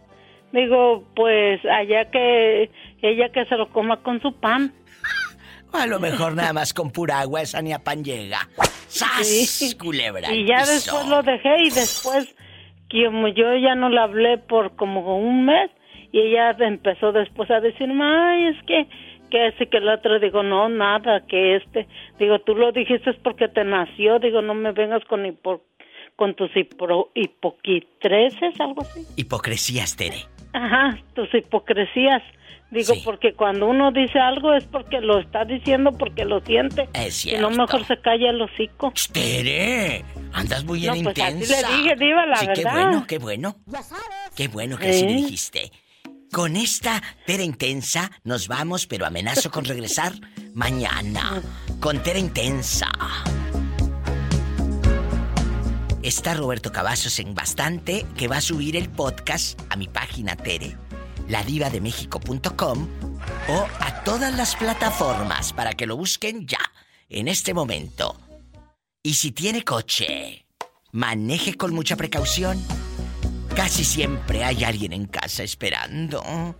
Digo, 0.52 1.02
pues 1.16 1.60
allá 1.64 2.08
que 2.12 2.70
ella 3.02 3.28
que 3.32 3.44
se 3.46 3.56
lo 3.56 3.68
coma 3.70 3.96
con 4.02 4.20
su 4.22 4.32
pan. 4.38 4.72
A 5.72 5.86
lo 5.88 5.98
mejor 5.98 6.34
nada 6.36 6.52
más 6.52 6.72
con 6.72 6.92
pura 6.92 7.18
agua 7.18 7.42
esa 7.42 7.60
ni 7.60 7.72
a 7.72 7.80
pan 7.80 8.04
llega. 8.04 8.48
¡Sas, 8.86 9.26
Sí. 9.26 9.76
culebra! 9.76 10.32
Y 10.32 10.46
ya 10.46 10.58
piso! 10.60 10.70
después 10.72 11.06
lo 11.08 11.22
dejé 11.24 11.62
y 11.64 11.70
después, 11.70 12.32
como 13.02 13.28
yo 13.28 13.56
ya 13.56 13.74
no 13.74 13.88
la 13.88 14.04
hablé 14.04 14.38
por 14.38 14.76
como 14.76 15.18
un 15.18 15.46
mes, 15.46 15.70
y 16.12 16.20
ella 16.20 16.54
empezó 16.60 17.10
después 17.10 17.50
a 17.50 17.58
decirme, 17.60 18.04
ay, 18.04 18.44
es 18.46 18.62
que, 18.66 18.86
que 19.30 19.48
ese 19.48 19.66
que 19.66 19.78
el 19.78 19.88
otro, 19.88 20.20
digo, 20.20 20.44
no, 20.44 20.68
nada, 20.68 21.26
que 21.26 21.56
este, 21.56 21.88
digo, 22.20 22.38
tú 22.40 22.54
lo 22.54 22.70
dijiste 22.70 23.10
es 23.10 23.16
porque 23.16 23.48
te 23.48 23.64
nació, 23.64 24.20
digo, 24.20 24.40
no 24.42 24.54
me 24.54 24.70
vengas 24.70 25.04
con 25.06 25.24
hipo- 25.24 25.62
con 26.14 26.34
tus 26.34 26.56
hipro, 26.56 27.10
hipoquitreces, 27.14 28.60
algo 28.60 28.82
así. 28.82 29.00
Hipocresías, 29.20 29.96
Tere. 29.96 30.18
Ajá, 30.52 30.96
tus 31.14 31.32
hipocresías. 31.34 32.22
Digo, 32.74 32.94
porque 33.04 33.34
cuando 33.34 33.66
uno 33.66 33.92
dice 33.92 34.18
algo 34.18 34.52
es 34.54 34.64
porque 34.64 35.00
lo 35.00 35.20
está 35.20 35.44
diciendo 35.44 35.92
porque 35.92 36.24
lo 36.24 36.40
siente. 36.40 36.88
Es 36.92 37.24
Y 37.24 37.36
no 37.36 37.50
mejor 37.50 37.86
se 37.86 37.96
calla 38.00 38.30
el 38.30 38.42
hocico. 38.42 38.92
Tere, 39.12 40.04
andas 40.32 40.64
muy 40.64 40.82
No, 40.86 40.92
bien 40.92 41.04
pues 41.04 41.18
así 41.20 41.32
intensa. 41.32 41.70
le 41.70 41.76
dije, 41.76 41.94
diva, 41.96 42.26
la 42.26 42.36
sí, 42.36 42.46
qué 42.54 42.62
bueno, 42.64 43.04
qué 43.06 43.18
bueno. 43.18 43.56
Qué 44.34 44.48
bueno 44.48 44.76
que 44.78 44.90
así 44.90 45.06
le 45.06 45.14
dijiste. 45.14 45.70
Con 46.32 46.56
esta 46.56 47.00
Tere 47.26 47.44
Intensa 47.44 48.10
nos 48.24 48.48
vamos, 48.48 48.86
pero 48.88 49.06
amenazo 49.06 49.50
con 49.52 49.64
regresar 49.64 50.12
mañana. 50.54 51.40
Con 51.80 52.02
Tere 52.02 52.18
Intensa. 52.18 52.88
Está 56.02 56.34
Roberto 56.34 56.70
Cavazos 56.70 57.18
en 57.18 57.34
Bastante, 57.34 58.04
que 58.16 58.28
va 58.28 58.36
a 58.36 58.40
subir 58.42 58.76
el 58.76 58.90
podcast 58.90 59.58
a 59.70 59.76
mi 59.76 59.88
página 59.88 60.36
Tere, 60.36 60.76
ladivademéxico.com 61.28 62.88
o 63.48 63.66
a 63.80 64.04
todas 64.04 64.34
las 64.36 64.56
plataformas 64.56 65.52
para 65.52 65.72
que 65.72 65.86
lo 65.86 65.96
busquen 65.96 66.46
ya, 66.46 66.60
en 67.08 67.28
este 67.28 67.54
momento. 67.54 68.16
Y 69.02 69.14
si 69.14 69.32
tiene 69.32 69.62
coche, 69.62 70.46
maneje 70.92 71.54
con 71.54 71.74
mucha 71.74 71.96
precaución. 71.96 72.58
Casi 73.54 73.84
siempre 73.84 74.44
hay 74.44 74.64
alguien 74.64 74.92
en 74.92 75.06
casa 75.06 75.42
esperando 75.42 76.56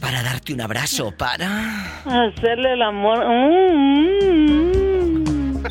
para 0.00 0.22
darte 0.22 0.52
un 0.52 0.60
abrazo, 0.60 1.12
para 1.16 2.02
Hacerle 2.04 2.74
el 2.74 2.82
amor. 2.82 3.24
Mm, 3.24 4.22
mm. 4.22 5.62